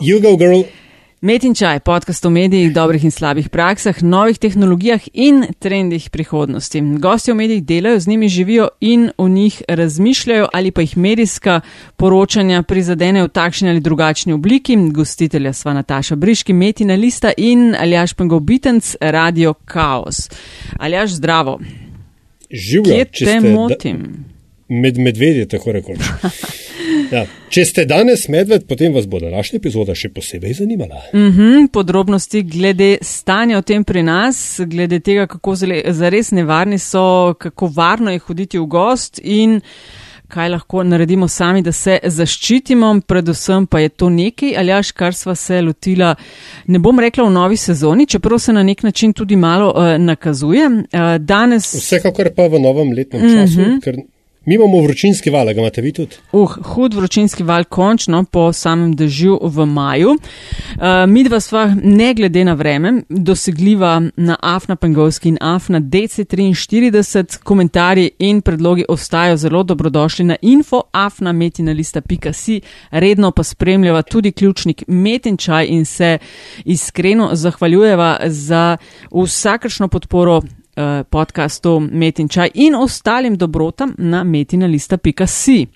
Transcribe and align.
Jugo, 0.00 0.36
girl. 0.36 0.62
Met 1.24 1.44
in 1.44 1.54
čaj, 1.56 1.78
podcast 1.80 2.26
o 2.26 2.30
medijih, 2.30 2.72
dobrih 2.74 3.04
in 3.04 3.10
slabih 3.10 3.46
praksah, 3.48 4.02
novih 4.02 4.36
tehnologijah 4.38 5.06
in 5.12 5.46
trendih 5.58 6.10
prihodnosti. 6.10 6.82
Gosti 7.00 7.32
v 7.32 7.34
medijih 7.34 7.62
delajo, 7.64 8.00
z 8.00 8.08
njimi 8.08 8.28
živijo 8.28 8.68
in 8.80 9.10
o 9.16 9.28
njih 9.28 9.62
razmišljajo 9.68 10.48
ali 10.52 10.70
pa 10.70 10.80
jih 10.80 10.96
medijska 10.96 11.60
poročanja 11.96 12.62
prizadenejo 12.62 13.24
v 13.24 13.28
takšni 13.28 13.70
ali 13.70 13.80
drugačni 13.80 14.32
obliki. 14.32 14.76
Gostitelja 14.92 15.52
sva 15.52 15.72
Nataša 15.72 16.16
Briški, 16.16 16.52
Metina 16.52 16.94
Lista 16.94 17.32
in 17.36 17.74
Aljaš 17.80 18.14
Pengobitenc, 18.14 18.96
Radio 19.00 19.54
Chaos. 19.72 20.28
Aljaš, 20.78 21.10
zdravo. 21.10 21.58
Živijo, 22.50 23.04
Kje 23.12 23.24
te 23.24 23.40
motim? 23.40 24.24
Med 24.68 24.98
medvedje, 24.98 25.48
tako 25.48 25.72
rekoč. 25.72 25.98
Ja. 27.12 27.24
Če 27.52 27.64
ste 27.68 27.84
danes 27.88 28.26
medved, 28.32 28.64
potem 28.68 28.92
vas 28.94 29.06
bo 29.10 29.20
današnja 29.22 29.58
epizoda 29.60 29.94
še 29.96 30.08
posebej 30.14 30.56
zanimala. 30.60 31.02
Mm 31.14 31.30
-hmm, 31.32 31.66
podrobnosti 31.72 32.42
glede 32.42 32.98
stanja 33.02 33.58
o 33.58 33.62
tem 33.62 33.84
pri 33.84 34.02
nas, 34.02 34.60
glede 34.66 35.00
tega, 35.00 35.26
kako 35.26 35.54
zares 35.88 36.30
nevarni 36.30 36.78
so, 36.78 37.34
kako 37.38 37.70
varno 37.76 38.10
je 38.10 38.18
hoditi 38.18 38.58
v 38.58 38.66
gost 38.66 39.20
in 39.22 39.60
kaj 40.28 40.48
lahko 40.48 40.82
naredimo 40.82 41.28
sami, 41.28 41.62
da 41.62 41.72
se 41.72 41.98
zaščitimo. 42.04 43.00
Predvsem 43.06 43.66
pa 43.66 43.80
je 43.80 43.88
to 43.88 44.08
nekaj, 44.10 44.56
ali 44.58 44.72
až 44.72 44.92
kar 44.92 45.14
sva 45.14 45.34
se 45.34 45.60
lotila, 45.62 46.14
ne 46.66 46.78
bom 46.78 47.00
rekla 47.00 47.28
v 47.28 47.32
novi 47.32 47.56
sezoni, 47.56 48.06
čeprav 48.06 48.38
se 48.38 48.52
na 48.52 48.62
nek 48.62 48.82
način 48.82 49.12
tudi 49.12 49.36
malo 49.36 49.70
uh, 49.70 49.94
nakazuje. 49.98 50.66
Uh, 50.66 51.16
danes... 51.18 51.74
Vsekakor 51.74 52.32
pa 52.36 52.48
v 52.48 52.60
novem 52.60 52.92
letnem 52.92 53.22
času, 53.22 53.60
mm 53.60 53.64
-hmm. 53.64 53.80
ker 53.84 53.96
Mi 54.46 54.54
imamo 54.54 54.80
vročinski 54.80 55.30
val, 55.30 55.46
ga 55.46 55.60
imate 55.60 55.80
vi 55.80 55.92
tudi? 55.92 56.16
Uh, 56.32 56.50
hud 56.62 56.94
vročinski 56.94 57.42
val, 57.42 57.64
končno 57.64 58.24
po 58.24 58.52
samem 58.52 58.96
dežju 58.96 59.38
v 59.42 59.66
maju. 59.66 60.10
Uh, 60.10 60.18
mi 61.08 61.24
dva 61.24 61.40
sva, 61.40 61.74
ne 61.82 62.14
glede 62.14 62.44
na 62.44 62.52
vreme, 62.54 62.92
dosegljiva 63.08 64.02
na 64.16 64.36
Afna 64.42 64.76
Pengovski 64.76 65.28
in 65.28 65.38
Afna 65.40 65.80
DC43. 65.80 67.38
Komentarji 67.42 68.10
in 68.18 68.40
predlogi 68.40 68.84
ostajajo 68.88 69.36
zelo 69.36 69.62
dobrodošli 69.62 70.24
na 70.24 70.36
info 70.42 70.82
afnametinalista.si. 70.92 72.60
Redno 72.90 73.30
pa 73.30 73.42
spremljava 73.42 74.02
tudi 74.02 74.32
ključnik 74.32 74.84
Metinčaj 74.86 75.66
in 75.66 75.84
se 75.84 76.18
iskreno 76.64 77.30
zahvaljujeva 77.32 78.18
za 78.26 78.76
vsakršno 79.10 79.88
podporo 79.88 80.40
podkastu 81.10 81.80
Metin 81.80 82.28
Čaj 82.28 82.50
in 82.54 82.74
ostalim 82.74 83.36
dobrotam 83.36 83.94
na 83.98 84.24
metinalista.si. 84.24 85.66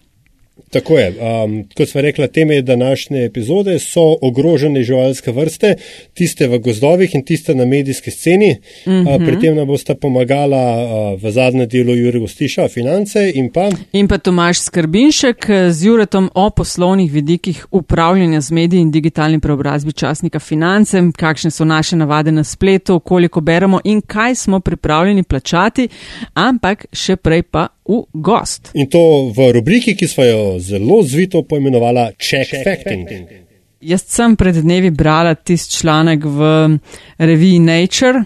Tako 0.70 0.98
je. 0.98 1.08
Um, 1.08 1.64
kot 1.76 1.88
smo 1.88 2.00
rekli, 2.00 2.28
teme 2.28 2.62
današnje 2.62 3.24
epizode 3.24 3.78
so 3.78 4.16
ogrožene 4.22 4.82
živalske 4.82 5.32
vrste, 5.32 5.74
tiste 6.14 6.48
v 6.48 6.58
gozdovih 6.58 7.14
in 7.14 7.24
tiste 7.24 7.54
na 7.54 7.64
medijski 7.64 8.10
sceni. 8.10 8.56
Mm 8.86 8.90
-hmm. 8.90 9.16
uh, 9.16 9.26
pri 9.26 9.40
tem 9.40 9.56
nam 9.56 9.66
bosta 9.66 9.94
pomagala 9.94 10.84
uh, 10.84 11.22
v 11.22 11.30
zadnjem 11.30 11.68
delu 11.68 11.94
Jurija 11.94 12.20
Gostiša, 12.20 12.68
finance 12.68 13.32
in 13.34 13.52
pa. 13.52 13.70
In 13.92 14.08
pa 14.08 14.18
Tomaš 14.18 14.60
Skrbinšek 14.60 15.46
z 15.70 15.86
Juretom 15.86 16.30
o 16.34 16.50
poslovnih 16.50 17.12
vidikih 17.12 17.66
upravljanja 17.70 18.40
z 18.40 18.52
mediji 18.52 18.80
in 18.80 18.90
digitalnim 18.90 19.40
preobrazbi 19.40 19.92
časnika 19.92 20.38
finance, 20.38 21.02
kakšne 21.16 21.50
so 21.50 21.64
naše 21.64 21.96
navade 21.96 22.32
na 22.32 22.44
spletu, 22.44 23.00
koliko 23.00 23.40
beremo 23.40 23.80
in 23.84 24.00
kaj 24.00 24.34
smo 24.34 24.60
pripravljeni 24.60 25.22
plačati, 25.22 25.88
ampak 26.34 26.86
še 26.92 27.16
prej 27.16 27.42
pa 27.42 27.68
v 27.88 28.04
gost. 28.12 28.70
In 28.74 28.86
to 28.92 29.32
v 29.36 29.52
rubriki, 29.56 29.96
ki 29.96 30.08
smo 30.08 30.24
jo 30.24 30.40
zelo 30.60 31.02
zvito 31.02 31.42
poimenovala 31.42 32.10
Check, 32.18 32.50
Check 32.50 32.64
Facting. 32.64 33.08
facting. 33.08 33.48
Jaz 33.80 34.02
sem 34.10 34.36
pred 34.36 34.56
dnevi 34.58 34.90
brala 34.90 35.34
tisti 35.34 35.78
članek 35.78 36.24
v 36.24 36.78
reviji 37.18 37.58
Nature, 37.58 38.24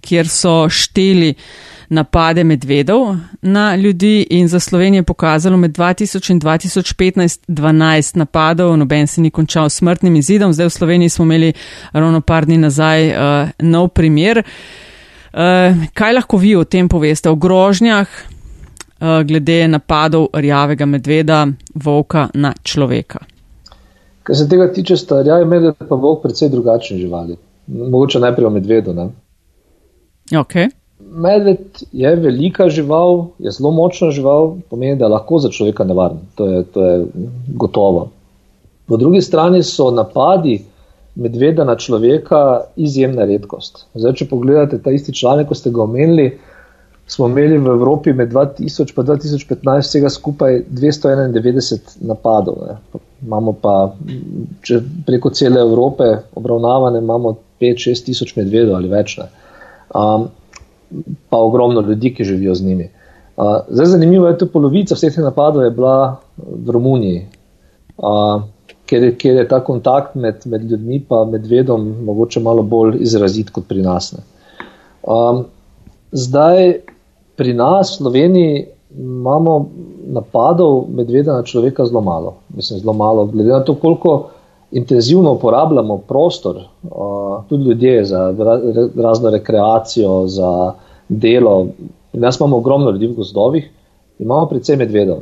kjer 0.00 0.28
so 0.28 0.64
šteli 0.68 1.34
napade 1.88 2.44
medvedov 2.44 3.16
na 3.42 3.76
ljudi 3.76 4.26
in 4.30 4.48
za 4.48 4.60
Slovenijo 4.60 4.98
je 4.98 5.02
pokazalo 5.02 5.56
med 5.56 5.70
2000 5.70 6.32
in 6.32 6.40
2015 6.40 7.40
12 7.48 8.16
napadov, 8.16 8.76
noben 8.76 9.06
se 9.06 9.20
ni 9.20 9.30
končal 9.30 9.70
smrtnim 9.70 10.16
izidom. 10.16 10.52
Zdaj 10.52 10.66
v 10.66 10.70
Sloveniji 10.70 11.08
smo 11.08 11.24
imeli 11.24 11.52
ravno 11.92 12.20
par 12.20 12.46
dni 12.46 12.58
nazaj 12.58 13.08
uh, 13.08 13.48
nov 13.58 13.88
primer. 13.88 14.42
Uh, 15.32 15.40
kaj 15.94 16.12
lahko 16.12 16.36
vi 16.36 16.56
o 16.56 16.64
tem 16.64 16.88
poveste, 16.88 17.30
o 17.30 17.34
grožnjah, 17.34 18.08
glede 19.24 19.68
napadov 19.68 20.28
rjavega 20.32 20.86
medveda, 20.86 21.46
volka 21.74 22.28
na 22.34 22.52
človeka. 22.62 23.18
Kar 24.24 24.36
se 24.36 24.48
tega 24.48 24.70
tiče, 24.72 24.96
sta 24.96 25.22
rjavi 25.22 25.44
medved 25.44 25.74
pa 25.88 25.96
volk 26.00 26.22
predvsej 26.22 26.48
drugačni 26.48 26.98
živali. 26.98 27.36
Mogoče 27.66 28.20
najprej 28.20 28.46
o 28.46 28.50
medvedu. 28.50 28.94
Okay. 30.32 30.70
Medved 31.00 31.82
je 31.92 32.16
velika 32.16 32.68
žival, 32.68 33.26
je 33.38 33.50
zelo 33.50 33.70
močna 33.70 34.10
žival, 34.10 34.56
pomeni, 34.70 34.96
da 34.96 35.04
je 35.04 35.12
lahko 35.12 35.38
za 35.38 35.50
človeka 35.52 35.84
nevaren. 35.84 36.22
To 36.34 36.46
je, 36.46 36.62
to 36.64 36.84
je 36.84 37.06
gotovo. 37.48 38.08
Po 38.86 38.96
drugi 38.96 39.20
strani 39.20 39.62
so 39.62 39.90
napadi 39.90 40.62
medveda 41.14 41.64
na 41.64 41.76
človeka 41.76 42.60
izjemna 42.76 43.24
redkost. 43.24 43.86
Zdaj, 43.94 44.12
če 44.12 44.28
pogledate 44.28 44.80
ta 44.82 44.90
isti 44.90 45.14
članek, 45.14 45.48
ko 45.48 45.54
ste 45.54 45.70
ga 45.70 45.84
omenili, 45.84 46.30
smo 47.06 47.28
imeli 47.28 47.58
v 47.58 47.66
Evropi 47.66 48.12
med 48.12 48.32
2000 48.32 48.60
in 48.60 49.06
2015 49.06 49.88
vsega 49.88 50.10
skupaj 50.10 50.62
291 50.70 51.98
napadov. 52.00 52.56
Ne. 52.66 53.00
Imamo 53.22 53.52
pa 53.52 53.94
preko 55.06 55.30
cele 55.30 55.60
Evrope 55.60 56.16
obravnavane, 56.34 56.98
imamo 56.98 57.36
5-6 57.60 58.04
tisoč 58.04 58.36
medvedov 58.36 58.76
ali 58.76 58.88
več. 58.88 59.18
Um, 59.94 60.28
pa 61.28 61.38
ogromno 61.38 61.80
ljudi, 61.80 62.14
ki 62.14 62.24
živijo 62.24 62.54
z 62.54 62.64
njimi. 62.64 62.88
Uh, 63.36 63.56
zdaj, 63.68 63.86
zanimivo 63.86 64.28
je, 64.28 64.36
da 64.40 64.46
polovica 64.46 64.94
vseh 64.94 65.14
teh 65.14 65.24
napadov 65.24 65.64
je 65.64 65.70
bila 65.74 66.20
v 66.38 66.70
Romuniji, 66.70 67.24
uh, 67.98 68.44
kjer, 68.86 69.08
kjer 69.18 69.40
je 69.42 69.48
ta 69.48 69.60
kontakt 69.64 70.14
med, 70.14 70.44
med 70.44 70.64
ljudmi 70.70 71.00
in 71.02 71.30
medvedom 71.30 71.88
mogoče 72.04 72.40
malo 72.40 72.62
bolj 72.62 73.00
izrazit 73.02 73.50
kot 73.50 73.66
pri 73.68 73.82
nas. 73.82 74.14
Um, 75.02 75.44
zdaj, 76.12 76.78
pri 77.36 77.54
nas, 77.54 77.94
v 77.94 78.02
Sloveniji, 78.02 78.66
imamo 78.98 79.68
napadov 80.06 80.86
medveda 80.88 81.32
na 81.32 81.42
človeka 81.42 81.86
zelo 81.86 82.00
malo. 82.00 82.36
Mislim, 82.54 82.80
zelo 82.80 82.92
malo, 82.92 83.26
glede 83.26 83.50
na 83.50 83.64
to, 83.64 83.74
koliko 83.74 84.30
intenzivno 84.72 85.32
uporabljamo 85.32 85.98
prostor, 85.98 86.56
uh, 86.56 87.44
tudi 87.48 87.64
ljudje 87.64 88.04
za 88.04 88.34
razno 88.96 89.30
rekreacijo, 89.30 90.26
za 90.26 90.72
delo. 91.08 91.66
Pri 92.12 92.20
nas 92.20 92.40
imamo 92.40 92.56
ogromno 92.56 92.90
ljudi 92.90 93.06
v 93.06 93.14
gozdovih, 93.14 93.70
imamo 94.18 94.46
predvsem 94.46 94.78
medvedov. 94.78 95.18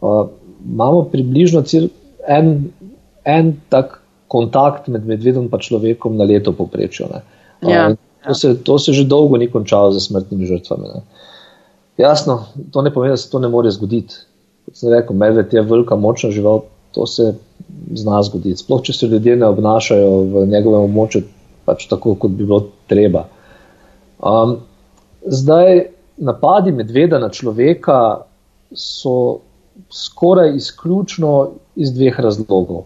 Uh, 0.00 0.26
imamo 0.72 1.02
približno 1.02 1.62
en, 2.28 2.70
en 3.24 3.56
tak 3.68 4.00
kontakt 4.28 4.88
med 4.88 5.06
medvedom 5.06 5.50
in 5.52 5.58
človekom 5.58 6.16
na 6.16 6.24
leto 6.24 6.52
poprečju. 6.52 7.06
Ja, 7.62 7.88
uh, 7.88 7.96
to, 8.26 8.34
se, 8.34 8.62
to 8.62 8.78
se 8.78 8.92
že 8.92 9.04
dolgo 9.04 9.36
ni 9.36 9.50
končalo 9.50 9.92
z 9.92 10.00
smrtnimi 10.00 10.46
žrtvami. 10.46 10.88
Ne. 10.94 11.02
Jasno, 12.00 12.44
to 12.72 12.82
ne 12.82 12.92
pomeni, 12.92 13.12
da 13.12 13.16
se 13.16 13.30
to 13.30 13.38
ne 13.38 13.48
more 13.48 13.70
zgoditi. 13.70 14.14
Kot 14.66 14.78
sem 14.78 14.92
rekel, 14.92 15.16
medved 15.16 15.52
je 15.52 15.62
velika, 15.62 15.96
močna 15.96 16.30
žival, 16.30 16.62
to 16.92 17.06
se 17.06 17.34
zna 17.94 18.22
zgoditi. 18.22 18.62
Sploh, 18.62 18.82
če 18.82 18.92
se 18.96 19.06
ljudje 19.06 19.36
ne 19.36 19.48
obnašajo 19.52 20.10
v 20.32 20.46
njegovem 20.48 20.88
območju 20.88 21.22
pač 21.64 21.86
tako, 21.90 22.14
kot 22.18 22.34
bi 22.34 22.46
bilo 22.46 22.60
treba. 22.90 23.26
Um, 24.18 24.56
zdaj, 25.22 25.86
napadi 26.22 26.72
medveda 26.72 27.18
na 27.22 27.30
človeka 27.30 27.98
so 28.74 29.42
skoraj 29.92 30.56
izključno 30.56 31.50
iz 31.76 31.92
dveh 31.94 32.20
razlogov. 32.20 32.84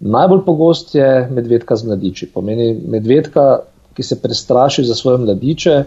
Najbolj 0.00 0.44
pogost 0.44 0.94
je 0.94 1.28
medvedka 1.30 1.76
z 1.76 1.88
mladiči. 1.88 2.30
Pomeni 2.34 2.74
medvedka, 2.74 3.64
ki 3.94 4.02
se 4.02 4.18
prestraši 4.20 4.84
za 4.84 4.94
svoje 4.94 5.18
mladiče. 5.22 5.84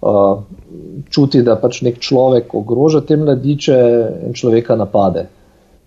Uh, 0.00 0.40
čuti, 1.12 1.42
da 1.44 1.58
pač 1.60 1.82
nek 1.84 1.98
človek 2.00 2.54
ogroža 2.56 3.02
te 3.04 3.18
mladiče 3.20 3.76
in 4.24 4.32
človeka 4.32 4.72
napade. 4.80 5.26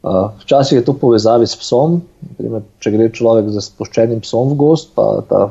Uh, 0.03 0.35
včasih 0.43 0.77
je 0.77 0.83
to 0.85 0.93
povezavi 0.93 1.47
s 1.49 1.57
psom, 1.57 2.01
Naprimer, 2.21 2.61
če 2.77 2.91
gre 2.93 3.07
človek 3.09 3.49
za 3.55 3.63
sproščenim 3.65 4.21
psom 4.21 4.51
v 4.53 4.59
gost, 4.59 4.91
pa 4.93 5.23
ta 5.25 5.41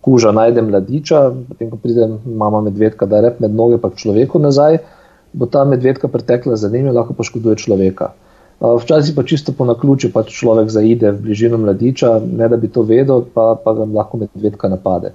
kuža 0.00 0.32
najde 0.32 0.64
mladiča, 0.64 1.20
potem 1.50 1.68
ko 1.68 1.82
pride 1.82 2.08
mama 2.24 2.62
medvedka, 2.64 3.10
da 3.10 3.20
rep 3.20 3.42
med 3.44 3.52
noge 3.52 3.76
pa 3.82 3.92
človeku 3.92 4.40
nazaj, 4.40 4.80
bo 5.36 5.50
ta 5.50 5.66
medvedka 5.68 6.08
pretekla 6.08 6.56
za 6.56 6.72
njim 6.72 6.88
in 6.88 6.96
lahko 6.96 7.12
poškoduje 7.18 7.60
človeka. 7.60 8.14
Uh, 8.58 8.80
včasih 8.80 9.18
pa 9.20 9.28
čisto 9.28 9.52
po 9.52 9.68
naključju 9.68 10.14
pač 10.16 10.32
človek 10.32 10.72
zaide 10.72 11.12
v 11.12 11.28
bližino 11.28 11.60
mladiča, 11.60 12.16
ne 12.24 12.48
da 12.48 12.56
bi 12.56 12.72
to 12.72 12.88
vedel, 12.88 13.26
pa, 13.34 13.52
pa 13.60 13.76
ga 13.76 13.84
lahko 13.84 14.24
medvedka 14.24 14.72
napade. 14.72 15.12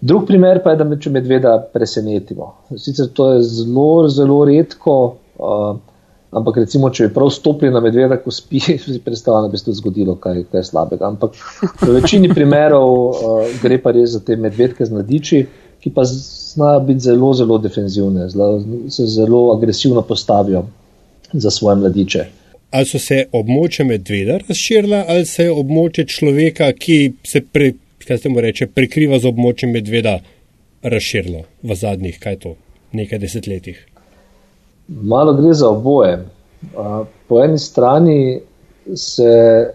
Drug 0.00 0.26
primer 0.26 0.62
pa 0.64 0.72
je, 0.72 0.80
da 0.80 0.84
me 0.88 0.96
če 1.00 1.10
medveda 1.12 1.58
presenetimo. 1.72 2.54
Sicer 2.76 3.10
to 3.12 3.32
je 3.34 3.42
zelo, 3.44 4.08
zelo 4.08 4.44
redko, 4.48 4.96
uh, 5.38 5.76
Ampak 6.30 6.60
recimo, 6.62 6.92
če 6.94 7.08
bi 7.08 7.14
prav 7.14 7.30
stopili 7.34 7.72
na 7.74 7.80
medveda, 7.82 8.20
ko 8.22 8.30
spi, 8.30 8.60
si 8.78 9.00
predstavljam, 9.02 9.48
da 9.48 9.52
bi 9.52 9.58
se 9.58 9.66
to 9.66 9.74
zgodilo, 9.74 10.14
kaj, 10.22 10.44
kaj 10.52 10.62
slabega. 10.68 11.08
Ampak 11.10 11.34
v 11.82 11.96
večini 11.96 12.30
primerov 12.30 12.90
uh, 12.90 13.40
gre 13.62 13.80
pa 13.82 13.94
res 13.96 14.14
za 14.14 14.22
te 14.26 14.36
medvedke 14.38 14.86
z 14.86 14.94
mladiči, 14.94 15.40
ki 15.82 15.90
pa 15.96 16.04
znajo 16.06 16.84
biti 16.86 17.08
zelo, 17.08 17.32
zelo 17.34 17.58
defenzivne, 17.58 18.28
zelo, 18.30 18.60
se 18.92 19.08
zelo 19.10 19.48
agresivno 19.56 20.04
postavijo 20.06 20.66
za 21.32 21.50
svoje 21.50 21.80
mladiče. 21.82 22.26
Ali 22.70 22.86
so 22.86 23.00
se 23.02 23.24
območje 23.34 23.88
medveda 23.88 24.38
razširila, 24.46 25.04
ali 25.10 25.26
se 25.26 25.48
je 25.48 25.54
območje 25.54 26.04
človeka, 26.06 26.68
ki 26.78 26.98
se 27.26 27.42
pre, 27.42 27.72
reče, 28.08 28.66
prekriva 28.66 29.18
z 29.18 29.28
območjem 29.28 29.72
medveda, 29.72 30.20
razširilo 30.82 31.44
v 31.62 31.74
zadnjih, 31.74 32.18
kaj 32.20 32.36
to, 32.36 32.54
nekaj 32.92 33.18
desetletjih? 33.18 33.86
Malo 34.88 35.34
gre 35.34 35.52
za 35.54 35.68
oboje. 35.68 36.26
Po 37.28 37.42
eni 37.44 37.58
strani 37.58 38.40
se 38.96 39.70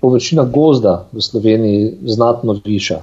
površina 0.00 0.44
gozda 0.44 1.08
v 1.12 1.22
Sloveniji 1.22 1.94
znatno 2.06 2.60
viša. 2.64 3.02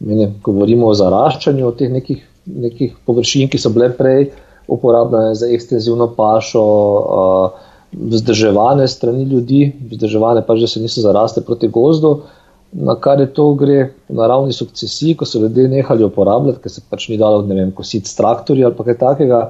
Mene, 0.00 0.32
govorimo 0.42 0.88
o 0.88 0.94
zaraščanju 0.94 1.66
o 1.66 1.72
teh 1.76 1.90
nekih, 1.90 2.22
nekih 2.46 2.96
površin, 3.06 3.48
ki 3.48 3.58
so 3.58 3.70
bile 3.70 3.90
prej 3.96 4.30
uporabljene 4.70 5.34
za 5.34 5.48
ekstenzivno 5.50 6.12
pašo, 6.16 6.64
vzdrževane 7.92 8.86
strani 8.88 9.24
ljudi, 9.24 9.72
vzdrževane 9.90 10.44
pa 10.46 10.56
že 10.56 10.66
se 10.66 10.80
niso 10.80 11.00
zaraste 11.00 11.40
proti 11.40 11.68
gozdu, 11.68 12.22
na 12.72 12.94
kar 13.00 13.20
je 13.20 13.26
to 13.34 13.52
gre 13.58 13.78
v 14.08 14.14
naravni 14.14 14.52
sukcesiji, 14.52 15.16
ko 15.18 15.26
so 15.26 15.40
ljudje 15.42 15.68
nehali 15.68 16.04
uporabljati, 16.06 16.60
ker 16.62 16.72
se 16.72 16.82
pač 16.90 17.08
ni 17.10 17.18
dalo, 17.18 17.42
ne 17.46 17.54
vem, 17.54 17.72
kositi 17.74 18.08
s 18.08 18.14
traktorji 18.18 18.64
ali 18.64 18.86
kaj 18.86 18.98
takega, 18.98 19.40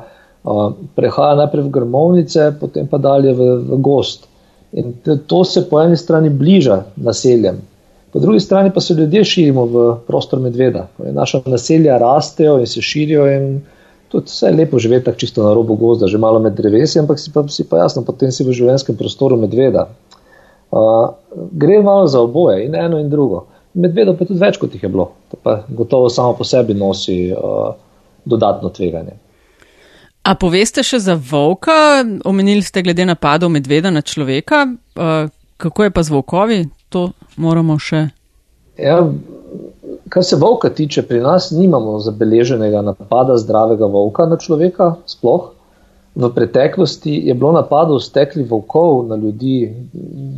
prehaja 0.96 1.36
najprej 1.42 1.66
v 1.66 1.72
grmovnice, 1.74 2.46
potem 2.60 2.88
pa 2.88 2.98
dalje 2.98 3.34
v, 3.36 3.50
v 3.68 3.80
gost. 3.84 4.24
In 4.72 4.94
to 5.28 5.42
se 5.44 5.66
po 5.68 5.82
eni 5.82 5.98
strani 6.00 6.30
bliža 6.30 6.84
naseljem, 6.96 7.60
Po 8.12 8.18
drugi 8.18 8.40
strani 8.40 8.70
pa 8.74 8.80
se 8.80 8.94
ljudje 8.94 9.24
širimo 9.24 9.64
v 9.64 9.96
prostor 10.06 10.40
medveda. 10.40 10.88
Naša 10.98 11.40
naselja 11.46 11.98
rastejo 11.98 12.58
in 12.58 12.66
se 12.66 12.82
širijo 12.82 13.26
in 13.32 13.60
tudi 14.08 14.26
vse 14.26 14.46
je 14.46 14.52
lepo 14.52 14.78
živeti 14.78 15.04
tako 15.04 15.18
čisto 15.18 15.42
na 15.42 15.54
robu 15.54 15.74
gozda, 15.74 16.06
že 16.06 16.18
malo 16.18 16.38
med 16.38 16.54
drevesi, 16.54 16.98
ampak 16.98 17.18
si 17.18 17.32
pa, 17.32 17.48
si 17.48 17.64
pa 17.68 17.78
jasno, 17.78 18.02
potem 18.02 18.32
si 18.32 18.44
v 18.44 18.52
življenjskem 18.52 18.96
prostoru 18.96 19.36
medveda. 19.36 19.86
Uh, 20.70 21.14
gre 21.52 21.82
malo 21.82 22.06
za 22.06 22.20
oboje 22.20 22.64
in 22.66 22.74
eno 22.74 22.98
in 22.98 23.10
drugo. 23.10 23.46
Medvedov 23.74 24.16
pa 24.18 24.26
tudi 24.26 24.40
več, 24.40 24.58
kot 24.58 24.74
jih 24.74 24.82
je 24.82 24.88
bilo. 24.90 25.10
To 25.30 25.38
pa 25.42 25.60
gotovo 25.68 26.08
samo 26.10 26.34
po 26.38 26.44
sebi 26.44 26.74
nosi 26.74 27.32
uh, 27.32 27.74
dodatno 28.24 28.68
tveganje. 28.68 29.14
A 30.26 30.34
poveste 30.34 30.82
še 30.84 30.98
za 30.98 31.14
volka? 31.14 32.04
Omenili 32.24 32.62
ste 32.62 32.82
glede 32.82 33.06
napadov 33.06 33.50
medveda 33.50 33.90
na 33.90 34.02
človeka. 34.02 34.66
Uh, 34.98 35.30
kako 35.56 35.86
je 35.86 35.90
pa 35.90 36.02
z 36.02 36.14
volkovi? 36.16 36.60
to 36.90 37.10
moramo 37.36 37.78
še. 37.78 38.08
Ja, 38.80 38.98
kar 40.10 40.24
se 40.26 40.38
volka 40.40 40.70
tiče, 40.74 41.04
pri 41.06 41.22
nas 41.22 41.50
nimamo 41.54 41.98
zabeleženega 42.02 42.82
napada 42.82 43.38
zdravega 43.38 43.86
volka 43.86 44.26
na 44.26 44.38
človeka. 44.40 44.94
Sploh. 45.06 45.52
V 46.14 46.28
preteklosti 46.34 47.12
je 47.28 47.34
bilo 47.34 47.52
napadov 47.52 48.00
stekli 48.02 48.42
volkov 48.42 49.06
na 49.08 49.16
ljudi, 49.16 49.70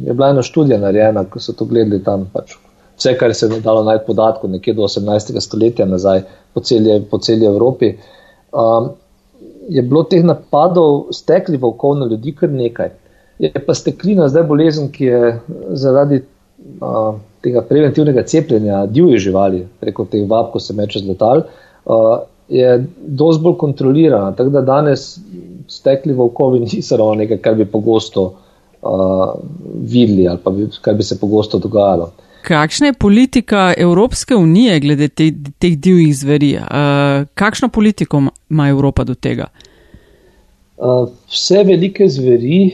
je 0.05 0.13
bila 0.13 0.29
ena 0.31 0.43
študija 0.43 0.79
narejena, 0.79 1.25
ko 1.25 1.41
so 1.41 1.55
to 1.57 1.65
gledali 1.65 2.03
tam. 2.05 2.29
Pač. 2.33 2.57
Vse, 2.99 3.15
kar 3.19 3.35
se 3.35 3.47
je 3.47 3.61
dalo 3.61 3.85
najti 3.85 4.05
podatkov, 4.07 4.51
nekje 4.51 4.75
do 4.75 4.83
18. 4.83 5.41
stoletja 5.41 5.87
nazaj 5.87 6.23
po 6.55 6.61
celi, 6.61 7.01
po 7.11 7.19
celi 7.19 7.47
Evropi. 7.47 7.95
Um, 8.53 8.91
je 9.69 9.83
bilo 9.83 10.03
teh 10.05 10.25
napadov 10.25 11.09
stekli 11.11 11.57
volkov 11.57 11.97
na 11.99 12.07
ljudi 12.07 12.35
kar 12.37 12.53
nekaj. 12.53 12.93
Je 13.39 13.51
pa 13.67 13.75
steklina 13.75 14.29
zdaj 14.29 14.45
bolezen, 14.47 14.91
ki 14.93 15.05
je 15.05 15.33
zaradi 15.73 16.21
uh, 16.21 17.15
tega 17.43 17.63
preventivnega 17.67 18.23
cepljenja 18.29 18.85
divjih 18.87 19.19
živali, 19.19 19.65
preko 19.81 20.05
teh 20.05 20.29
vab, 20.29 20.53
ko 20.53 20.61
se 20.61 20.77
meče 20.77 21.01
z 21.01 21.09
letal, 21.09 21.47
uh, 21.87 22.19
je 22.49 22.85
dosti 23.07 23.43
bolj 23.43 23.57
kontrolirana. 23.59 24.35
Tako 24.37 24.51
da 24.51 24.61
danes 24.61 25.17
stekli 25.69 26.13
volkovi 26.13 26.61
niso 26.61 26.97
ravno 26.97 27.15
nekaj, 27.15 27.39
kar 27.39 27.55
bi 27.55 27.65
pogosto 27.65 28.23
uh, 28.83 29.35
videli 29.75 30.29
ali 30.29 30.39
pa 30.45 30.51
bi, 30.51 30.69
kar 30.81 30.95
bi 30.95 31.03
se 31.03 31.21
pogosto 31.21 31.59
dogajalo. 31.59 32.11
Kakšna 32.43 32.87
je 32.87 32.93
politika 32.93 33.75
Evropske 33.77 34.35
unije 34.35 34.81
glede 34.81 35.09
te, 35.09 35.31
teh 35.59 35.79
divjih 35.79 36.17
zveri? 36.17 36.57
Uh, 36.57 37.29
kakšno 37.35 37.69
politiko 37.69 38.23
ima 38.51 38.69
Evropa 38.69 39.05
do 39.05 39.15
tega? 39.15 39.47
Vse 41.31 41.63
velike 41.65 42.09
zveri 42.09 42.73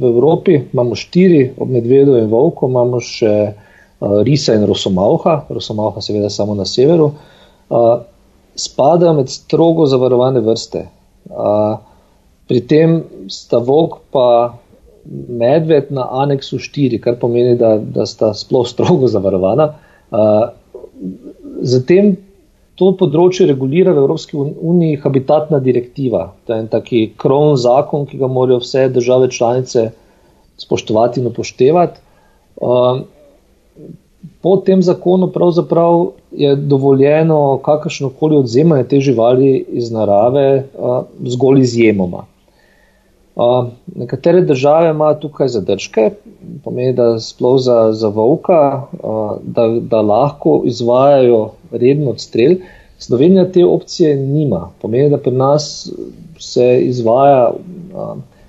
v 0.00 0.06
Evropi, 0.06 0.60
imamo 0.72 0.94
štiri, 0.94 1.54
od 1.56 1.70
medvedov 1.70 2.18
in 2.20 2.28
volkov, 2.28 2.68
imamo 2.68 3.00
še 3.00 3.32
risa 4.00 4.54
in 4.56 4.66
rosomauha, 4.68 5.46
rosomauha 5.48 6.02
seveda 6.04 6.28
samo 6.30 6.54
na 6.54 6.66
severu, 6.68 7.10
spadajo 8.56 9.14
med 9.16 9.32
strogo 9.32 9.86
zavarovane 9.86 10.40
vrste. 10.44 10.84
Pri 12.50 12.60
tem 12.66 12.96
sta 13.30 13.60
volk 13.62 14.00
pa 14.10 14.58
medved 15.06 15.92
na 15.94 16.08
aneksu 16.22 16.58
štiri, 16.58 16.98
kar 16.98 17.14
pomeni, 17.20 17.54
da, 17.58 17.76
da 17.78 18.06
sta 18.10 18.32
sploh 18.34 18.66
strogo 18.66 19.06
zavarovana. 19.10 19.68
Zatem 21.62 22.16
to 22.80 22.94
področje 22.96 23.46
regulira 23.50 23.92
v 23.92 24.02
Evropski 24.02 24.38
uniji 24.40 24.98
habitatna 25.02 25.60
direktiva. 25.62 26.30
To 26.48 26.54
je 26.56 26.64
en 26.64 26.68
taki 26.72 27.02
krovn 27.20 27.58
zakon, 27.60 28.06
ki 28.08 28.20
ga 28.20 28.30
morajo 28.32 28.62
vse 28.64 28.86
države 28.94 29.28
članice 29.30 29.90
spoštovati 30.60 31.20
in 31.20 31.28
upoštevati. 31.28 32.00
Um, 32.60 33.04
po 34.40 34.56
tem 34.64 34.82
zakonu 34.82 35.30
pravzaprav 35.32 36.10
je 36.32 36.56
dovoljeno 36.56 37.60
kakršno 37.64 38.10
koli 38.18 38.36
odzemanje 38.36 38.88
te 38.88 39.00
živali 39.00 39.52
iz 39.68 39.92
narave 39.92 40.48
uh, 40.56 41.02
zgolj 41.24 41.62
izjemoma. 41.68 42.26
Uh, 43.36 43.66
nekatere 43.96 44.40
države 44.40 44.90
imajo 44.90 45.14
tukaj 45.14 45.48
zadržke, 45.48 46.10
pomeni, 46.64 46.92
da 46.92 47.20
sploh 47.20 47.60
za, 47.60 47.92
za 47.92 48.08
volka, 48.08 48.82
uh, 49.02 49.36
da, 49.42 49.68
da 49.80 50.00
lahko 50.02 50.62
izvajajo 50.64 51.50
reden 51.70 52.08
odstrel. 52.08 52.56
Slovenija 52.98 53.52
te 53.52 53.64
opcije 53.64 54.16
nima. 54.16 54.70
Pomeni, 54.82 55.10
da 55.10 55.18
pri 55.18 55.32
nas 55.32 55.92
se 56.38 56.80
izvaja 56.82 57.50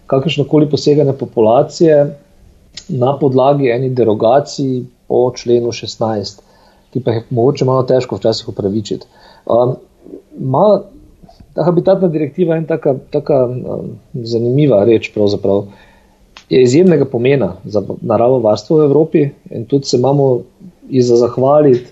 kakršno 0.08 0.44
koli 0.44 0.70
poseganje 0.70 1.14
populacije 1.14 2.18
na 2.88 3.18
podlagi 3.20 3.70
eni 3.70 3.90
derogaciji 3.90 4.86
po 5.08 5.32
členu 5.36 5.72
16, 5.72 6.42
ki 6.92 7.04
pa 7.04 7.12
je 7.12 7.24
mogoče 7.30 7.66
malo 7.66 7.84
težko 7.84 8.16
včasih 8.16 8.50
upravičiti. 8.50 9.08
Malo, 10.40 10.84
ta 11.54 11.64
habitatna 11.64 12.08
direktiva 12.08 12.56
je 12.56 12.68
taka, 12.68 12.96
taka 13.10 13.40
zanimiva 14.14 14.84
reč 14.86 15.12
pravzaprav. 15.14 15.66
Je 16.50 16.62
izjemnega 16.64 17.06
pomena 17.06 17.54
za 17.64 17.82
naravo 18.02 18.40
varstvo 18.40 18.78
v 18.78 18.84
Evropi 18.84 19.30
in 19.50 19.66
tudi 19.66 19.86
se 19.86 19.98
imamo 19.98 20.42
iza 20.90 21.16
zahvaliti 21.16 21.92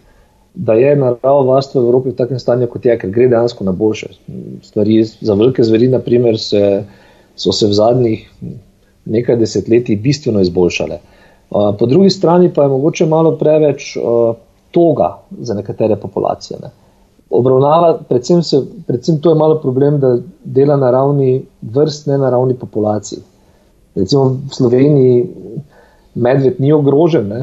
da 0.53 0.73
je 0.73 0.95
narava 0.95 1.41
varstva 1.41 1.81
v 1.81 1.85
Evropi 1.85 2.09
v 2.09 2.15
takem 2.15 2.39
stanju, 2.39 2.67
kot 2.67 2.85
je, 2.85 2.97
ker 2.99 3.11
gre 3.13 3.29
dejansko 3.31 3.63
na 3.63 3.71
boljše. 3.71 4.09
Stvari 4.65 5.03
za 5.05 5.33
velike 5.33 5.63
zveri, 5.63 5.87
naprimer, 5.87 6.39
se, 6.39 6.83
so 7.39 7.53
se 7.55 7.67
v 7.67 7.77
zadnjih 7.77 8.25
nekaj 9.05 9.37
desetletij 9.39 9.95
bistveno 10.03 10.41
izboljšale. 10.43 10.99
Po 11.49 11.85
drugi 11.85 12.09
strani 12.09 12.51
pa 12.53 12.65
je 12.65 12.73
mogoče 12.75 13.05
malo 13.05 13.37
preveč 13.37 13.95
toga 14.71 15.15
za 15.39 15.53
nekatere 15.53 15.95
populacije. 15.95 16.59
Ne. 16.61 16.69
Obravnava, 17.29 17.93
predvsem, 18.09 18.43
se, 18.43 18.61
predvsem 18.87 19.19
to 19.21 19.29
je 19.29 19.37
malo 19.37 19.59
problem, 19.61 19.99
da 19.99 20.17
dela 20.43 20.77
na 20.77 20.89
ravni 20.91 21.43
vrst, 21.61 22.07
ne 22.07 22.17
na 22.17 22.29
ravni 22.29 22.55
populacij. 22.57 23.19
Recimo 23.95 24.23
v 24.49 24.55
Sloveniji 24.55 25.27
medved 26.15 26.59
ni 26.59 26.71
ogrožen, 26.73 27.27
ne, 27.29 27.41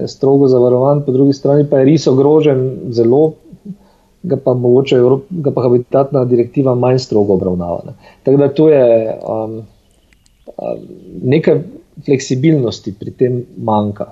je 0.00 0.08
strogo 0.08 0.48
zavarovan, 0.48 1.02
po 1.04 1.12
drugi 1.12 1.36
strani 1.36 1.66
pa 1.68 1.82
je 1.82 1.90
res 1.90 2.06
ogrožen, 2.08 2.92
zelo 2.96 3.34
ga 4.26 4.36
pa 4.36 4.54
mogoče 4.54 4.98
ga 5.30 5.52
pa 5.54 5.62
habitatna 5.62 6.24
direktiva 6.24 6.74
manj 6.74 6.98
strogo 6.98 7.36
obravnava. 7.36 7.82
Ne. 7.86 7.92
Tako 8.24 8.36
da 8.42 8.48
tu 8.54 8.68
je 8.68 8.84
um, 9.22 9.58
um, 10.56 10.86
nekaj 11.22 11.60
fleksibilnosti 12.04 12.94
pri 12.98 13.10
tem 13.10 13.42
manjka. 13.56 14.10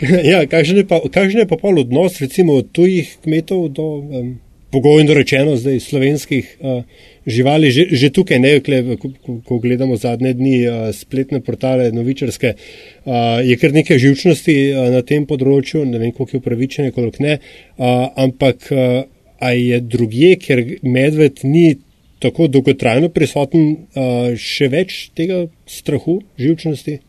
Ja, 0.30 0.44
kakšen 0.48 0.82
je 0.82 0.86
pa, 0.88 1.00
kakšen 1.00 1.44
je 1.44 1.48
pa 1.50 1.58
pol 1.60 1.82
odnos 1.82 2.20
recimo 2.22 2.62
tujih 2.62 3.18
kmetov 3.24 3.68
do. 3.76 3.88
Um 4.00 4.30
pogojno 4.70 5.14
rečeno, 5.14 5.56
zdaj 5.56 5.80
slovenskih 5.80 6.56
uh, 6.60 6.82
živali, 7.26 7.70
že, 7.70 7.86
že 7.90 8.10
tukaj, 8.14 8.38
ne, 8.38 8.52
kle, 8.62 8.96
ko, 9.02 9.10
ko 9.44 9.58
gledamo 9.58 9.96
zadnje 9.96 10.34
dni 10.38 10.56
uh, 10.62 10.78
spletne 10.94 11.40
portale, 11.42 11.90
novičarske, 11.92 12.54
uh, 12.54 13.40
je 13.44 13.56
kar 13.58 13.74
nekaj 13.74 13.98
živčnosti 13.98 14.56
uh, 14.70 14.86
na 14.94 15.02
tem 15.02 15.26
področju, 15.26 15.84
ne 15.90 15.98
vem, 15.98 16.14
koliko 16.14 16.36
je 16.36 16.42
upravičene, 16.44 16.94
koliko 16.94 17.26
ne, 17.26 17.38
uh, 17.40 18.06
ampak 18.14 18.70
uh, 18.70 19.02
a 19.40 19.52
je 19.56 19.80
drugje, 19.80 20.34
ker 20.38 20.64
medved 20.86 21.42
ni 21.48 21.80
tako 22.22 22.46
dolgotrajno 22.52 23.10
prisoten, 23.10 23.86
uh, 23.96 24.32
še 24.38 24.70
več 24.70 25.08
tega 25.18 25.46
strahu, 25.66 26.20
živčnosti? 26.38 27.00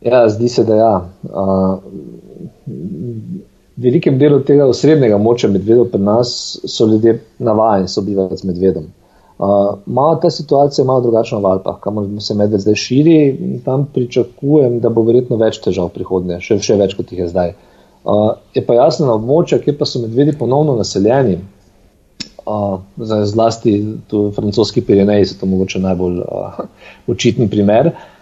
Ja, 0.00 0.28
zdi 0.28 0.48
se, 0.48 0.64
da 0.64 0.76
ja. 0.76 1.08
Uh, 1.22 1.78
v 2.66 3.82
velikem 3.82 4.18
delu 4.18 4.40
tega 4.44 4.66
osrednjega 4.68 5.18
moča 5.18 5.48
medvedov 5.48 5.90
pri 5.92 6.00
nas 6.00 6.30
so 6.64 6.86
ljudje 6.86 7.18
navajeni 7.38 7.88
sobivati 7.88 8.36
z 8.36 8.44
medvedom. 8.44 8.84
Uh, 9.38 9.78
malo 9.86 10.16
ta 10.22 10.30
situacija 10.30 10.82
je 10.82 10.86
malo 10.86 11.00
drugačna 11.00 11.38
v 11.38 11.46
Alpah, 11.46 11.76
kamor 11.80 12.06
se 12.20 12.34
medved 12.34 12.60
zdaj 12.60 12.74
širi 12.74 13.16
tam 13.64 13.86
pričakujem, 13.94 14.80
da 14.80 14.88
bo 14.88 15.02
verjetno 15.04 15.36
več 15.36 15.60
težav 15.64 15.90
prihodnje, 15.92 16.40
še, 16.40 16.58
še 16.60 16.76
več 16.80 16.96
kot 16.96 17.12
jih 17.12 17.20
je 17.24 17.28
zdaj. 17.28 17.52
Uh, 18.04 18.30
je 18.54 18.64
pa 18.64 18.78
jasno 18.78 19.10
na 19.10 19.18
območju, 19.18 19.60
kjer 19.64 19.76
pa 19.76 19.88
so 19.88 20.00
medvedi 20.00 20.32
ponovno 20.38 20.76
naseljeni, 20.78 21.36
uh, 22.46 22.78
zlasti 22.96 23.76
tu 24.08 24.30
francoski 24.32 24.80
Pirineji, 24.80 25.28
so 25.28 25.40
to 25.40 25.48
mogoče 25.50 25.84
najbolj 25.84 26.20
uh, 26.24 26.60
očitni 27.12 27.50
primer. 27.52 27.92
Uh, 27.92 28.15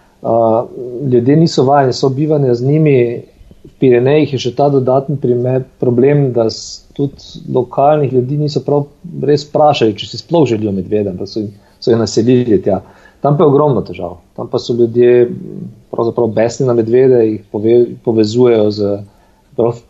ljudje 1.11 1.35
niso 1.35 1.63
vajeni 1.63 1.93
sobivanja 1.93 2.55
z 2.55 2.67
njimi, 2.67 3.21
v 3.65 3.73
Pirinejih 3.79 4.33
je 4.33 4.39
še 4.39 4.51
ta 4.55 4.69
dodatni 4.69 5.17
primer, 5.21 5.63
problem, 5.79 6.29
da 6.33 6.47
tudi 6.95 7.41
lokalnih 7.53 8.13
ljudi 8.13 8.37
niso 8.37 8.61
prav 8.65 8.85
res 9.25 9.45
vprašali, 9.49 9.95
če 9.97 10.07
si 10.09 10.21
sploh 10.21 10.45
želijo 10.49 10.71
medvede, 10.71 11.13
da 11.17 11.27
so, 11.29 11.43
so 11.79 11.91
jih 11.91 11.99
naselili 11.99 12.61
tja. 12.63 12.79
Tam 13.25 13.37
pa 13.37 13.43
je 13.43 13.51
ogromno 13.51 13.81
težav. 13.81 14.19
Tam 14.37 14.49
pa 14.51 14.61
so 14.61 14.75
ljudje 14.77 15.27
pravzaprav 15.91 16.29
besni 16.33 16.67
na 16.69 16.75
medvede, 16.77 17.21
jih 17.25 17.45
pove, 17.51 17.77
povezujejo 18.05 18.71
z 18.71 18.97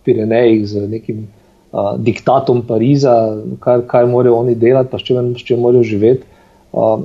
Pirinejih, 0.05 0.67
z 0.69 0.87
nekim 0.87 1.25
uh, 1.25 1.95
diktatom 1.97 2.61
Pariza, 2.67 3.15
kar, 3.59 3.81
kaj 3.89 4.05
morajo 4.11 4.39
oni 4.43 4.55
delati, 4.55 4.91
pa 4.91 4.99
s 5.01 5.07
čim, 5.07 5.33
s 5.35 5.43
čim 5.47 5.63
morajo 5.65 5.83
živeti. 5.83 6.23
Uh, 6.71 6.99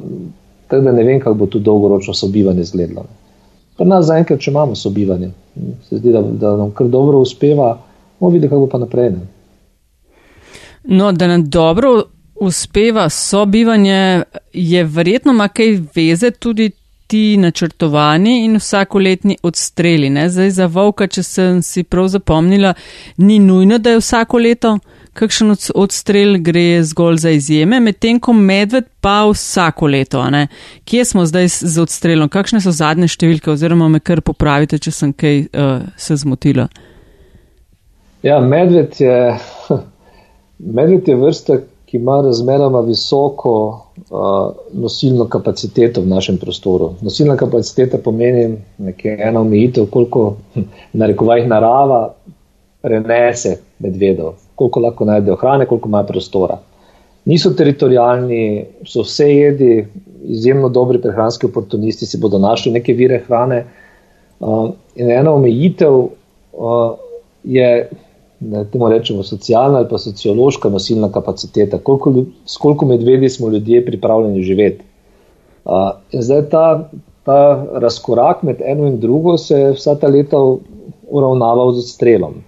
tako 0.70 0.84
da 0.86 0.92
ne 0.92 1.04
vem, 1.04 1.20
kako 1.20 1.34
bo 1.34 1.46
tu 1.50 1.58
dolgoročno 1.58 2.14
sobivanje 2.14 2.68
izgledalo. 2.68 3.08
Pri 3.80 3.88
nas 3.88 4.04
zaenkrat, 4.10 4.42
če 4.44 4.50
imamo 4.50 4.74
sobivanje, 4.76 5.30
se 5.88 5.98
zdi, 5.98 6.12
da, 6.12 6.20
da 6.20 6.50
nam 6.56 6.74
kar 6.76 6.88
dobro 6.92 7.22
uspeva, 7.24 7.70
bomo 8.20 8.32
videli, 8.34 8.50
kako 8.50 8.66
bo 8.66 8.66
pa 8.68 8.78
naprej. 8.78 9.10
Ne? 9.14 9.22
No, 10.84 11.12
da 11.12 11.26
nam 11.26 11.46
dobro 11.48 12.02
uspeva 12.40 13.08
sobivanje, 13.08 14.22
je 14.52 14.84
verjetno 14.84 15.32
ima 15.32 15.48
kaj 15.48 15.78
veze 15.96 16.30
tudi 16.30 16.70
ti 17.06 17.36
načrtovani 17.36 18.44
in 18.44 18.60
vsakoletni 18.60 19.38
odstreli. 19.42 20.10
Ne? 20.10 20.28
Zdaj 20.28 20.50
za 20.50 20.66
volka, 20.66 21.08
če 21.08 21.22
sem 21.22 21.62
si 21.62 21.82
prav 21.82 22.12
zapomnila, 22.12 22.74
ni 23.16 23.38
nujno, 23.38 23.78
da 23.78 23.96
je 23.96 24.04
vsako 24.04 24.44
leto 24.44 24.76
kakšen 25.14 25.54
odstrel, 25.74 26.38
gre 26.42 26.82
zgolj 26.86 27.16
za 27.24 27.30
izjeme, 27.34 27.80
medtem 27.80 28.20
ko 28.20 28.32
medved 28.32 28.86
pa 29.00 29.24
vsako 29.30 29.86
leto. 29.86 30.22
Kje 30.84 31.04
smo 31.04 31.26
zdaj 31.26 31.48
z 31.48 31.82
odstrelom? 31.82 32.28
Kakšne 32.28 32.60
so 32.60 32.72
zadnje 32.74 33.10
številke 33.10 33.50
oziroma 33.52 33.88
me 33.88 34.00
kar 34.00 34.22
popravite, 34.22 34.78
če 34.78 34.94
sem 34.94 35.12
kaj 35.12 35.42
uh, 35.50 35.82
se 35.96 36.16
zmotila? 36.16 36.68
Ja, 38.22 38.40
medved 38.40 39.00
je, 39.00 39.18
medved 40.78 41.08
je 41.08 41.16
vrsta, 41.16 41.60
ki 41.90 41.98
ima 41.98 42.20
razmeroma 42.22 42.84
visoko 42.86 43.52
uh, 43.66 44.52
nosilno 44.78 45.26
kapaciteto 45.28 46.04
v 46.04 46.12
našem 46.12 46.36
prostoru. 46.38 46.92
Nosilna 47.02 47.34
kapaciteta 47.36 47.98
pomeni 47.98 48.60
nekaj 48.78 49.16
ena 49.28 49.40
omejitev, 49.40 49.88
koliko 49.90 50.36
narekovajih 50.92 51.48
narava 51.50 52.04
prenese 52.82 53.56
medvedov, 53.78 54.38
koliko 54.60 54.80
lahko 54.84 55.04
najdejo 55.08 55.36
hrane, 55.40 55.66
koliko 55.66 55.88
ima 55.88 56.02
prostora. 56.04 56.58
Niso 57.24 57.52
teritorijalni, 57.56 58.66
so 58.84 59.04
vse 59.06 59.28
jedi, 59.30 59.86
izjemno 60.24 60.68
dobri 60.68 61.00
prehranski 61.00 61.48
oportunisti, 61.48 62.06
si 62.06 62.20
bodo 62.20 62.38
našli 62.38 62.72
neke 62.72 62.92
vire 62.96 63.22
hrane. 63.26 63.64
Uh, 64.40 64.70
in 64.96 65.10
ena 65.12 65.32
omejitev 65.32 65.96
uh, 65.96 66.92
je 67.44 67.88
ne, 68.40 68.64
temu 68.72 68.88
rečemo, 68.88 69.24
socialna 69.24 69.78
ali 69.78 69.88
pa 69.88 69.98
sociološka 69.98 70.68
nosilna 70.68 71.10
kapaciteta, 71.12 71.78
koliko, 71.78 72.24
s 72.46 72.56
koliko 72.56 72.86
medvedi 72.86 73.28
smo 73.28 73.48
ljudje 73.48 73.84
pripravljeni 73.86 74.42
živeti. 74.42 74.84
Uh, 75.64 75.90
in 76.12 76.22
zdaj 76.22 76.48
ta, 76.52 76.90
ta 77.24 77.66
razkorak 77.72 78.42
med 78.42 78.62
eno 78.64 78.88
in 78.88 79.00
drugo 79.00 79.36
se 79.38 79.60
je 79.60 79.72
vsa 79.76 79.94
ta 79.94 80.08
leta 80.08 80.40
uravnaval 81.08 81.72
z 81.72 81.84
odstrelom. 81.84 82.40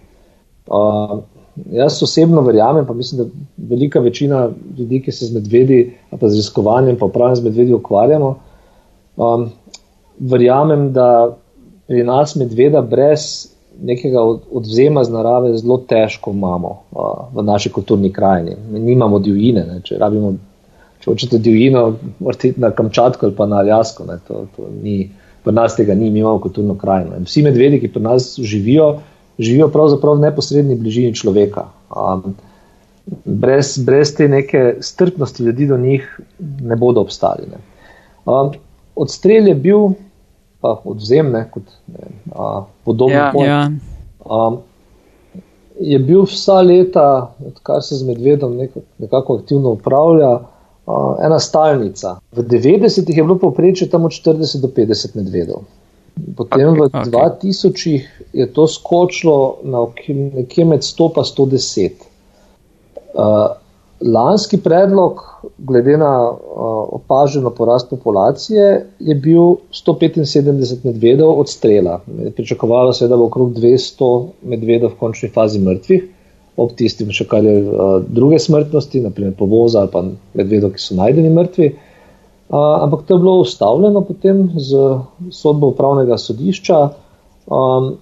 Uh, 0.67 1.19
jaz 1.57 2.03
osebno 2.03 2.41
verjamem, 2.41 2.87
pa 2.87 2.95
mislim, 2.95 3.25
da 3.25 3.31
velika 3.57 4.01
večina 4.01 4.51
ljudi, 4.79 5.03
ki 5.03 5.13
se 5.13 5.27
z 5.27 5.35
medvedi, 5.35 5.97
pa 6.11 6.17
z 6.17 6.23
raziskovanjem, 6.23 6.97
pa 6.99 7.07
upravljanjem 7.07 7.37
z 7.37 7.45
medvedi 7.45 7.75
ukvarjamo, 7.75 8.39
um, 9.17 9.49
verjamem, 10.19 10.93
da 10.93 11.37
pri 11.87 12.05
nas 12.05 12.37
medveda 12.37 12.81
brez 12.81 13.53
nekega 13.83 14.23
odvzema 14.53 15.05
z 15.05 15.13
narave 15.13 15.57
zelo 15.57 15.79
težko 15.89 16.31
imamo 16.31 16.69
uh, 16.69 17.03
v 17.35 17.43
naši 17.43 17.71
kulturni 17.71 18.13
krajini. 18.13 18.57
Mi 18.71 18.81
nimamo 18.81 19.19
divjine, 19.19 19.65
ne, 19.67 19.81
če 19.85 19.99
rabimo, 19.99 20.35
če 21.01 21.11
hočete 21.11 21.39
divjino, 21.39 21.97
morate 22.19 22.49
iti 22.49 22.61
na 22.61 22.71
Kamčatko 22.71 23.27
ali 23.27 23.37
pa 23.37 23.47
na 23.47 23.57
Aljasko. 23.65 24.05
Ne, 24.09 24.19
to, 24.29 24.47
to 24.57 24.69
ni, 24.83 25.11
pri 25.45 25.55
nas 25.55 25.77
tega 25.77 25.95
ni, 25.95 26.11
mi 26.11 26.21
imamo 26.21 26.39
kulturno 26.39 26.77
krajino. 26.79 27.17
In 27.17 27.27
vsi 27.29 27.43
medvedi, 27.43 27.81
ki 27.81 27.93
pri 27.93 28.03
nas 28.03 28.35
živijo, 28.39 28.93
živijo 29.43 29.69
pravzaprav 29.69 30.17
v 30.17 30.27
neposrednji 30.29 30.77
bližini 30.79 31.15
človeka. 31.15 31.67
Um, 31.91 32.35
brez, 33.25 33.77
brez 33.79 34.15
te 34.15 34.29
neke 34.29 34.77
strpnosti 34.81 35.43
ljudi 35.43 35.67
do 35.67 35.79
njih 35.79 36.21
ne 36.39 36.77
bodo 36.77 37.01
obstali. 37.01 37.51
Ne. 37.51 37.61
Um, 38.25 38.53
odstrel 38.95 39.49
je 39.49 39.55
bil 39.55 39.93
pa 40.63 40.77
odvzem, 40.85 41.33
ne, 41.35 41.43
kot 41.51 41.67
ne, 41.91 42.13
a, 42.35 42.65
podobno. 42.85 43.17
Ja, 43.17 43.33
ja. 43.47 43.71
A, 44.25 44.57
je 45.81 45.99
bil 45.99 46.23
vsa 46.31 46.61
leta, 46.63 47.07
odkar 47.47 47.83
se 47.83 47.99
z 47.99 48.07
medvedom 48.07 48.55
nekako, 48.57 48.87
nekako 49.03 49.37
aktivno 49.41 49.75
upravlja, 49.75 50.31
a, 50.87 51.01
ena 51.27 51.41
stalnica. 51.43 52.17
V 52.33 52.47
90-ih 52.47 53.17
je 53.17 53.25
bilo 53.25 53.39
povprečje 53.43 53.91
tam 53.91 54.07
od 54.07 54.15
40 54.15 54.63
do 54.63 54.71
50 54.71 55.17
medvedov. 55.19 55.67
Potem 56.37 56.69
okay, 56.69 56.89
v 56.93 57.09
2000 57.09 57.69
okay. 57.69 58.05
je 58.33 58.47
to 58.53 58.67
skočilo 58.69 59.65
na 59.65 59.87
nekje 60.09 60.65
med 60.65 60.85
100 60.85 61.11
in 61.17 61.25
110. 61.25 61.91
Uh, 63.13 63.57
lanski 64.01 64.61
predlog, 64.61 65.21
glede 65.59 65.97
na 65.97 66.31
uh, 66.31 66.37
opaženo 67.01 67.51
porast 67.51 67.91
populacije, 67.91 68.87
je 69.01 69.15
bil 69.15 69.57
175 69.73 70.85
medvedov 70.85 71.41
od 71.41 71.49
strela. 71.49 72.01
Pričakovalo 72.37 72.93
se 72.93 73.05
je, 73.05 73.09
da 73.09 73.17
bo 73.17 73.27
okrog 73.27 73.55
200 73.57 74.29
medvedov 74.43 74.91
v 74.91 75.01
končni 75.01 75.29
fazi 75.29 75.61
mrtvih, 75.61 76.05
ob 76.57 76.75
tistim 76.77 77.13
še 77.13 77.25
kar 77.29 77.45
je 77.45 77.57
uh, 77.65 78.03
druge 78.05 78.39
smrtnosti, 78.39 79.01
naprimer 79.01 79.33
povoza 79.39 79.81
ali 79.81 79.93
pa 79.93 80.05
medvedov, 80.35 80.77
ki 80.77 80.85
so 80.85 80.97
najdeni 80.97 81.33
mrtvi. 81.33 81.73
Uh, 81.73 81.89
ampak 82.53 83.07
to 83.07 83.15
je 83.15 83.19
bilo 83.19 83.39
ustavljeno 83.41 84.01
potem 84.05 84.51
z 84.57 84.99
sodbo 85.31 85.73
upravnega 85.73 86.19
sodišča. 86.19 86.89
Um, 87.47 87.95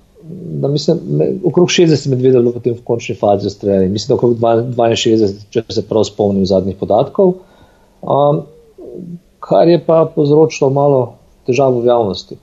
da 0.62 0.68
mislim, 0.68 0.98
okrog 1.44 1.68
60 1.68 2.08
medvedov 2.10 2.38
je 2.38 2.42
bilo 2.42 2.52
potem 2.52 2.74
v 2.74 2.84
končni 2.84 3.14
fazi 3.14 3.50
streljanja, 3.50 3.88
mislim, 3.88 4.08
da 4.08 4.14
okrog 4.14 4.36
62, 4.36 5.32
če 5.50 5.62
se 5.68 5.86
prav 5.88 6.04
spomnim 6.04 6.46
zadnjih 6.46 6.76
podatkov, 6.76 7.34
um, 8.02 8.42
kar 9.40 9.68
je 9.68 9.78
pa 9.86 10.04
povzročilo 10.14 10.70
malo 10.70 11.14
težav 11.46 11.78
v 11.80 11.86
javnosti. 11.86 12.36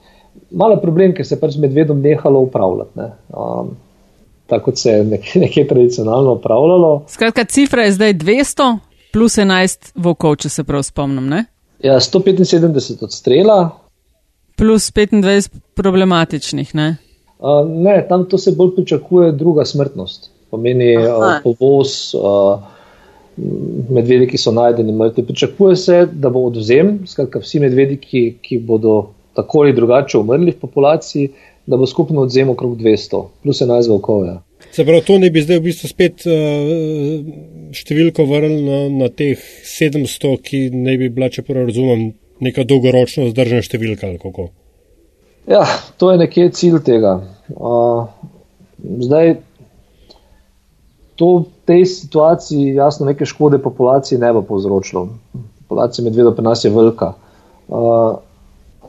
Malo 0.50 0.80
problem, 0.80 1.14
ker 1.14 1.26
se 1.26 1.36
je 1.36 1.40
pač 1.40 1.54
z 1.54 1.62
medvedom 1.62 2.00
nehalo 2.00 2.40
upravljati. 2.40 2.98
Ne. 2.98 3.12
Um, 3.36 3.76
tako 4.48 4.72
se 4.76 4.90
je 4.90 5.04
nekje, 5.04 5.40
nekje 5.44 5.68
tradicionalno 5.68 6.32
upravljalo. 6.40 7.02
Skratka, 7.08 7.44
cifra 7.44 7.84
je 7.84 7.92
zdaj 7.92 8.14
200 8.14 8.78
plus 9.12 9.38
11 9.38 9.92
vokov, 9.94 10.36
če 10.36 10.48
se 10.48 10.64
prav 10.64 10.82
spomnim. 10.82 11.28
Ne? 11.28 11.44
Ja, 11.82 12.00
175 12.00 13.04
od 13.04 13.12
strela. 13.12 13.70
Plus 14.56 14.90
25 14.92 15.48
problematičnih, 15.74 16.74
ne? 16.74 16.96
ne, 17.66 18.06
tam 18.08 18.24
to 18.24 18.38
se 18.38 18.52
bolj 18.52 18.74
pričakuje 18.74 19.32
druga 19.32 19.64
smrtnost. 19.64 20.30
Pomeni 20.50 20.96
uh, 20.96 21.04
povoz 21.44 22.14
uh, 22.14 22.58
medvedi, 23.90 24.26
ki 24.26 24.38
so 24.38 24.52
najdeni 24.52 24.92
mrtvi. 24.92 25.26
Pričakuje 25.26 25.76
se, 25.76 26.06
da 26.12 26.30
bo 26.30 26.46
odvzem, 26.48 26.98
skratka 27.06 27.38
vsi 27.38 27.60
medvedi, 27.60 27.96
ki, 27.96 28.22
ki 28.42 28.58
bodo 28.58 29.12
tako 29.34 29.62
ali 29.62 29.72
drugače 29.72 30.18
umrli 30.18 30.50
v 30.50 30.60
populaciji, 30.60 31.30
da 31.66 31.76
bo 31.76 31.86
skupno 31.86 32.24
odvzem 32.26 32.50
okrog 32.50 32.76
200, 32.76 33.22
plus 33.42 33.60
11 33.62 33.88
volkov. 33.88 34.24
Ja. 34.26 34.40
Se 34.72 34.84
pravi, 34.84 35.02
to 35.06 35.18
ne 35.18 35.30
bi 35.30 35.42
zdaj 35.42 35.58
v 35.58 35.66
bistvu 35.68 35.90
spet 35.90 36.24
uh, 36.28 37.24
številko 37.74 38.26
vrnil 38.28 38.62
na, 38.62 38.78
na 39.04 39.08
teh 39.10 39.40
700, 39.66 40.34
ki 40.44 40.62
ne 40.76 40.96
bi 41.00 41.10
bila, 41.12 41.30
če 41.32 41.44
prav 41.46 41.68
razumem, 41.70 42.12
neka 42.44 42.66
dolgoročno 42.68 43.28
vzdržna 43.30 43.64
številka 43.66 44.06
ali 44.10 44.20
kako. 44.22 44.50
Ja, 45.48 45.64
to 45.96 46.12
je 46.12 46.20
nekje 46.20 46.50
cilj 46.54 46.82
tega. 46.86 47.16
Uh, 47.56 48.10
zdaj, 49.00 49.38
to 51.18 51.28
v 51.40 51.46
tej 51.66 51.86
situaciji 51.88 52.76
jasno 52.76 53.08
neke 53.08 53.26
škode 53.26 53.58
populaciji 53.58 54.20
ne 54.20 54.32
bo 54.36 54.44
povzročilo. 54.46 55.08
populacija 55.68 56.04
medvedov 56.04 56.36
pri 56.36 56.44
nas 56.44 56.64
je 56.64 56.70
velika. 56.70 57.12
Uh, 57.68 58.20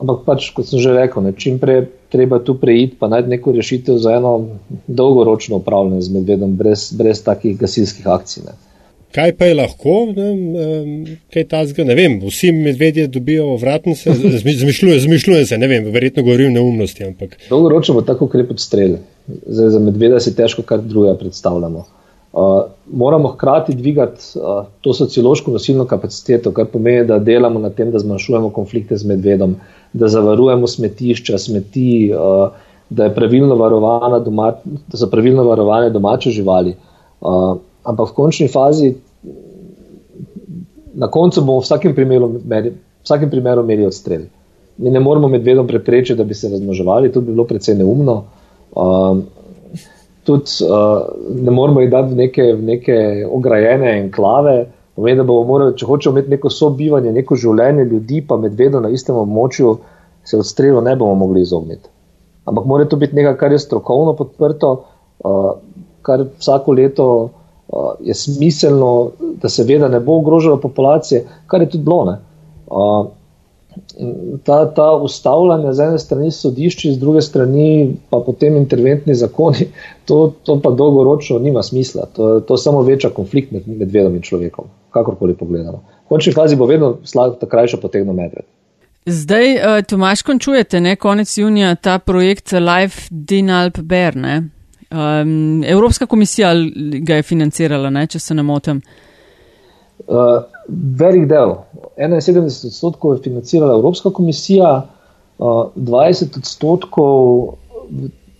ampak 0.00 0.24
pač, 0.24 0.50
kot 0.56 0.68
sem 0.68 0.80
že 0.80 0.94
rekel, 0.96 1.22
ne, 1.22 1.32
čim 1.36 1.58
prej 1.60 1.90
treba 2.10 2.38
tu 2.38 2.54
preiti, 2.58 2.96
pa 2.98 3.08
najti 3.08 3.28
neko 3.28 3.52
rešitev 3.52 3.98
za 3.98 4.16
eno 4.16 4.48
dolgoročno 4.86 5.56
upravljanje 5.56 6.00
z 6.00 6.14
medvedom, 6.14 6.56
brez, 6.56 6.90
brez 6.92 7.22
takih 7.24 7.58
gasilskih 7.58 8.08
akcij. 8.08 8.42
Ne. 8.46 8.56
Kaj 9.14 9.32
pa 9.36 9.44
je 9.44 9.54
lahko, 9.58 9.94
ne, 10.14 10.26
kaj 11.34 11.44
ta 11.50 11.64
zga, 11.66 11.84
ne 11.84 11.96
vem, 11.98 12.20
vsi 12.22 12.52
medvedje 12.54 13.08
dobijo 13.10 13.56
vratnice, 13.58 14.14
zmišljuje, 14.62 15.00
zmišljuje 15.00 15.46
se, 15.46 15.58
ne 15.58 15.66
vem, 15.66 15.88
verjetno 15.90 16.22
govorim 16.22 16.52
neumnosti, 16.54 17.04
ampak. 17.04 17.34
Dolgoročno 17.48 17.94
bo 17.98 18.04
tako 18.06 18.30
ukrep 18.30 18.50
odstrel. 18.54 19.00
Zdaj, 19.46 19.72
za 19.74 19.80
medveda 19.82 20.20
si 20.20 20.34
težko 20.36 20.62
kar 20.62 20.82
druga 20.82 21.16
predstavljamo. 21.18 21.86
Uh, 22.32 22.62
moramo 22.86 23.28
hkrati 23.28 23.74
dvigati 23.74 24.38
uh, 24.38 24.66
to 24.80 24.94
sociološko 24.94 25.50
nosilno 25.50 25.84
kapaciteto, 25.90 26.52
kar 26.54 26.66
pomeni, 26.70 27.06
da 27.06 27.18
delamo 27.18 27.58
na 27.58 27.70
tem, 27.70 27.90
da 27.90 27.98
zmanjšujemo 27.98 28.52
konflikte 28.54 28.96
z 28.96 29.06
medvedom, 29.10 29.56
da 29.92 30.08
zavarujemo 30.08 30.66
smetišča, 30.66 31.38
smeti, 31.38 32.12
uh, 32.14 32.52
da, 32.90 33.08
doma, 34.24 34.52
da 34.64 34.98
so 34.98 35.10
pravilno 35.10 35.44
varovane 35.44 35.90
domače 35.90 36.30
živali. 36.30 36.74
Uh, 37.20 37.56
ampak 37.84 38.10
v 38.10 38.14
končni 38.14 38.48
fazi, 38.48 38.94
na 40.94 41.08
koncu 41.08 41.40
bomo 41.40 41.60
v 41.60 41.64
vsakem 41.64 41.94
primeru, 41.94 42.30
meri, 42.46 42.72
vsakem 43.02 43.30
primeru 43.30 43.64
imeli 43.64 43.86
odstrel. 43.86 44.22
Mi 44.78 44.90
ne 44.90 45.00
moremo 45.00 45.28
medvedom 45.28 45.66
preprečiti, 45.66 46.18
da 46.18 46.24
bi 46.24 46.34
se 46.34 46.48
razmnoževali, 46.48 47.12
to 47.12 47.20
bi 47.20 47.32
bilo 47.32 47.44
precej 47.44 47.76
neumno. 47.78 48.24
Uh, 48.72 49.18
tudi 50.24 50.64
uh, 50.66 51.08
ne 51.44 51.50
moramo 51.50 51.80
jih 51.80 51.90
dati 51.90 52.14
v 52.14 52.16
neke, 52.16 52.52
v 52.54 52.62
neke 52.62 52.98
ograjene 53.30 53.98
enklave. 54.00 54.66
Pomeni, 54.94 55.16
da 55.16 55.24
bomo 55.24 55.46
morali, 55.48 55.76
če 55.78 55.86
hočemo 55.86 56.18
imeti 56.18 56.34
neko 56.34 56.50
sobivanje, 56.50 57.12
neko 57.12 57.36
življenje 57.38 57.86
ljudi, 57.92 58.20
pa 58.26 58.36
medvedo 58.36 58.80
na 58.80 58.90
istem 58.90 59.16
območju, 59.16 59.76
se 60.24 60.38
odstrelu 60.38 60.80
ne 60.84 60.96
bomo 60.96 61.14
mogli 61.24 61.42
izogniti. 61.46 61.88
Ampak 62.44 62.66
mora 62.66 62.88
to 62.88 62.98
biti 63.00 63.16
nekaj, 63.16 63.36
kar 63.40 63.52
je 63.52 63.60
strokovno 63.62 64.16
podprto, 64.18 64.72
uh, 65.24 65.52
kar 66.02 66.24
vsako 66.38 66.74
leto 66.76 67.06
uh, 67.22 67.92
je 68.04 68.14
smiselno, 68.14 68.90
da 69.42 69.48
se 69.48 69.64
ve, 69.64 69.78
da 69.78 69.88
ne 69.88 70.00
bo 70.00 70.18
ogrožalo 70.20 70.60
populacije, 70.60 71.24
kar 71.46 71.64
je 71.64 71.70
tudi 71.70 71.84
bilo. 71.84 72.16
Uh, 72.66 73.06
ta, 74.44 74.74
ta 74.74 74.92
ustavljanja 74.96 75.72
z 75.72 75.80
ene 75.80 75.98
strani 75.98 76.30
sodišči, 76.30 76.92
z 76.92 76.98
druge 76.98 77.22
strani 77.22 77.96
pa 78.10 78.20
potem 78.26 78.56
interventni 78.56 79.14
zakoni, 79.14 79.68
to, 80.08 80.32
to 80.42 80.58
pa 80.62 80.70
dolgoročno 80.70 81.38
nima 81.38 81.62
smisla. 81.62 82.06
To, 82.16 82.40
to 82.40 82.56
samo 82.56 82.82
veča 82.82 83.10
konflikt 83.10 83.52
med 83.52 83.68
medvedom 83.68 84.16
in 84.16 84.22
človekom, 84.22 84.66
kakorkoli 84.90 85.36
pogledamo. 85.36 85.82
V 86.04 86.08
končni 86.08 86.32
fazi 86.32 86.56
bo 86.56 86.66
vedno 86.66 86.96
da 87.14 87.48
krajša 87.48 87.76
potegno 87.82 88.12
medved. 88.12 88.44
Zdaj, 89.06 89.54
uh, 89.54 89.84
Tomaš, 89.88 90.22
končujete, 90.22 90.80
ne, 90.80 90.96
konec 90.96 91.38
junija, 91.38 91.74
ta 91.74 91.98
projekt 91.98 92.52
Life 92.52 93.08
Dinalp 93.10 93.78
Berne. 93.78 94.42
Um, 94.90 95.64
Evropska 95.64 96.06
komisija 96.06 96.52
ga 97.06 97.14
je 97.14 97.22
financirala, 97.22 97.90
ne, 97.90 98.06
če 98.06 98.18
se 98.18 98.34
ne 98.34 98.42
motim. 98.42 98.82
Uh, 100.06 100.42
velik 100.98 101.28
del, 101.30 101.54
71 101.96 102.66
odstotkov 102.66 103.14
je 103.14 103.22
financirala 103.22 103.78
Evropska 103.78 104.10
komisija, 104.10 104.82
20 105.40 106.36
odstotkov 106.38 107.54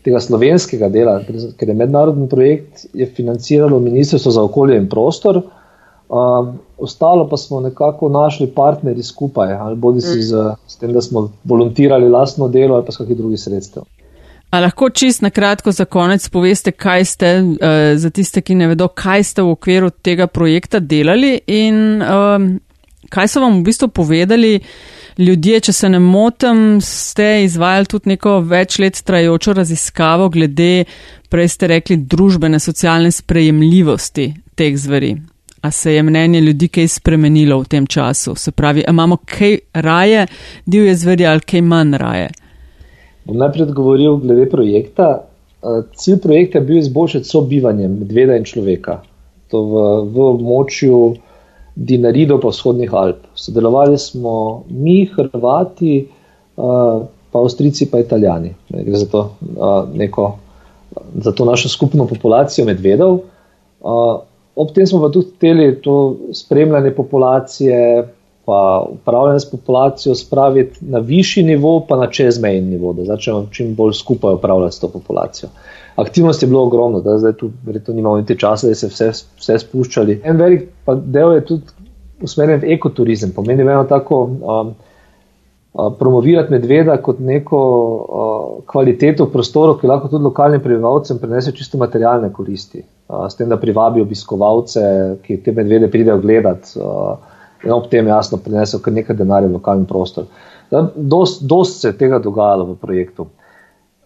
tega 0.04 0.20
slovenskega 0.20 0.88
dela, 0.92 1.20
ker 1.56 1.68
je 1.68 1.76
mednarodni 1.76 2.28
projekt, 2.28 2.86
je 2.92 3.06
financiralo 3.06 3.80
Ministrstvo 3.80 4.32
za 4.32 4.42
okolje 4.42 4.76
in 4.76 4.88
prostor. 4.88 5.42
Um, 6.10 6.58
ostalo 6.78 7.28
pa 7.28 7.36
smo 7.36 7.60
nekako 7.60 8.08
našli 8.08 8.50
partnerji 8.50 9.02
skupaj, 9.02 9.52
ali 9.52 9.76
bodi 9.76 10.00
si 10.00 10.22
z, 10.22 10.54
z 10.66 10.76
tem, 10.76 10.92
da 10.92 11.00
smo 11.00 11.28
volontirali 11.44 12.08
lastno 12.08 12.48
delo 12.48 12.74
ali 12.74 12.84
pa 12.84 12.92
s 12.92 12.96
kakšnih 12.96 13.18
drugih 13.18 13.40
sredstev. 13.40 13.82
A 14.50 14.60
lahko 14.60 14.90
čist 14.90 15.22
na 15.22 15.30
kratko 15.30 15.70
za 15.72 15.84
konec 15.84 16.28
poveste, 16.28 16.72
kaj 16.72 17.04
ste, 17.04 17.30
uh, 17.42 17.94
za 17.94 18.10
tiste, 18.10 18.42
ki 18.42 18.54
ne 18.58 18.72
vedo, 18.72 18.88
kaj 18.88 19.22
ste 19.24 19.42
v 19.46 19.54
okviru 19.54 19.90
tega 19.90 20.26
projekta 20.26 20.80
delali 20.82 21.36
in 21.46 22.02
um, 22.02 22.50
kaj 23.10 23.28
so 23.28 23.46
vam 23.46 23.60
v 23.60 23.68
bistvu 23.70 23.88
povedali 23.94 24.56
ljudje, 25.18 25.60
če 25.60 25.72
se 25.72 25.88
ne 25.88 25.98
motim, 26.02 26.80
ste 26.82 27.44
izvajali 27.44 27.86
tudi 27.86 28.16
neko 28.16 28.40
več 28.40 28.80
let 28.82 28.98
trajočo 29.06 29.54
raziskavo 29.62 30.26
glede, 30.28 30.86
prej 31.30 31.48
ste 31.54 31.70
rekli, 31.70 32.02
družbene, 32.02 32.58
socialne 32.58 33.14
sprejemljivosti 33.14 34.32
teh 34.58 34.74
zveri. 34.74 35.14
A 35.60 35.70
se 35.70 35.94
je 35.94 36.02
mnenje 36.02 36.40
ljudi 36.40 36.68
kaj 36.68 36.88
spremenilo 36.88 37.58
v 37.60 37.68
tem 37.68 37.86
času? 37.86 38.34
Se 38.34 38.50
pravi, 38.50 38.84
imamo 38.88 39.16
kaj 39.16 39.58
raje 39.74 40.26
divje 40.66 40.94
zveri 40.96 41.26
ali 41.26 41.40
kaj 41.40 41.62
manj 41.62 41.96
raje? 42.00 42.30
Bom 43.24 43.36
najprej 43.36 43.68
odgovoril 43.68 44.16
glede 44.16 44.48
projekta. 44.50 45.10
Eh, 45.62 45.82
cilj 45.94 46.18
projekta 46.18 46.58
je 46.58 46.64
bil 46.64 46.78
izboljšati 46.78 47.28
sobivanje 47.28 47.88
medveda 47.88 48.36
in 48.36 48.44
človeka. 48.44 49.02
To 49.52 49.62
v, 49.62 49.82
v 50.14 50.28
območju 50.34 51.00
Dinarido 51.76 52.38
pa 52.40 52.48
vzhodnih 52.48 52.94
Alp. 52.94 53.28
Sodelovali 53.34 53.98
smo 53.98 54.64
mi, 54.68 55.04
Hrvati, 55.04 55.98
eh, 56.00 57.04
pa 57.30 57.38
Avstrici, 57.38 57.90
pa 57.90 58.00
Italijani. 58.00 58.54
Gre 58.70 58.96
za 58.96 59.06
to, 59.06 59.26
eh, 59.44 59.96
neko, 59.98 60.30
za 61.20 61.32
to 61.32 61.44
našo 61.44 61.68
skupno 61.68 62.06
populacijo 62.06 62.64
medvedov. 62.64 63.20
Ob 64.60 64.72
tem 64.76 64.86
smo 64.86 65.00
pa 65.00 65.08
tudi 65.12 65.30
hteli 65.36 65.68
to 65.82 66.16
spremljanje 66.36 66.90
populacije, 66.94 68.08
pa 68.44 68.86
upravljanje 68.92 69.40
s 69.40 69.50
populacijo 69.50 70.14
spraviti 70.14 70.84
na 70.84 70.98
višji 70.98 71.42
nivo, 71.42 71.80
pa 71.88 71.96
na 71.96 72.10
čezmejni 72.10 72.66
nivo, 72.74 72.92
da 72.92 73.04
začnemo 73.04 73.46
čim 73.52 73.74
bolj 73.74 73.92
skupaj 73.92 74.34
upravljati 74.34 74.76
s 74.76 74.80
to 74.80 74.88
populacijo. 74.88 75.48
Aktivnosti 75.96 76.44
je 76.44 76.48
bilo 76.48 76.64
ogromno, 76.64 77.00
da 77.00 77.18
zdaj 77.18 77.32
tu 77.32 77.50
verjetno 77.66 77.94
nimamo 77.94 78.16
niti 78.16 78.38
časa, 78.38 78.68
da 78.68 78.74
se 78.74 78.88
vse, 78.88 79.10
vse 79.38 79.58
spuščali. 79.58 80.20
En 80.24 80.36
velik 80.36 80.68
del 81.04 81.34
je 81.34 81.44
tudi 81.44 81.62
usmerjen 82.22 82.60
v 82.60 82.72
ekoturizem, 82.74 83.32
pomeni 83.36 83.62
eno 83.62 83.84
tako. 83.88 84.22
Um, 84.24 84.74
Promovirati 85.70 86.50
medveda 86.50 86.96
kot 86.98 87.20
neko 87.22 87.58
uh, 87.62 88.62
kvaliteto 88.66 89.28
v 89.28 89.32
prostoru, 89.32 89.76
ki 89.78 89.86
lahko 89.86 90.08
tudi 90.10 90.26
lokalnim 90.26 90.62
prebivalcem 90.64 91.20
prinese 91.22 91.52
čisto 91.54 91.78
materialne 91.78 92.32
koristi, 92.34 92.82
uh, 92.82 93.28
s 93.30 93.38
tem, 93.38 93.46
da 93.48 93.58
privabi 93.60 94.02
obiskovalce, 94.02 94.82
ki 95.22 95.36
te 95.44 95.54
medvede 95.54 95.86
pridejo 95.92 96.18
gledati. 96.24 96.74
Uh, 96.74 97.30
in 97.64 97.72
ob 97.72 97.88
tem 97.90 98.08
jasno 98.08 98.38
prinesel 98.40 98.80
kar 98.80 98.94
nekaj 98.96 99.16
denarja 99.16 99.48
v 99.48 99.58
lokalni 99.58 99.86
prostor. 99.88 100.28
Dost, 100.96 101.42
dost 101.42 101.80
se 101.80 101.90
je 101.90 101.98
tega 101.98 102.18
dogajalo 102.22 102.72
v 102.72 102.76
projektu. 102.80 103.26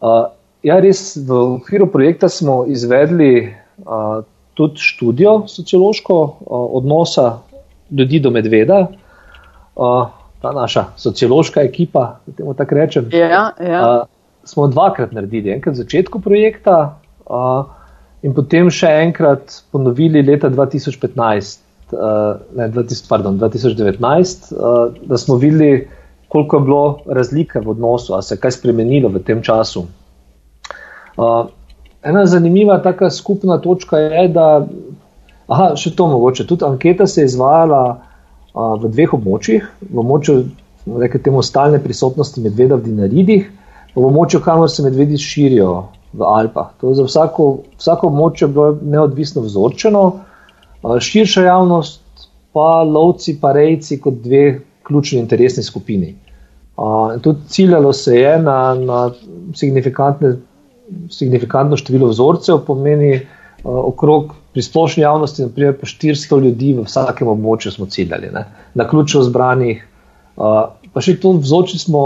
Uh, 0.00 0.26
ja, 0.64 0.80
res 0.82 1.14
v 1.16 1.38
okviru 1.60 1.88
projekta 1.92 2.28
smo 2.28 2.64
izvedli 2.66 3.46
uh, 3.46 4.24
tudi 4.58 4.80
študijo 4.80 5.44
sociološko 5.50 6.18
uh, 6.24 6.34
odnosa 6.80 7.38
ljudi 7.90 8.20
do 8.20 8.32
medveda. 8.34 8.86
Uh, 9.76 10.08
ta 10.44 10.52
naša 10.52 10.84
sociološka 11.00 11.62
ekipa, 11.64 12.18
da 12.26 12.36
temu 12.36 12.54
tako 12.54 12.74
rečem. 12.74 13.08
Ja, 13.12 13.50
ja. 13.60 13.80
Uh, 13.80 14.06
smo 14.44 14.68
dvakrat 14.68 15.12
naredili, 15.16 15.54
enkrat 15.54 15.78
v 15.78 15.84
začetku 15.86 16.20
projekta 16.20 16.76
uh, 17.24 17.64
in 18.22 18.36
potem 18.36 18.68
še 18.68 18.90
enkrat 19.06 19.62
ponovili 19.72 20.20
leta 20.20 20.52
2015 20.52 21.64
uh, 21.96 22.44
ne, 22.56 22.68
20, 22.76 23.08
pardon, 23.08 23.40
2019, 23.40 24.52
uh, 24.52 24.92
da 25.08 25.18
smo 25.18 25.40
videli, 25.40 25.88
koliko 26.28 26.56
je 26.56 26.68
bilo 26.68 26.84
razlike 27.06 27.64
v 27.64 27.72
odnosu, 27.76 28.14
ali 28.14 28.22
se 28.22 28.34
je 28.34 28.44
kaj 28.44 28.58
spremenilo 28.60 29.08
v 29.08 29.24
tem 29.24 29.42
času. 29.42 29.86
Uh, 31.16 31.46
ena 32.04 32.26
zanimiva 32.26 32.82
taka 32.84 33.10
skupna 33.10 33.58
točka 33.64 33.98
je, 34.02 34.28
da, 34.28 34.66
aha, 35.48 35.72
še 35.80 35.94
to 35.96 36.08
mogoče, 36.12 36.44
tudi 36.52 36.68
anketa 36.68 37.06
se 37.08 37.22
je 37.22 37.32
izvajala 37.32 37.84
uh, 38.54 38.74
v 38.80 38.90
dveh 38.94 39.14
območjih, 39.18 39.66
v 39.90 40.00
območju, 40.02 40.38
rekel 41.00 41.22
temu, 41.24 41.42
stalne 41.42 41.80
prisotnosti 41.82 42.42
medveda 42.44 42.78
v 42.78 42.88
Dinaridih, 42.88 43.50
pa 43.94 44.00
v 44.00 44.08
območju, 44.10 44.40
kamor 44.44 44.70
se 44.70 44.84
medvedi 44.86 45.18
širijo 45.20 45.72
v 46.14 46.26
Alpah. 46.28 46.72
To 46.80 46.92
je 46.92 47.00
za 47.00 47.08
vsako, 47.08 47.48
vsako 47.80 48.10
območje 48.12 48.48
bilo 48.48 48.78
neodvisno 48.82 49.42
vzorčeno, 49.44 50.04
uh, 50.14 50.98
širša 51.00 51.48
javnost, 51.48 52.28
pa 52.54 52.84
lovci, 52.86 53.34
pa 53.40 53.52
rejci 53.52 53.98
kot 54.00 54.22
dve 54.22 54.60
ključni 54.86 55.18
interesni 55.18 55.62
skupini. 55.66 56.14
Uh, 56.76 57.20
tudi 57.22 57.38
ciljalo 57.48 57.92
se 57.92 58.16
je 58.18 58.38
na, 58.42 58.74
na 58.74 59.10
signifikantno 61.10 61.76
število 61.76 62.08
vzorcev, 62.10 62.58
pomeni 62.66 63.14
uh, 63.16 63.24
okrog 63.64 64.34
pri 64.54 64.62
splošni 64.62 65.02
javnosti, 65.02 65.48
naprimer, 65.48 65.74
pa 65.80 65.88
400 65.90 66.38
ljudi 66.44 66.72
v 66.76 66.86
vsakem 66.86 67.28
območju 67.28 67.74
smo 67.74 67.88
ciljali, 67.90 68.30
ne? 68.32 68.44
na 68.74 68.86
ključno 68.88 69.24
zbranih. 69.26 69.82
Uh, 70.36 70.70
pa 70.94 71.02
še 71.02 71.16
to 71.22 71.34
vzorči 71.38 71.78
smo 71.82 72.04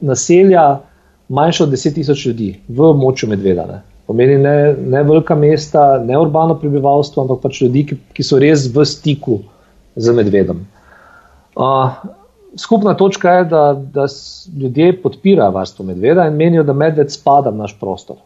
naselja 0.00 0.80
manjša 1.28 1.64
od 1.68 1.76
10 1.76 2.00
tisoč 2.00 2.26
ljudi 2.26 2.54
v 2.68 2.90
območju 2.92 3.28
medvedane 3.30 3.82
pomeni 4.10 4.38
ne, 4.42 4.74
ne 4.74 5.02
velika 5.06 5.36
mesta, 5.38 6.00
ne 6.02 6.18
urbano 6.18 6.56
prebivalstvo, 6.58 7.22
ampak 7.22 7.44
pač 7.44 7.60
ljudi, 7.62 7.84
ki, 7.86 7.98
ki 8.16 8.24
so 8.26 8.40
res 8.42 8.64
v 8.74 8.82
stiku 8.82 9.36
z 9.94 10.14
medvedom. 10.16 10.64
Uh, 11.54 11.94
skupna 12.58 12.96
točka 12.98 13.36
je, 13.36 13.44
da, 13.52 13.62
da 13.78 14.08
ljudje 14.58 14.96
podpirajo 15.04 15.54
varstvo 15.54 15.86
medveda 15.92 16.26
in 16.26 16.40
menijo, 16.40 16.66
da 16.66 16.74
medved 16.74 17.14
spada 17.14 17.54
v 17.54 17.62
naš 17.62 17.76
prostor. 17.78 18.18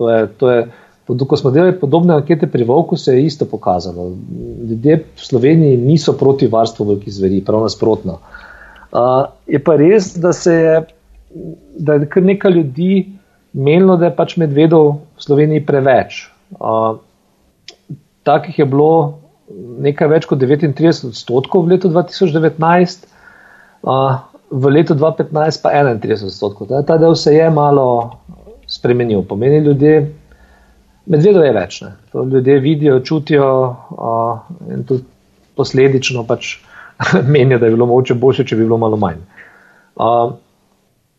To 0.00 0.08
je, 0.08 0.24
to 0.40 0.54
je, 0.54 0.64
ko 1.06 1.36
smo 1.36 1.50
delali 1.50 1.76
podobne 1.80 2.14
ankete 2.14 2.46
pri 2.50 2.64
Vovku, 2.64 2.96
se 2.96 3.14
je 3.14 3.26
isto 3.26 3.46
pokazalo. 3.46 4.10
Ljudje 4.68 4.96
v 4.96 5.20
Sloveniji 5.20 5.76
niso 5.76 6.12
proti 6.12 6.46
varstvu 6.46 6.86
velikih 6.86 7.14
zveri, 7.14 7.44
prav 7.44 7.62
nasprotno. 7.62 8.18
Uh, 8.92 9.26
je 9.46 9.62
pa 9.62 9.76
res, 9.76 10.14
da, 10.16 10.32
je, 10.50 10.82
da 11.78 11.94
je 11.94 12.08
kar 12.10 12.22
nekaj 12.22 12.52
ljudi 12.52 13.06
menilo, 13.52 13.96
da 13.96 14.10
je 14.10 14.16
pač 14.16 14.36
medvedov 14.36 14.96
v 15.16 15.22
Sloveniji 15.22 15.66
preveč. 15.66 16.26
Uh, 16.58 16.98
takih 18.26 18.58
je 18.58 18.66
bilo 18.66 19.18
nekaj 19.82 20.10
več 20.10 20.26
kot 20.26 20.42
39 20.42 21.10
odstotkov 21.12 21.66
v 21.66 21.76
letu 21.76 21.90
2019, 21.92 23.06
uh, 23.86 24.18
v 24.50 24.74
letu 24.74 24.94
2015 24.98 25.62
pa 25.62 25.70
31 25.70 26.26
odstotkov. 26.26 26.70
Ta, 26.70 26.82
ta 26.82 26.98
del 26.98 27.14
se 27.14 27.34
je 27.34 27.46
malo 27.50 28.18
spremenil. 28.66 29.22
Pomeni 29.22 29.62
ljudje, 29.62 30.00
medvedov 31.06 31.44
je 31.46 31.52
več. 31.56 31.80
Ne. 31.84 31.92
To 32.12 32.24
ljudje 32.24 32.58
vidijo, 32.60 33.00
čutijo 33.00 33.50
uh, 33.68 34.72
in 34.72 34.84
tudi 34.88 35.04
posledično 35.56 36.24
pač 36.28 36.56
menijo, 37.34 37.58
da 37.58 37.66
je 37.66 37.76
bilo 37.76 37.86
mogoče 37.86 38.14
boljše, 38.14 38.44
če 38.44 38.56
bi 38.56 38.66
bilo 38.66 38.78
malo 38.82 38.98
manj. 39.00 39.22
Uh, 39.96 40.34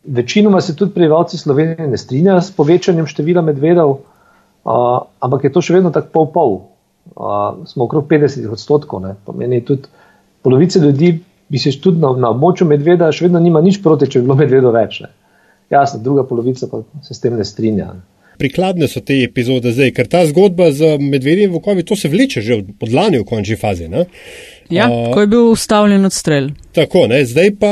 večinoma 0.04 0.62
se 0.62 0.76
tudi 0.76 0.94
prebivalci 0.94 1.38
Slovenije 1.38 1.88
ne 1.88 1.98
strinjajo 1.98 2.42
s 2.42 2.52
povečanjem 2.56 3.08
števila 3.10 3.42
medvedov, 3.42 3.98
uh, 3.98 5.00
ampak 5.20 5.48
je 5.48 5.54
to 5.54 5.64
še 5.64 5.80
vedno 5.80 5.92
tako 5.96 6.14
pol-pol 6.14 6.60
uh, 7.16 7.66
smo 7.66 7.86
okrog 7.86 8.08
50 8.08 8.52
odstotkov. 8.52 9.02
Ne. 9.02 9.16
Pomeni 9.26 9.64
tudi 9.66 9.88
polovica 10.42 10.80
ljudi, 10.80 11.20
bi 11.50 11.58
se 11.58 11.72
tudi 11.82 12.00
na, 12.00 12.12
na 12.12 12.32
območju 12.36 12.68
medveda, 12.68 13.12
še 13.12 13.28
vedno 13.28 13.40
nima 13.40 13.62
nič 13.62 13.82
proti, 13.84 14.10
če 14.12 14.20
bi 14.20 14.28
bilo 14.28 14.38
medvedo 14.40 14.72
več. 14.76 15.02
Ne. 15.06 15.12
Jasno, 15.72 16.00
druga 16.04 16.24
polovica 16.28 16.68
pa 16.72 16.84
se 17.04 17.14
s 17.14 17.24
tem 17.24 17.36
ne 17.38 17.46
strinja. 17.46 17.92
Ne. 17.94 18.17
Prikladne 18.38 18.88
so 18.88 19.02
te 19.02 19.22
epizode 19.24 19.72
zdaj, 19.74 19.92
ker 19.98 20.08
ta 20.12 20.24
zgodba 20.30 20.70
z 20.72 20.98
medvedjem 21.02 21.54
v 21.56 21.62
Kovi, 21.64 21.86
to 21.86 21.96
se 21.96 22.10
vleče 22.10 22.42
že 22.42 22.62
od 22.62 22.94
lani 22.94 23.22
v 23.22 23.26
končni 23.26 23.58
fazi. 23.58 23.88
Ne? 23.90 24.06
Ja, 24.70 24.90
uh, 24.92 25.14
ko 25.14 25.24
je 25.24 25.28
bil 25.32 25.46
ustavljen 25.52 26.06
odstrel. 26.06 26.50
Tako, 26.76 27.06
ne, 27.08 27.22
zdaj, 27.26 27.54
pa, 27.60 27.72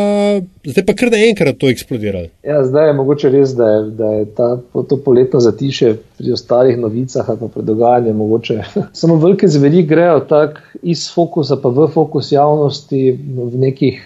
zdaj 0.63 0.85
pa 0.87 0.95
kar 0.95 1.11
naenkrat 1.11 1.57
to 1.59 1.69
eksplodiralo. 1.69 2.29
Ja, 2.47 2.61
zdaj 2.63 2.87
je 2.87 2.93
mogoče 2.95 3.31
res, 3.33 3.51
da 3.57 3.67
je, 3.69 3.81
da 3.99 4.11
je 4.13 4.25
ta, 4.37 4.49
to 4.89 4.97
poletno 5.03 5.41
zatiše 5.43 5.93
pri 6.17 6.31
ostalih 6.37 6.79
novicah 6.79 7.29
ali 7.29 7.41
pa 7.41 7.51
pred 7.51 7.67
dogajanjem. 7.67 8.15
Mogoče. 8.15 8.61
Samo 9.01 9.19
velike 9.19 9.47
zveri 9.51 9.83
grejo 9.83 10.21
tako 10.29 10.63
iz 10.81 11.09
fokusa 11.13 11.59
pa 11.61 11.69
v 11.69 11.89
fokus 11.93 12.31
javnosti 12.31 13.11
v 13.11 13.63
nekih 13.67 13.99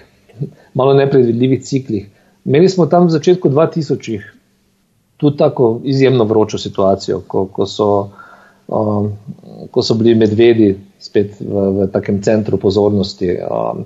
malo 0.74 0.94
nepredvidljivih 0.94 1.64
ciklih. 1.64 2.10
Imeli 2.46 2.70
smo 2.70 2.86
tam 2.86 3.06
v 3.06 3.14
začetku 3.14 3.50
2000 3.50 4.39
tudi 5.20 5.38
tako 5.38 5.80
izjemno 5.84 6.24
vročo 6.24 6.58
situacijo, 6.58 7.22
ko, 7.28 7.46
ko 7.54 7.68
so. 7.68 7.92
Um, 8.70 9.14
ko 9.72 9.82
so 9.82 9.96
bili 9.98 10.14
medvedi 10.16 10.76
spet 11.02 11.40
v, 11.42 11.64
v 11.78 11.88
takem 11.94 12.20
centru 12.22 12.60
pozornosti. 12.62 13.32
Um, 13.42 13.86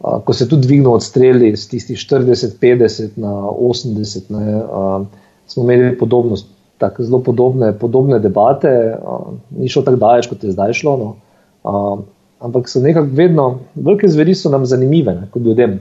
uh, 0.00 0.18
ko 0.24 0.34
se 0.34 0.48
tudi 0.48 0.66
dvignil 0.66 0.92
odstreli 0.92 1.52
z 1.56 1.68
tistih 1.70 1.98
40-50 1.98 3.20
na 3.22 3.32
80, 3.50 4.32
ne, 4.34 4.56
um, 4.64 5.06
smo 5.46 5.64
imeli 5.64 5.94
podobno, 5.98 6.36
tak, 6.82 6.98
zelo 7.00 7.22
podobne, 7.22 7.72
podobne 7.78 8.18
debate, 8.18 8.72
um, 8.98 9.38
ni 9.54 9.70
šlo 9.70 9.84
tako 9.86 10.02
daleč, 10.02 10.26
kot 10.30 10.44
je 10.44 10.56
zdaj 10.56 10.74
šlo. 10.82 10.96
No. 10.98 11.14
Um, 11.62 12.04
ampak 12.42 12.68
so 12.68 12.82
nekako 12.82 13.14
vedno, 13.14 13.46
velike 13.74 14.10
zveri 14.10 14.34
so 14.34 14.50
nam 14.50 14.66
zanimive, 14.66 15.14
ne, 15.14 15.30
kot 15.30 15.46
ljudem. 15.46 15.78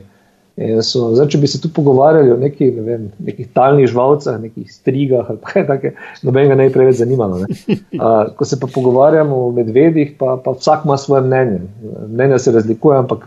So, 0.60 1.14
zdaj, 1.16 1.30
če 1.32 1.40
bi 1.42 1.48
se 1.48 1.62
tu 1.64 1.70
pogovarjali 1.74 2.34
o 2.34 2.38
neki, 2.38 2.68
ne 2.76 2.82
vem, 2.86 3.06
nekih 3.24 3.48
talnih 3.56 3.88
živalcah, 3.90 4.36
nekih 4.42 4.68
strigah 4.70 5.30
ali 5.32 5.40
kaj 5.48 5.64
takega, 5.70 6.08
nobenega 6.28 6.58
ne 6.60 6.68
bi 6.68 6.74
preveč 6.76 7.00
zanimalo. 7.00 7.40
Ne. 7.42 7.78
Uh, 7.96 8.34
ko 8.38 8.46
se 8.46 8.60
pa 8.60 8.68
pogovarjamo 8.70 9.38
o 9.48 9.52
medvedih, 9.56 10.12
pa, 10.20 10.36
pa 10.44 10.54
vsak 10.58 10.84
ima 10.86 10.98
svoje 11.00 11.24
mnenje. 11.26 11.62
Mnenja 12.10 12.40
se 12.40 12.54
razlikuje, 12.54 12.98
ampak 13.00 13.26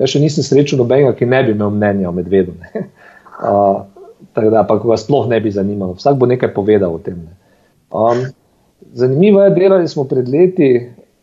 jaz 0.00 0.14
še 0.14 0.22
nisem 0.24 0.46
srečal 0.46 0.80
nobenega, 0.80 1.12
ki 1.18 1.28
ne 1.30 1.42
bi 1.44 1.52
imel 1.54 1.74
mnenja 1.76 2.08
o 2.10 2.14
medvedu. 2.16 2.56
Uh, 3.34 3.84
tako 4.32 4.54
da, 4.56 4.64
pa 4.66 4.78
ga 4.80 4.98
sploh 4.98 5.28
ne 5.30 5.40
bi 5.44 5.52
zanimalo, 5.52 5.98
vsak 6.00 6.16
bo 6.18 6.30
nekaj 6.30 6.54
povedal 6.56 6.96
o 6.96 7.02
tem. 7.02 7.20
Um, 7.94 8.24
zanimivo 8.96 9.44
je, 9.44 9.52
delali 9.60 9.88
smo 9.90 10.08
pred 10.08 10.32
leti, 10.32 10.72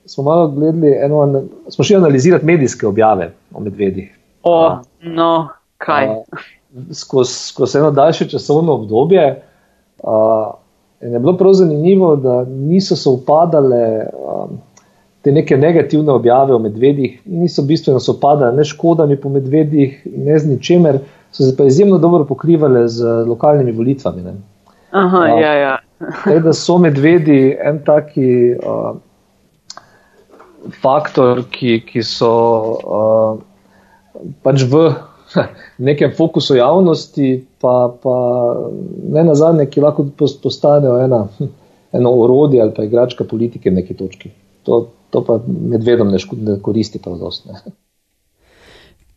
smo 0.05 0.23
malo 0.29 0.47
gledali, 0.53 0.93
eno, 1.01 1.25
smo 1.69 1.83
šli 1.87 1.97
analizirati 1.97 2.45
medijske 2.45 2.87
objave 2.87 3.31
o 3.53 3.63
medvedih. 3.63 4.13
O, 4.43 4.55
no, 5.01 5.49
kaj. 5.77 6.07
Skozi 6.93 7.33
skoz 7.33 7.75
eno 7.75 7.91
daljše 7.91 8.29
časovno 8.29 8.73
obdobje. 8.73 9.43
Uh, 10.03 10.53
je 11.01 11.19
bilo 11.19 11.37
prav 11.37 11.53
zanimivo, 11.53 12.15
da 12.15 12.45
niso 12.45 12.95
se 12.95 13.09
upadale 13.09 14.05
um, 14.13 14.57
te 15.21 15.31
neke 15.31 15.57
negativne 15.57 16.11
objave 16.11 16.53
o 16.53 16.59
medvedih, 16.59 17.21
niso 17.25 17.61
bistveno 17.61 17.99
se 17.99 18.11
upadale 18.11 18.55
ne 18.55 18.65
škodami 18.65 19.17
po 19.21 19.29
medvedih, 19.29 20.07
ne 20.17 20.39
z 20.39 20.49
ničemer, 20.49 20.99
so 21.31 21.43
se 21.43 21.57
pa 21.57 21.63
izjemno 21.63 21.97
dobro 21.97 22.25
pokrivale 22.25 22.87
z 22.87 23.05
lokalnimi 23.27 23.71
volitvami. 23.71 24.21
Ne. 24.21 24.33
Aha, 24.91 25.19
uh, 25.19 25.41
ja, 25.41 25.53
ja. 25.53 25.77
Te, 26.23 26.39
da 26.39 26.53
so 26.53 26.77
medvedi 26.77 27.57
en 27.63 27.83
taki 27.85 28.55
uh, 28.55 28.95
faktor, 30.81 31.43
ki, 31.51 31.81
ki 31.85 32.03
so. 32.03 32.33
Uh, 32.85 33.50
pač 34.43 34.65
v 34.67 34.83
nekem 35.87 36.13
fokusu 36.17 36.55
javnosti, 36.55 37.45
pa, 37.61 37.91
pa 38.03 38.15
ne 39.11 39.23
na 39.23 39.35
zadnje, 39.35 39.67
ki 39.71 39.83
lahko 39.83 40.07
postanejo 40.17 40.97
ena, 41.03 41.25
eno 41.97 42.15
orodje 42.23 42.61
ali 42.61 42.73
pa 42.75 42.87
igračka 42.87 43.23
politike 43.23 43.71
v 43.71 43.81
neki 43.81 43.97
točki. 43.97 44.33
To, 44.67 44.87
to 45.09 45.23
pa 45.25 45.39
medvedom 45.47 46.11
ne, 46.11 46.19
ne 46.41 46.57
koristi 46.61 47.01
prav 47.01 47.17
dosti. 47.19 47.49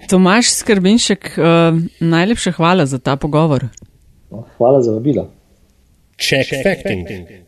Tomaš 0.09 0.51
Skrbinšek, 0.61 1.33
uh, 1.39 1.79
najlepša 2.01 2.53
hvala 2.59 2.87
za 2.87 2.99
ta 2.99 3.17
pogovor. 3.17 3.69
Hvala 4.59 4.83
za 4.83 4.93
vabilo. 4.93 5.29
Check, 6.19 6.49
Check 6.49 6.63
facting. 6.63 7.09
facting. 7.09 7.44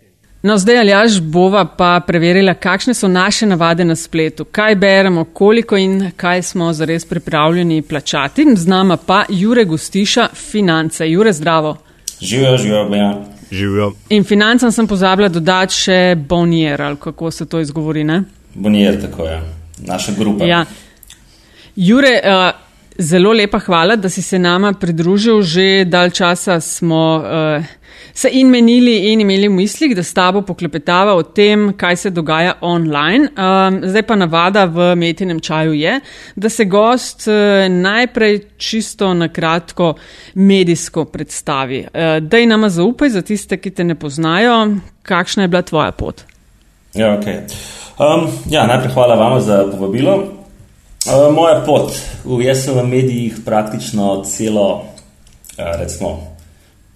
No, 0.47 0.59
zdaj 0.59 0.79
ali 0.79 0.93
až 0.95 1.19
bova 1.21 1.65
pa 1.65 2.01
preverila, 2.07 2.53
kakšne 2.55 2.95
so 2.95 3.09
naše 3.09 3.47
navade 3.51 3.85
na 3.85 3.97
spletu, 3.97 4.45
kaj 4.45 4.77
beremo, 4.79 5.25
koliko 5.25 5.77
in 5.77 6.11
kaj 6.17 6.43
smo 6.43 6.73
zares 6.73 7.05
pripravljeni 7.05 7.83
plačati. 7.83 8.45
Z 8.57 8.67
nama 8.67 8.97
pa 8.97 9.25
Jure 9.29 9.65
Gustiša, 9.65 10.29
finance. 10.35 11.09
Jure, 11.11 11.33
zdravo. 11.33 11.77
Živijo, 12.21 12.57
živijo, 12.57 12.95
ja. 12.95 13.25
Živijo. 13.51 13.93
In 14.09 14.25
financam 14.25 14.73
sem 14.73 14.87
pozabila 14.87 15.29
dodati 15.29 15.75
še 15.75 16.15
bonier, 16.29 16.83
ali 16.83 16.97
kako 16.97 17.31
se 17.31 17.47
to 17.47 17.61
izgovori, 17.61 18.05
ne? 18.05 18.23
Bonier, 18.55 19.01
tako 19.03 19.27
je, 19.27 19.41
naša 19.79 20.13
grupa. 20.19 20.45
Ja. 20.45 20.65
Jure, 21.77 22.21
uh, 22.23 22.53
zelo 22.99 23.33
lepa 23.33 23.59
hvala, 23.59 23.97
da 23.97 24.09
si 24.09 24.23
se 24.23 24.39
nama 24.39 24.73
pridružil. 24.73 25.43
Že 25.43 25.85
dal 25.91 26.11
časa 26.11 26.61
smo. 26.61 27.03
Uh, 27.17 27.86
se 28.17 28.31
in 28.33 28.49
menili 28.49 29.13
in 29.13 29.21
imeli 29.21 29.49
v 29.49 29.53
mislih, 29.53 29.93
da 29.97 30.03
s 30.03 30.15
tabo 30.17 30.41
poklepetava 30.43 31.13
o 31.15 31.23
tem, 31.23 31.69
kaj 31.77 31.97
se 31.97 32.11
dogaja 32.11 32.55
online. 32.65 33.29
Um, 33.29 33.81
zdaj 33.85 34.03
pa 34.09 34.17
navada 34.17 34.65
v 34.65 34.95
metinem 34.97 35.41
čaju 35.41 35.75
je, 35.77 35.99
da 36.37 36.49
se 36.49 36.65
gost 36.65 37.27
uh, 37.29 37.67
najprej 37.69 38.39
čisto 38.57 39.11
na 39.15 39.29
kratko 39.29 39.95
medijsko 40.35 41.05
predstavi. 41.05 41.83
Uh, 41.93 42.17
daj 42.25 42.47
nama 42.47 42.71
zaupaj 42.73 43.13
za 43.19 43.23
tiste, 43.23 43.59
ki 43.61 43.71
te 43.71 43.85
ne 43.85 43.95
poznajo, 43.95 44.79
kakšna 45.03 45.45
je 45.45 45.49
bila 45.53 45.63
tvoja 45.63 45.93
pot. 45.93 46.23
Ja, 46.95 47.19
okay. 47.19 47.45
um, 48.01 48.31
ja 48.49 48.65
najprej 48.67 48.95
hvala 48.95 49.15
vam 49.15 49.41
za 49.41 49.67
povabilo. 49.71 50.17
Uh, 51.05 51.29
moja 51.35 51.61
pot, 51.67 51.93
jaz 52.41 52.65
sem 52.65 52.81
v 52.81 52.87
medijih 52.89 53.37
praktično 53.45 54.23
celo, 54.25 54.71
uh, 54.81 55.77
recimo, 55.77 56.36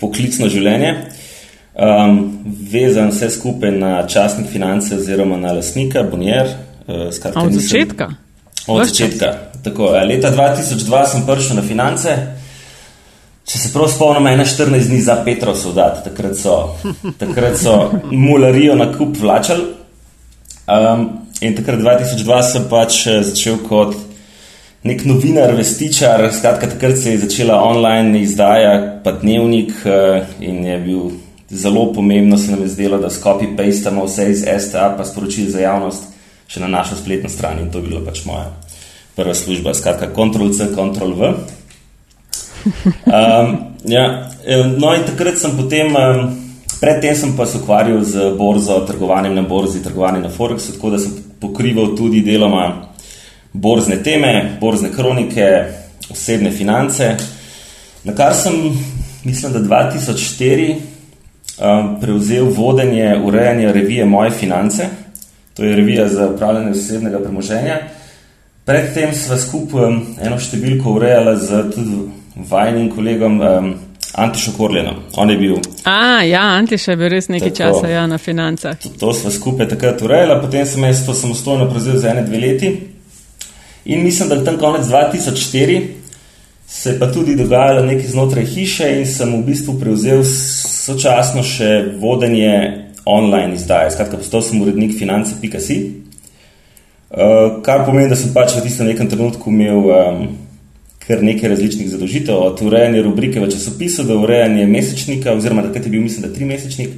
poklicno 0.01 0.49
življenje. 0.49 0.95
Um, 1.81 2.19
vezan 2.73 3.13
vse 3.13 3.31
skupaj 3.31 3.71
na 3.73 3.93
časnik 4.11 4.51
finance 4.51 4.97
oziroma 4.97 5.39
na 5.41 5.55
lasnika 5.57 6.03
Bonjer. 6.03 6.51
Uh, 6.87 7.09
od 7.45 7.55
začetka? 7.55 8.11
Od 8.67 8.85
začetka. 8.87 9.33
Tako, 9.65 9.95
ja, 9.95 10.05
leta 10.05 10.33
2002 10.33 11.07
sem 11.07 11.25
prišel 11.29 11.61
na 11.61 11.65
finance. 11.65 12.17
Če 13.51 13.59
se 13.59 13.73
prav 13.75 13.89
spomnim, 13.91 14.29
ena 14.31 14.45
14 14.47 14.91
dni 14.91 15.01
za 15.03 15.17
Petro 15.25 15.55
so 15.59 15.73
dati, 15.75 16.05
takrat 16.07 16.37
so, 16.39 16.57
takrat 17.19 17.59
so 17.59 17.77
mularijo 18.11 18.77
na 18.79 18.91
kup 18.93 19.17
vlačali. 19.19 19.65
Um, 20.71 21.09
in 21.43 21.57
takrat 21.57 21.81
2002 21.83 22.43
sem 22.47 22.69
pač 22.71 23.01
eh, 23.11 23.23
začel 23.27 23.59
kot 23.67 23.97
nek 24.83 25.05
novinar, 25.05 25.53
vestičar, 25.57 26.25
skratka, 26.33 26.69
takrat 26.71 26.99
se 26.99 27.13
je 27.13 27.19
začela 27.19 27.63
online 27.63 28.23
izdaja, 28.23 29.01
pa 29.05 29.13
dnevnik 29.13 29.73
uh, 29.85 30.25
in 30.41 30.65
je 30.65 30.79
bil 30.79 31.11
zelo 31.51 31.93
pomembno, 31.93 32.39
se 32.39 32.51
nam 32.51 32.63
je 32.63 32.69
zdelo, 32.69 32.99
da 32.99 33.11
skopi 33.11 33.51
pastamo 33.57 34.05
vse 34.05 34.31
iz 34.31 34.45
STA, 34.59 34.95
pa 34.97 35.05
sporočili 35.05 35.51
za 35.51 35.61
javnost 35.61 36.09
še 36.51 36.61
na 36.61 36.69
našo 36.69 36.97
spletno 36.99 37.29
stran 37.31 37.61
in 37.61 37.71
to 37.71 37.79
je 37.79 37.89
bilo 37.91 38.01
pač 38.05 38.25
moje. 38.25 38.49
prva 39.15 39.35
služba, 39.35 39.75
skratka, 39.75 40.09
Ctrl-C, 40.15 40.71
Ctrl-V. 40.73 41.35
Um, 43.05 43.57
ja, 43.85 44.31
no, 44.79 44.95
in 44.95 45.05
takrat 45.05 45.39
sem 45.39 45.57
potem, 45.57 45.93
um, 45.93 46.31
predtem 46.81 47.17
sem 47.17 47.35
pa 47.37 47.47
se 47.47 47.59
ukvarjal 47.59 48.05
z 48.05 48.31
borzo, 48.39 48.79
trgovanjem 48.89 49.35
na 49.35 49.43
borzi, 49.43 49.83
trgovanjem 49.85 50.25
na 50.25 50.31
Forexu, 50.33 50.73
tako 50.77 50.95
da 50.95 51.03
sem 51.03 51.19
pokrival 51.41 51.95
tudi 51.97 52.23
deloma 52.25 52.90
borzne 53.53 54.03
teme, 54.03 54.57
borzne 54.61 54.89
kronike, 54.93 55.65
osebne 56.11 56.51
finance. 56.51 57.17
Na 58.05 58.15
kar 58.15 58.35
sem, 58.35 58.55
mislim, 59.25 59.53
da 59.53 59.59
2004 59.59 60.75
um, 61.61 62.01
prevzel 62.01 62.45
vodenje 62.45 63.17
urejanja 63.25 63.73
revije 63.73 64.05
Moje 64.05 64.31
finance, 64.31 64.89
to 65.55 65.65
je 65.65 65.77
revija 65.77 66.09
za 66.09 66.29
upravljanje 66.29 66.71
osebnega 66.71 67.19
premoženja. 67.19 67.79
Predtem 68.65 69.15
sva 69.15 69.37
skupaj 69.39 69.85
um, 69.85 70.01
eno 70.23 70.39
številko 70.39 70.95
urejala 70.95 71.37
z 71.37 71.63
tudi 71.75 72.03
vajnim 72.51 72.91
kolegom 72.95 73.41
um, 73.41 73.73
Antišo 74.15 74.53
Korlenom. 74.57 75.03
On 75.17 75.31
je 75.31 75.37
bil. 75.39 75.57
A, 75.85 76.23
ja, 76.23 76.43
Antiš 76.59 76.89
je 76.89 76.97
bil 76.97 77.09
res 77.13 77.29
nekaj 77.29 77.51
tako, 77.51 77.81
časa 77.81 77.91
ja, 77.91 78.07
na 78.07 78.19
financah. 78.19 78.79
To, 78.83 78.91
to 78.99 79.13
sva 79.15 79.31
skupaj 79.31 79.69
takrat 79.71 80.03
urejala, 80.03 80.41
potem 80.43 80.67
sem 80.67 80.85
jaz 80.85 81.05
to 81.07 81.15
samostojno 81.15 81.69
prevzel 81.71 81.99
za 81.99 82.11
ene 82.15 82.25
dve 82.27 82.41
leti. 82.43 82.71
In 83.85 84.03
mislim, 84.05 84.29
da 84.29 84.45
tam 84.45 84.59
konec 84.59 84.87
2004 84.87 85.81
se 86.69 86.91
je 86.91 86.99
pa 86.99 87.13
tudi 87.13 87.35
dogajalo 87.37 87.87
nekaj 87.87 88.07
znotraj 88.07 88.45
hiše 88.47 88.99
in 89.01 89.07
sem 89.07 89.33
v 89.41 89.47
bistvu 89.47 89.75
prevzel 89.81 90.23
sočasno 90.25 91.43
še 91.43 91.71
vodenje 91.99 92.87
online 93.05 93.55
izdaje. 93.55 93.91
Skratka, 93.91 94.21
postal 94.21 94.43
sem 94.43 94.61
urednik 94.63 94.95
finance.si, 94.99 95.79
uh, 97.11 97.59
kar 97.67 97.85
pomeni, 97.87 98.11
da 98.13 98.17
sem 98.17 98.35
pač 98.35 98.55
v 98.55 98.63
tistem 98.67 98.87
nekem 98.87 99.11
trenutku 99.11 99.51
imel 99.51 99.89
um, 99.89 100.23
kar 101.07 101.25
nekaj 101.27 101.51
različnih 101.51 101.89
zadožitev, 101.91 102.39
od 102.39 102.63
urejanja 102.63 103.03
rubrike 103.03 103.41
v 103.41 103.49
časopisu 103.51 104.05
do 104.07 104.21
urejanja 104.23 104.69
mesečnika, 104.71 105.35
oziroma 105.35 105.65
takrat 105.67 105.89
je 105.89 105.95
bil, 105.97 106.05
mislim, 106.05 106.29
da 106.29 106.35
tri 106.35 106.47
mesečnik, 106.47 106.95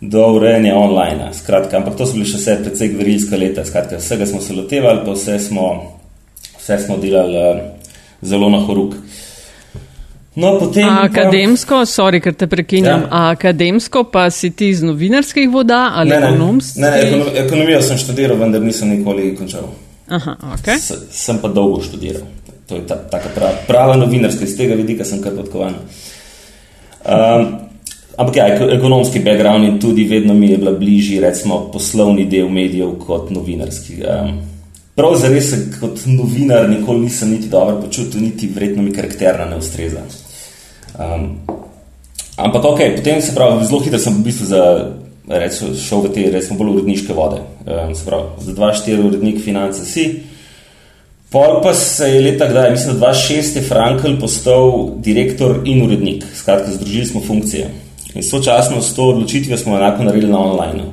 do 0.00 0.24
urejanja 0.38 0.72
online. 0.76 1.28
Skratka, 1.36 1.76
ampak 1.76 1.98
to 1.98 2.06
so 2.06 2.16
bili 2.16 2.28
še 2.28 2.40
vse 2.40 2.56
precej 2.64 2.94
gverilska 2.94 3.36
leta. 3.36 3.64
Skratka, 3.68 4.00
vsega 4.00 4.28
smo 4.28 4.40
se 4.40 4.56
lotevali, 4.56 5.04
pa 5.04 5.12
vse 5.12 5.36
smo, 5.48 5.66
vse 6.66 6.82
smo 6.84 6.98
delali 6.98 7.38
uh, 7.38 7.62
zelo 8.22 8.50
na 8.50 8.58
horuk. 8.66 8.98
No, 10.36 10.58
potem, 10.58 10.84
akademsko, 10.84 11.78
pa, 11.80 11.88
sorry, 11.88 12.18
ker 12.20 12.34
te 12.36 12.44
prekinjam, 12.44 13.06
ja. 13.06 13.20
akademsko 13.32 14.02
pa 14.12 14.26
si 14.28 14.50
ti 14.52 14.68
iz 14.68 14.82
novinarskih 14.84 15.48
voda 15.48 15.94
ali 15.96 16.12
ekonomskih? 16.12 16.82
Ne, 16.82 16.90
ne, 16.90 17.20
ne, 17.22 17.44
ekonomijo 17.46 17.78
sem 17.86 17.96
študiral, 18.02 18.36
vendar 18.36 18.60
nisem 18.60 18.90
nikoli 18.92 19.30
končal. 19.38 19.70
Aha, 20.12 20.34
okay. 20.52 20.76
S, 20.76 20.92
sem 21.16 21.38
pa 21.40 21.48
dolgo 21.48 21.80
študiral. 21.80 22.26
To 22.68 22.76
je 22.76 22.84
ta, 22.84 22.98
taka 23.08 23.30
prava, 23.32 23.62
prava 23.66 23.94
novinarska, 23.96 24.44
iz 24.44 24.58
tega 24.58 24.76
vidika 24.76 25.06
sem 25.08 25.22
kar 25.24 25.32
podkovan. 25.38 25.78
Um, 27.06 27.46
ampak 28.18 28.36
ja, 28.36 28.50
ekonomski 28.76 29.22
background 29.24 29.64
in 29.64 29.80
tudi 29.80 30.04
vedno 30.10 30.34
mi 30.34 30.50
je 30.50 30.58
bila 30.60 30.74
bližji, 30.76 31.22
recimo, 31.24 31.62
poslovni 31.72 32.26
del 32.28 32.52
medijev 32.52 32.92
kot 33.06 33.32
novinarski. 33.32 34.02
Um, 34.04 34.36
Prav 34.96 35.12
zares, 35.20 35.50
kot 35.80 36.06
novinar, 36.08 36.70
nikoli 36.70 37.04
nisem 37.04 37.34
niti 37.34 37.50
dobro 37.52 37.80
počutil, 37.82 38.22
niti 38.22 38.48
vredno 38.48 38.82
mi 38.82 38.94
karakterna 38.96 39.44
ne 39.44 39.58
ustreza. 39.60 40.00
Um, 40.96 41.26
ampak 42.36 42.64
ok, 42.64 42.80
potem 42.96 43.20
se 43.22 43.34
pravi, 43.34 43.66
zelo 43.68 43.82
hitro 43.84 44.00
sem 44.00 44.16
v 44.16 44.24
bistvu 44.24 44.46
za, 44.48 44.62
recimo, 45.28 45.74
šel 45.76 46.06
v 46.06 46.14
te, 46.14 46.24
recimo, 46.32 46.56
bolj 46.56 46.72
uredniške 46.78 47.12
vode. 47.12 47.42
Um, 47.66 47.92
se 47.92 48.08
pravi, 48.08 48.48
za 48.48 48.56
2-4 48.56 49.04
urednik 49.10 49.44
finance 49.44 49.84
si. 49.84 50.06
Pol 51.28 51.60
pa 51.60 51.74
se 51.76 52.08
je 52.14 52.24
leta, 52.30 52.48
kdaj, 52.48 52.70
mislim, 52.70 52.96
da 52.96 53.12
2006 53.12 53.56
je 53.60 53.68
Frankl 53.68 54.16
postal 54.20 54.94
direktor 55.04 55.60
in 55.68 55.84
urednik. 55.84 56.24
Skratka, 56.34 56.72
združili 56.72 57.06
smo 57.06 57.20
funkcije. 57.20 57.68
In 58.14 58.24
sočasno 58.24 58.80
s 58.82 58.94
to 58.96 59.10
odločitvijo 59.12 59.58
smo 59.58 59.76
enako 59.76 60.08
naredili 60.08 60.32
na 60.32 60.40
online. 60.40 60.84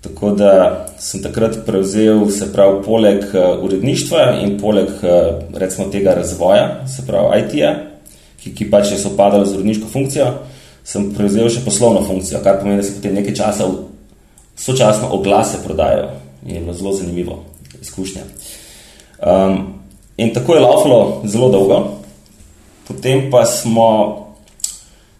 Tako 0.00 0.30
da 0.30 0.85
sem 0.98 1.22
takrat 1.22 1.58
prevzel, 1.66 2.22
se 2.30 2.48
pravi, 2.52 2.82
poleg 2.84 3.24
uh, 3.32 3.64
uredništva 3.64 4.26
in 4.42 4.56
poleg, 4.60 4.90
uh, 5.02 5.42
recimo, 5.54 5.88
tega 5.92 6.14
razvoja, 6.14 6.86
se 6.88 7.06
pravi, 7.06 7.40
IT-ja, 7.42 7.72
ki, 8.42 8.54
ki 8.56 8.70
pač 8.70 8.92
je 8.94 9.00
sopadal 9.00 9.44
z 9.44 9.58
uredniško 9.58 9.90
funkcijo, 9.92 10.30
sem 10.86 11.10
prevzel 11.16 11.50
še 11.50 11.64
poslovno 11.64 12.04
funkcijo, 12.06 12.40
kar 12.44 12.60
pomeni, 12.60 12.80
da 12.80 12.86
se 12.86 12.94
potem 12.96 13.16
nekaj 13.18 13.36
časa 13.36 13.68
sočasno 14.56 15.10
oglase 15.12 15.60
prodajajo. 15.64 16.10
In 16.46 16.54
je 16.54 16.60
bilo 16.60 16.74
zelo 16.74 16.92
zanimivo 16.94 17.40
izkušnja. 17.82 18.22
Um, 19.18 19.80
in 20.16 20.34
tako 20.34 20.54
je 20.54 20.60
laufalo 20.60 21.22
zelo 21.24 21.50
dolgo. 21.50 21.80
Potem 22.88 23.30
pa 23.30 23.44
smo 23.44 24.25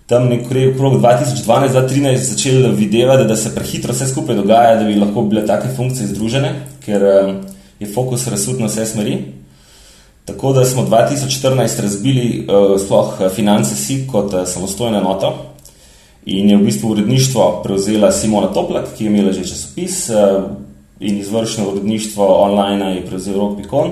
tam 0.06 0.28
nekje 0.28 0.70
okrog 0.74 1.00
2012-2013 1.02 2.16
začeli 2.16 2.74
videti, 2.74 3.24
da 3.28 3.36
se 3.36 3.54
prehitro 3.54 3.92
vse 3.92 4.06
skupaj 4.06 4.36
dogaja, 4.36 4.76
da 4.76 4.84
bi 4.84 4.94
lahko 4.94 5.22
bile 5.22 5.46
take 5.46 5.68
funkcije 5.76 6.06
združene, 6.06 6.52
ker 6.84 7.02
um, 7.02 7.40
je 7.80 7.88
fokus 7.94 8.26
razsut 8.26 8.60
na 8.60 8.70
vse 8.70 8.86
smeri. 8.86 9.18
Tako 10.24 10.52
da 10.52 10.64
smo 10.64 10.86
2014 10.86 11.82
razbili 11.82 12.46
uh, 12.46 12.80
sploh 12.80 13.18
eh, 13.20 13.28
finance 13.28 13.76
SIG 13.76 14.08
kot 14.10 14.34
uh, 14.34 14.46
samostojno 14.46 14.98
enoto 14.98 15.34
in 16.26 16.50
je 16.50 16.56
v 16.56 16.64
bistvu 16.66 16.90
uredništvo 16.90 17.60
prevzela 17.62 18.12
Simona 18.12 18.46
Toplak, 18.46 18.88
ki 18.96 19.04
je 19.04 19.10
imela 19.10 19.32
že 19.32 19.44
časopis 19.46 20.08
uh, 20.10 20.42
in 21.00 21.18
izvršno 21.18 21.68
uredništvo 21.70 22.26
online 22.26 22.94
je 22.94 23.06
prevzel 23.06 23.38
Rok 23.38 23.56
Pikon. 23.62 23.90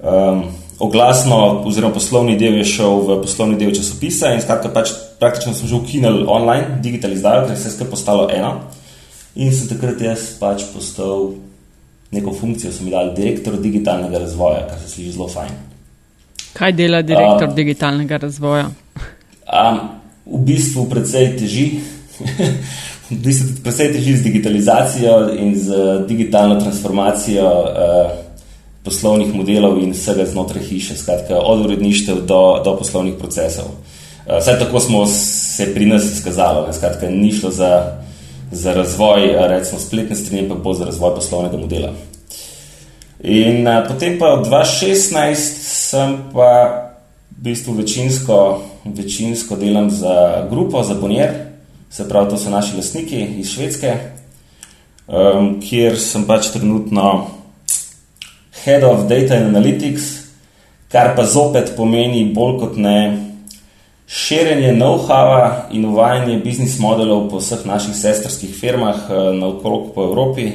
Um, 0.00 0.44
oglasno 0.82 1.62
oziroma 1.64 1.94
poslovni 1.94 2.34
del 2.38 2.58
je 2.58 2.64
šel 2.64 3.04
v 3.06 3.20
poslovni 3.22 3.56
del 3.58 3.70
časopisa 3.74 4.32
in 4.34 4.42
skratka 4.42 4.72
pač 4.74 4.90
praktično 5.20 5.54
smo 5.54 5.68
že 5.68 5.78
ukinili 5.78 6.24
online 6.26 6.80
digitalizacijo, 6.82 7.46
ker 7.48 7.58
se 7.58 7.68
je 7.68 7.74
vse 7.74 7.90
postalo 7.90 8.26
eno 8.34 8.52
in 9.38 9.52
sem 9.54 9.68
takrat 9.70 10.00
jaz 10.02 10.32
pač 10.40 10.66
postal 10.74 11.30
neko 12.12 12.34
funkcijo, 12.34 12.72
sem 12.72 12.90
dal 12.90 13.14
direktor 13.16 13.56
digitalnega 13.62 14.18
razvoja, 14.18 14.66
kar 14.68 14.80
se 14.80 14.90
sliši 14.90 15.12
zelo 15.14 15.28
fajn. 15.32 15.54
Kaj 16.52 16.74
dela 16.76 17.00
direktor 17.02 17.48
um, 17.48 17.54
digitalnega 17.56 18.18
razvoja? 18.26 18.66
Um, 19.48 19.78
v 20.26 20.42
bistvu 20.50 20.84
precej 20.90 21.30
teži. 21.38 21.64
v 23.12 23.16
bistvu 23.22 23.62
precej 23.64 23.94
teži 23.94 24.18
z 24.18 24.26
digitalizacijo 24.26 25.14
in 25.38 25.54
z 25.56 25.78
digitalno 26.10 26.60
transformacijo 26.60 27.48
uh, 27.48 28.12
poslovnih 28.84 29.34
modelov 29.34 29.78
in 29.82 29.92
vsega 29.94 30.26
znotraj 30.26 30.64
hiše, 30.64 30.96
skratka, 30.96 31.38
od 31.38 31.66
uredništev 31.66 32.24
do, 32.26 32.62
do 32.64 32.76
poslovnih 32.78 33.14
procesov. 33.18 33.74
Vse 34.26 34.58
tako 34.58 34.80
smo 34.80 35.06
se 35.06 35.74
pri 35.74 35.86
nas 35.86 36.04
izkazali, 36.04 36.74
skratka, 36.74 37.10
ni 37.10 37.32
šlo 37.32 37.50
za 37.50 38.02
za 38.52 38.72
razvoj, 38.72 39.48
recimo, 39.48 39.80
spletne 39.80 40.16
strani, 40.16 40.48
pa 40.48 40.54
bolj 40.54 40.74
za 40.74 40.84
razvoj 40.84 41.14
poslovnega 41.14 41.56
modela. 41.56 41.92
In 43.24 43.68
a, 43.68 43.84
potem 43.88 44.18
pa 44.18 44.32
od 44.32 44.46
2016 44.46 45.34
sem 45.62 46.16
pa 46.32 46.50
v 47.30 47.42
bistvu 47.42 47.74
večinsko, 47.74 48.62
večinsko 48.84 49.56
delam 49.56 49.90
za 49.90 50.46
grupo, 50.50 50.82
za 50.82 50.94
Bonnier, 50.94 51.30
se 51.90 52.08
pravi, 52.08 52.30
to 52.30 52.36
so 52.36 52.50
naši 52.50 52.76
lastniki 52.76 53.24
iz 53.38 53.54
Švedske, 53.54 53.94
um, 55.08 55.60
kjer 55.60 55.98
sem 55.98 56.24
pač 56.28 56.52
trenutno 56.52 57.26
head 58.64 58.82
of 58.82 59.08
data 59.08 59.34
and 59.34 59.56
analytics, 59.56 60.30
kar 60.88 61.16
pa 61.16 61.24
zopet 61.26 61.74
pomeni 61.76 62.24
bolj 62.34 62.58
kot 62.60 62.76
ne 62.76 62.96
širjenje 64.06 64.74
know-howa 64.76 65.72
in 65.72 65.86
uvajanje 65.88 66.36
biznis 66.44 66.78
modelov 66.78 67.30
po 67.30 67.40
vseh 67.40 67.64
naših 67.66 67.96
sestrskih 67.96 68.52
firmah 68.54 69.08
eh, 69.08 69.32
na 69.38 69.46
okrog 69.46 69.94
po 69.94 70.04
Evropi, 70.04 70.50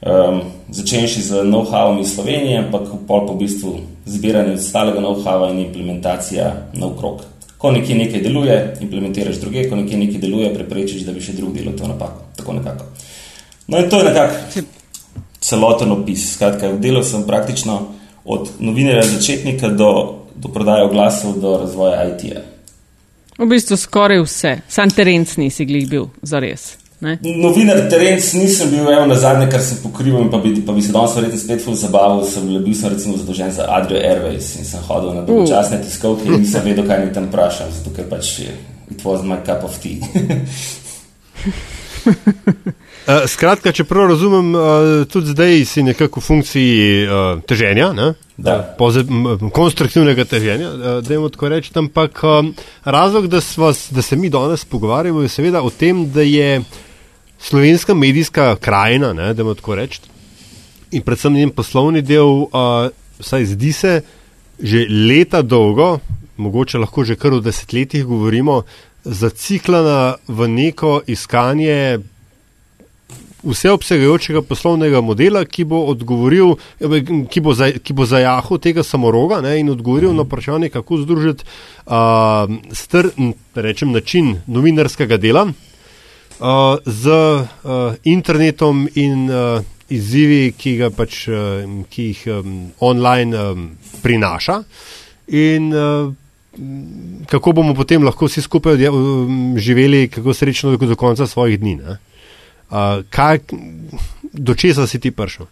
um, 0.00 0.40
začenši 0.68 1.22
z 1.22 1.44
know-howom 1.44 2.00
iz 2.00 2.14
Slovenije, 2.14 2.58
ampak 2.58 2.88
pol 3.06 3.26
po 3.26 3.34
bistvu 3.34 3.78
zbiranje 4.06 4.58
ostalega 4.58 5.00
know-howa 5.00 5.52
in 5.52 5.62
implementacija 5.66 6.50
na 6.74 6.86
okrog. 6.86 7.22
Ko 7.58 7.70
nekje 7.70 7.94
nekaj 7.96 8.20
deluje, 8.24 8.58
implementiraš 8.80 9.36
druge, 9.36 9.68
ko 9.68 9.76
nekje 9.76 9.98
nekaj 9.98 10.20
deluje, 10.20 10.54
preprečiš, 10.54 11.04
da 11.06 11.12
bi 11.12 11.20
še 11.20 11.36
drug 11.36 11.54
delal 11.54 11.76
to 11.78 11.88
napako. 11.88 12.26
Tako 12.36 12.58
nekako. 12.58 12.84
No 13.68 13.78
in 13.78 13.90
to 13.90 13.98
je 14.00 14.04
nekako 14.04 14.78
celoten 15.50 15.92
opis. 15.92 16.34
Skratka, 16.34 16.72
delal 16.78 17.04
sem 17.06 17.26
praktično 17.26 17.80
od 18.24 18.50
novinarja 18.58 19.02
začetnika 19.02 19.68
do, 19.68 19.90
do 20.34 20.48
prodaje 20.48 20.86
oglasov 20.86 21.40
do 21.40 21.58
razvoja 21.58 22.04
IT-ja. 22.12 22.44
V 23.40 23.48
bistvu 23.48 23.76
skoraj 23.76 24.20
vse, 24.20 24.58
sam 24.68 24.90
terenc 24.92 25.36
nisi 25.40 25.64
glih 25.64 25.88
bil, 25.88 26.10
za 26.22 26.42
res. 26.44 26.74
Novinar 27.00 27.86
terenc 27.88 28.26
nisem 28.36 28.68
bil, 28.70 28.84
evo 28.92 29.06
na 29.08 29.16
zadnje, 29.16 29.46
kar 29.50 29.62
sem 29.64 29.78
pokrival, 29.80 30.26
pa 30.30 30.38
bi, 30.42 30.52
pa 30.66 30.74
bi 30.76 30.82
se 30.84 30.92
danes 30.92 31.14
verjetno 31.16 31.38
spet 31.40 31.64
ful 31.64 31.78
zabaval. 31.80 32.20
Sem 32.28 32.44
bil, 32.44 32.60
bil 32.60 32.76
sem 32.76 32.92
recimo 32.92 33.16
zadolžen 33.16 33.54
za 33.56 33.64
Adrio 33.72 34.02
Airways 34.04 34.52
in 34.60 34.68
sem 34.68 34.84
hodil 34.84 35.16
na 35.16 35.24
dolgočasne 35.24 35.80
tiskovke 35.80 36.28
in 36.28 36.44
nisem 36.44 36.68
vedel, 36.68 36.84
kaj 36.84 37.06
mi 37.06 37.14
tam 37.16 37.30
vprašam, 37.30 37.72
zato 37.72 37.96
ker 37.96 38.04
pač 38.10 38.26
it 38.90 39.04
was 39.04 39.24
my 39.24 39.40
cup 39.46 39.64
of 39.64 39.80
tea. 39.80 40.04
Uh, 43.00 43.24
skratka, 43.26 43.72
če 43.72 43.86
prav 43.88 44.10
razumem, 44.10 44.50
uh, 44.52 45.06
tudi 45.08 45.32
zdaj 45.32 45.64
si 45.64 45.82
nekako 45.82 46.20
v 46.20 46.24
funkciji 46.26 47.06
uh, 47.06 47.40
teženja, 47.48 47.92
ne? 47.96 48.10
Poze, 48.76 49.02
konstruktivnega 49.52 50.24
teženja, 50.28 51.00
da 51.04 51.14
jim 51.14 51.24
tako 51.32 51.48
rečem. 51.52 51.86
Ampak 51.86 52.20
um, 52.24 52.52
razlog, 52.84 53.28
da, 53.32 53.40
vas, 53.56 53.86
da 53.92 54.04
se 54.04 54.16
mi 54.16 54.30
danes 54.32 54.64
pogovarjamo, 54.64 55.24
je 55.24 55.32
seveda 55.32 55.62
o 55.64 55.70
tem, 55.70 56.06
da 56.12 56.24
je 56.24 56.60
slovenska 57.40 57.94
medijska 57.94 58.54
krajina, 58.60 59.12
ne, 59.16 59.32
da 59.34 59.42
jim 59.42 59.56
tako 59.56 59.80
rečem, 59.80 60.08
in 60.92 61.02
predvsem 61.02 61.36
njen 61.40 61.50
poslovni 61.56 62.02
del, 62.04 62.44
uh, 62.48 62.92
vsaj 63.20 63.48
zdi 63.54 63.72
se, 63.72 63.96
že 64.60 64.86
leta 64.88 65.42
dolgo, 65.42 65.98
mogoče 66.36 66.78
lahko 66.78 67.04
že 67.04 67.16
kar 67.16 67.36
v 67.36 67.44
desetletjih 67.48 68.04
govorimo, 68.04 68.62
zaciklana 69.04 70.16
v 70.28 70.48
neko 70.48 71.00
iskanje 71.08 71.98
vseobsegajočega 73.42 74.42
poslovnega 74.42 75.00
modela, 75.00 75.44
ki 75.44 75.64
bo 75.64 75.82
odgovoril, 75.92 76.54
ki 77.30 77.40
bo, 77.40 77.54
za, 77.56 77.70
ki 77.72 77.96
bo 77.96 78.06
zajahal 78.08 78.60
tega 78.62 78.84
samoroga 78.86 79.40
ne, 79.44 79.56
in 79.60 79.72
odgovoril 79.72 80.12
mm. 80.12 80.20
na 80.20 80.26
vprašanje, 80.28 80.70
kako 80.74 81.00
združiti 81.04 81.44
uh, 81.86 82.50
str, 82.72 83.10
rečem, 83.54 83.92
način 83.92 84.36
novinarskega 84.46 85.16
dela 85.16 85.46
uh, 85.48 86.78
z 86.86 87.10
uh, 87.10 87.98
internetom 88.04 88.88
in 88.94 89.28
uh, 89.30 89.60
izzivi, 89.90 90.52
ki, 90.56 90.78
pač, 90.96 91.26
uh, 91.28 91.66
ki 91.90 92.10
jih 92.12 92.24
um, 92.38 92.56
online 92.80 93.36
um, 93.36 93.70
prinaša. 94.02 94.62
In, 95.28 95.72
uh, 95.74 96.12
Kako 97.30 97.52
bomo 97.54 97.76
potem 97.78 98.02
lahko 98.02 98.26
vsi 98.26 98.42
skupaj 98.42 98.74
živeli, 99.56 100.08
kako 100.10 100.34
srečno 100.34 100.74
do 100.76 100.96
konca 100.98 101.26
svojih 101.26 101.60
dni? 101.60 101.76
Ne? 101.78 101.94
Uh, 102.70 103.02
kaj, 103.10 103.38
do 104.32 104.54
česa 104.54 104.86
si 104.86 105.00
ti 105.00 105.10
prišel? 105.10 105.46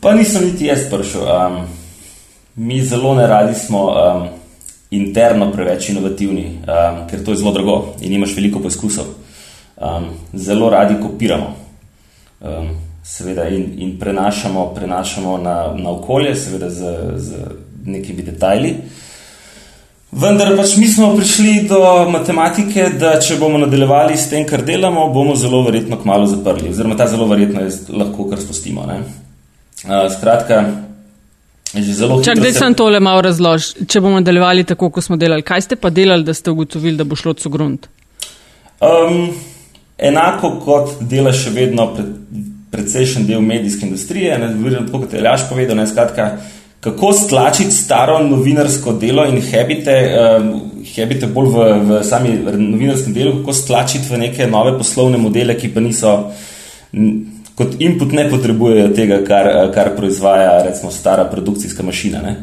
Pa 0.00 0.14
nisem 0.14 0.44
niti 0.44 0.66
jaz 0.66 0.88
prišel. 0.90 1.22
Um, 1.22 1.66
mi 2.56 2.82
zelo 2.82 3.14
ne 3.14 3.26
radi 3.26 3.54
smo 3.54 3.84
um, 3.86 4.26
interno 4.90 5.52
preveč 5.52 5.88
inovativni, 5.88 6.46
um, 6.66 7.06
ker 7.10 7.24
to 7.24 7.30
je 7.30 7.36
zelo 7.36 7.52
drago 7.52 7.94
in 8.00 8.12
imaš 8.12 8.34
veliko 8.36 8.60
poskusov. 8.60 9.06
Um, 9.76 10.10
zelo 10.34 10.70
radi 10.70 10.98
kopiramo. 11.02 11.54
Um, 12.40 12.68
seveda 13.06 13.48
in, 13.48 13.74
in 13.78 13.98
prenašamo, 13.98 14.74
prenašamo 14.74 15.38
na, 15.38 15.74
na 15.78 15.90
okolje, 15.90 16.34
seveda 16.34 16.70
z, 16.70 16.94
z 17.16 17.34
nekimi 17.84 18.22
detajli. 18.22 18.74
Vendar 20.16 20.54
pač 20.56 20.78
mi 20.80 20.86
smo 20.88 21.10
prišli 21.16 21.66
do 21.68 21.78
matematike, 22.08 22.86
da 22.96 23.18
če 23.20 23.36
bomo 23.36 23.58
nadaljevali 23.60 24.16
s 24.16 24.30
tem, 24.30 24.46
kar 24.48 24.62
delamo, 24.64 25.10
bomo 25.12 25.34
zelo 25.36 25.60
verjetno 25.66 25.98
kmalo 26.00 26.24
zaprli. 26.30 26.70
Oziroma, 26.72 26.96
ta 26.96 27.04
zelo 27.12 27.26
verjetno 27.28 27.60
je 27.66 27.74
lahko 27.92 28.24
kar 28.30 28.40
spustimo. 28.40 28.86
Uh, 28.86 30.06
skratka, 30.14 30.62
že 31.74 31.98
zelo 31.98 32.16
hitro. 32.16 32.30
Čak, 32.30 32.40
da 32.40 32.54
sem 32.56 32.78
tole 32.80 33.02
malo 33.04 33.26
razlož. 33.28 33.74
Če 33.84 34.00
bomo 34.00 34.22
nadaljevali 34.22 34.64
tako, 34.64 34.88
kot 34.94 35.04
smo 35.04 35.20
delali, 35.20 35.44
kaj 35.44 35.68
ste 35.68 35.76
pa 35.76 35.92
delali, 35.92 36.24
da 36.24 36.32
ste 36.32 36.54
ugotovili, 36.54 36.96
da 36.96 37.04
bo 37.04 37.18
šlo 37.20 37.36
co 37.36 37.52
grunt? 37.52 37.90
Um, 38.80 39.34
enako 40.00 40.56
kot 40.64 40.96
dela 41.12 41.36
še 41.36 41.52
vedno 41.52 41.90
pred, 41.92 42.12
precejšen 42.72 43.28
del 43.28 43.44
medijske 43.44 43.84
industrije, 43.84 44.38
ne 44.40 44.54
kako 44.88 45.06
te 45.10 45.20
je 45.20 45.28
Ljaš 45.28 45.50
povedal, 45.50 45.76
ne 45.76 45.86
skratka 45.86 46.36
kako 46.80 47.12
stlačiti 47.12 47.70
staro 47.70 48.18
novinarsko 48.22 48.92
delo 48.92 49.24
in 49.26 49.40
habite, 49.42 49.96
um, 50.40 50.60
habite 50.96 51.26
bolj 51.26 51.48
v, 51.48 51.70
v 51.88 52.02
sami 52.04 52.36
novinarskem 52.44 53.14
delu, 53.14 53.38
kako 53.40 53.52
stlačiti 53.52 54.12
v 54.12 54.18
neke 54.18 54.46
nove 54.46 54.76
poslovne 54.78 55.18
modele, 55.18 55.56
ki 55.58 55.72
pa 55.74 55.80
niso, 55.80 56.12
kot 57.56 57.80
input 57.80 58.12
ne 58.12 58.28
potrebujejo 58.30 58.92
tega, 58.94 59.22
kar, 59.26 59.50
kar 59.74 59.94
proizvaja 59.96 60.62
recimo 60.68 60.92
stara 60.92 61.24
produkcijska 61.24 61.82
mašina. 61.82 62.36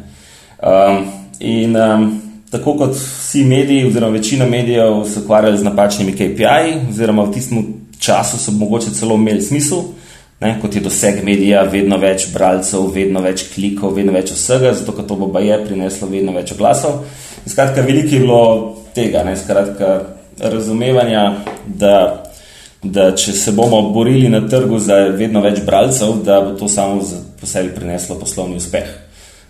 Um, 0.63 1.05
in 1.39 1.77
um, 1.77 2.09
tako 2.51 2.77
kot 2.77 2.97
vsi 2.97 3.45
mediji, 3.45 3.87
oziroma 3.87 4.13
večina 4.13 4.45
medijev 4.45 5.03
se 5.13 5.19
ukvarjali 5.19 5.57
z 5.57 5.63
napačnimi 5.63 6.11
KPI, 6.11 6.89
oziroma 6.89 7.23
v 7.23 7.33
tistem 7.33 7.65
času 7.99 8.37
so 8.37 8.51
mogoče 8.51 8.91
celo 8.91 9.15
imeli 9.15 9.41
smisel, 9.41 9.83
ne, 10.43 10.57
kot 10.61 10.75
je 10.75 10.81
doseg 10.83 11.21
medija, 11.23 11.63
vedno 11.71 11.97
več 12.01 12.27
bralcev, 12.33 12.89
vedno 12.93 13.21
več 13.23 13.45
klikov, 13.53 13.95
vedno 13.95 14.13
več 14.15 14.33
vsega, 14.35 14.73
zato 14.75 14.95
ker 14.95 15.07
to 15.07 15.17
bo 15.19 15.29
je 15.39 15.59
prineslo 15.65 16.09
vedno 16.11 16.35
več 16.35 16.51
oglasov. 16.55 17.03
Skratka, 17.47 17.83
veliko 17.85 18.15
je 18.15 18.21
bilo 18.23 18.41
tega, 18.95 19.23
ne, 19.23 19.35
skratka, 19.39 19.93
razumevanja, 20.43 21.23
da, 21.65 21.95
da 22.83 23.11
če 23.15 23.35
se 23.37 23.53
bomo 23.55 23.81
borili 23.93 24.31
na 24.31 24.43
trgu 24.49 24.79
za 24.83 24.99
vedno 25.15 25.43
več 25.43 25.61
bralcev, 25.65 26.19
da 26.25 26.41
bo 26.43 26.57
to 26.59 26.67
samo 26.71 26.99
po 27.39 27.49
sebi 27.49 27.71
prineslo 27.75 28.19
poslovni 28.19 28.59
uspeh. 28.59 28.89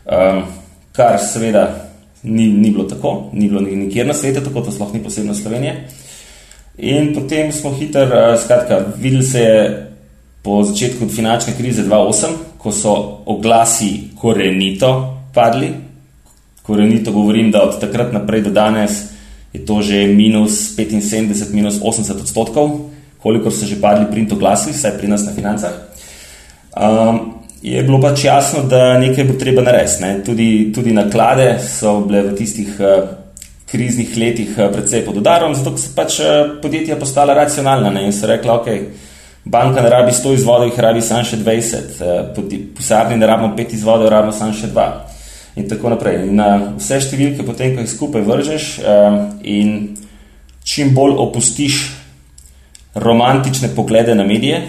Um, 0.03 0.43
kar 0.93 1.17
seveda 1.23 1.67
ni, 2.23 2.47
ni 2.47 2.69
bilo 2.69 2.86
tako, 2.89 3.32
ni 3.34 3.49
bilo 3.49 3.63
nikjer 3.63 4.08
na 4.08 4.13
svetu, 4.13 4.43
tako 4.45 4.65
to 4.67 4.75
sploh 4.75 4.93
ni 4.93 5.01
posebno 5.03 5.34
Slovenije. 5.36 5.88
In 6.84 7.13
potem 7.15 7.51
smo 7.53 7.73
hitro, 7.77 8.06
uh, 8.10 8.36
skratka, 8.41 8.82
videli 8.97 9.25
se 9.25 9.41
je 9.41 9.65
po 10.43 10.60
začetku 10.63 11.08
finančne 11.08 11.56
krize 11.56 11.88
2008, 11.88 12.60
ko 12.60 12.71
so 12.71 13.23
oglasi 13.25 14.12
korenito 14.19 15.23
padli. 15.34 15.71
Korenito 16.62 17.12
govorim, 17.12 17.51
da 17.51 17.63
od 17.63 17.79
takrat 17.79 18.13
naprej 18.13 18.41
do 18.41 18.51
danes 18.51 19.15
je 19.53 19.65
to 19.65 19.82
že 19.82 20.08
minus 20.08 20.75
75, 20.75 21.53
minus 21.53 21.79
80 21.79 22.21
odstotkov, 22.21 22.91
koliko 23.23 23.51
so 23.51 23.65
že 23.65 23.79
padli 23.79 24.12
print 24.12 24.32
oglasi, 24.36 24.75
vsaj 24.75 24.97
pri 24.97 25.08
nas 25.08 25.23
na 25.25 25.32
financah. 25.32 25.73
Um, 26.75 27.39
je 27.62 27.84
bilo 27.84 28.01
pač 28.01 28.25
jasno, 28.25 28.63
da 28.67 28.99
nekaj 28.99 29.23
bo 29.23 29.39
treba 29.39 29.62
narediti. 29.62 30.01
Ne? 30.03 30.12
Tudi, 30.25 30.71
tudi 30.75 30.91
naklade 30.91 31.60
so 31.63 32.01
bile 32.03 32.27
v 32.27 32.36
tistih 32.36 32.75
uh, 32.82 33.08
kriznih 33.69 34.12
letih 34.17 34.51
uh, 34.58 34.67
predvsej 34.73 35.06
pod 35.06 35.21
udarom, 35.23 35.56
zato 35.56 35.77
so 35.77 35.93
pač 35.95 36.19
uh, 36.19 36.60
podjetja 36.60 36.99
postala 36.99 37.38
racionalna 37.38 37.93
ne? 37.93 38.03
in 38.10 38.12
so 38.12 38.27
rekla, 38.27 38.60
ok. 38.60 39.12
Banka 39.45 39.82
ne 39.82 39.89
rabi 39.89 40.12
100 40.12 40.34
izvodov, 40.34 40.69
jih 40.69 40.79
rabi 40.79 41.01
samo 41.01 41.23
še 41.27 41.38
20, 41.38 41.97
eh, 42.01 42.67
pisarni 42.75 43.17
ne 43.19 43.27
rabimo 43.27 43.56
5 43.58 43.73
izvodov, 43.75 44.10
rabimo 44.10 44.32
samo 44.32 44.53
še 44.53 44.69
2. 44.71 44.86
In 45.56 45.67
tako 45.69 45.89
naprej. 45.89 46.27
In 46.27 46.36
na 46.39 46.47
vse 46.77 47.01
številke, 47.03 47.43
potem, 47.45 47.75
ko 47.75 47.84
jih 47.84 47.91
skupaj 47.91 48.23
vržeš, 48.23 48.79
eh, 48.79 49.19
in 49.43 49.97
čim 50.63 50.93
bolj 50.95 51.19
opustiš 51.19 51.91
romantične 52.95 53.75
poglede 53.75 54.15
na 54.15 54.23
medije, 54.23 54.63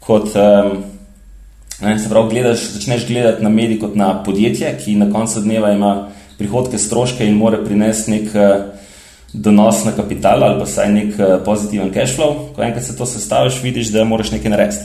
kot 0.00 0.36
eh, 0.36 0.70
ne, 1.80 1.98
se 1.98 2.08
pravi, 2.08 2.28
gledaš, 2.34 2.68
začneš 2.76 3.06
gledati 3.08 3.42
na 3.42 3.48
medije 3.48 3.80
kot 3.80 3.96
na 3.96 4.22
podjetje, 4.22 4.76
ki 4.84 4.96
na 4.96 5.08
koncu 5.10 5.40
dneva 5.40 5.72
ima 5.72 6.10
prihodke, 6.38 6.78
stroške 6.78 7.24
in 7.24 7.40
more 7.40 7.64
prinesti 7.64 8.10
nek 8.10 8.28
donos 9.32 9.84
na 9.84 9.92
kapital 9.92 10.44
ali 10.44 10.58
pa 10.58 10.64
vsaj 10.64 10.92
nek 10.92 11.14
eh, 11.18 11.36
pozitiven 11.44 11.92
cash 11.92 12.16
flow. 12.16 12.52
Ko 12.54 12.62
enkrat 12.62 12.84
se 12.84 12.96
to 12.96 13.06
sestaviš, 13.06 13.62
vidiš, 13.62 13.92
da 13.92 14.04
moraš 14.04 14.30
nekaj 14.30 14.50
narediti. 14.50 14.84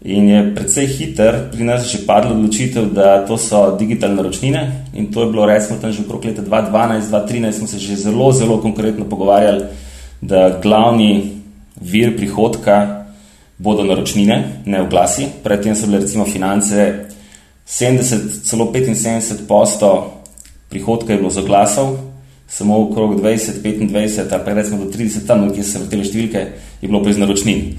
In 0.00 0.28
je 0.28 0.54
predvsej 0.54 0.86
hiter, 0.86 1.36
pri 1.52 1.64
nas 1.64 1.84
je 1.84 1.98
že 1.98 2.06
padla 2.06 2.32
odločitev, 2.32 2.86
da 2.96 3.26
to 3.28 3.36
so 3.36 3.76
digitalne 3.76 4.16
naročnine 4.16 4.86
in 4.96 5.12
to 5.12 5.20
je 5.20 5.28
bilo 5.28 5.46
recimo 5.46 5.76
tam 5.80 5.92
že 5.92 6.00
okrog 6.00 6.24
leta 6.24 6.42
2012-2013 6.42 7.52
smo 7.52 7.66
se 7.66 7.78
že 7.78 7.96
zelo, 7.96 8.32
zelo 8.32 8.60
konkretno 8.60 9.04
pogovarjali, 9.04 9.64
da 10.20 10.58
glavni 10.62 11.36
vir 11.80 12.16
prihodka 12.16 13.04
bodo 13.58 13.84
naročnine, 13.84 14.64
ne 14.64 14.80
oglasi. 14.80 15.26
Predtem 15.44 15.76
so 15.76 15.86
bile 15.86 16.00
recimo 16.00 16.24
finance 16.24 17.04
70, 17.68 18.48
celo 18.48 18.72
75 18.72 19.46
posto 19.48 20.12
prihodka 20.68 21.12
je 21.12 21.18
bilo 21.18 21.30
z 21.30 21.38
oglasov, 21.38 22.09
samo 22.50 22.82
okrog 22.82 23.20
20, 23.20 23.62
25, 23.62 24.32
ali 24.32 24.44
pa 24.44 24.52
recimo 24.52 24.84
do 24.84 24.90
30, 24.90 25.26
tam, 25.26 25.46
kjer 25.54 25.64
se 25.66 25.78
vrtele 25.78 26.04
številke, 26.04 26.46
je 26.82 26.88
bilo 26.88 27.00
brez 27.04 27.18
naročnin. 27.20 27.76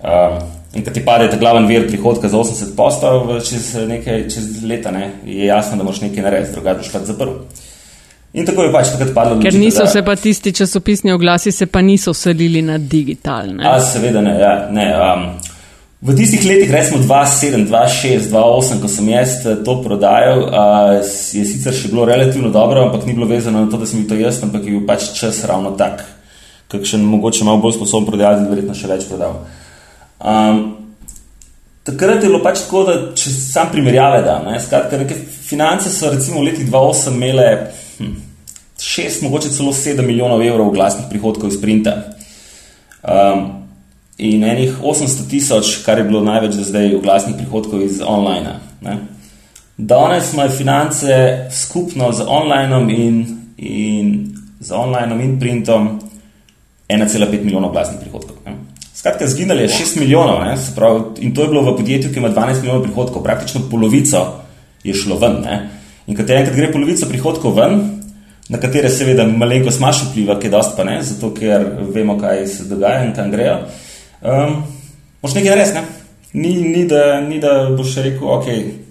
Um, 0.00 0.36
in 0.76 0.84
kad 0.84 0.94
ti 0.94 1.02
pade 1.04 1.30
ta 1.32 1.38
glaven 1.40 1.66
vir 1.68 1.88
prihodka 1.88 2.28
za 2.28 2.38
80 2.38 2.76
postov 2.76 3.32
čez 3.44 3.72
nekaj 3.88 4.28
čez 4.30 4.62
leta, 4.62 4.92
ne, 4.92 5.10
je 5.24 5.48
jasno, 5.48 5.80
da 5.80 5.88
moraš 5.88 6.04
nekaj 6.04 6.24
narediti, 6.28 6.54
drugače 6.56 6.84
boš 6.84 6.92
pač 6.92 7.08
zaprl. 7.08 7.34
In 8.32 8.46
tako 8.46 8.68
je 8.68 8.72
pač 8.72 8.92
takrat 8.92 9.14
padlo. 9.14 9.40
Ker 9.42 9.56
niso 9.58 9.82
da, 9.82 9.90
se 9.90 10.04
pa 10.06 10.14
tisti 10.16 10.52
časopisni 10.54 11.10
oglasi, 11.12 11.50
se 11.52 11.66
pa 11.66 11.82
niso 11.82 12.14
selili 12.14 12.62
na 12.62 12.78
digitalne. 12.78 13.64
A, 13.66 13.80
seveda 13.82 14.22
ne, 14.22 14.36
ja, 14.38 14.52
ne. 14.70 14.86
Um, 14.94 15.24
V 16.00 16.16
tistih 16.16 16.40
letih, 16.48 16.72
recimo 16.72 16.96
2007, 16.96 17.68
2006, 17.68 18.32
2008, 18.32 18.80
ko 18.80 18.88
sem 18.88 19.08
jaz 19.12 19.44
eh, 19.44 19.58
to 19.60 19.74
prodajal, 19.84 20.48
je 21.36 21.44
sicer 21.44 21.76
še 21.76 21.90
bilo 21.92 22.06
relativno 22.08 22.48
dobro, 22.48 22.86
ampak 22.88 23.04
ni 23.04 23.12
bilo 23.12 23.28
vezano 23.28 23.60
na 23.60 23.68
to, 23.68 23.76
da 23.76 23.84
sem 23.84 24.00
bil 24.00 24.08
to 24.08 24.16
jaz, 24.16 24.38
ampak 24.40 24.64
je 24.64 24.72
bil 24.78 24.86
pač 24.88 25.10
čas 25.12 25.42
ravno 25.44 25.74
tak, 25.76 26.00
kakšen 26.72 27.04
mogoče 27.04 27.44
malo 27.44 27.60
bolj 27.60 27.76
sposoben 27.76 28.08
prodajati, 28.08 28.48
verjetno 28.48 28.78
še 28.80 28.88
več 28.88 29.04
prodal. 29.12 29.44
Um, 30.24 30.64
takrat 31.84 32.24
je 32.24 32.32
bilo 32.32 32.40
pač 32.48 32.64
tako, 32.64 32.86
da 32.88 32.96
če 33.12 33.36
sam 33.36 33.68
primerjave 33.68 34.24
dam, 34.24 34.48
ne, 34.48 34.56
skratka, 34.56 35.04
neke 35.04 35.20
finance 35.20 35.92
so 35.92 36.08
recimo 36.16 36.40
v 36.40 36.48
letih 36.48 36.64
2008 36.64 37.12
imele 37.12 37.48
hm, 38.00 38.16
6, 38.88 39.20
mogoče 39.28 39.52
celo 39.52 39.76
7 39.76 40.00
milijonov 40.00 40.48
evrov 40.48 40.72
glasnih 40.72 41.12
prihodkov 41.12 41.52
iz 41.52 41.60
printa. 41.60 41.98
Um, 43.04 43.59
in 44.20 44.44
enih 44.44 44.82
800 44.82 45.28
tisoč, 45.30 45.78
kar 45.84 45.98
je 45.98 46.04
bilo 46.04 46.20
največ 46.20 46.58
do 46.58 46.64
zdaj 46.64 46.94
oglasnih 46.98 47.36
prihodkov 47.38 47.80
iz 47.82 48.02
online. 48.04 48.58
Ne. 48.84 48.98
Danes 49.76 50.32
imajo 50.34 50.52
finance 50.58 51.16
skupno 51.50 52.12
z 52.12 52.26
online 52.28 52.82
in, 52.92 53.22
in, 53.56 54.10
z 54.60 54.76
online 54.76 55.24
in 55.24 55.38
printom 55.40 55.88
1,5 56.88 57.44
milijona 57.44 57.68
oglasnih 57.68 58.00
prihodkov. 58.00 58.36
Ne. 58.44 58.58
Skratka, 58.94 59.26
zginili 59.26 59.62
je 59.62 59.68
6 59.68 60.00
milijonov 60.00 60.44
ne, 60.44 60.56
pravi, 60.76 61.00
in 61.24 61.34
to 61.34 61.42
je 61.42 61.48
bilo 61.48 61.62
v 61.62 61.76
podjetju, 61.76 62.12
ki 62.12 62.20
ima 62.20 62.28
12 62.28 62.60
milijonov 62.60 62.82
prihodkov, 62.82 63.22
praktično 63.22 63.60
polovico 63.70 64.26
je 64.84 64.94
šlo 64.94 65.16
ven. 65.16 65.40
Ne. 65.40 65.60
In 66.06 66.16
ko 66.16 66.28
te 66.28 66.36
enkrat 66.36 66.56
gre 66.56 66.72
polovico 66.72 67.08
prihodkov 67.08 67.56
ven, 67.56 67.80
na 68.52 68.58
katere 68.60 68.90
seveda 68.92 69.24
malenkost 69.24 69.80
imaš 69.80 70.10
vpliva, 70.10 70.36
ki 70.40 70.50
je 70.50 70.52
dost 70.52 70.76
pa 70.76 70.84
ne, 70.84 70.98
zato 71.02 71.32
ker 71.32 71.64
vemo, 71.94 72.18
kaj 72.20 72.46
se 72.46 72.68
dogaja 72.68 73.06
in 73.06 73.14
kam 73.16 73.30
grejo, 73.32 73.62
um, 74.22 74.62
moš 75.22 75.34
nekaj 75.34 75.50
narediti. 75.50 75.74
Ne. 75.74 75.84
Ni, 76.32 76.54
ni, 76.62 76.84
da, 76.86 77.20
ni 77.20 77.40
da 77.42 77.70
boš 77.76 77.96
rekel, 77.96 78.28
ok, 78.28 78.44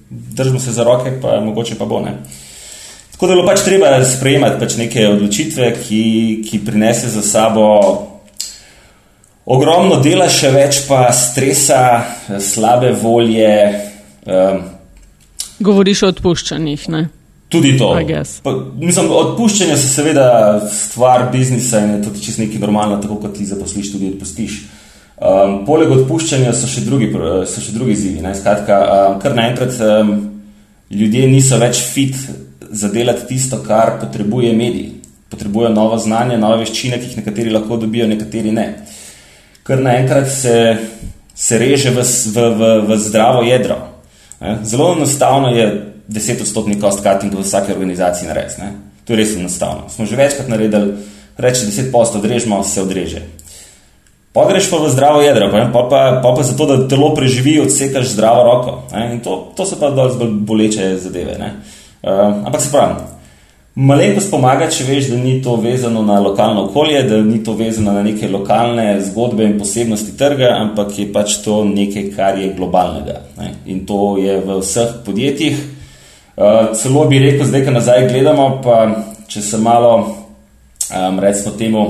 držimo 0.09 0.59
se 0.59 0.71
za 0.71 0.83
roke, 0.83 1.11
pa 1.21 1.39
mogoče 1.39 1.77
pa 1.79 1.85
bo 1.85 1.99
ne. 1.99 2.17
Tako 3.11 3.27
da 3.27 3.33
je 3.33 3.35
bilo 3.35 3.47
pač 3.47 3.61
treba 3.65 4.05
sprejemati 4.05 4.59
pač 4.59 4.75
neke 4.79 5.07
odločitve, 5.07 5.73
ki, 5.83 6.03
ki 6.49 6.59
prinese 6.65 7.09
za 7.09 7.21
sabo 7.21 7.65
ogromno 9.45 9.97
dela, 10.03 10.29
še 10.29 10.51
več 10.53 10.83
pa 10.87 11.09
stresa, 11.15 11.81
slabe 12.39 12.93
volje. 13.01 13.53
Um, 14.23 14.61
Govoriš 15.59 16.03
o 16.03 16.11
odpuščanjih, 16.13 16.85
ne? 16.93 17.05
Tudi 17.49 17.73
to. 17.79 17.89
Pa, 18.45 18.53
mislim, 18.77 19.09
odpuščanje 19.09 19.73
je 19.73 19.81
seveda 19.81 20.27
stvar 20.69 21.27
biznisa 21.33 21.81
in 21.81 21.95
je 21.95 22.03
tudi 22.05 22.21
čisto 22.23 22.43
nekaj 22.43 22.61
normalno, 22.61 22.99
tako 23.01 23.17
kot 23.23 23.33
ti 23.39 23.47
zaposliš, 23.49 23.91
tudi 23.95 24.11
odpustiš. 24.13 24.59
Um, 25.19 25.65
poleg 25.67 25.91
odpuščanja 25.91 26.53
so 26.55 26.67
še 26.71 26.85
drugi, 26.85 27.09
so 27.11 27.59
še 27.59 27.73
drugi 27.75 27.91
izzivi. 27.97 28.21
Skratka, 28.39 28.77
um, 28.79 29.17
kar 29.19 29.33
naenkrat 29.35 29.75
um, 29.83 30.13
ljudje 30.95 31.25
niso 31.27 31.59
več 31.59 31.81
fit 31.83 32.15
za 32.71 32.87
delati 32.93 33.27
tisto, 33.27 33.59
kar 33.65 33.97
potrebuje 33.99 34.53
mediji. 34.55 34.93
Potrebujejo 35.29 35.73
novo 35.75 35.97
znanje, 35.99 36.37
nove 36.39 36.61
veščine, 36.63 37.01
ki 37.01 37.11
jih 37.11 37.19
nekateri 37.19 37.51
lahko 37.51 37.77
dobijo, 37.81 38.07
nekateri 38.07 38.53
ne. 38.55 38.65
Kar 39.67 39.83
naenkrat 39.83 40.31
se, 40.31 40.55
se 41.35 41.59
reže 41.59 41.91
v, 41.91 42.05
v, 42.07 42.47
v, 42.55 42.71
v 42.87 42.99
zdravo 43.03 43.43
jedro. 43.43 43.77
Zelo 44.63 44.93
enostavno 44.95 45.51
je 45.51 45.67
10-odstotni 46.07 46.79
cost 46.79 47.03
cutting 47.03 47.35
v 47.35 47.43
vsaki 47.43 47.75
organizaciji 47.75 48.31
narediti. 48.31 48.71
To 49.03 49.13
je 49.13 49.19
res 49.19 49.35
enostavno. 49.35 49.91
Smo 49.91 50.07
že 50.07 50.15
večkrat 50.15 50.47
naredili, 50.47 50.95
reči 51.37 51.67
10 51.67 51.91
posto, 51.91 52.23
odrežemo, 52.23 52.63
se 52.63 52.81
odreže. 52.81 53.27
Pogreš 54.33 54.69
pa 54.69 54.77
v 54.77 54.89
zdravo 54.93 55.21
jedro, 55.25 55.49
pa, 55.49 55.65
pa, 55.73 55.81
pa, 55.89 56.01
pa, 56.21 56.33
pa 56.37 56.43
zato, 56.45 56.65
da 56.69 56.87
telo 56.87 57.15
preživi, 57.17 57.59
odsekaš 57.59 58.13
zdravo 58.13 58.43
roko. 58.45 58.73
To, 59.23 59.37
to 59.57 59.65
so 59.65 59.79
pa 59.81 59.89
bolj 59.89 60.35
boleče 60.45 60.97
zadeve. 61.01 61.33
Uh, 62.03 62.45
ampak 62.45 62.61
se 62.61 62.69
pravi, 62.71 63.09
Malenkost 63.79 64.27
pomaga, 64.27 64.65
če 64.67 64.83
veš, 64.83 65.05
da 65.13 65.17
ni 65.21 65.37
to 65.43 65.53
vezano 65.61 66.01
na 66.03 66.17
lokalno 66.19 66.65
okolje, 66.67 67.03
da 67.07 67.21
ni 67.23 67.37
to 67.45 67.53
vezano 67.55 67.93
na 67.95 68.01
neke 68.03 68.27
lokalne 68.27 68.97
zgodbe 69.05 69.45
in 69.45 69.55
posebnosti 69.59 70.17
trga, 70.19 70.49
ampak 70.57 70.97
je 70.99 71.05
pač 71.13 71.37
to 71.45 71.61
nekaj, 71.63 72.09
kar 72.15 72.39
je 72.41 72.49
globalnega. 72.57 73.21
Ne? 73.37 73.53
In 73.71 73.85
to 73.87 74.17
je 74.19 74.35
v 74.41 74.57
vseh 74.59 74.97
podjetjih. 75.05 75.61
Uh, 76.35 76.73
celo 76.75 77.05
bi 77.07 77.21
rekel, 77.23 77.47
zdaj, 77.47 77.63
ko 77.67 77.75
nazaj 77.77 78.09
gledamo, 78.09 78.49
pa 78.65 78.81
če 79.31 79.45
se 79.47 79.61
malo, 79.63 79.93
um, 80.89 81.23
recimo, 81.23 81.55
temu, 81.55 81.85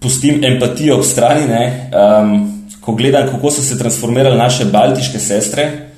pustim 0.00 0.44
empatijo 0.44 0.98
ob 0.98 1.04
strani, 1.04 1.66
um, 1.90 2.34
ko 2.80 2.94
gledam, 2.94 3.28
kako 3.28 3.50
so 3.50 3.62
se 3.62 3.78
transformirale 3.78 4.36
naše 4.36 4.64
baltiške 4.72 5.18
sestre 5.18 5.88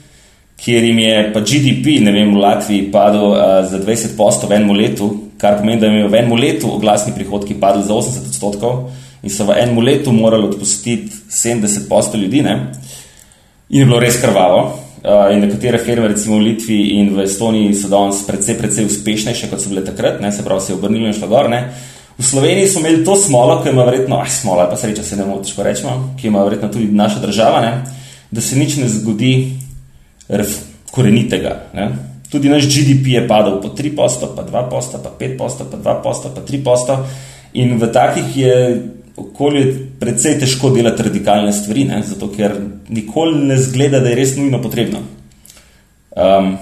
kjer 0.64 0.84
jim 0.84 0.98
je 0.98 1.30
pa 1.32 1.40
GDP, 1.40 2.00
ne 2.04 2.12
vem, 2.12 2.34
v 2.34 2.40
Latviji 2.40 2.90
padel 2.92 3.32
uh, 3.32 3.38
za 3.70 3.80
20 3.80 4.16
posto 4.16 4.48
v 4.48 4.58
enem 4.58 4.74
letu, 4.76 5.08
kar 5.40 5.60
pomeni, 5.60 5.80
da 5.80 5.88
jim 5.88 6.02
je 6.02 6.10
v 6.12 6.20
enem 6.20 6.36
letu 6.36 6.72
oglasni 6.74 7.14
prihodki 7.16 7.56
padli 7.60 7.86
za 7.86 7.96
80 7.96 8.28
odstotkov 8.28 8.90
in 9.24 9.32
so 9.32 9.46
v 9.48 9.56
enem 9.56 9.80
letu 9.84 10.12
morali 10.12 10.48
odpustiti 10.48 11.12
70 11.32 11.88
posto 11.88 12.20
ljudi. 12.20 12.44
Ne? 12.44 12.54
In 13.70 13.84
je 13.84 13.88
bilo 13.88 14.00
res 14.00 14.20
krvavo. 14.20 14.62
Uh, 15.00 15.30
in 15.32 15.40
nekatere 15.40 15.78
firme, 15.80 16.10
recimo 16.12 16.36
v 16.36 16.50
Litvi 16.50 17.00
in 17.00 17.14
v 17.16 17.24
Estoniji, 17.24 17.72
so 17.72 17.88
danes 17.88 18.20
precej, 18.28 18.58
precej 18.60 18.84
uspešnejše, 18.84 19.48
kot 19.48 19.62
so 19.62 19.72
bile 19.72 19.80
takrat, 19.80 20.20
ne? 20.20 20.28
se 20.28 20.44
pravi, 20.44 20.60
se 20.60 20.74
je 20.74 20.76
obrnilo 20.76 21.08
in 21.08 21.16
šlo 21.16 21.30
gor. 21.30 21.48
Ne? 21.48 21.62
V 22.18 22.24
Sloveniji 22.24 22.68
smo 22.68 22.80
imeli 22.80 23.04
to 23.04 23.16
smolo, 23.16 23.62
ki 23.62 23.70
ima 23.70 23.84
verjetno, 23.84 24.18
ah, 24.20 24.28
smola, 24.28 24.68
pa 24.70 24.76
sreča 24.76 25.02
se 25.02 25.16
ne 25.16 25.24
moremo 25.24 25.44
težko 25.44 25.62
reči, 25.62 25.88
ki 26.20 26.28
ima 26.28 26.44
verjetno 26.44 26.68
tudi 26.68 26.90
naša 26.92 27.18
država, 27.22 27.60
ne? 27.60 27.72
da 28.30 28.40
se 28.40 28.56
nič 28.56 28.76
ne 28.76 28.88
zgodi 28.88 29.32
korenitega. 30.90 31.56
Ne? 31.74 31.88
Tudi 32.30 32.48
naš 32.48 32.68
GDP 32.70 33.16
je 33.16 33.26
padel 33.28 33.60
po 33.62 33.72
3 33.74 33.96
posto, 33.96 34.30
pa 34.36 34.44
2 34.46 34.68
posto, 34.70 35.00
pa 35.02 35.10
5 35.18 35.36
posto, 35.38 35.66
pa 35.70 35.76
2 35.76 36.02
posto, 36.02 36.30
pa 36.34 36.40
3 36.40 36.64
posto. 36.64 36.98
In 37.52 37.78
v 37.78 37.90
takih 37.92 38.36
je 38.36 38.54
okolju 39.16 39.64
precej 40.00 40.38
težko 40.40 40.70
delati 40.70 41.02
radikalne 41.02 41.52
stvari, 41.52 41.84
ne? 41.84 42.02
zato 42.06 42.30
ker 42.30 42.54
nikoli 42.88 43.46
ne 43.50 43.58
zgleda, 43.58 44.00
da 44.00 44.12
je 44.12 44.20
res 44.20 44.36
nujno 44.36 44.62
potrebno. 44.62 45.02
Um, 46.10 46.56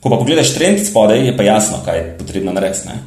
ko 0.00 0.10
pa 0.10 0.18
pogledaš 0.18 0.54
trend 0.54 0.82
spodaj, 0.82 1.26
je 1.26 1.36
pa 1.36 1.46
jasno, 1.46 1.78
kaj 1.84 1.98
je 1.98 2.04
potrebno 2.18 2.52
narediti. 2.52 2.98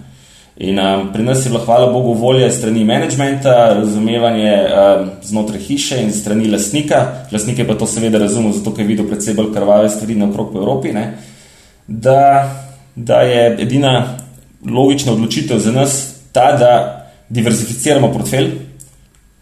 In 0.57 0.79
um, 0.79 1.09
pri 1.13 1.23
nas 1.23 1.45
je 1.45 1.49
bilo, 1.49 1.59
hvala 1.65 1.91
Bogu, 1.91 2.13
volja 2.13 2.47
strani 2.51 2.85
menedžmenta, 2.87 3.73
razumevanje 3.75 4.53
um, 4.55 5.09
znotraj 5.23 5.59
hiše 5.59 5.99
in 6.01 6.13
strani 6.13 6.47
lastnika. 6.47 7.27
Lastnik 7.31 7.59
je 7.59 7.67
pa 7.67 7.75
to 7.75 7.87
seveda 7.87 8.21
razumel, 8.23 8.53
zato 8.55 8.71
ker 8.71 8.85
je 8.85 8.87
videl 8.93 9.09
predvsej 9.09 9.35
bolj 9.35 9.51
krvave 9.53 9.89
stvari 9.89 10.15
naokrog 10.15 10.53
po 10.53 10.63
Evropi. 10.63 10.93
Da, 11.87 12.55
da 12.95 13.21
je 13.21 13.57
edina 13.67 14.17
logična 14.65 15.11
odločitev 15.11 15.59
za 15.59 15.71
nas 15.71 16.15
ta, 16.31 16.51
da 16.57 16.71
diverzificiramo 17.29 18.13
portfelj. 18.13 18.51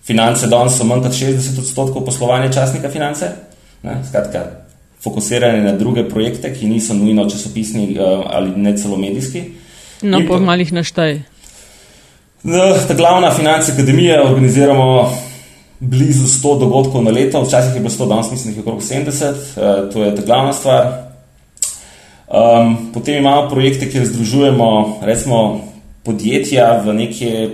Finance 0.04 0.48
danes 0.48 0.78
so 0.78 0.84
manj 0.84 1.06
kot 1.06 1.14
60 1.14 1.60
odstotkov 1.60 2.06
poslovanja 2.06 2.52
časnika 2.52 2.90
finance. 2.90 3.30
Ne, 3.84 4.02
skratka, 4.10 4.48
fokusiranje 5.04 5.62
na 5.62 5.78
druge 5.78 6.10
projekte, 6.10 6.54
ki 6.54 6.68
niso 6.68 6.94
nujno 6.94 7.30
časopisni 7.30 7.94
uh, 7.94 8.26
ali 8.34 8.58
ne 8.58 8.78
celo 8.78 8.98
medijski. 8.98 9.44
No, 10.04 10.20
po 10.28 10.40
malih 10.40 10.74
naštaj. 10.74 11.22
Ta 12.88 12.94
glavna 12.94 13.32
finančna 13.32 13.74
akademija 13.74 14.24
organiziramo 14.24 15.14
blizu 15.80 16.28
100 16.28 16.60
dogodkov 16.60 17.04
na 17.04 17.12
leto, 17.12 17.42
včasih 17.44 17.76
je 17.76 17.80
bilo 17.80 17.90
100, 17.90 18.08
danes 18.10 18.32
mislim, 18.32 18.54
da 18.54 18.60
je 18.60 18.64
okrog 18.64 18.82
70, 18.82 19.30
uh, 19.30 19.94
to 19.94 20.04
je 20.04 20.16
ta 20.16 20.22
glavna 20.26 20.54
stvar. 20.54 20.88
Um, 22.28 22.92
potem 22.94 23.18
imamo 23.18 23.50
projekte, 23.50 23.90
kjer 23.92 24.06
združujemo 24.06 25.00
recimo, 25.02 25.62
podjetja 26.04 26.82
v 26.86 26.94
neke, 26.94 27.50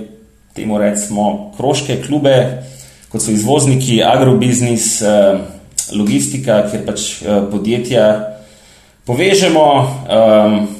temu 0.53 0.77
recimo, 0.77 1.53
kroške 1.57 2.01
klube, 2.07 2.63
kot 3.09 3.21
so 3.21 3.31
izvozniki, 3.31 4.01
agrobiznis, 4.03 5.01
uh, 5.01 5.37
logistika, 5.93 6.63
kjer 6.71 6.85
pač 6.85 7.07
uh, 7.21 7.45
podjetja 7.51 8.09
povežemo. 9.05 9.65
Um, 10.09 10.78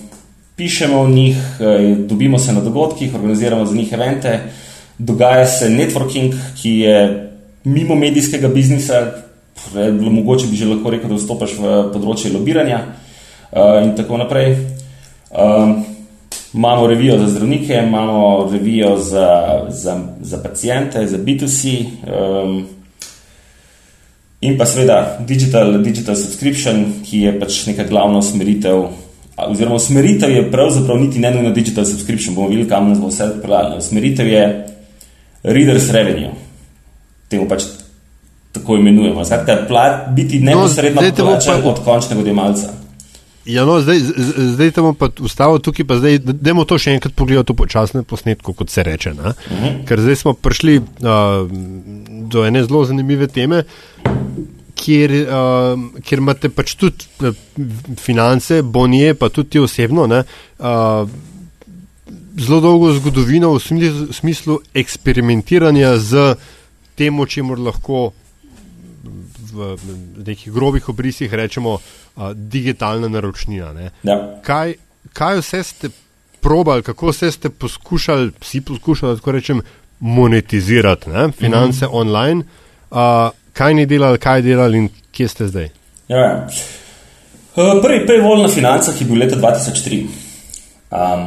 pišemo 0.59 0.99
o 0.99 1.07
njih, 1.07 1.37
eh, 1.59 1.95
dobimo 1.95 2.39
se 2.39 2.53
na 2.53 2.61
dogodkih, 2.61 3.15
organiziramo 3.15 3.65
za 3.65 3.75
njih 3.75 3.93
evente, 3.93 4.39
dogaja 4.97 5.45
se 5.47 5.69
networking, 5.69 6.35
ki 6.61 6.69
je 6.83 7.29
mimo 7.63 7.95
medijskega 7.95 8.47
biznisa, 8.47 9.11
bilo 9.73 10.11
mogoče 10.11 10.47
bi 10.47 10.55
že 10.55 10.67
lahko 10.67 10.89
rekel, 10.89 11.09
da 11.09 11.15
vstopaš 11.15 11.55
v 11.59 11.77
področje 11.93 12.31
lobiranja 12.33 12.79
uh, 13.51 13.79
in 13.83 13.95
tako 13.95 14.17
naprej. 14.17 14.55
Um, 15.31 15.83
imamo 16.53 16.87
revijo 16.87 17.17
za 17.19 17.27
zdravnike, 17.27 17.81
imamo 17.87 18.49
revijo 18.51 18.97
za, 18.97 19.27
za, 19.69 19.99
za 20.21 20.37
pacijente, 20.43 21.07
za 21.07 21.17
B2C 21.17 21.85
um, 22.07 22.55
in 24.41 24.57
pa 24.57 24.65
seveda 24.65 25.19
digital, 25.27 25.77
digital 25.83 26.15
subscription, 26.15 27.03
ki 27.03 27.27
je 27.27 27.35
pač 27.39 27.65
neka 27.67 27.83
glavna 27.91 28.23
usmeritev 28.23 28.87
oziroma 29.47 29.75
usmeritev 29.75 30.31
je 30.31 30.51
pravzaprav 30.51 30.99
niti 30.99 31.19
ne 31.19 31.31
nujno 31.31 31.51
digital 31.51 31.85
subscription, 31.85 32.35
bomo 32.35 32.47
videli, 32.47 32.69
kam 32.69 32.89
nas 32.89 32.99
bo 32.99 33.07
vse 33.07 33.29
pripeljalo. 33.33 33.77
Usmeritev 33.77 34.27
je 34.27 34.43
readers 35.43 35.89
revenue, 35.89 36.31
temu 37.27 37.47
pač 37.47 37.63
tako 38.51 38.75
imenujemo. 38.75 39.25
Skratka, 39.25 40.05
biti 40.15 40.39
no, 40.39 40.51
neposredno 40.51 41.01
no, 41.01 41.15
plačan 41.15 41.61
pa... 41.63 41.69
od 41.69 41.83
končnega 41.83 42.21
odjemalca. 42.21 42.73
Ja, 43.45 43.65
no, 43.65 43.79
zdaj, 43.81 43.99
zdaj 44.53 44.71
bom 44.77 44.95
pa 44.95 45.07
ustavil 45.19 45.59
tukaj, 45.63 45.85
pa 45.87 45.97
zdaj, 45.97 46.19
dajmo 46.21 46.67
to 46.69 46.77
še 46.77 46.93
enkrat 46.97 47.15
pogledati 47.17 47.55
v 47.55 47.57
počasnem 47.57 48.03
posnetku, 48.05 48.53
kot 48.53 48.69
se 48.69 48.83
reče. 48.83 49.11
Uh 49.11 49.17
mhm. 49.17 49.33
-huh. 49.49 49.85
Ker 49.87 50.01
zdaj 50.01 50.15
smo 50.15 50.33
prišli 50.33 50.77
uh, 50.77 50.83
do 52.29 52.45
ene 52.45 52.63
zelo 52.63 52.85
zanimive 52.85 53.27
teme, 53.27 53.63
kjer, 54.79 55.15
uh, 55.27 56.01
kjer 56.05 56.21
imate 56.23 56.51
pač 56.53 56.75
tudi 56.79 57.09
uh, 57.27 57.35
finance, 57.99 58.61
bonije, 58.63 59.15
pa 59.19 59.29
tudi 59.29 59.55
ti 59.55 59.59
osebno, 59.59 60.07
ne, 60.07 60.23
uh, 60.59 61.09
zelo 62.39 62.61
dolgo 62.63 62.93
zgodovino 62.95 63.51
v 63.53 63.59
smislu, 63.63 64.07
smislu 64.13 64.59
eksperimentiranja 64.73 65.97
z 65.97 66.33
temu, 66.99 67.25
čemu 67.25 67.57
lahko 67.59 68.09
v 69.49 69.75
nekih 70.25 70.51
grobih 70.53 70.89
obrisih 70.89 71.33
rečemo 71.33 71.79
uh, 71.79 72.31
digitalna 72.33 73.07
naročnina. 73.07 73.89
Ja. 74.03 74.17
Kaj, 74.45 74.75
kaj 75.13 75.41
vse 75.41 75.63
ste 75.63 75.89
probali, 76.39 76.83
kako 76.85 77.11
vse 77.11 77.31
ste 77.31 77.49
poskušali, 77.49 78.31
vsi 78.41 78.61
poskušali, 78.61 79.19
tako 79.19 79.31
rečem, 79.31 79.61
monetizirati 79.99 81.09
ne? 81.09 81.31
finance 81.31 81.85
mm 81.85 81.89
-hmm. 81.89 81.99
online? 82.01 82.43
Uh, 82.91 83.29
kaj 83.59 83.75
ni 83.75 83.85
delali, 83.85 84.17
kaj 84.17 84.41
delali 84.41 84.77
in 84.77 84.87
kje 85.11 85.27
ste 85.27 85.47
zdaj? 85.51 85.69
Ja, 86.07 86.23
ja. 86.23 86.47
Prvi 87.83 88.05
paywall 88.07 88.45
na 88.45 88.47
financah 88.47 88.95
je 88.95 89.07
bil 89.07 89.19
leta 89.19 89.35
2003. 89.35 89.99
Um, 90.89 91.25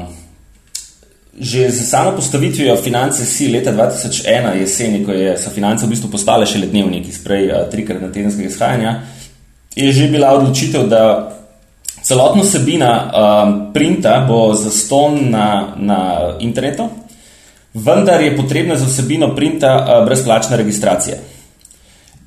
že 1.33 1.71
z 1.71 1.85
samo 1.89 2.13
postavitvijo 2.17 2.77
finance 2.77 3.25
si 3.25 3.49
leta 3.53 3.73
2001 3.73 4.57
jeseni, 4.61 5.05
ko 5.05 5.13
je, 5.13 5.37
so 5.39 5.51
finance 5.51 5.87
v 5.87 5.93
bistvu 5.93 6.11
postale 6.13 6.49
še 6.49 6.61
le 6.61 6.69
dnevniki, 6.73 7.13
sprej 7.13 7.47
uh, 7.51 7.63
trikrat 7.73 8.03
na 8.05 8.11
tedenskega 8.13 8.49
izhajanja, 8.49 8.95
je 9.77 9.93
že 9.93 10.09
bila 10.13 10.33
odločitev, 10.37 10.89
da 10.89 11.05
celotna 12.03 12.45
sebina 12.45 12.93
um, 12.93 13.55
printa 13.73 14.19
bo 14.29 14.53
zaston 14.55 15.31
na, 15.33 15.47
na 15.77 16.01
internetu, 16.41 16.89
vendar 17.75 18.21
je 18.21 18.37
potrebna 18.37 18.77
za 18.77 18.89
vsebino 18.89 19.33
printa 19.37 19.77
uh, 19.79 20.05
brezplačna 20.09 20.61
registracija. 20.61 21.21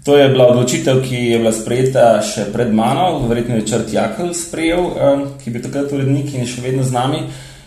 To 0.05 0.17
je 0.17 0.29
bila 0.29 0.47
odločitev, 0.47 1.01
ki 1.01 1.15
je 1.15 1.37
bila 1.41 1.49
sprejeta 1.49 2.21
še 2.21 2.43
pred 2.53 2.69
mano, 2.69 3.23
verjetno 3.25 3.55
je 3.57 3.65
črt 3.65 3.93
Jakl 3.93 4.35
sprejel, 4.37 4.83
ki 5.41 5.49
je 5.49 5.53
bil 5.55 5.63
takrat 5.63 5.93
urednik 5.97 6.29
in 6.29 6.43
je 6.43 6.51
še 6.51 6.61
vedno 6.61 6.85
z 6.85 6.93
nami. 6.93 7.23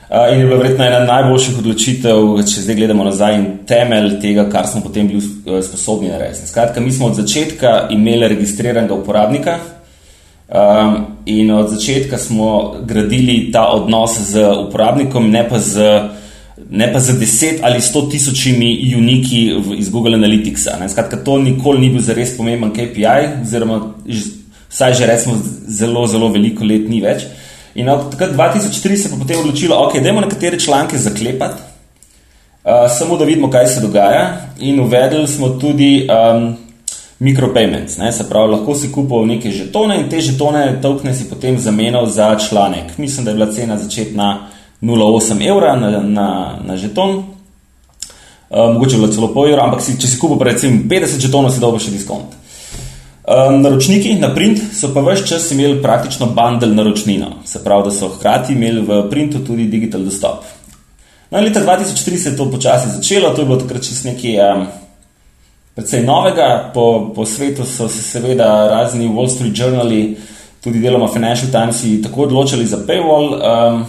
Uh, 0.09 0.31
in 0.31 0.39
je 0.39 0.47
bila 0.47 0.61
verjetno 0.61 0.87
ena 0.87 1.01
najboljših 1.09 1.59
odločitev, 1.59 2.39
če 2.47 2.63
zdaj 2.63 2.79
gledamo 2.79 3.09
nazaj, 3.09 3.35
in 3.41 3.49
temelj 3.67 4.21
tega, 4.23 4.47
kar 4.53 4.71
smo 4.71 4.85
potem 4.87 5.11
bili 5.11 5.19
uh, 5.19 5.59
sposobni 5.67 6.13
narediti. 6.13 6.47
Skratka, 6.47 6.79
mi 6.81 6.95
smo 6.95 7.11
od 7.11 7.19
začetka 7.19 7.75
imeli 7.91 8.31
registriranega 8.31 8.95
uporabnika 8.95 9.59
in 11.29 11.51
od 11.53 11.67
začetka 11.69 12.17
smo 12.19 12.79
gradili 12.89 13.51
ta 13.53 13.67
odnos 13.69 14.15
z 14.31 14.47
uporabnikom, 14.63 15.27
ne 15.31 15.43
pa 15.45 15.59
z, 15.61 15.83
ne 16.71 16.93
pa 16.93 17.01
z 17.01 17.19
deset 17.19 17.61
ali 17.63 17.81
sto 17.81 18.03
tisočimi 18.03 18.95
uniki 18.99 19.53
iz 19.77 19.91
Google 19.91 20.15
Analyticsa. 20.15 20.77
Ne. 20.81 20.89
Skratka, 20.89 21.17
to 21.17 21.39
nikoli 21.39 21.81
ni 21.81 21.91
bil 21.91 22.03
zares 22.03 22.37
pomemben 22.37 22.73
KPI, 22.73 23.43
oziroma 23.43 23.81
vsaj 24.71 24.95
že 24.95 25.07
recimo 25.07 25.37
zelo, 25.67 26.07
zelo 26.07 26.29
veliko 26.29 26.65
let 26.65 26.89
ni 26.89 27.01
več. 27.01 27.25
In 27.75 27.89
od 27.89 28.11
takrat 28.11 28.35
2003 28.37 28.97
se 28.97 29.09
je 29.09 29.19
potem 29.19 29.41
odločilo, 29.41 29.77
da 29.77 29.83
okay, 29.87 30.01
idemo 30.01 30.21
nekatere 30.21 30.59
članke 30.61 30.99
zaklepati, 30.99 31.63
uh, 32.65 32.89
samo 32.99 33.17
da 33.17 33.25
vidimo, 33.25 33.51
kaj 33.51 33.67
se 33.67 33.81
dogaja. 33.81 34.41
In 34.61 34.81
uvedli 34.81 35.27
smo 35.29 35.49
tudi 35.49 36.09
um, 36.11 36.57
micropayments, 37.21 37.99
ne? 37.99 38.13
se 38.13 38.29
pravi, 38.29 38.53
lahko 38.53 38.75
si 38.75 38.93
kupil 38.93 39.27
neke 39.27 39.51
žetone 39.51 40.01
in 40.01 40.09
te 40.11 40.21
žetone 40.21 40.79
tokne 40.83 41.15
si 41.15 41.29
potem 41.31 41.59
zamenjal 41.59 42.07
za 42.07 42.37
članek. 42.49 42.99
Mislim, 42.99 43.25
da 43.25 43.31
je 43.31 43.35
bila 43.35 43.53
cena 43.53 43.79
začetna 43.79 44.49
0,8 44.83 45.49
evra 45.49 45.77
na, 45.77 45.91
na, 46.03 46.59
na 46.65 46.77
žeton. 46.77 47.17
Uh, 48.51 48.73
mogoče 48.73 48.95
je 48.95 49.01
bilo 49.01 49.13
celo 49.13 49.29
pol 49.35 49.49
evra, 49.51 49.65
ampak 49.65 49.83
si, 49.85 49.99
če 50.01 50.09
si 50.09 50.19
kupil, 50.19 50.41
recimo, 50.49 50.83
50 50.89 51.21
žetonov, 51.21 51.53
si 51.53 51.61
dobil 51.61 51.83
še 51.83 51.93
diskont. 51.93 52.37
Um, 53.29 53.59
naročniki 53.61 54.15
na 54.17 54.31
print 54.33 54.63
so 54.73 54.89
pa 54.95 55.03
vse 55.05 55.27
čas 55.29 55.51
imeli 55.53 55.83
praktično 55.83 56.31
bundle 56.33 56.73
naročnino, 56.73 57.43
se 57.45 57.61
pravi, 57.65 57.91
da 57.91 57.91
so 57.93 58.09
hkrati 58.09 58.55
imeli 58.57 58.81
v 58.81 59.03
printu 59.11 59.43
tudi 59.45 59.67
digital 59.69 60.01
dostop. 60.01 60.47
No, 61.31 61.41
leta 61.45 61.61
2003 61.61 62.17
se 62.17 62.31
je 62.31 62.37
to 62.37 62.51
počasi 62.51 62.89
začelo, 62.89 63.35
to 63.35 63.43
je 63.43 63.47
bilo 63.51 63.59
takrat 63.61 63.85
čist 63.85 64.07
nekaj 64.09 64.39
um, 64.47 64.65
precej 65.77 66.07
novega. 66.07 66.71
Po, 66.75 67.13
po 67.15 67.27
svetu 67.27 67.67
so 67.69 67.89
se 67.89 68.03
seveda 68.03 68.49
razni 68.71 69.11
Wall 69.13 69.29
Street 69.29 69.53
Journali, 69.59 70.17
tudi 70.65 70.81
deloma 70.81 71.13
Financial 71.13 71.53
Times, 71.53 71.85
tako 72.03 72.23
odločili 72.23 72.67
za 72.67 72.81
paywall, 72.89 73.37
um, 73.37 73.85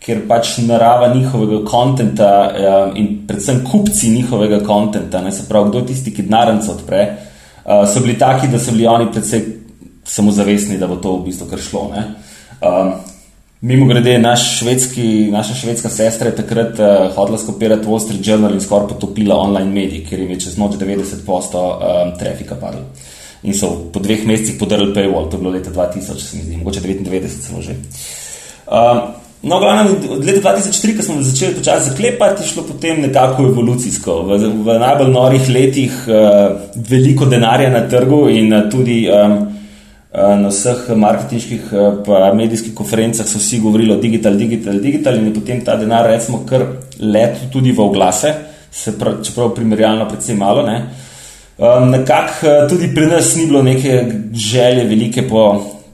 ker 0.00 0.22
pač 0.28 0.56
narava 0.64 1.10
njihovega 1.14 1.60
kontenta 1.68 2.30
um, 2.48 2.96
in 2.96 3.08
predvsem 3.28 3.60
kupci 3.64 4.10
njihovega 4.14 4.62
kontenta, 4.64 5.20
se 5.32 5.48
pravi, 5.48 5.68
kdo 5.68 5.82
je 5.82 5.86
tisti, 5.92 6.14
ki 6.16 6.24
denarnico 6.28 6.72
odpre. 6.72 7.02
Uh, 7.64 7.84
so 7.84 8.00
bili 8.00 8.16
taki, 8.18 8.48
da 8.48 8.58
so 8.58 8.72
bili 8.72 8.88
oni 8.88 9.10
predvsej 9.12 9.44
samozavestni, 10.08 10.78
da 10.80 10.88
bo 10.88 10.96
to 10.96 11.18
v 11.18 11.28
bistvu 11.28 11.50
kar 11.50 11.60
šlo. 11.60 11.90
Uh, 11.90 12.92
Mimo 13.60 13.84
grede, 13.84 14.14
naš 14.18 14.58
švedski, 14.58 15.28
naša 15.30 15.54
švedska 15.54 15.88
sestra 15.92 16.30
je 16.30 16.36
takrat 16.36 16.78
uh, 16.80 17.12
hodila 17.14 17.38
skopirati 17.38 17.84
Wall 17.86 18.00
Street 18.00 18.26
Journal 18.26 18.54
in 18.56 18.60
skoraj 18.60 18.88
potopila 18.94 19.36
online 19.36 19.68
medij, 19.68 20.06
ker 20.08 20.20
jim 20.20 20.30
je 20.32 20.40
čez 20.46 20.56
noč 20.56 20.78
90% 20.80 21.60
um, 21.60 22.14
trafika 22.18 22.56
padlo. 22.56 22.86
In 23.42 23.52
so 23.56 23.68
po 23.92 24.00
dveh 24.00 24.24
mesecih 24.24 24.56
podarili 24.60 24.94
paywall, 24.96 25.28
to 25.28 25.36
je 25.36 25.44
bilo 25.44 25.52
leta 25.52 25.70
2000, 25.70 26.16
se 26.24 26.36
mi 26.36 26.42
zdi, 26.42 26.56
mogoče 26.56 26.80
99 26.80 27.36
celo 27.44 27.60
že. 27.62 27.76
Um, 28.64 29.12
No, 29.42 29.58
glavno, 29.58 29.90
od 30.10 30.24
leta 30.24 30.52
2003, 30.54 30.96
ko 30.96 31.02
smo 31.02 31.22
začeli 31.22 31.54
počasi 31.54 31.90
zaklepati, 31.90 32.42
je 32.42 32.48
šlo 32.48 32.62
potem 32.68 33.00
nekako 33.00 33.46
evolucijsko. 33.48 34.18
V, 34.28 34.38
v 34.66 34.74
najbolj 34.82 35.12
norih 35.14 35.46
letih 35.48 35.94
uh, 36.08 36.58
veliko 36.90 37.24
denarja 37.24 37.70
na 37.72 37.86
trgu 37.88 38.26
in 38.28 38.52
uh, 38.52 38.66
tudi 38.70 39.06
um, 39.08 39.38
uh, 40.12 40.34
na 40.42 40.50
vseh 40.52 40.90
marketinških 40.92 41.72
in 41.72 42.12
uh, 42.12 42.26
medijskih 42.36 42.74
konferencah 42.76 43.26
so 43.26 43.40
vsi 43.40 43.62
govorili 43.64 43.94
o 43.94 43.96
digital, 43.96 44.36
digital, 44.36 44.76
digital 44.76 45.16
in 45.16 45.30
je 45.30 45.34
potem 45.34 45.64
ta 45.64 45.78
denar, 45.80 46.04
recimo, 46.12 46.42
kar 46.44 46.66
letel 47.00 47.48
tudi 47.52 47.72
v 47.72 47.80
oglase, 47.80 48.34
se 48.70 48.92
prav, 48.98 49.22
čeprav 49.24 49.54
primerjalno 49.56 50.04
predvsem 50.08 50.36
malo. 50.36 50.66
Ne. 50.68 50.82
Um, 51.56 51.88
nekako 51.94 52.44
uh, 52.44 52.68
tudi 52.68 52.92
pri 52.92 53.08
nas 53.08 53.32
ni 53.40 53.46
bilo 53.48 53.62
neke 53.62 54.04
želje 54.34 54.84
velike 54.84 55.24
po, 55.28 55.46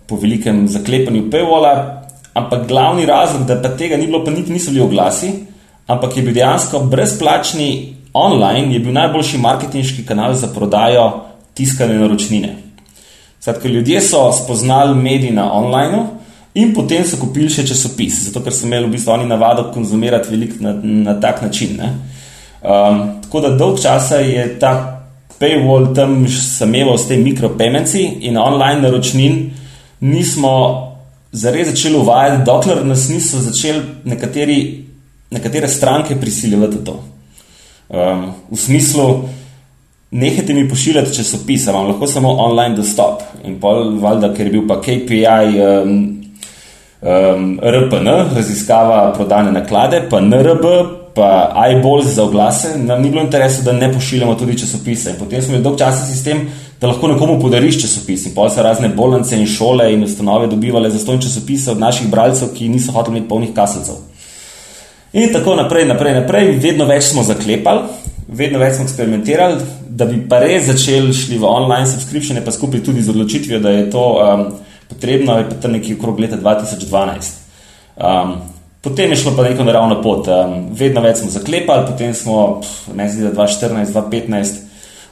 po 0.07 0.19
velikem 0.19 0.67
zaklepanju 0.67 1.31
paywalla. 1.31 1.96
Ampak 2.37 2.67
glavni 2.69 3.07
razlog, 3.07 3.47
da 3.49 3.57
pa 3.63 3.71
tega 3.77 3.97
ni 3.97 4.07
bilo, 4.07 4.25
pa 4.25 4.31
niti 4.31 4.53
niso 4.53 4.71
bili 4.71 4.83
oglasi, 4.85 5.31
ampak 5.87 6.17
je 6.17 6.23
bil 6.23 6.35
dejansko 6.37 6.83
brezplačni 6.93 7.95
online, 8.13 8.75
je 8.75 8.81
bil 8.81 8.93
najboljši 8.93 9.39
marketinški 9.39 10.05
kanal 10.07 10.35
za 10.35 10.51
prodajo 10.53 11.07
tiskane 11.55 11.95
naročnine. 11.99 12.57
Skratka, 13.41 13.69
ljudje 13.69 14.01
so 14.01 14.33
spoznali 14.33 14.95
medije 14.95 15.33
na 15.33 15.53
online 15.53 16.03
in 16.55 16.75
potem 16.75 17.05
so 17.05 17.17
kupili 17.21 17.49
še 17.53 17.67
časopis, 17.69 18.27
zato 18.27 18.43
ker 18.45 18.53
so 18.53 18.67
imeli 18.67 18.89
v 18.89 18.97
bistvu 18.97 19.13
oni 19.15 19.29
navado 19.29 19.71
konzumirati 19.73 20.33
veliko 20.33 20.61
na, 20.61 20.73
na 20.83 21.15
tak 21.21 21.43
način. 21.43 21.81
Um, 21.81 23.01
tako 23.23 23.41
da 23.41 23.55
dolg 23.57 23.81
časa 23.83 24.21
je 24.25 24.49
ta 24.59 24.73
paywall 25.41 25.95
tam 25.95 26.25
sameval 26.29 26.99
s 26.99 27.09
tem 27.09 27.23
mikropemenci 27.25 28.03
in 28.29 28.37
online 28.37 28.81
naročnin 28.83 29.51
nismo 30.01 30.53
zares 31.37 31.69
začeli 31.69 31.97
uvajati, 31.97 32.45
dokler 32.45 32.85
nas 32.87 33.09
niso 33.09 33.41
začeli 33.45 33.83
nekateri, 34.05 34.59
nekatere 35.31 35.69
stranke 35.69 36.17
prisiljevati 36.21 36.85
to. 36.85 36.97
Um, 37.89 38.33
v 38.51 38.57
smislu, 38.57 39.07
nehajte 40.11 40.55
mi 40.55 40.69
pošiljati 40.69 41.15
časopise, 41.15 41.73
vam 41.73 41.87
lahko 41.91 42.07
samo 42.07 42.33
online 42.33 42.77
dostop. 42.77 43.23
In 43.45 43.61
pol, 43.61 43.99
valjda, 44.01 44.33
ker 44.35 44.47
je 44.47 44.53
bil 44.53 44.65
pa 44.69 44.81
KPI 44.81 45.61
um, 45.61 45.97
um, 47.03 47.51
RPN, 47.63 48.09
raziskava 48.35 49.13
prodane 49.17 49.53
naklade, 49.53 50.07
pa 50.11 50.21
NRB, 50.21 50.65
pa 51.17 51.29
iBalls 51.73 52.15
za 52.17 52.25
oglase, 52.25 52.79
nam 52.79 53.03
ni 53.03 53.11
bilo 53.11 53.23
interesa, 53.23 53.63
da 53.63 53.73
ne 53.73 53.93
pošiljamo 53.93 54.35
tudi 54.35 54.59
časopise. 54.59 55.19
Potem 55.19 55.43
smo 55.43 55.55
imeli 55.55 55.65
dolg 55.65 55.79
časa 55.79 56.07
sistem, 56.07 56.47
da 56.81 56.87
lahko 56.87 57.09
nekomu 57.09 57.41
podariš 57.41 57.81
časopis. 57.83 58.27
In 58.27 58.35
pa 58.35 58.49
so 58.51 58.63
razne 58.63 58.89
bolnice 58.89 59.37
in 59.37 59.47
šole 59.47 59.93
in 59.93 60.05
ustanove 60.05 60.47
dobivale 60.47 60.91
za 60.91 60.99
stojne 60.99 61.23
časopise 61.23 61.71
od 61.71 61.79
naših 61.81 62.09
bralcev, 62.09 62.53
ki 62.55 62.69
niso 62.69 62.93
hoteli 62.93 63.17
imeti 63.17 63.29
polnih 63.29 63.55
kaselcev. 63.55 63.95
In 65.13 65.33
tako 65.33 65.55
naprej, 65.57 65.87
naprej, 65.89 66.15
naprej, 66.15 66.51
vedno 66.61 66.85
več 66.85 67.09
smo 67.09 67.23
zaklepali, 67.25 67.87
vedno 68.29 68.59
več 68.59 68.77
smo 68.77 68.85
eksperimentirali, 68.85 69.57
da 69.89 70.05
bi 70.05 70.19
pa 70.29 70.43
res 70.43 70.67
začeli 70.67 71.15
šli 71.15 71.39
v 71.41 71.49
online 71.49 71.87
subscription, 71.89 72.43
pa 72.45 72.53
skupaj 72.53 72.83
tudi 72.85 73.03
z 73.03 73.15
odločitvijo, 73.15 73.61
da 73.65 73.73
je 73.73 73.87
to 73.91 74.05
um, 74.13 74.45
potrebno, 74.91 75.39
je 75.39 75.49
pa 75.49 75.63
tam 75.63 75.73
nekje 75.73 75.97
okrog 75.97 76.21
leta 76.21 76.37
2012. 76.37 77.41
Um, 77.97 78.35
potem 78.85 79.11
je 79.11 79.23
šlo 79.23 79.33
pa 79.39 79.47
neko 79.49 79.65
naravno 79.65 80.03
pot. 80.03 80.29
Um, 80.29 80.69
vedno 80.77 81.01
več 81.01 81.23
smo 81.23 81.33
zaklepali, 81.33 81.87
potem 81.89 82.13
smo, 82.15 82.61
pff, 82.61 82.93
ne 82.99 83.09
zdi, 83.09 83.25
da 83.25 83.33
2014, 83.33 83.97
2015 83.97 84.66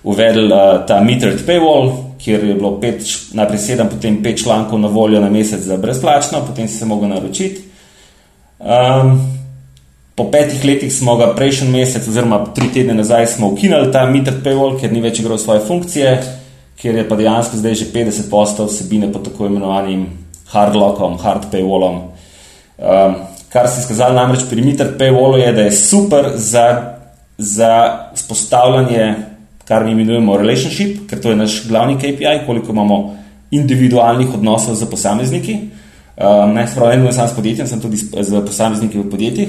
uvedli 0.05 0.53
uh, 0.53 0.85
ta 0.87 1.01
metered 1.01 1.41
paywall, 1.47 1.93
kjer 2.21 2.45
je 2.45 2.55
bilo 2.55 2.77
pet, 2.81 3.05
najprej 3.33 3.61
sedem, 3.61 3.89
potem 3.89 4.23
pet 4.23 4.43
člankov 4.43 4.81
na 4.81 4.89
voljo 4.89 5.21
na 5.21 5.31
mesec 5.31 5.65
za 5.65 5.77
brezplačno, 5.77 6.45
potem 6.47 6.69
si 6.69 6.79
se 6.79 6.87
mogel 6.87 7.09
naročiti. 7.09 7.65
Um, 8.59 9.19
po 10.15 10.29
petih 10.31 10.65
letih 10.65 10.93
smo 10.95 11.17
ga 11.17 11.33
prejšnji 11.35 11.69
mesec, 11.73 12.09
oziroma 12.09 12.45
tri 12.55 12.69
tedne 12.73 12.95
nazaj, 12.95 13.27
smo 13.27 13.51
ukinili 13.51 13.93
ta 13.93 14.05
metered 14.07 14.45
paywall, 14.45 14.79
ker 14.81 14.93
ni 14.93 15.03
več 15.03 15.21
igral 15.21 15.41
svoje 15.41 15.65
funkcije, 15.67 16.15
ker 16.81 17.01
je 17.01 17.09
pa 17.09 17.17
dejansko 17.17 17.59
zdaj 17.59 17.75
že 17.81 17.91
50 17.93 18.31
postov 18.31 18.69
vsebine 18.71 19.11
pod 19.13 19.25
tako 19.25 19.49
imenovanim 19.49 20.07
hardlockom, 20.53 21.19
hard 21.19 21.49
paywallom. 21.53 22.01
Um, 22.79 23.17
kar 23.49 23.69
se 23.69 23.81
je 23.81 23.87
skazalo 23.89 24.15
namreč 24.15 24.45
pri 24.51 24.63
metered 24.63 24.99
paywallu, 25.01 25.41
je, 25.41 25.53
da 25.53 25.67
je 25.67 25.73
super 25.73 26.33
za, 26.37 26.67
za 27.39 27.73
spostavljanje 28.15 29.34
kar 29.69 29.87
imenujemo 29.89 30.37
relationship, 30.37 31.05
ker 31.11 31.21
to 31.21 31.31
je 31.33 31.37
naš 31.37 31.62
glavni 31.69 31.97
KPI, 31.99 32.45
koliko 32.47 32.73
imamo 32.73 33.17
individualnih 33.51 34.35
odnosov 34.35 34.75
z 34.75 34.91
posamezniki. 34.91 35.59
Um, 36.17 36.55
ne, 36.55 36.67
samo 36.69 37.29
s 37.29 37.37
podjetjem, 37.37 37.67
sem 37.67 37.81
tudi 37.81 37.97
z 37.97 38.43
posamezniki 38.47 38.99
v 38.99 39.11
podjetjih. 39.11 39.49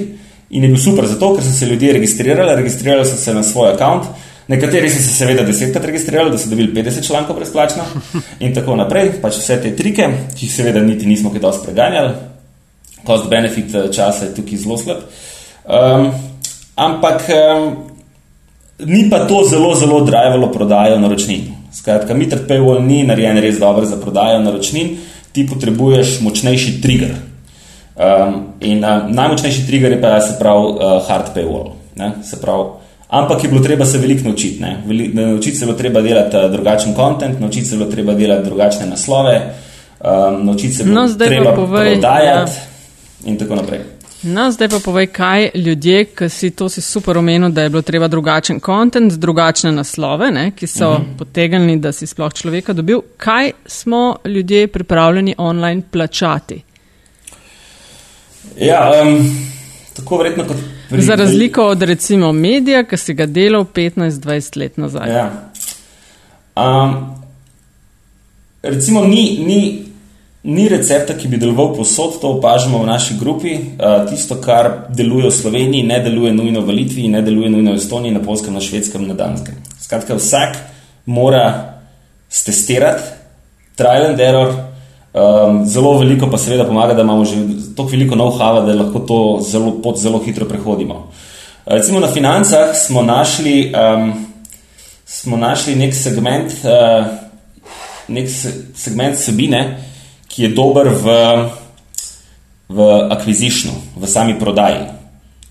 In 0.50 0.62
je 0.62 0.70
bil 0.70 0.78
super 0.78 1.06
zato, 1.06 1.34
ker 1.34 1.44
so 1.44 1.52
se 1.52 1.66
ljudje 1.66 1.92
registrirali, 1.92 2.56
registrirali 2.56 3.06
so 3.06 3.16
se 3.16 3.34
na 3.34 3.42
svoj 3.42 3.72
račun. 3.72 4.06
Nekateri 4.48 4.90
so 4.90 5.02
se 5.02 5.14
seveda 5.14 5.42
desetkrat 5.42 5.84
registrirali, 5.84 6.30
da 6.30 6.38
so 6.38 6.50
dobili 6.50 6.72
50 6.74 7.06
člankov 7.06 7.36
brezplačno 7.36 7.82
in 8.44 8.54
tako 8.54 8.76
naprej. 8.76 9.10
Pač 9.22 9.40
vse 9.40 9.58
te 9.62 9.74
trike, 9.76 10.06
ki 10.36 10.46
jih 10.46 10.52
seveda 10.54 10.80
niti 10.80 11.06
nismo 11.06 11.30
kaj 11.34 11.42
dosti 11.42 11.66
preganjali, 11.66 12.14
cost 13.06 13.28
benefit 13.30 13.74
eh, 13.74 13.90
časa 13.92 14.24
je 14.24 14.34
tukaj 14.34 14.62
zelo 14.62 14.78
slab. 14.78 15.02
Um, 15.66 16.12
ampak 16.76 17.26
um, 17.34 17.95
ni 18.78 19.10
pa 19.10 19.26
to 19.26 19.44
zelo, 19.48 19.74
zelo 19.74 20.00
drivalo 20.04 20.52
prodajo 20.52 20.98
naročnin. 20.98 21.40
Skratka, 21.72 22.14
Mitred 22.14 22.48
Paywall 22.48 22.84
ni 22.86 23.04
narejen 23.04 23.38
res 23.38 23.58
dobro 23.58 23.84
za 23.84 23.96
prodajo 23.96 24.40
naročnin, 24.40 24.96
ti 25.32 25.46
potrebuješ 25.46 26.20
močnejši 26.20 26.80
trigger. 26.82 27.14
Um, 27.96 28.56
in 28.60 28.84
uh, 28.84 29.08
najmočnejši 29.08 29.66
trigger 29.66 29.92
je 29.92 30.00
pa 30.00 30.20
se 30.20 30.36
pravi 30.38 30.66
uh, 30.66 31.08
hard 31.08 31.32
paywall. 31.36 31.72
Ne, 31.96 32.12
se 32.24 32.40
pravi, 32.40 32.64
ampak 33.08 33.44
je 33.44 33.48
bilo 33.48 33.62
treba 33.62 33.84
se 33.84 33.98
veliko 33.98 34.28
naučiti. 34.28 34.64
Naučiti 35.12 35.56
se 35.56 35.64
je 35.64 35.66
bilo 35.66 35.78
treba 35.78 36.00
delati 36.00 36.36
uh, 36.36 36.50
drugačen 36.52 36.94
kontent, 36.94 37.40
naučiti 37.40 37.64
se 37.66 37.74
je 37.74 37.78
bilo 37.78 37.90
treba 37.90 38.14
delati 38.14 38.44
drugačne 38.44 38.86
naslove, 38.86 39.40
um, 40.00 40.46
naučiti 40.46 40.72
se 40.72 40.82
je 40.82 40.86
bilo 40.86 41.06
no, 41.06 41.14
treba 41.14 41.54
povej, 41.54 41.92
prodajati 41.92 42.52
ja. 43.24 43.30
in 43.30 43.38
tako 43.38 43.54
naprej. 43.54 43.80
No, 44.26 44.50
zdaj 44.50 44.68
pa 44.68 44.78
povej, 44.84 45.06
kaj 45.06 45.50
ljudje, 45.54 46.04
ki 46.04 46.28
si 46.28 46.50
to 46.50 46.68
si 46.68 46.80
super 46.82 47.18
omenil, 47.18 47.48
da 47.48 47.62
je 47.62 47.70
bilo 47.70 47.82
treba 47.82 48.08
drugačen 48.08 48.60
kontent, 48.60 49.12
drugačne 49.12 49.70
naslove, 49.72 50.30
ne, 50.30 50.50
ki 50.50 50.66
so 50.66 50.90
uh 50.90 50.98
mhm. 50.98 51.02
-huh. 51.02 51.18
potegnili, 51.18 51.76
da 51.76 51.92
si 51.92 52.06
sploh 52.06 52.32
človeka 52.34 52.72
dobil. 52.72 53.00
Kaj 53.16 53.50
smo 53.66 54.16
ljudje 54.24 54.66
pripravljeni 54.66 55.34
online 55.38 55.82
plačati? 55.90 56.62
Ja, 58.58 58.90
um, 59.02 59.38
tako 59.96 60.16
verjetno 60.16 60.44
kot. 60.44 60.56
Pri... 60.88 61.02
Za 61.02 61.14
razliko 61.14 61.66
od 61.66 61.82
recimo 61.82 62.32
medija, 62.32 62.84
ki 62.84 62.96
si 62.96 63.14
ga 63.14 63.26
delal 63.26 63.64
15-20 63.74 64.58
let 64.58 64.76
nazaj. 64.76 65.10
Ja. 65.10 65.50
Um, 66.56 67.14
recimo 68.62 69.04
ni, 69.04 69.44
ni, 69.46 69.84
ni 70.46 70.68
recepta, 70.70 71.16
ki 71.18 71.28
bi 71.28 71.40
deloval 71.42 71.72
posod, 71.74 72.20
to 72.22 72.36
opažamo 72.36 72.78
v 72.78 72.86
naši 72.86 73.16
grupi. 73.18 73.56
Uh, 73.56 74.06
tisto, 74.06 74.38
kar 74.38 74.86
deluje 74.94 75.26
v 75.26 75.34
Sloveniji, 75.34 75.86
ne 75.86 75.98
deluje 76.04 76.32
nujno 76.32 76.62
v 76.62 76.76
Litvi, 76.80 77.08
ne 77.10 77.22
deluje 77.22 77.50
nujno 77.50 77.74
v 77.74 77.80
Estoniji, 77.80 78.14
na 78.14 78.22
Polskem, 78.22 78.54
na 78.54 78.62
Švedskem, 78.62 79.08
na 79.08 79.18
Danskem. 79.18 79.58
Skratka, 79.82 80.14
vsak 80.14 80.56
mora 81.10 81.82
stestirati, 82.30 83.02
trial 83.76 84.12
and 84.12 84.20
error. 84.20 84.54
Um, 85.16 85.64
zelo 85.64 85.94
veliko 85.98 86.28
pa 86.30 86.38
seveda 86.38 86.66
pomaga, 86.68 86.94
da 86.94 87.02
imamo 87.02 87.24
že 87.24 87.36
tako 87.76 87.88
veliko 87.88 88.14
know-how, 88.14 88.60
da 88.66 88.74
lahko 88.76 89.00
to 89.08 89.20
zelo, 89.40 89.80
pot 89.82 89.96
zelo 89.98 90.20
hitro 90.20 90.44
prehodimo. 90.44 91.08
Recimo 91.66 92.00
na 92.00 92.06
financah 92.06 92.76
smo 92.76 93.02
našli, 93.02 93.72
um, 93.72 94.12
smo 95.06 95.36
našli 95.36 95.74
nek 95.74 95.94
segment, 95.94 96.52
uh, 96.62 97.06
segment 98.74 99.16
sebine, 99.18 99.62
ki 100.36 100.42
je 100.42 100.48
dober 100.52 100.92
v, 100.92 101.06
v 102.68 102.78
akviziciju, 103.08 103.72
v 103.96 104.04
sami 104.04 104.36
prodaji. 104.36 104.84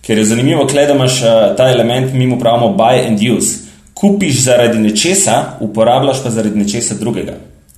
Ker 0.06 0.18
je 0.18 0.26
zanimivo, 0.26 0.68
da 0.70 0.94
imaš 0.94 1.22
uh, 1.24 1.56
ta 1.58 1.72
element, 1.72 2.14
mi 2.14 2.28
mu 2.28 2.38
pravimo 2.40 2.70
buy 2.78 3.08
and 3.08 3.18
use. 3.18 3.66
Kupiš 3.94 4.44
zaradi 4.44 4.78
nečesa, 4.78 5.58
uporabljaš 5.60 6.22
pa 6.24 6.30
zaradi 6.30 6.60
nečesa 6.60 7.00
drugega. 7.00 7.34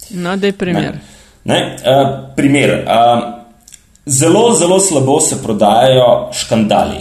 No, 0.09 0.35
da 0.35 0.47
je 0.47 0.53
primer. 0.53 0.83
Ne? 0.83 0.99
Ne, 1.45 1.77
uh, 1.79 2.35
primer. 2.35 2.83
Uh, 2.83 3.23
zelo, 4.05 4.51
zelo 4.59 4.79
slabo 4.79 5.19
se 5.19 5.39
prodajajo 5.43 6.29
škandali. 6.33 6.99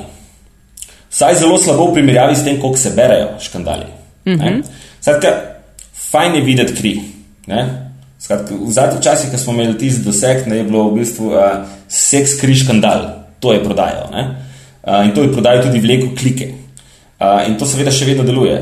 Vsaj 1.11 1.34
zelo 1.34 1.59
slabo 1.59 1.90
v 1.90 1.98
primerjavi 1.98 2.36
s 2.36 2.44
tem, 2.44 2.61
koliko 2.61 2.78
se 2.78 2.94
berajo 2.94 3.40
škandali. 3.40 3.90
Mm 4.26 4.38
-hmm. 4.38 4.62
Skratka, 5.00 5.28
fajn 6.11 6.34
je 6.34 6.40
videti 6.40 6.74
kri. 6.74 7.00
Skratka, 8.19 8.55
v 8.55 8.73
zadnjih 8.73 9.03
časih, 9.05 9.31
ko 9.31 9.39
smo 9.39 9.53
imeli 9.53 9.79
tisti 9.79 10.05
doseg, 10.05 10.47
ne, 10.49 10.62
je 10.62 10.69
bilo 10.69 10.89
v 10.89 11.03
bistvu 11.03 11.31
uh, 11.35 11.67
seks 11.89 12.39
kri 12.41 12.57
škandal, 12.57 13.29
to 13.41 13.53
je 13.53 13.61
prodajal. 13.64 14.09
Uh, 14.12 15.05
in 15.05 15.12
to 15.14 15.27
je 15.27 15.33
prodajal 15.33 15.69
tudi 15.69 15.83
vleko 15.85 16.14
klike. 16.17 16.53
Uh, 17.21 17.45
in 17.49 17.59
to 17.61 17.69
seveda 17.69 17.93
še 17.93 18.09
vedno 18.09 18.25
deluje. 18.25 18.57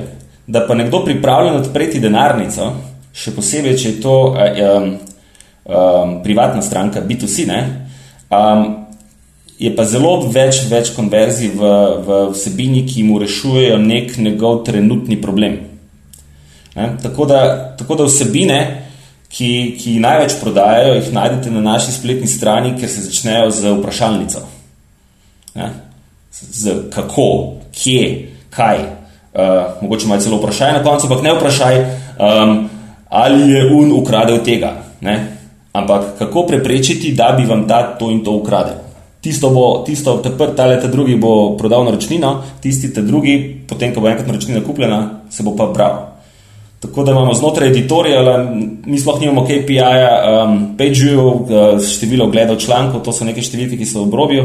Da 0.47 0.67
pa 0.67 0.75
nekdo 0.77 1.05
pripravljen 1.07 1.63
odpreti 1.63 2.03
denarnico, 2.03 2.73
še 3.15 3.33
posebej, 3.33 3.79
če 3.79 3.89
je 3.95 4.01
to. 4.03 4.17
Um, 4.35 4.95
um, 5.65 6.23
privatna 6.23 6.63
stranka, 6.63 7.01
B2C, 7.01 7.47
ne, 7.47 7.89
um, 8.31 8.87
je 9.59 9.71
pa 9.77 9.85
zelo 9.87 10.17
več, 10.29 10.65
več 10.69 10.91
konverzij 10.97 11.53
v, 11.55 11.71
v 12.05 12.19
vsebini, 12.35 12.85
ki 12.89 13.05
mu 13.07 13.21
rešujejo 13.23 13.79
nek 13.81 14.17
njegov 14.19 14.65
trenutni 14.67 15.21
problem. 15.23 15.59
Ne, 16.75 16.89
tako, 17.03 17.27
da, 17.31 17.41
tako 17.79 18.01
da 18.01 18.09
vsebine, 18.09 18.59
ki, 19.35 19.51
ki 19.81 19.99
največ 20.03 20.37
prodajajo, 20.41 20.95
jih 20.99 21.11
najdete 21.15 21.51
na 21.51 21.63
naši 21.65 21.93
spletni 21.93 22.31
strani, 22.31 22.75
ker 22.79 22.91
se 22.91 23.03
začnejo 23.03 23.51
z 23.51 23.73
vprašalnico. 23.81 24.45
Ne, 25.59 25.71
z 26.31 26.77
kako, 26.95 27.29
kje, 27.75 28.07
kaj. 28.55 28.85
Uh, 29.35 29.83
mogoče 29.83 30.07
malo 30.07 30.23
celo 30.23 30.39
vprašaj 30.39 30.73
na 30.77 30.83
koncu, 30.83 31.09
ampak 31.09 31.25
ne 31.27 31.33
vprašaj, 31.35 31.81
um, 32.23 32.53
ali 33.11 33.51
je 33.51 33.65
un 33.75 33.91
ukradel 33.93 34.39
tega. 34.47 34.71
Ne? 35.03 35.17
Ampak 35.75 36.15
kako 36.19 36.47
preprečiti, 36.47 37.13
da 37.19 37.33
bi 37.35 37.47
vam 37.47 37.67
ta 37.69 37.83
to 37.99 38.13
in 38.15 38.23
to 38.25 38.37
ukradel? 38.39 38.79
Tisto 39.21 39.51
bo, 39.51 39.83
tisto, 39.87 40.21
te 40.23 40.31
prvi, 40.31 40.55
ta 40.55 40.69
leta 40.71 40.87
drugi 40.87 41.17
bo 41.19 41.57
prodal 41.59 41.83
naročnino, 41.89 42.37
tisti, 42.63 42.93
te 42.95 43.03
drugi, 43.03 43.41
potem, 43.67 43.95
ko 43.95 44.05
bo 44.05 44.11
enkrat 44.13 44.29
naročnina 44.31 44.63
kupljena, 44.63 45.01
se 45.31 45.43
bo 45.43 45.57
pa 45.57 45.67
bral. 45.75 46.14
Tako 46.85 47.05
da 47.05 47.13
imamo 47.13 47.35
znotraj 47.35 47.71
editorija, 47.71 48.21
mi 48.85 48.99
sploh 49.01 49.21
nimamo 49.21 49.47
KPI-ja, 49.49 50.45
um, 50.45 50.59
page-view, 50.77 51.25
uh, 51.25 51.81
število 51.81 52.29
gledal 52.29 52.61
člankov, 52.61 53.01
to 53.07 53.13
so 53.13 53.25
neke 53.25 53.41
številke, 53.41 53.79
ki 53.81 53.89
so 53.89 54.03
v 54.03 54.09
obrobju, 54.11 54.45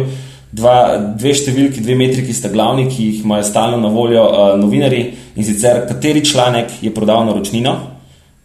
dva, 0.56 0.78
dve 1.20 1.36
številki, 1.36 1.84
dve 1.84 2.00
metriki 2.00 2.34
sta 2.34 2.48
glavni, 2.54 2.88
ki 2.88 3.10
jih 3.10 3.22
imajo 3.28 3.44
stalno 3.50 3.82
na 3.84 3.92
voljo 3.92 4.24
uh, 4.24 4.54
novinari 4.62 5.04
in 5.36 5.44
sicer 5.44 5.84
kateri 5.90 6.24
članek 6.26 6.80
je 6.82 6.96
prodal 6.96 7.28
naročnino, 7.28 7.76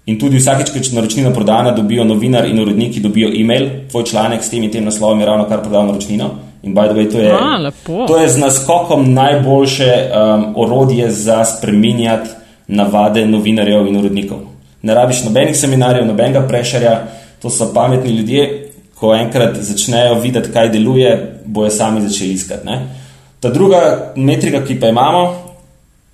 In 0.05 0.19
tudi 0.21 0.37
vsakeč, 0.37 0.69
ko 0.69 0.77
je 0.77 0.93
naročnina 0.93 1.31
prodana, 1.33 1.71
dobijo 1.73 2.05
novinar 2.05 2.45
in 2.45 2.59
uredniki 2.61 3.01
dobijo 3.01 3.31
e-mail, 3.33 3.69
tvoj 3.89 4.05
članek 4.05 4.43
s 4.45 4.51
tem 4.53 4.63
in 4.63 4.71
tem 4.71 4.85
naslovom 4.85 5.21
je 5.21 5.27
ravno 5.27 5.47
kar 5.49 5.63
prodal 5.63 5.87
naročnino. 5.87 6.31
In 6.63 6.75
by 6.75 6.89
the 6.89 6.95
way, 6.95 7.09
to 7.13 7.19
je, 7.19 7.31
A, 7.33 7.71
to 8.07 8.19
je 8.19 8.29
z 8.29 8.39
naskokom 8.39 9.13
najboljše 9.15 9.93
um, 9.93 10.45
orodje 10.57 11.11
za 11.11 11.45
spreminjati 11.45 12.31
navade 12.67 13.27
novinarjev 13.27 13.87
in 13.87 13.97
urednikov. 13.97 14.39
Ne 14.83 14.95
rabiš 14.95 15.25
nobenih 15.25 15.57
seminarjev, 15.57 16.07
nobenega 16.07 16.45
prešarja, 16.49 16.95
to 17.43 17.51
so 17.51 17.73
pametni 17.75 18.11
ljudje, 18.11 18.71
ko 18.95 19.15
enkrat 19.15 19.57
začnejo 19.61 20.21
videti, 20.21 20.53
kaj 20.53 20.69
deluje, 20.73 21.41
bojo 21.45 21.71
sami 21.71 22.01
začeli 22.09 22.33
iskati. 22.33 22.67
Ne? 22.67 22.79
Ta 23.41 23.51
druga 23.51 24.13
metrika, 24.17 24.65
ki 24.65 24.79
pa 24.81 24.89
imamo, 24.89 25.25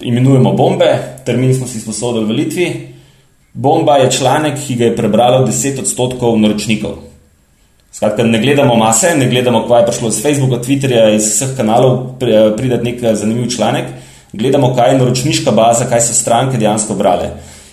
imenujemo 0.01 0.53
bombe, 0.53 0.89
termin 1.27 1.55
smo 1.55 1.67
si 1.67 1.81
sposodili 1.81 2.25
v 2.25 2.37
Litvi. 2.39 2.71
Bomba 3.53 3.97
je 3.97 4.11
članek, 4.11 4.59
ki 4.67 4.75
ga 4.77 4.85
je 4.85 4.97
prebralo 4.97 5.47
10 5.47 5.81
odstotkov 5.83 6.39
naročnikov. 6.39 6.99
Skratka, 7.93 8.23
ne 8.23 8.39
gledamo 8.39 8.77
mase, 8.79 9.15
ne 9.17 9.27
gledamo, 9.29 9.65
kaj 9.69 9.81
je 9.81 9.87
prišlo 9.87 10.09
iz 10.09 10.23
Facebooka, 10.23 10.63
Twitterja, 10.63 11.09
iz 11.15 11.27
vseh 11.33 11.57
kanalov, 11.57 12.19
prideti 12.57 12.85
nek 12.85 13.03
zanimiv 13.17 13.51
članek, 13.51 13.91
gledamo, 14.33 14.74
kaj 14.74 14.93
je 14.93 14.99
naročniška 14.99 15.51
baza, 15.51 15.89
kaj 15.91 16.01
so 16.01 16.14
stranke 16.14 16.59
dejansko 16.59 16.95
brale. 16.95 17.31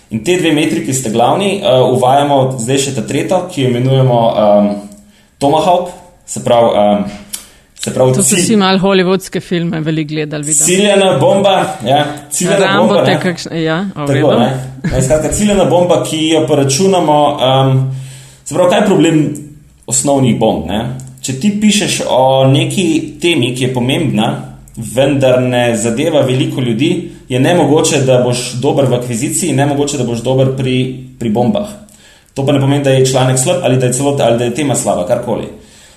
In 0.09 0.23
te 0.23 0.37
dve 0.39 0.53
metriki 0.55 0.93
ste 0.93 1.09
glavni, 1.11 1.59
uh, 1.59 1.83
uvajamo 1.97 2.57
zdaj 2.59 2.77
še 2.77 2.95
ta 2.95 3.03
tretjo, 3.07 3.43
ki 3.51 3.61
jo 3.61 3.69
imenujemo 3.69 4.19
um, 4.27 4.69
Tomahawk, 5.37 5.89
se 6.25 6.43
pravi. 6.43 6.75
Um, 6.75 7.07
Pravi, 7.93 8.13
to 8.13 8.23
so 8.23 8.35
vsi 8.35 8.55
malo 8.59 8.79
hollywoodske 8.83 9.39
filme, 9.39 9.79
veliko 9.79 10.09
gledali. 10.09 10.53
Ciljena 10.53 11.13
bomba, 11.21 11.53
ja, 11.85 12.05
ciljena 12.31 12.57
Rambo 12.57 12.87
bomba. 12.93 13.03
Ne? 13.07 13.19
Kakšne, 13.21 13.61
ja, 13.63 13.77
Tako, 13.95 14.33
ne? 14.39 14.49
Ne, 14.91 15.01
skratka, 15.01 15.31
ciljena 15.31 15.65
bomba, 15.65 16.01
ki 16.03 16.19
jo 16.29 16.41
pa 16.47 16.55
računamo. 16.55 17.19
Um, 17.31 17.79
se 18.43 18.55
pravi, 18.55 18.69
kaj 18.69 18.79
je 18.79 18.85
problem 18.85 19.21
osnovnih 19.87 20.39
bomb? 20.39 20.67
Ne? 20.67 20.81
Če 21.21 21.39
ti 21.39 21.53
pišeš 21.61 22.01
o 22.09 22.47
neki 22.51 22.87
temi, 23.21 23.53
ki 23.55 23.69
je 23.69 23.73
pomembna, 23.73 24.27
vendar 24.77 25.41
ne 25.41 25.75
zadeva 25.75 26.21
veliko 26.21 26.61
ljudi, 26.61 27.09
je 27.29 27.39
ne 27.39 27.55
mogoče, 27.55 28.01
da 28.05 28.21
boš 28.23 28.53
dober 28.61 28.85
v 28.85 28.93
akviziciji, 28.93 29.53
ne 29.53 29.65
mogoče, 29.65 29.97
da 29.97 30.03
boš 30.03 30.21
dober 30.23 30.53
pri, 30.57 30.77
pri 31.19 31.29
bombah. 31.29 31.67
To 32.33 32.45
pa 32.45 32.53
ne 32.53 32.61
pomeni, 32.61 32.83
da 32.83 32.93
je 32.93 33.05
članek 33.05 33.39
slab 33.39 33.63
ali 33.63 33.77
da 33.77 33.85
je 33.85 33.93
celota 33.93 34.25
ali 34.25 34.37
da 34.37 34.45
je 34.45 34.55
tema 34.55 34.75
slaba, 34.75 35.07
karkoli. 35.07 35.47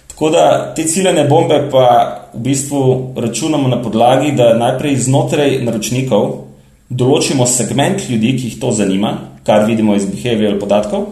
Tako 0.08 0.30
da 0.30 0.74
te 0.76 0.84
ciljne 0.84 1.24
bombe 1.24 1.68
pa 1.70 1.86
v 2.34 2.40
bistvu 2.40 3.12
računamo 3.16 3.68
na 3.68 3.82
podlagi, 3.82 4.32
da 4.32 4.54
najprej 4.56 4.96
znotraj 4.96 5.58
naročnikov 5.64 6.30
določimo 6.90 7.46
segment 7.46 8.08
ljudi, 8.08 8.34
ki 8.36 8.48
jih 8.48 8.60
to 8.60 8.72
zanima, 8.72 9.12
kar 9.46 9.64
vidimo 9.68 9.94
iz 9.94 10.08
behavioral 10.10 10.58
podatkov, 10.58 11.06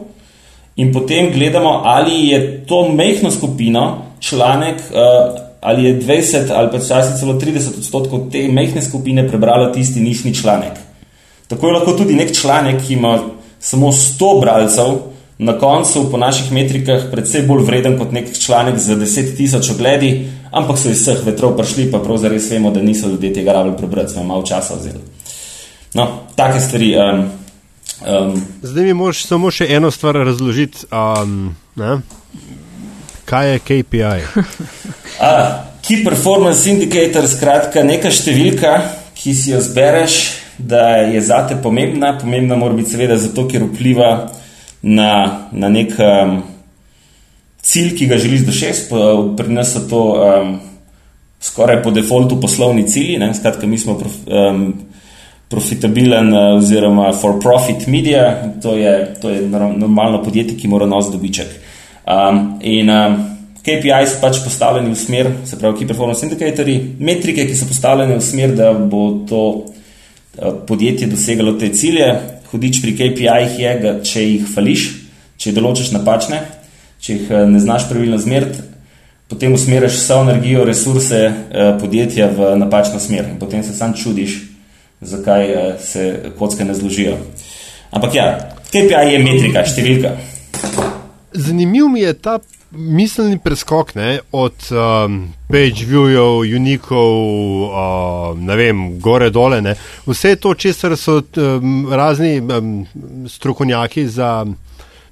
in 0.76 0.92
potem 0.92 1.30
gledamo, 1.32 1.82
ali 1.84 2.28
je 2.28 2.40
to 2.66 2.88
mehko 2.88 3.30
skupino 3.30 3.84
članek, 4.20 4.82
uh, 4.90 5.47
ali 5.60 5.84
je 5.84 6.00
20 6.00 6.52
ali 6.54 6.70
pa 6.70 6.78
včasih 6.78 7.20
celo 7.20 7.34
30 7.34 7.78
odstotkov 7.78 8.30
te 8.32 8.48
mehke 8.48 8.82
skupine 8.82 9.28
prebralo 9.28 9.72
tisti 9.74 10.00
nišni 10.00 10.34
članek. 10.34 10.78
Tako 11.48 11.66
je 11.66 11.72
lahko 11.72 11.92
tudi 11.92 12.14
nek 12.14 12.34
članek, 12.34 12.86
ki 12.86 12.94
ima 12.94 13.18
samo 13.60 13.92
100 13.92 14.40
bralcev, 14.40 14.98
na 15.38 15.58
koncu 15.58 16.10
po 16.10 16.18
naših 16.18 16.52
metrikah 16.52 17.02
predvsej 17.10 17.46
bolj 17.46 17.62
vreden 17.62 17.98
kot 17.98 18.12
nek 18.12 18.32
članek 18.38 18.78
za 18.78 18.96
10 18.96 19.36
tisoč 19.36 19.70
ogledi, 19.70 20.30
ampak 20.50 20.78
so 20.78 20.90
iz 20.90 21.02
vseh 21.02 21.22
vetrov 21.26 21.56
prišli, 21.56 21.90
pa 21.92 22.02
prav 22.02 22.18
zares 22.18 22.50
vemo, 22.50 22.70
da 22.70 22.82
niso 22.82 23.08
ljudje 23.08 23.32
tega 23.34 23.52
rabili 23.52 23.76
prebrati, 23.76 24.12
smo 24.12 24.24
malo 24.24 24.42
časa 24.42 24.74
vzeli. 24.74 24.98
No, 25.94 26.08
take 26.36 26.60
stvari. 26.60 26.96
Um, 26.98 27.30
um, 28.06 28.42
Zdaj 28.62 28.84
mi 28.84 28.94
moraš 28.94 29.24
samo 29.26 29.50
še 29.50 29.66
eno 29.70 29.90
stvar 29.90 30.14
razložiti. 30.14 30.86
Um, 30.90 31.54
Kaj 33.28 33.52
je 33.52 33.58
KPI? 33.58 34.20
A, 35.28 35.32
key 35.84 36.00
Performance 36.04 36.64
Indicator, 36.70 37.26
skratka, 37.28 37.84
neka 37.84 38.08
številka, 38.08 38.72
ki 39.18 39.34
si 39.36 39.52
jo 39.52 39.60
zbereš, 39.60 40.16
da 40.58 41.04
je 41.04 41.20
zate 41.20 41.58
pomembna. 41.62 42.14
Pomembna 42.16 42.56
mora 42.56 42.76
biti 42.78 42.94
seveda 42.94 43.18
zato, 43.20 43.44
ker 43.50 43.66
vpliva 43.68 44.30
na, 44.80 45.12
na 45.52 45.68
nek 45.68 45.92
um, 46.00 46.38
cilj, 47.60 47.92
ki 47.98 48.08
ga 48.08 48.18
želiš 48.22 48.46
doseči. 48.48 48.88
Pri 49.36 49.52
nas 49.52 49.76
so 49.76 49.84
to 49.90 50.02
um, 50.16 50.56
skoraj 51.44 51.82
po 51.84 51.92
defaultu 51.92 52.40
poslovni 52.40 52.88
cilji. 52.88 53.20
Ne? 53.20 53.34
Skratka, 53.36 53.68
mi 53.68 53.78
smo 53.78 53.98
prof, 54.00 54.18
um, 54.24 54.70
profitabilen 55.52 56.32
uh, 56.32 56.50
oziroma 56.58 57.12
for-profit 57.12 57.86
media, 57.92 58.54
to 58.62 58.76
je, 58.76 58.94
to 59.20 59.36
je 59.36 59.44
normalno 59.52 60.24
podjetje, 60.24 60.56
ki 60.56 60.72
mora 60.72 60.88
nositi 60.88 61.18
dobiček. 61.18 61.58
Um, 62.08 62.58
in 62.60 62.88
um, 62.88 63.16
KPI 63.60 64.06
so 64.08 64.16
pač 64.22 64.38
postavljeni 64.40 64.94
v 64.94 64.96
smer, 64.96 65.26
se 65.44 65.58
pravi, 65.60 65.82
key 65.82 65.88
performance 65.90 66.24
indicatorji, 66.24 66.76
metrike, 67.04 67.44
ki 67.44 67.56
so 67.56 67.66
postavljene 67.68 68.14
v 68.16 68.22
smer, 68.24 68.54
da 68.56 68.70
bo 68.72 69.02
to 69.28 69.42
uh, 69.52 70.54
podjetje 70.68 71.10
dosegalo 71.10 71.52
te 71.60 71.68
cilje. 71.76 72.06
Hudič 72.48 72.78
pri 72.80 72.94
KPI-jih 72.96 73.58
je, 73.60 73.72
da 73.82 73.92
če 74.00 74.24
jih 74.24 74.46
fališ, 74.48 74.86
če 75.36 75.50
jih 75.50 75.58
določiš 75.58 75.90
napačne, 75.98 76.40
če 77.04 77.18
jih 77.18 77.28
uh, 77.34 77.42
ne 77.50 77.60
znaš 77.60 77.90
pravilno 77.90 78.16
zmeriti, 78.24 78.64
potem 79.28 79.52
usmeriš 79.52 80.00
vso 80.00 80.22
energijo, 80.24 80.64
resurse 80.64 81.20
uh, 81.28 81.74
podjetja 81.82 82.30
v 82.32 82.54
napačno 82.62 83.02
smer 83.04 83.28
in 83.34 83.36
potem 83.36 83.60
se 83.66 83.76
sam 83.76 83.92
čudiš, 83.92 84.38
zakaj 85.04 85.52
se 85.84 86.08
kocke 86.40 86.64
ne 86.64 86.72
zložijo. 86.72 87.20
Ampak 87.92 88.16
ja, 88.16 88.26
KPI 88.72 89.12
je 89.12 89.22
metrika, 89.28 89.68
številka 89.68 90.16
zanimiv 91.38 91.88
mi 91.88 92.00
je 92.00 92.12
ta 92.14 92.38
miselni 92.70 93.38
preskok 93.38 93.94
ne, 93.94 94.18
od 94.32 94.68
um, 94.70 95.18
page 95.48 95.86
viewov, 95.88 96.44
unikov, 96.44 97.12
uh, 97.64 98.38
ne 98.38 98.56
vem, 98.56 98.82
gore 99.00 99.30
dole. 99.30 99.60
Ne. 99.64 99.74
Vse 100.06 100.36
to, 100.36 100.54
česar 100.54 100.96
so 100.96 101.22
um, 101.22 101.88
razni 101.90 102.40
um, 102.40 102.86
strokovnjaki 103.28 104.08
za 104.08 104.46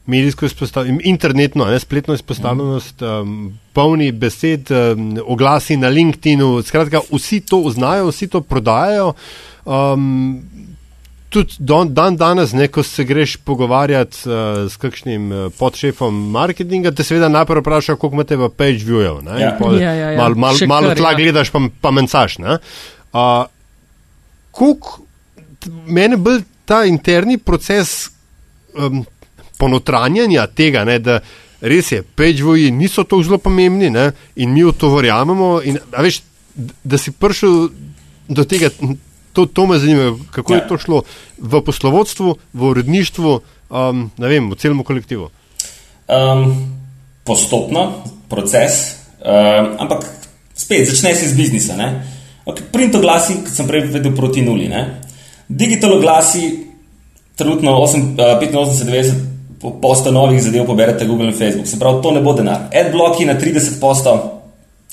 medijsko 0.07 0.47
izpostavljenost, 0.47 1.07
internetno, 1.07 1.65
ne, 1.65 1.81
spletno 1.81 2.15
izpostavljenost, 2.15 3.03
um, 3.03 3.59
polni 3.73 4.13
besed, 4.13 4.71
um, 4.71 5.19
oglasi 5.27 5.77
na 5.77 5.89
LinkedIn-u. 5.89 6.63
Skratka, 6.63 7.01
vsi 7.13 7.41
to 7.41 7.65
znajo, 7.71 8.11
vsi 8.13 8.29
to 8.29 8.41
prodajajo. 8.41 9.13
Um, 9.65 10.43
tudi 11.29 11.55
don, 11.59 11.95
dan 11.95 12.17
danes, 12.17 12.53
ne, 12.53 12.69
ko 12.69 12.83
se 12.83 13.05
greš 13.05 13.37
pogovarjati 13.37 14.29
uh, 14.29 14.35
s 14.71 14.77
kakšnim 14.81 15.33
uh, 15.33 15.47
podšefom 15.59 16.21
marketinga, 16.31 16.93
te 16.95 17.05
seveda 17.05 17.29
najprej 17.29 17.61
vpraša, 17.61 17.97
koliko 17.97 18.21
imate 18.21 18.37
v 18.37 18.49
page 18.49 18.87
view-jev. 18.87 19.23
Ja. 19.27 19.57
Ja, 19.59 19.93
ja, 19.95 20.11
ja. 20.11 20.19
Malo 20.19 20.35
mal, 20.35 20.61
mal 20.67 20.93
tla 20.97 21.13
ja. 21.15 21.19
gledaš, 21.19 21.51
pa, 21.51 21.63
pa 21.81 21.91
mencaš. 21.91 22.39
Uh, 22.41 23.47
mene 25.87 26.17
bolj 26.17 26.45
ta 26.65 26.85
interni 26.87 27.39
proces 27.39 28.09
um, 28.75 29.05
ponotranjanja 29.59 30.47
tega, 30.47 30.85
ne, 30.85 30.99
da 30.99 31.21
res 31.61 31.93
je, 31.93 32.03
page 32.03 32.45
view-ji 32.45 32.71
niso 32.75 33.05
tako 33.05 33.23
zelo 33.25 33.39
pomembni 33.43 33.91
ne, 33.91 34.11
in 34.37 34.53
mi 34.53 34.65
v 34.65 34.75
to 34.77 34.93
verjamemo. 34.95 35.61
In, 35.65 35.79
veš, 35.97 36.23
da 36.85 36.99
si 37.01 37.13
prišel 37.13 37.69
do 38.29 38.45
tega 38.49 38.71
to, 39.37 39.45
to 39.47 39.67
me 39.67 39.77
zanima, 39.79 40.17
kako 40.31 40.53
ja. 40.53 40.57
je 40.57 40.69
to 40.69 40.79
šlo 40.81 41.03
v 41.37 41.61
poslovodstvu, 41.61 42.37
v 42.57 42.63
uredništvu, 42.73 43.33
um, 43.69 44.11
vem, 44.17 44.49
v 44.49 44.57
celem 44.57 44.81
kolektivu. 44.81 45.29
Um, 46.09 46.55
postopno, 47.25 48.01
proces, 48.33 48.97
um, 49.21 49.77
ampak 49.77 50.09
spet 50.57 50.89
začne 50.89 51.13
se 51.15 51.29
z 51.29 51.37
biznisa. 51.37 51.77
Okay, 52.47 52.65
print 52.73 52.95
oglasi, 52.97 53.43
kot 53.45 53.53
sem 53.53 53.69
prej 53.69 53.91
vedel, 53.93 54.17
proti 54.17 54.41
nuli. 54.41 54.71
Ne? 54.73 55.03
Digital 55.49 55.99
oglasi, 55.99 56.65
trenutno 57.37 57.77
85-90 57.85 59.37
posta 59.83 60.11
novih 60.15 60.41
zadev 60.43 60.65
poberete 60.65 61.05
Google 61.05 61.29
in 61.29 61.37
Facebook. 61.37 61.67
Se 61.69 61.79
pravi, 61.79 62.01
to 62.03 62.15
ne 62.15 62.23
bo 62.25 62.33
denar. 62.33 62.71
Adblocki 62.73 63.27
na 63.29 63.37
30 63.37 63.81
posta, 63.81 64.17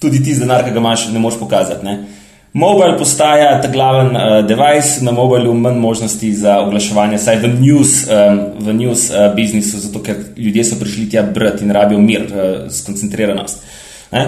tudi 0.02 0.20
ti 0.24 0.36
denar, 0.36 0.66
ki 0.66 0.76
ga 0.76 0.84
imaš, 0.84 1.08
ne 1.14 1.22
moš 1.24 1.40
pokazati. 1.40 1.86
Ne? 1.86 2.23
Mobile 2.54 2.98
postaja 2.98 3.62
ta 3.62 3.68
glaven 3.68 4.16
uh, 4.16 4.46
device, 4.46 5.02
na 5.02 5.12
mobilu 5.12 5.54
manj 5.54 5.80
možnosti 5.82 6.34
za 6.34 6.60
oglaševanje, 6.62 7.18
saj 7.18 7.40
v 7.42 7.50
news, 7.60 7.94
um, 8.06 8.42
v 8.62 8.74
news 8.78 9.08
uh, 9.10 9.32
biznisu, 9.36 9.80
zato 9.82 10.04
ker 10.06 10.20
ljudje 10.38 10.68
so 10.70 10.78
prišli 10.78 11.08
tja 11.10 11.24
brati 11.24 11.66
in 11.66 11.74
rabijo 11.74 12.00
mir, 12.00 12.28
uh, 12.30 12.70
skoncentriranost. 12.70 13.64
Uh, 14.12 14.28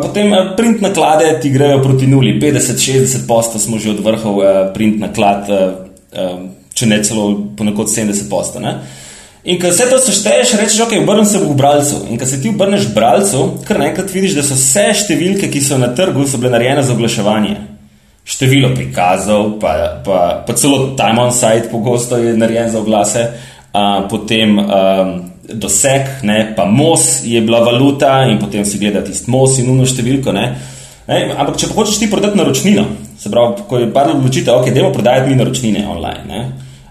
potem 0.00 0.32
uh, 0.32 0.54
print 0.56 0.80
naklade 0.80 1.34
ti 1.42 1.50
grejo 1.52 1.82
proti 1.82 2.08
nuli, 2.08 2.38
50-60 2.40 3.28
posto 3.28 3.58
smo 3.58 3.78
že 3.78 3.90
od 3.90 4.00
vrhov 4.08 4.40
uh, 4.40 4.48
print 4.72 4.96
naklad, 5.00 5.52
uh, 5.52 5.84
uh, 6.16 6.40
če 6.72 6.88
ne 6.88 7.02
celo 7.04 7.28
ponekod 7.56 7.92
70 7.92 8.30
posto. 8.32 8.58
Uh, 8.58 8.80
In 9.44 9.56
ko 9.60 9.70
vse 9.72 9.86
to 9.88 9.98
sešteješ, 10.04 10.52
rečeš, 10.60 10.80
ok, 10.84 10.98
obrnem 11.00 11.24
se 11.24 11.38
v 11.40 11.54
bralcu. 11.56 12.02
In 12.12 12.18
ko 12.20 12.26
se 12.28 12.42
ti 12.42 12.50
obrneš 12.52 12.90
v 12.90 12.94
bralcu, 12.94 13.44
kar 13.64 13.78
naenkrat 13.80 14.12
vidiš, 14.12 14.36
da 14.36 14.44
so 14.44 14.56
vse 14.58 14.90
številke, 15.04 15.48
ki 15.48 15.62
so 15.64 15.78
na 15.80 15.94
trgu, 15.96 16.26
so 16.28 16.40
bile 16.40 16.52
narejene 16.52 16.82
za 16.84 16.92
oglaševanje. 16.92 17.54
Število 18.28 18.74
prikazov, 18.76 19.54
pa, 19.62 19.72
pa, 20.04 20.18
pa 20.44 20.56
celo 20.60 20.92
time 20.98 21.24
on 21.24 21.32
site, 21.32 21.70
pogosto 21.72 22.18
je 22.20 22.34
narejen 22.36 22.68
za 22.68 22.82
oglase, 22.82 23.22
a, 23.72 24.04
potem 24.10 24.58
a, 24.60 24.82
doseg, 25.48 26.20
ne, 26.28 26.42
pa 26.56 26.66
MOS 26.68 27.22
je 27.24 27.40
bila 27.40 27.62
valuta 27.64 28.26
in 28.28 28.36
potem 28.38 28.64
si 28.68 28.78
gledati 28.78 29.10
tisti 29.10 29.30
MOS 29.32 29.56
in 29.62 29.70
uno 29.72 29.86
številko. 29.88 30.34
Ne. 30.36 30.44
Ne, 31.08 31.22
ampak 31.32 31.56
če 31.58 31.70
hočeš 31.72 31.96
ti 32.02 32.10
prodati 32.10 32.38
naročnino, 32.38 32.84
se 33.18 33.32
pravi, 33.32 33.64
ko 33.66 33.80
je 33.80 33.88
padlo 33.90 34.18
odločitev, 34.20 34.60
ok, 34.60 34.68
dajmo 34.74 34.92
prodajati 34.94 35.32
mi 35.32 35.40
naročnine 35.40 35.86
online. 35.88 36.26
Ne, 36.28 36.44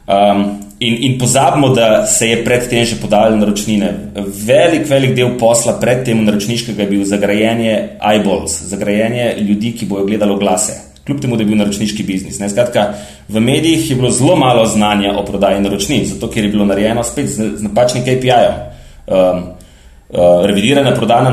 um, 0.09 0.43
In, 0.79 0.97
in 1.03 1.17
pozabimo, 1.19 1.69
da 1.69 2.05
se 2.05 2.29
je 2.29 2.43
predtem 2.43 2.85
že 2.85 2.95
podajalo 3.01 3.35
naročnine. 3.35 3.93
Velik, 4.45 4.87
velik 4.87 5.15
del 5.15 5.33
posla 5.37 5.73
predtem 5.79 6.23
naročniškega 6.23 6.83
je 6.83 6.89
bil 6.89 7.03
zagrajenje 7.05 7.73
eyeballs, 7.99 8.61
zagrajenje 8.71 9.35
ljudi, 9.43 9.73
ki 9.75 9.85
bojo 9.85 10.05
gledali 10.05 10.37
glase. 10.39 10.77
Kljub 11.05 11.19
temu, 11.19 11.35
da 11.35 11.43
je 11.43 11.47
bil 11.47 11.57
naročniški 11.57 12.03
biznis. 12.03 12.39
Skratka, 12.51 12.93
v 13.27 13.41
medijih 13.43 13.89
je 13.89 13.95
bilo 13.95 14.11
zelo 14.11 14.35
malo 14.35 14.65
znanja 14.65 15.17
o 15.19 15.25
prodaji 15.25 15.59
naročnin, 15.61 16.05
zato 16.05 16.29
ker 16.29 16.45
je 16.45 16.51
bilo 16.51 16.65
narejeno 16.65 17.03
spet 17.03 17.27
z, 17.27 17.49
z 17.57 17.63
napačnim 17.63 18.03
KPI-jem. 18.03 18.55
Um, 19.07 19.41
uh, 20.09 20.45
revidirana 20.45 20.93
prodana 20.95 21.29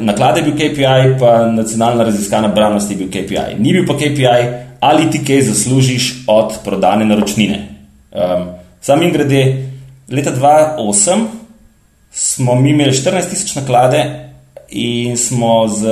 naklada 0.00 0.40
je 0.40 0.42
bil 0.42 0.56
KPI, 0.58 1.18
pa 1.20 1.46
nacionalna 1.46 2.04
raziskana 2.04 2.48
branost 2.48 2.90
je 2.90 2.96
bil 2.96 3.12
KPI. 3.14 3.60
Ni 3.60 3.72
bil 3.72 3.86
pa 3.86 3.94
KPI, 3.94 4.42
ali 4.80 5.10
ti 5.10 5.22
kaj 5.24 5.42
zaslužiš 5.52 6.10
od 6.26 6.58
prodane 6.64 7.04
naročnine. 7.04 7.68
Um, 8.10 8.61
Sam 8.82 9.02
in 9.02 9.12
grede, 9.12 9.70
leta 10.08 10.32
2008 10.34 11.26
smo 12.12 12.54
mi 12.54 12.70
imeli 12.70 12.92
14 12.92 13.30
tisoč 13.30 13.54
naklade 13.54 14.30
in 14.68 15.16
smo 15.16 15.68
z 15.68 15.86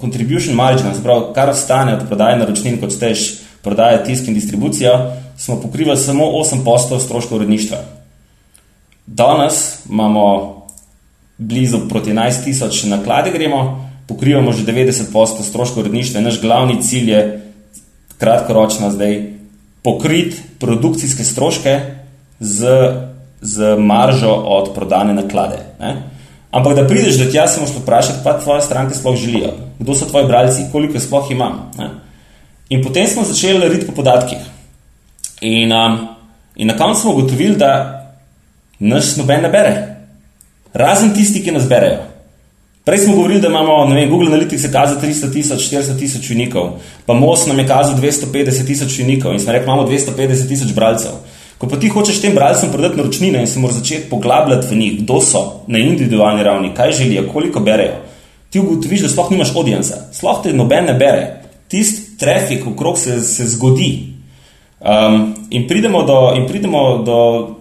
contribution 0.00 0.54
margin, 0.56 0.94
se 0.94 1.02
pravi, 1.02 1.34
kar 1.34 1.50
ostane 1.50 1.94
od 1.94 2.06
prodaje 2.08 2.38
naročnin, 2.38 2.80
kot 2.80 2.92
steš 2.92 3.34
prodaje 3.62 4.04
tisk 4.04 4.28
in 4.28 4.34
distribucijo, 4.34 5.12
smo 5.36 5.60
pokrivali 5.60 5.98
samo 5.98 6.24
8 6.24 6.64
postov 6.64 7.00
stroškov 7.00 7.36
uredništva. 7.36 7.78
Danes 9.06 9.84
imamo 9.90 10.56
blizu 11.38 11.88
proti 11.88 12.10
11 12.10 12.44
tisoč 12.44 12.84
naklade 12.84 13.30
gremo, 13.30 13.90
pokrivamo 14.08 14.52
že 14.52 14.64
90 14.64 15.12
postov 15.12 15.44
stroškov 15.44 15.80
uredništva 15.80 16.20
in 16.20 16.24
naš 16.24 16.40
glavni 16.40 16.82
cilj 16.82 17.10
je 17.10 17.52
kratkoročno 18.18 18.90
zdaj 18.90 19.32
pokriti 19.82 20.36
produkcijske 20.58 21.24
stroške, 21.24 21.99
z, 22.40 22.66
z 23.40 23.76
maržo 23.78 24.32
od 24.32 24.74
prodane 24.74 25.14
naklade. 25.14 25.58
Ne? 25.80 26.02
Ampak 26.50 26.74
da 26.74 26.86
prideš 26.86 27.18
do 27.18 27.30
tja, 27.30 27.48
se 27.48 27.60
moraš 27.60 27.76
vprašati, 27.76 28.18
pa 28.24 28.38
tvoje 28.40 28.62
stranke 28.62 28.94
sploh 28.94 29.16
želijo, 29.16 29.52
kdo 29.78 29.94
so 29.94 30.06
tvoji 30.06 30.26
bralci, 30.26 30.62
koliko 30.72 30.94
jih 30.94 31.02
sploh 31.02 31.30
imam. 31.30 31.70
Ne? 31.78 31.90
In 32.68 32.82
potem 32.82 33.06
smo 33.06 33.24
začeli 33.24 33.58
narediti 33.58 33.86
po 33.86 33.92
podatkih. 33.92 34.38
In, 35.40 35.72
um, 35.72 36.08
in 36.56 36.66
na 36.66 36.76
koncu 36.76 37.00
smo 37.00 37.12
ugotovili, 37.12 37.56
da 37.56 37.96
nas 38.78 39.16
noben 39.16 39.42
ne 39.42 39.48
bere, 39.48 39.96
razen 40.72 41.14
tisti, 41.14 41.42
ki 41.44 41.52
nas 41.52 41.68
berejo. 41.68 42.10
Prej 42.84 42.98
smo 42.98 43.14
govorili, 43.14 43.40
da 43.40 43.48
imamo 43.48 43.84
vem, 43.94 44.10
Google 44.10 44.28
Analytics 44.28 44.72
kazal 44.72 44.96
300 45.02 45.32
tisoč, 45.32 45.68
400 45.70 45.98
tisoč 45.98 46.30
unikov, 46.30 46.70
pa 47.06 47.14
Most 47.14 47.48
nam 47.48 47.58
je 47.58 47.66
kazal 47.68 47.98
250 47.98 48.66
tisoč 48.66 48.98
unikov 48.98 49.32
in 49.32 49.40
smo 49.40 49.52
rekli, 49.52 49.66
imamo 49.66 49.86
250 49.88 50.48
tisoč 50.48 50.72
bralcev. 50.74 51.10
Ko 51.60 51.68
pa 51.68 51.76
ti 51.76 51.90
hočeš 51.92 52.22
tem 52.22 52.32
bralcem 52.32 52.70
prodati 52.72 52.96
naročnine 52.96 53.42
in 53.44 53.46
se 53.46 53.60
moraš 53.60 53.82
začeti 53.82 54.08
poglabljati 54.10 54.66
v 54.70 54.76
njih, 54.78 54.92
kdo 55.02 55.20
so 55.20 55.42
na 55.68 55.78
individualni 55.78 56.42
ravni, 56.42 56.70
kaj 56.74 56.92
želijo, 56.92 57.26
koliko 57.32 57.60
berejo, 57.60 57.98
ti 58.50 58.60
ugotoviš, 58.60 59.02
da 59.04 59.08
sploh 59.08 59.30
nimaš 59.30 59.52
audienca, 59.56 59.98
sploh 60.12 60.40
te 60.42 60.54
noben 60.56 60.88
ne 60.88 60.94
bere, 60.94 61.26
tisti 61.68 62.16
trafik 62.18 62.64
okrog 62.66 62.98
se, 62.98 63.20
se 63.20 63.46
zgodi. 63.46 63.90
Um, 64.80 65.34
in 65.50 65.66
pridemo, 65.68 66.02
do, 66.02 66.32
in 66.36 66.46
pridemo 66.48 67.02
do, 67.04 67.18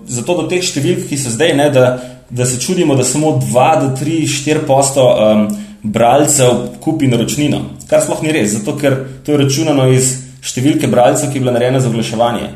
zato 0.07 0.37
do 0.37 0.47
teh 0.47 0.63
številk, 0.63 1.03
ki 1.09 1.19
so 1.19 1.35
zdaj, 1.35 1.51
ne, 1.59 1.67
da, 1.75 1.89
da 2.31 2.47
se 2.47 2.61
čudimo, 2.63 2.95
da 2.95 3.03
samo 3.03 3.35
2 3.35 3.67
do 3.81 3.91
3, 3.99 4.21
4 4.31 4.63
posto 4.67 5.03
um, 5.03 5.43
bralcev 5.83 6.79
kupi 6.79 7.11
naročnino. 7.11 7.61
Kar 7.91 7.99
sploh 8.07 8.23
ni 8.23 8.31
res, 8.31 8.55
zato 8.55 8.79
ker 8.79 8.95
to 9.27 9.35
je 9.35 9.43
računano 9.43 9.91
iz 9.91 10.15
številke 10.39 10.87
bralcev, 10.87 11.33
ki 11.33 11.41
je 11.41 11.43
bila 11.43 11.57
narejena 11.59 11.83
za 11.83 11.91
oglaševanje. 11.91 12.47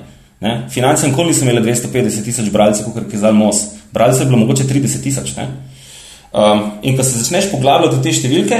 Finance 0.69 1.07
nikoli 1.07 1.31
niso 1.31 1.45
imeli 1.45 1.61
250 1.63 2.23
tisoč 2.23 2.49
bralcev, 2.51 2.89
kot 2.91 3.13
je 3.13 3.19
zdaj 3.19 3.31
MOS. 3.31 3.61
Bralcev 3.93 4.25
je 4.25 4.25
bilo 4.25 4.41
mogoče 4.41 4.63
30 4.63 5.03
tisoč. 5.03 5.31
Um, 5.37 6.71
in 6.81 6.97
ko 6.97 7.03
se 7.03 7.19
začneš 7.19 7.51
poglabljati 7.51 7.95
v 7.95 8.03
te 8.03 8.11
številke, 8.11 8.59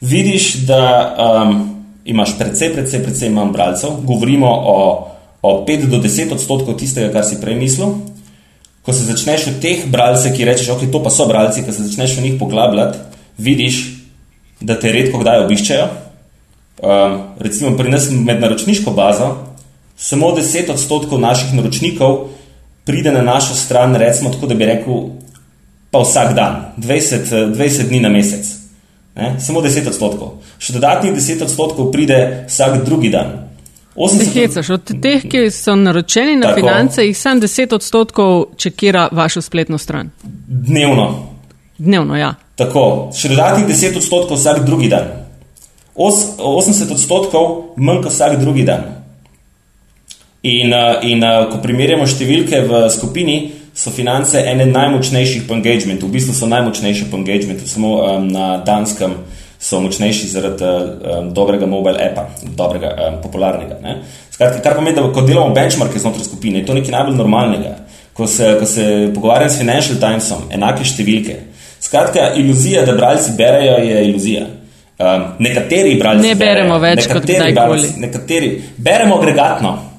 vidiš, 0.00 0.52
da 0.68 0.82
um, 1.10 1.58
imaš 2.04 2.36
precej, 2.38 2.70
precej, 2.76 3.02
precej 3.02 3.32
manj 3.34 3.50
bralcev. 3.56 3.98
Govorimo 4.06 4.46
o, 4.46 4.78
o 5.42 5.52
5 5.66 5.90
do 5.90 5.98
10 6.02 6.36
odstotkov 6.36 6.78
tistega, 6.78 7.10
kar 7.14 7.26
si 7.26 7.40
prej 7.42 7.58
mislil. 7.58 7.96
Ko 8.86 8.94
se 8.94 9.06
začneš 9.06 9.48
v 9.50 9.58
teh 9.62 9.86
bralcih, 9.90 10.34
ki 10.34 10.46
rečeš, 10.46 10.70
ok, 10.76 10.86
to 10.90 11.02
pa 11.02 11.10
so 11.10 11.26
bralci, 11.30 11.66
ko 11.66 11.74
se 11.74 11.86
začneš 11.86 12.18
v 12.18 12.26
njih 12.28 12.38
poglabljati, 12.38 12.98
vidiš, 13.42 13.82
da 14.62 14.78
te 14.78 14.90
redko 14.94 15.22
kdaj 15.22 15.46
obiščejo. 15.46 15.86
Um, 16.82 17.18
recimo 17.42 17.74
pri 17.78 17.90
nas 17.90 18.10
med 18.10 18.42
naročniško 18.42 18.90
bazo 18.94 19.51
samo 20.02 20.32
10 20.34 20.70
odstotkov 20.70 21.20
naših 21.20 21.54
naročnikov 21.54 22.28
pride 22.84 23.12
na 23.12 23.22
našo 23.22 23.54
stran, 23.54 23.94
recimo 23.94 24.30
tako, 24.30 24.46
da 24.46 24.54
bi 24.54 24.66
rekel, 24.66 24.94
pa 25.90 26.02
vsak 26.02 26.34
dan, 26.34 26.72
20, 26.78 27.54
20 27.54 27.88
dni 27.88 28.00
na 28.00 28.08
mesec. 28.08 28.46
Ne? 29.14 29.36
Samo 29.40 29.60
10 29.60 29.86
odstotkov. 29.88 30.40
Še 30.58 30.72
dodatnih 30.74 31.14
10 31.14 31.44
odstotkov 31.46 31.92
pride 31.92 32.46
vsak 32.48 32.82
drugi 32.84 33.12
dan. 33.14 33.38
Hecaš, 34.34 34.70
od 34.72 34.90
teh, 35.02 35.26
ki 35.28 35.50
so 35.52 35.76
naročeni 35.76 36.38
na 36.40 36.48
tako, 36.48 36.60
finance, 36.60 37.04
jih 37.04 37.18
samo 37.18 37.44
10 37.44 37.74
odstotkov 37.76 38.44
čekira 38.56 39.08
vašo 39.12 39.42
spletno 39.42 39.78
stran. 39.78 40.10
Dnevno. 40.48 41.28
Dnevno, 41.78 42.16
ja. 42.16 42.32
Tako, 42.56 43.12
še 43.14 43.30
dodatnih 43.36 43.68
10 43.68 44.00
odstotkov 44.00 44.40
vsak 44.40 44.64
drugi 44.66 44.88
dan. 44.88 45.12
Os, 45.94 46.24
80 46.40 46.96
odstotkov 46.96 47.76
manj 47.76 48.02
kot 48.02 48.16
vsak 48.16 48.40
drugi 48.40 48.64
dan. 48.66 49.01
In, 50.42 50.72
uh, 50.74 50.98
in 51.06 51.22
uh, 51.22 51.46
ko 51.52 51.60
primerjamo 51.62 52.06
številke 52.10 52.64
v 52.66 52.86
skupini, 52.90 53.36
so 53.74 53.90
finance 53.90 54.36
ene 54.36 54.66
najmočnejših 54.68 55.46
po 55.48 55.54
engagementu, 55.54 56.08
v 56.08 56.18
bistvu 56.18 56.34
so 56.34 56.48
najmočnejše 56.50 57.06
po 57.10 57.16
engagementu, 57.20 57.68
samo 57.70 57.94
um, 58.02 58.26
na 58.28 58.56
Danskem 58.66 59.14
so 59.62 59.78
močnejši 59.80 60.26
zaradi 60.26 60.66
um, 60.66 61.30
dobrega 61.34 61.66
mobile 61.70 62.02
appa, 62.02 62.26
dobrega, 62.42 62.90
um, 62.90 63.20
popularnega. 63.22 63.78
Skratka, 64.34 64.58
kar 64.64 64.74
pomeni, 64.74 64.96
da 64.98 65.06
ko 65.14 65.22
delamo 65.22 65.54
benchmarke 65.54 66.02
znotraj 66.02 66.26
skupine, 66.26 66.58
je 66.58 66.66
to 66.66 66.74
nekaj 66.74 66.90
najbolj 66.90 67.16
normalnega. 67.20 67.76
Ko 68.12 68.26
se, 68.26 68.56
ko 68.58 68.66
se 68.66 68.86
pogovarjam 69.14 69.50
s 69.50 69.62
Financial 69.62 70.00
Timesom, 70.02 70.50
enake 70.52 70.84
številke. 70.84 71.38
Skratka, 71.80 72.32
iluzija, 72.42 72.82
da 72.84 72.96
bralci 72.98 73.36
berejo, 73.38 73.78
je 73.86 74.02
iluzija. 74.10 74.42
Um, 75.02 75.24
nekateri 75.42 75.94
bralci 75.98 76.28
ne 76.28 76.34
beremo 76.38 76.76
več 76.82 77.06
kot 77.10 77.24
kdajkoli. 77.24 77.94
Nekateri 78.02 78.50
beremo 78.76 79.16
agregatno 79.22 79.91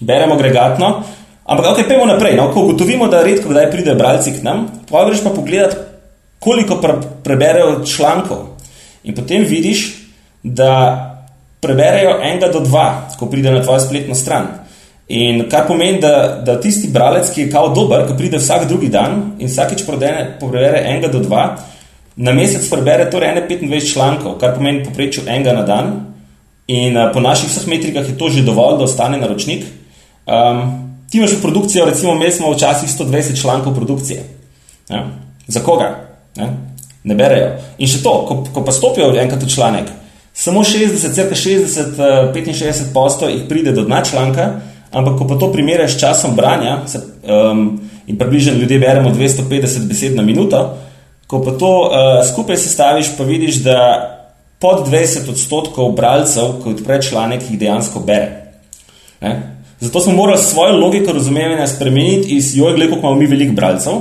beremo 0.00 0.34
agregatno. 0.34 1.02
Ampak, 1.44 1.66
ok, 1.66 1.86
pojmo 1.88 2.06
naprej. 2.06 2.36
No? 2.36 2.50
Ko 2.54 2.64
ugotovimo, 2.64 3.08
da 3.08 3.22
redko 3.22 3.50
kdaj 3.50 3.70
pridejo 3.70 3.98
bralci 3.98 4.32
k 4.32 4.42
nam, 4.42 4.68
pa 4.90 5.04
greš 5.08 5.24
pa 5.24 5.30
pogledati, 5.34 5.76
koliko 6.38 6.80
pre 6.80 6.94
preberejo 7.24 7.84
člankov. 7.84 8.56
In 9.04 9.14
potem 9.14 9.44
vidiš, 9.44 9.86
da 10.42 11.06
preberejo 11.60 12.20
enega 12.22 12.48
do 12.48 12.60
dva, 12.60 13.10
ko 13.18 13.26
pride 13.26 13.52
na 13.52 13.62
tvojo 13.62 13.80
spletno 13.80 14.14
stran. 14.14 14.46
In 15.10 15.48
kar 15.50 15.66
pomeni, 15.66 15.98
da, 16.00 16.40
da 16.46 16.54
tisti 16.60 16.88
bralec, 16.88 17.32
ki 17.34 17.42
je 17.42 17.50
kao 17.50 17.72
dober, 17.74 18.06
ki 18.06 18.16
pride 18.16 18.38
vsak 18.38 18.68
drugi 18.68 18.88
dan 18.88 19.34
in 19.38 19.50
vsakeč 19.50 19.82
prebere 19.84 20.84
enega 20.86 21.10
do 21.10 21.18
dva, 21.24 21.56
na 22.16 22.32
mesec 22.32 22.68
prebere 22.70 23.08
torej 23.10 23.34
25 23.48 23.92
člankov, 23.92 24.38
kar 24.38 24.54
pomeni 24.54 24.84
poprečju 24.84 25.26
enega 25.26 25.56
na 25.56 25.66
dan. 25.66 25.92
In 26.70 26.96
uh, 26.96 27.10
po 27.12 27.20
naših 27.20 27.50
vseh 27.50 27.66
metrikah 27.66 28.06
je 28.06 28.14
to 28.14 28.28
že 28.30 28.46
dovolj, 28.46 28.78
da 28.78 28.86
ostane 28.86 29.18
naročnik. 29.18 29.66
Um, 30.30 30.62
ti 31.10 31.18
imaš 31.18 31.32
v 31.32 31.42
produkcijo, 31.42 31.84
recimo, 31.84 32.14
mi 32.14 32.30
smo 32.30 32.52
včasih 32.52 32.88
120 32.88 33.40
člankov 33.40 33.74
produkcije. 33.74 34.24
Ja? 34.88 35.06
Za 35.46 35.60
koga? 35.60 35.96
Ne? 36.36 36.70
ne 37.04 37.14
berejo. 37.16 37.54
In 37.80 37.88
še 37.88 38.02
to, 38.04 38.12
ko, 38.28 38.36
ko 38.52 38.64
pa 38.64 38.74
stopijo 38.74 39.12
enkrat 39.16 39.42
v 39.42 39.48
članek, 39.50 39.88
samo 40.36 40.64
60, 40.64 41.14
crka 41.16 41.36
60, 41.36 42.02
65 42.34 42.92
posto 42.94 43.28
jih 43.28 43.46
pride 43.48 43.72
do 43.76 43.84
dna 43.88 44.02
članka, 44.04 44.50
ampak 44.92 45.18
ko 45.18 45.26
pa 45.28 45.38
to 45.40 45.50
primerjaš 45.52 45.96
s 45.96 46.00
časom 46.00 46.36
branja, 46.36 46.80
se, 46.86 47.00
um, 47.24 47.80
in 48.06 48.18
približno 48.18 48.58
ljudje 48.58 48.78
beremo 48.78 49.10
250 49.14 49.88
besed 49.88 50.16
na 50.16 50.22
minuto, 50.22 50.60
ko 51.26 51.42
pa 51.42 51.54
to 51.58 51.72
uh, 51.86 52.20
skupaj 52.26 52.58
sestaviš, 52.58 53.14
pa 53.18 53.24
vidiš, 53.24 53.62
da 53.64 53.80
pod 54.60 54.84
20 54.88 55.30
odstotkov 55.30 55.94
bralcev, 55.96 56.58
ko 56.62 56.74
odpre 56.74 57.00
članek, 57.02 57.46
jih 57.48 57.58
dejansko 57.58 58.02
bere. 58.04 58.52
Ne? 59.20 59.59
Zato 59.80 60.00
smo 60.00 60.12
morali 60.12 60.38
svojo 60.38 60.76
logiko 60.76 61.12
razumevanja 61.12 61.66
spremeniti 61.66 62.36
iz 62.36 62.56
joj, 62.56 62.74
glede, 62.74 62.90
koliko 62.90 63.06
imamo 63.06 63.20
mi 63.20 63.26
veliko 63.26 63.52
bralcev, 63.52 63.92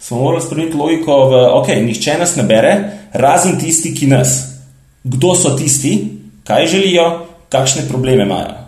smo 0.00 0.18
morali 0.18 0.42
spremeniti 0.42 0.76
logiko 0.76 1.24
v, 1.28 1.44
ok, 1.52 1.68
nihče 1.68 2.16
nas 2.18 2.36
ne 2.36 2.42
bere, 2.42 2.74
razen 3.12 3.58
tisti, 3.60 3.94
ki 3.94 4.06
nas. 4.06 4.38
Kdo 5.04 5.34
so 5.34 5.56
tisti, 5.56 6.08
kaj 6.44 6.66
želijo, 6.66 7.26
kakšne 7.48 7.88
probleme 7.88 8.22
imajo. 8.22 8.58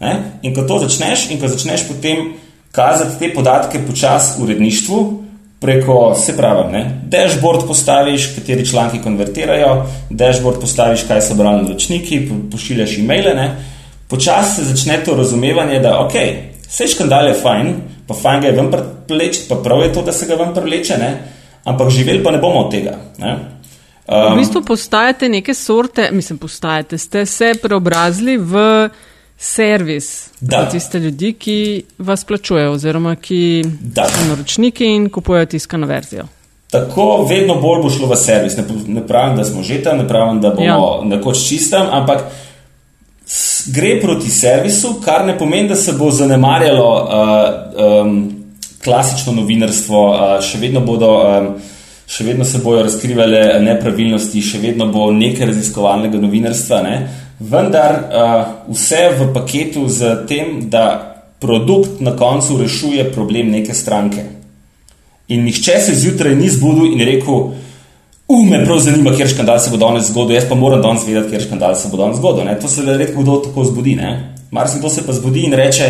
Ne? 0.00 0.16
In 0.42 0.54
ko 0.54 0.62
to 0.62 0.78
začneš, 0.78 1.30
in 1.30 1.40
ko 1.40 1.48
začneš 1.48 1.88
potem 1.88 2.32
kazati 2.72 3.18
te 3.18 3.34
podatke 3.34 3.80
počas 3.86 4.34
v 4.38 4.42
uredništvu, 4.42 5.00
preko, 5.60 6.14
se 6.14 6.36
pravi, 6.36 6.72
ne, 6.72 7.00
dashboard 7.04 7.66
postaviš, 7.66 8.26
kateri 8.34 8.66
članki 8.66 8.98
konvertirajo, 9.04 9.86
dashboard 10.10 10.60
postaviš, 10.60 11.02
kaj 11.08 11.20
so 11.22 11.34
brali 11.34 11.62
naročniki, 11.62 12.20
pošiljaš 12.52 12.98
e-maile, 12.98 13.34
ne, 13.34 13.48
počasi 14.10 14.56
se 14.56 14.64
začne 14.64 15.04
to 15.04 15.14
razumevanje, 15.16 15.78
da 15.80 16.00
ok, 16.00 16.14
vse 16.68 16.88
škandal 16.88 17.28
je 17.28 17.34
fajn, 17.42 17.74
pa 18.06 18.14
fajn 18.14 18.40
ga 18.40 18.46
je 18.46 18.56
ven 18.56 18.70
privleči, 19.06 19.46
pa 19.48 19.60
prav 19.64 19.82
je 19.82 19.92
to, 19.92 20.02
da 20.02 20.12
se 20.12 20.26
ga 20.26 20.34
ven 20.34 20.54
privleče, 20.54 20.98
ne? 20.98 21.12
ampak 21.64 21.90
živeli 21.90 22.24
pa 22.24 22.30
ne 22.30 22.38
bomo 22.38 22.64
od 22.66 22.70
tega. 22.72 22.96
Ne? 23.18 23.36
Um, 24.08 24.34
v 24.34 24.40
bistvu 24.40 24.64
postajate 24.66 25.28
neke 25.28 25.54
sorte, 25.54 26.08
mislim, 26.12 26.38
postajate, 26.38 26.98
ste 26.98 27.26
se 27.26 27.52
preobrazili 27.62 28.36
v 28.36 28.88
servis 29.38 30.30
za 30.40 30.66
tiste 30.68 30.98
ljudi, 30.98 31.32
ki 31.32 31.82
vas 31.98 32.24
plačujejo, 32.24 32.72
oziroma 32.72 33.14
ki 33.16 33.62
da. 33.80 34.08
so 34.08 34.26
naročniki 34.28 34.84
in 34.84 35.08
kupujejo 35.08 35.46
tiskano 35.46 35.86
verzijo. 35.86 36.26
Tako 36.70 37.26
vedno 37.30 37.54
bolj 37.54 37.82
bo 37.82 37.90
šlo 37.90 38.06
v 38.10 38.16
servis. 38.16 38.56
Ne, 38.56 38.64
ne 38.86 39.06
pravim, 39.06 39.36
da 39.36 39.44
smo 39.44 39.62
že 39.62 39.82
tam, 39.82 39.98
ne 39.98 40.08
pravim, 40.08 40.40
da 40.40 40.50
bomo 40.50 40.66
ja. 40.66 41.08
nekoč 41.08 41.48
čistem, 41.48 41.86
ampak 41.90 42.24
gre 43.74 44.00
proti 44.00 44.30
servisu, 44.30 44.96
kar 45.04 45.26
ne 45.26 45.38
pomeni, 45.38 45.68
da 45.68 45.76
se 45.76 45.92
bo 45.92 46.10
zanemarjalo 46.10 46.88
uh, 46.94 48.06
um, 48.06 48.16
klasično 48.84 49.32
novinarstvo, 49.32 50.06
uh, 50.10 50.38
še 50.44 50.58
vedno 50.62 50.84
bodo. 50.86 51.18
Um, 51.26 51.52
Še 52.10 52.24
vedno 52.26 52.42
se 52.42 52.58
bojo 52.58 52.80
razkrivale 52.82 53.60
nepravilnosti, 53.62 54.40
še 54.42 54.58
vedno 54.58 54.88
bo 54.90 55.04
nekaj 55.14 55.46
raziskovalnega 55.46 56.18
novinarstva, 56.18 56.80
ne? 56.82 56.96
vendar 57.38 57.94
uh, 57.94 58.32
vse 58.66 59.04
v 59.14 59.28
paketu 59.30 59.84
z 59.86 60.16
tem, 60.26 60.56
da 60.66 60.88
produkt 61.38 62.00
na 62.02 62.16
koncu 62.18 62.58
rešuje 62.58 63.04
problem 63.14 63.54
neke 63.54 63.74
stranke. 63.78 64.24
In 65.30 65.46
nihče 65.46 65.78
se 65.80 65.94
zjutraj 65.94 66.34
ni 66.34 66.50
zbudil 66.50 66.98
in 66.98 67.06
rekel, 67.06 67.52
Uh, 68.30 68.46
me 68.50 68.64
prav 68.64 68.78
zanima, 68.78 69.10
kje 69.16 69.26
škandal 69.28 69.58
se 69.58 69.70
bo 69.70 69.76
danes 69.76 70.06
zgodil, 70.06 70.34
jaz 70.34 70.44
pa 70.48 70.54
moram 70.54 70.82
danes 70.82 71.06
vedeti, 71.06 71.30
kje 71.30 71.40
škandal 71.40 71.74
se 71.74 71.88
bo 71.90 71.96
danes 71.96 72.16
zgodil. 72.16 72.44
Ne? 72.44 72.60
To 72.60 72.68
se 72.68 72.82
redko 72.86 73.22
kdo 73.22 73.36
tako 73.36 73.64
zbudi. 73.64 73.98
Marsikdo 74.50 74.88
se 74.88 75.06
pa 75.06 75.12
zbudi 75.12 75.40
in 75.40 75.52
reče, 75.52 75.88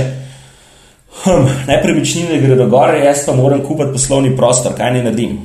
hm, 1.25 1.47
nepremičnine 1.69 2.41
gre 2.41 2.57
do 2.57 2.67
gore, 2.67 3.05
jaz 3.05 3.27
pa 3.27 3.35
moram 3.37 3.61
kupiti 3.65 3.93
poslovni 3.93 4.37
prostor, 4.37 4.73
kaj 4.77 4.93
ne 4.93 5.03
naredim. 5.03 5.39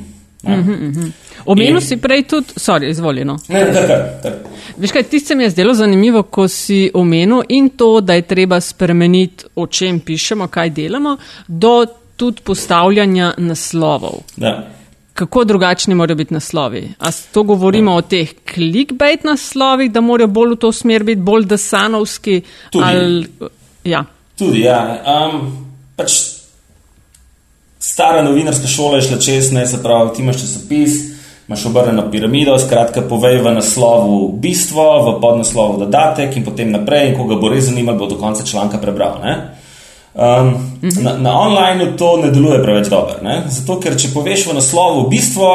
Uh 0.43 0.51
-huh, 0.51 0.59
uh 0.59 0.95
-huh. 0.95 1.11
Omenil 1.45 1.81
si 1.81 1.97
prej 1.97 2.23
tudi, 2.23 2.47
sorry, 2.55 2.89
izvoljeno. 2.89 3.37
Ne, 3.47 3.65
kar, 3.73 3.87
kar, 3.87 3.99
kar. 4.23 4.31
Veš 4.77 4.91
kaj, 4.91 5.03
tisto 5.03 5.27
se 5.27 5.35
mi 5.35 5.43
je 5.43 5.49
zdelo 5.49 5.73
zanimivo, 5.73 6.23
ko 6.23 6.47
si 6.47 6.91
omenil 6.93 7.41
in 7.49 7.69
to, 7.69 8.01
da 8.01 8.13
je 8.13 8.21
treba 8.21 8.61
spremeniti, 8.61 9.45
o 9.55 9.67
čem 9.67 9.99
pišemo, 9.99 10.47
kaj 10.47 10.69
delamo, 10.69 11.17
do 11.47 11.85
tudi 12.15 12.41
postavljanja 12.43 13.33
naslovov. 13.37 14.13
Da. 14.37 14.67
Kako 15.15 15.43
drugačni 15.43 15.95
morajo 15.95 16.15
biti 16.15 16.33
naslovi? 16.33 16.93
A 16.99 17.11
to 17.31 17.43
govorimo 17.43 17.93
o 17.95 18.01
teh 18.01 18.33
clickbait 18.53 19.23
naslovih, 19.23 19.91
da 19.91 20.01
morajo 20.01 20.27
bolj 20.27 20.51
v 20.51 20.57
to 20.59 20.71
smer 20.71 21.03
biti, 21.03 21.21
bolj 21.21 21.45
desanovski? 21.45 22.41
Tudi. 22.69 22.85
Ali, 22.85 23.27
ja. 23.83 24.03
Tudi, 24.35 24.65
ja. 24.65 24.81
Um, 25.07 25.45
pač 25.95 26.17
stara 27.79 28.25
novinarska 28.27 28.67
šola 28.67 28.99
je 28.99 29.07
šla 29.07 29.19
čez, 29.23 29.51
ne 29.55 29.63
se 29.67 29.79
pravi, 29.83 30.11
ti 30.15 30.21
imaš 30.21 30.41
časopis, 30.41 30.99
imaš 31.47 31.65
obrnjeno 31.65 32.09
piramido, 32.11 32.59
skratka, 32.59 33.07
povej 33.07 33.39
v 33.39 33.55
naslovu 33.55 34.33
bistvo, 34.41 34.83
v 35.05 35.19
podnaslovu 35.21 35.79
dodatek 35.85 36.35
in 36.35 36.43
potem 36.43 36.75
naprej, 36.75 37.13
in 37.13 37.15
koga 37.15 37.39
bo 37.39 37.55
res 37.55 37.69
zanimalo, 37.69 38.03
bo 38.03 38.11
do 38.11 38.19
konca 38.19 38.43
članka 38.43 38.83
prebral. 38.83 39.21
Ne? 39.23 39.37
Um, 40.15 40.79
na, 41.01 41.17
na 41.17 41.39
online 41.39 41.97
to 41.97 42.17
ne 42.17 42.31
deluje 42.31 42.61
preveč 42.63 42.87
dobro, 42.87 43.17
ne? 43.21 43.41
zato 43.51 43.75
ker 43.83 43.97
če 43.99 44.13
poveš 44.13 44.45
v 44.47 44.53
naslovu 44.55 45.09
bistvo, 45.11 45.49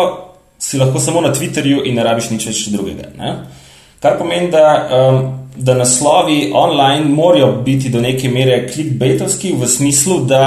si 0.61 0.76
lahko 0.76 1.00
samo 1.00 1.22
na 1.24 1.30
Twitterju 1.32 1.86
in 1.88 1.96
ne 1.96 2.04
rabiš 2.04 2.28
nič 2.34 2.44
več 2.50 2.66
drugega. 2.68 3.08
Ne? 3.16 3.30
Kar 4.04 4.18
pomeni, 4.20 4.50
da, 4.52 4.66
um, 4.92 5.22
da 5.56 5.78
naslovi 5.78 6.50
online 6.52 7.08
morajo 7.08 7.54
biti 7.64 7.88
do 7.88 8.04
neke 8.04 8.28
mere 8.28 8.66
clickbaitovski 8.68 9.54
v 9.56 9.68
smislu, 9.68 10.20
da 10.28 10.44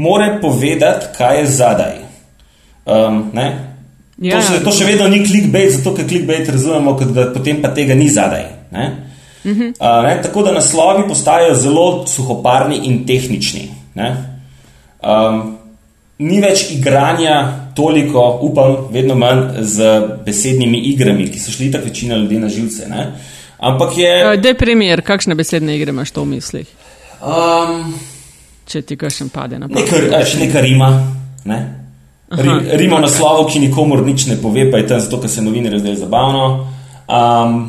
more 0.00 0.38
povedati, 0.40 1.12
kaj 1.18 1.38
je 1.42 1.46
zadaj. 1.52 1.94
Um, 2.88 3.26
ne? 3.36 3.46
Ja, 4.16 4.40
to, 4.40 4.48
še, 4.48 4.64
to 4.64 4.72
še 4.72 4.88
vedno 4.88 5.12
ni 5.12 5.20
clickbait, 5.26 5.76
zato 5.76 5.92
ker 5.96 6.08
clickbait 6.08 6.48
razumemo, 6.48 6.96
kot 6.96 7.12
da 7.12 7.28
potem 7.34 7.60
pa 7.60 7.68
tega 7.76 7.92
ni 7.98 8.08
zadaj. 8.08 8.48
Ne? 8.72 9.11
Uh, 9.44 10.04
ne, 10.04 10.20
tako 10.22 10.42
da 10.42 10.52
naslovi 10.52 11.08
postajajo 11.08 11.54
zelo 11.54 12.06
suhoparni 12.06 12.80
in 12.86 13.06
tehnični. 13.06 13.68
Ne? 13.94 14.10
Um, 15.02 15.58
ni 16.18 16.40
več 16.40 16.68
igranja 16.70 17.58
toliko, 17.74 18.38
upam, 18.42 18.76
vedno 18.90 19.14
manj 19.14 19.64
z 19.66 20.00
besednimi 20.26 20.78
igrami, 20.92 21.26
ki 21.32 21.40
so 21.40 21.50
šli 21.50 21.72
tako 21.72 21.90
večina 21.90 22.16
ljudi 22.16 22.38
na 22.38 22.48
živce. 22.48 22.88
Ne? 22.88 23.12
Ampak 23.58 23.98
je. 23.98 24.12
Dej 24.42 24.54
primer, 24.54 25.02
kakšne 25.02 25.34
besedne 25.34 25.76
igre 25.76 25.90
imaš 25.90 26.10
to 26.10 26.22
v 26.22 26.34
mislih, 26.36 26.70
Um, 27.22 27.92
če 28.66 28.82
ti 28.82 28.96
kakšen 28.98 29.28
pade 29.30 29.58
na 29.58 29.68
pamet? 29.68 29.86
neka, 29.86 29.98
veš, 30.10 30.34
neka 30.42 30.60
rima. 30.60 30.88
Ne? 31.46 31.58
Ri, 32.32 32.54
rima 32.80 32.98
na 32.98 33.06
slovo, 33.06 33.44
ki 33.46 33.60
nikomor 33.62 34.02
nič 34.02 34.26
ne 34.26 34.38
pove, 34.42 34.64
pa 34.72 34.80
je 34.80 34.88
tam 34.90 35.00
zato, 35.00 35.20
ker 35.22 35.30
se 35.30 35.44
novinarje 35.44 35.78
zdaj 35.84 36.00
zabavno. 36.02 36.46
Um, 37.06 37.60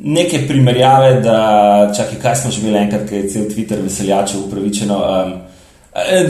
neke 0.00 0.46
primerjave, 0.48 1.20
da 1.20 1.92
čakaj, 1.96 2.18
kaj 2.22 2.36
smo 2.36 2.50
že 2.50 2.60
imeli 2.60 2.78
enkrat, 2.78 3.08
ki 3.08 3.14
je 3.14 3.28
cel 3.28 3.42
Twitter 3.52 3.82
veseljačev 3.82 4.40
upravičeno. 4.46 4.96
Um, 4.96 5.32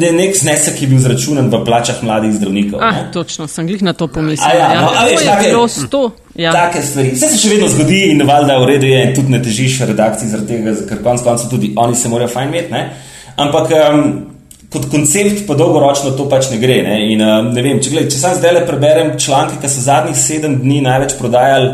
da 0.00 0.06
je 0.06 0.12
nek 0.12 0.36
znesek, 0.36 0.78
ki 0.78 0.84
je 0.84 0.88
bil 0.88 0.98
zračunan 1.04 1.50
v 1.52 1.58
plačah 1.64 1.98
mladih 2.02 2.32
zdravnikov. 2.32 2.80
Ah, 2.82 2.94
ne. 2.96 3.10
točno, 3.12 3.46
sem 3.48 3.66
glih 3.66 3.82
na 3.82 3.92
to 3.92 4.06
pomislil. 4.08 4.48
A 4.48 4.54
ja, 4.56 4.80
no, 4.80 4.88
a 4.96 5.04
veš, 5.04 5.20
take- 5.26 5.50
bilo 5.50 5.68
sto. 5.68 6.10
Ja. 6.34 6.52
Take 6.52 6.82
stvari. 6.82 7.10
Vse 7.12 7.28
se 7.28 7.38
še 7.38 7.48
vedno 7.52 7.68
zgodi 7.68 8.00
in 8.10 8.24
valjda 8.26 8.56
v 8.58 8.66
redu 8.66 8.86
je, 8.86 9.02
in 9.04 9.14
tudi 9.14 9.34
ne 9.36 9.42
težiš 9.42 9.80
redakciji 9.92 10.32
zaradi 10.32 10.56
tega, 10.56 10.74
ker 10.88 11.02
konec 11.04 11.22
koncev 11.22 11.50
tudi 11.52 11.74
oni 11.76 11.96
se 11.96 12.08
morajo 12.08 12.28
fajn 12.28 12.48
imeti. 12.48 12.72
ne. 12.72 12.82
Ampak 13.36 13.70
um, 13.76 14.26
kot 14.72 14.86
koncept 14.90 15.46
pa 15.46 15.54
dolgoročno 15.54 16.14
to 16.16 16.28
pač 16.28 16.50
ne 16.50 16.58
gre. 16.58 16.82
Ne? 16.86 16.96
In, 17.12 17.20
um, 17.20 17.52
ne 17.54 17.62
vem, 17.62 17.80
če, 17.82 17.90
gled, 17.90 18.08
če 18.10 18.18
sam 18.18 18.36
zdaj 18.38 18.54
le 18.54 18.66
preberem 18.66 19.18
članke, 19.18 19.60
ki 19.60 19.68
so 19.68 19.84
zadnjih 19.84 20.16
sedem 20.16 20.56
dni 20.62 20.80
največ 20.86 21.18
prodajali, 21.18 21.72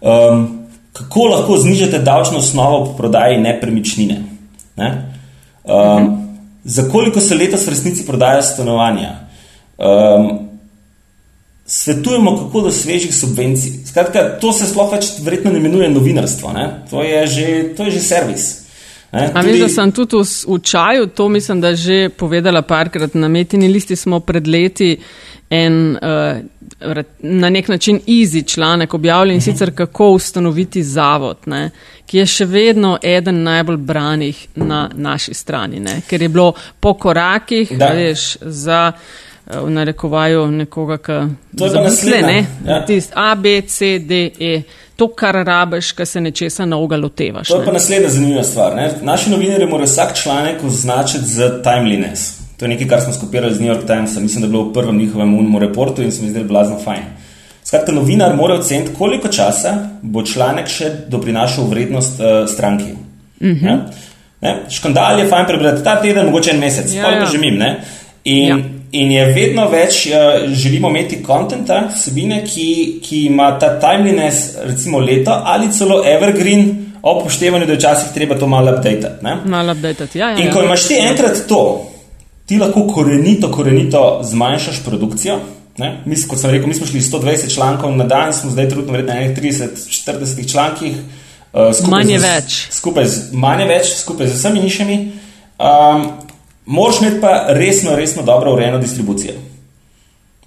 um, 0.00 0.44
kako 0.92 1.20
lahko 1.20 1.56
znižate 1.56 1.98
davčno 1.98 2.38
osnovo 2.38 2.84
po 2.84 2.96
prodaji 2.96 3.40
nepremičnine. 3.40 4.22
Ne? 4.76 4.90
Um, 5.64 6.28
za 6.64 6.88
koliko 6.92 7.20
se 7.20 7.34
letos 7.34 7.66
v 7.66 7.70
resnici 7.70 8.06
prodaja 8.06 8.42
stanovanja? 8.42 9.10
Um, 9.78 10.48
svetujemo, 11.66 12.36
kako 12.36 12.60
do 12.60 12.70
svežih 12.70 13.14
subvencij. 13.14 13.72
Skratka, 13.86 14.38
to 14.40 14.52
se 14.52 14.66
sploh 14.66 14.90
več 14.92 15.12
verjetno 15.24 15.52
ne 15.52 15.58
imenuje 15.58 15.88
novinarstvo, 15.90 16.52
ne? 16.52 16.66
To, 16.90 17.02
je 17.02 17.26
že, 17.26 17.46
to 17.76 17.88
je 17.88 17.96
že 17.96 18.00
servis. 18.00 18.48
Ne? 19.12 19.30
A 19.34 19.42
veš, 19.44 19.60
da 19.60 19.68
sem 19.68 19.92
tudi 19.92 20.20
v, 20.20 20.24
v 20.24 20.58
čaju, 20.60 21.06
to 21.16 21.28
mislim, 21.28 21.60
da 21.60 21.74
že 21.76 22.08
povedala 22.08 22.62
parkrat, 22.62 23.14
na 23.14 23.28
metini 23.28 23.68
listi 23.68 23.96
smo 23.96 24.20
pred 24.20 24.48
leti 24.48 24.96
en 25.52 25.96
uh, 25.96 26.40
na 27.18 27.50
nek 27.50 27.68
način 27.68 28.00
easy 28.06 28.46
članek 28.46 28.94
objavili 28.94 29.34
in 29.34 29.38
Mhm. 29.38 29.44
sicer 29.44 29.74
kako 29.74 30.08
ustanoviti 30.10 30.82
zavod, 30.82 31.36
ne, 31.46 31.70
ki 32.06 32.18
je 32.18 32.26
še 32.26 32.44
vedno 32.44 32.98
eden 33.02 33.42
najbolj 33.42 33.76
branih 33.76 34.46
na 34.56 34.90
naši 34.94 35.34
strani, 35.34 35.80
ne, 35.80 36.00
ker 36.08 36.22
je 36.22 36.28
bilo 36.28 36.52
po 36.80 36.94
korakih, 36.94 37.78
Da. 37.78 37.86
veš, 37.86 38.36
za 38.40 38.92
eh, 39.46 39.60
v 39.60 39.70
narekovaju 39.70 40.46
nekoga, 40.48 40.96
ki 40.98 41.12
zaposle, 41.52 41.82
naslednja, 41.82 42.26
ne, 42.26 42.46
ja. 42.66 42.86
tist 42.86 43.12
A, 43.14 43.34
B, 43.34 43.62
C, 43.62 43.98
D, 43.98 44.14
E, 44.40 44.62
to, 44.96 45.08
kar 45.08 45.34
rabiš, 45.36 45.92
ki 45.92 46.06
se 46.06 46.20
nečesa 46.20 46.64
novega 46.64 46.96
lotevaš. 46.96 47.48
To 47.48 47.54
je 47.54 47.60
ne. 47.60 47.66
pa 47.66 47.72
naslednja 47.72 48.08
zanimiva 48.08 48.42
stvar. 48.42 48.76
Ne? 48.76 48.90
Naši 49.02 49.30
novinarji 49.30 49.66
morajo 49.66 49.86
vsak 49.86 50.14
članek 50.14 50.64
označiti 50.64 51.24
z 51.26 51.50
timeliness. 51.62 52.41
To 52.62 52.66
je 52.66 52.70
nekaj, 52.70 52.88
kar 52.88 53.00
smo 53.00 53.12
skopirali 53.12 53.54
z 53.54 53.60
New 53.60 53.72
York 53.74 53.86
Timesa, 53.86 54.20
mislim, 54.20 54.40
da 54.42 54.46
je 54.46 54.50
bilo 54.50 54.64
v 54.64 54.72
prvem 54.72 54.96
njihovem 54.98 55.34
unmu 55.38 55.58
reportu 55.58 56.02
in 56.02 56.12
se 56.12 56.22
mi 56.22 56.30
zdelo 56.30 56.44
blazno 56.46 56.76
fajn. 56.84 57.02
Skratka, 57.64 57.92
novinar 57.92 58.36
mora 58.36 58.54
oceniti, 58.54 58.90
koliko 58.98 59.28
časa 59.28 59.72
bo 60.02 60.22
članek 60.22 60.68
še 60.70 60.90
doprinašal 61.08 61.64
vrednost 61.64 62.20
uh, 62.20 62.26
stranki. 62.48 62.92
Uh 63.40 63.46
Mhm. 63.48 63.66
-huh. 63.66 63.78
ne? 64.40 64.56
Škandal 64.70 65.18
je 65.18 65.28
fajn 65.28 65.46
prebrati 65.46 65.84
ta 65.84 66.00
teden, 66.02 66.26
mogoče 66.26 66.50
en 66.50 66.58
mesec, 66.58 66.94
Ja, 66.94 67.00
ja, 67.00 67.02
pa 67.02 67.10
ja. 67.16 67.26
že 67.26 67.38
mim. 67.38 67.54
Ne? 67.58 67.80
In, 68.24 68.48
Ja. 68.48 68.56
ja. 68.56 68.62
In 68.92 69.12
je 69.12 69.24
vedno 69.32 69.68
več, 69.68 70.06
uh, 70.06 70.52
želimo 70.52 70.88
imeti 70.88 71.22
kontenta, 71.22 71.88
vsebine, 71.94 72.44
ki, 72.44 73.00
ki 73.02 73.24
ima 73.26 73.58
ta 73.58 73.80
timeliness, 73.80 74.48
recimo 74.64 74.98
leto 74.98 75.42
ali 75.44 75.72
celo 75.72 76.02
evergreen, 76.06 76.86
ob 77.02 77.16
upoštevanju, 77.16 77.66
da 77.66 77.72
je 77.72 77.78
včasih 77.78 78.08
treba 78.14 78.38
to 78.38 78.46
malo 78.46 78.70
updatati. 78.70 79.26
Malo 79.44 79.72
updatati, 79.72 80.18
ja, 80.18 80.28
ja. 80.30 80.38
In 80.38 80.46
ja. 80.46 80.52
ko 80.52 80.62
imaš 80.62 80.86
ti 80.86 80.94
enkrat 81.00 81.42
to, 81.48 81.91
ti 82.52 82.58
lahko 82.60 82.84
korenito, 82.86 83.48
korenito 83.50 84.20
zmanjšaš 84.22 84.82
produkcijo. 84.84 85.38
Ne? 85.80 86.02
Mi, 86.04 86.16
kot 86.28 86.36
sem 86.40 86.50
rekel, 86.52 86.68
mi 86.68 86.74
smo 86.76 86.86
šli 86.86 87.00
120 87.00 87.54
člankov 87.54 87.94
na 87.96 88.04
dan, 88.04 88.34
smo 88.36 88.50
zdaj 88.50 88.68
trenutno 88.68 88.92
verjetno 88.92 89.14
na 89.14 89.20
nekih 89.20 89.44
30-40 89.44 90.50
člankih. 90.52 90.96
Uh, 91.52 91.72
skupaj 91.72 91.90
Manj 91.90 92.12
je 92.12 92.18
z- 92.18 92.26
več. 92.26 92.58
Skupaj 92.70 93.06
z, 93.08 93.22
manj 93.32 93.62
je 93.62 93.68
več, 93.68 93.94
skupaj 94.02 94.28
z 94.28 94.36
vsemi 94.36 94.60
nišami. 94.60 94.98
Um, 95.58 96.04
Moraš 96.66 97.00
imeti 97.00 97.20
pa 97.20 97.32
resno, 97.48 97.96
resno 97.96 98.22
dobro 98.22 98.52
urejeno 98.52 98.78
distribucijo. 98.78 99.32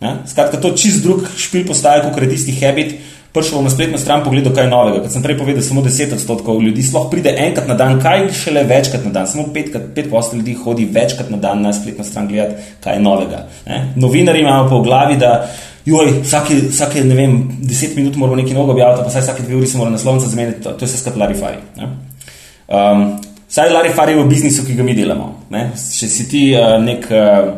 Ja? 0.01 0.13
Skratka, 0.29 0.61
to 0.61 0.71
čist 0.77 1.03
drug 1.03 1.25
špil 1.37 1.65
postaje, 1.67 2.05
kot 2.05 2.21
je 2.21 2.29
tisti 2.29 2.53
habit. 2.61 2.93
Prišel 3.35 3.65
na 3.65 3.69
spletno 3.69 3.97
stran 3.99 4.23
pogledal 4.23 4.53
kaj 4.55 4.69
novega. 4.71 5.01
Kot 5.03 5.11
sem 5.11 5.23
prej 5.23 5.35
povedal, 5.35 5.63
samo 5.63 5.83
10 5.83 6.15
odstotkov 6.15 6.61
ljudi 6.63 6.83
sploh 6.87 7.09
pride 7.11 7.33
enkrat 7.43 7.67
na 7.67 7.75
dan, 7.75 7.99
kaj 7.99 8.29
šele 8.31 8.63
večkrat 8.63 9.03
na 9.03 9.11
dan. 9.11 9.27
Samo 9.27 9.49
5, 9.51 9.75
5 9.95 10.09
posto 10.09 10.39
ljudi 10.39 10.55
hodi 10.55 10.87
večkrat 10.87 11.29
na 11.29 11.37
dan 11.37 11.61
na 11.61 11.73
spletno 11.75 12.07
stran 12.07 12.29
gledati, 12.31 12.63
kaj 12.79 13.01
novega. 13.03 13.43
Ne? 13.67 13.81
Novinari 13.99 14.39
imamo 14.39 14.69
pa 14.69 14.79
v 14.79 14.87
glavi, 14.87 15.19
da 15.19 15.33
joj, 15.85 16.13
vsake, 16.23 16.61
vsake 16.71 17.03
ne 17.03 17.15
vem, 17.15 17.37
10 17.59 17.95
minut 17.99 18.15
moramo 18.15 18.39
nekaj 18.39 18.55
novega 18.55 18.71
objaviti, 18.71 19.03
pa 19.03 19.11
vsaj 19.11 19.27
vsake 19.27 19.43
dve 19.43 19.59
uri 19.59 19.67
se 19.67 19.77
mora 19.77 19.91
naslovnica 19.91 20.31
zamenjati, 20.31 20.63
to, 20.63 20.71
to 20.71 20.87
je 20.87 20.93
vse 20.93 21.03
skupaj 21.03 21.25
larifari. 21.25 21.57
Um, 22.71 23.07
Saj 23.55 23.69
larifari 23.69 24.11
je 24.11 24.23
v 24.23 24.27
biznisu, 24.27 24.65
ki 24.65 24.73
ga 24.75 24.83
mi 24.83 24.95
delamo. 24.97 25.27
Ne? 25.53 25.69
Če 25.77 26.07
si 26.09 26.25
ti 26.27 26.41
uh, 26.57 26.75
nek 26.81 27.05
uh, 27.13 27.51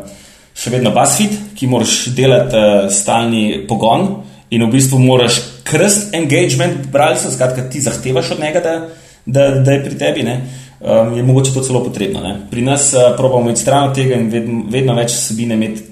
še 0.54 0.70
vedno 0.70 0.92
basfit, 0.94 1.32
ki 1.56 1.66
moraš 1.66 2.10
delati 2.14 2.58
uh, 2.58 2.90
stalni 2.92 3.64
pogon 3.66 4.04
in 4.52 4.62
v 4.66 4.68
bistvu 4.72 5.00
moraš 5.00 5.40
krst 5.70 6.14
engagement 6.14 6.86
bralcev, 6.92 7.30
skratka 7.30 7.68
ti 7.70 7.80
zahtevaš 7.80 8.30
od 8.30 8.40
njega, 8.40 8.60
da, 8.60 8.88
da, 9.26 9.50
da 9.50 9.72
je 9.72 9.84
pri 9.84 9.98
tebi, 9.98 10.22
ne? 10.22 10.40
um, 10.80 11.16
je 11.16 11.22
mogoče 11.22 11.54
to 11.54 11.62
celo 11.62 11.84
potrebno. 11.84 12.20
Ne? 12.20 12.40
Pri 12.50 12.62
nas 12.62 12.92
uh, 12.94 13.16
probamo 13.16 13.50
iti 13.50 13.60
stran 13.60 13.88
od 13.88 13.94
tega 13.94 14.14
in 14.14 14.30
vedno, 14.30 14.64
vedno 14.70 14.94
več 14.94 15.12
vsebine 15.12 15.54
imeti 15.54 15.82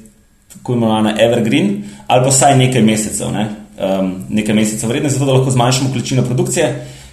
tako 0.52 0.72
imenovana 0.72 1.14
evergreen 1.20 1.84
ali 2.06 2.22
pa 2.24 2.30
vsaj 2.30 2.58
nekaj 2.58 2.82
mesecev. 2.82 3.32
Ne? 3.32 3.48
Um, 3.76 4.12
nekaj 4.28 4.54
mesecev 4.54 4.88
vredne, 4.88 5.10
zato 5.10 5.26
da 5.26 5.32
lahko 5.32 5.50
zmanjšamo 5.50 5.90
količino 5.92 6.22
produkcije, 6.24 6.68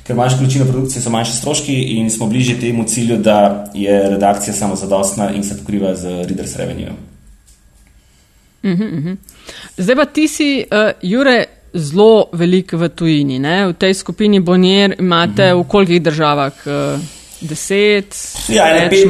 ker 0.07 0.15
manjša 0.15 0.37
količina 0.37 0.65
produkcije 0.65 1.01
so 1.01 1.09
manjši 1.09 1.35
stroški 1.37 1.73
in 1.97 2.11
smo 2.11 2.27
bližje 2.27 2.59
temu 2.59 2.85
cilju, 2.87 3.17
da 3.17 3.65
je 3.73 3.97
redakcija 4.09 4.53
samozadostna 4.53 5.31
in 5.35 5.43
se 5.43 5.57
pokriva 5.57 5.95
z 5.95 6.23
readers 6.27 6.55
revenue. 6.55 6.93
Zdaj 9.77 9.95
pa 9.95 10.05
ti 10.05 10.27
si, 10.27 10.63
uh, 10.71 10.91
Jure, 11.01 11.45
zelo 11.73 12.29
velik 12.33 12.73
v 12.73 12.89
tujini. 12.89 13.39
Ne? 13.39 13.67
V 13.67 13.73
tej 13.73 13.93
skupini 13.93 14.39
Bonnier 14.39 14.95
imate 14.99 15.53
v 15.53 15.63
kolikih 15.67 16.01
državah? 16.01 16.53
Uh, 16.65 16.99
deset, 17.43 18.15
Ja, 18.47 18.71
ne, 18.71 18.87
pet, 18.89 19.03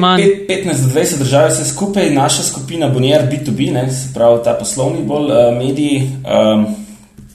pet, 0.48 0.66
15 0.66 0.82
do 0.82 0.90
20 1.00 1.20
držav 1.22 1.52
vse 1.52 1.68
skupaj, 1.70 2.10
naša 2.10 2.44
skupina 2.44 2.90
Bonnier 2.90 3.28
B2B, 3.30 3.70
ne, 3.74 3.86
se 3.94 4.10
pravi 4.14 4.42
ta 4.44 4.56
poslovni 4.58 5.04
bolj 5.06 5.30
uh, 5.30 5.54
mediji. 5.58 6.10
Um, 6.26 6.66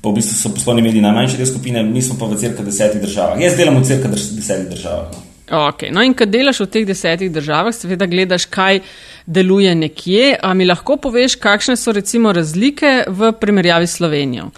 pa 0.03 0.11
v 0.11 0.19
bistvu 0.19 0.35
so 0.35 0.55
poslovni 0.55 0.83
mediji 0.83 1.03
najmanjši 1.03 1.39
del 1.39 1.47
skupine, 1.47 1.83
mi 1.83 2.03
smo 2.03 2.19
pa 2.19 2.27
v 2.27 2.39
cirka 2.39 2.67
desetih 2.67 3.03
državah. 3.03 3.39
Jaz 3.43 3.57
delam 3.59 3.79
v 3.79 3.87
cirka 3.87 4.11
desetih 4.11 4.71
državah. 4.71 5.11
No. 5.15 5.28
Okay. 5.51 5.91
No, 5.91 6.03
in 6.05 6.15
kad 6.15 6.29
delaš 6.29 6.61
v 6.61 6.67
teh 6.73 6.87
desetih 6.87 7.31
državah, 7.33 7.75
seveda 7.75 8.07
gledaš, 8.07 8.45
kaj 8.53 8.81
deluje 9.27 9.75
nekje. 9.75 10.35
A 10.43 10.55
mi 10.55 10.67
lahko 10.69 10.97
poveš, 10.97 11.39
kakšne 11.41 11.77
so 11.77 11.93
recimo 11.93 12.33
razlike 12.33 13.05
v 13.09 13.33
primerjavi 13.41 13.87
s 13.87 13.97
Slovenijo? 13.97 14.51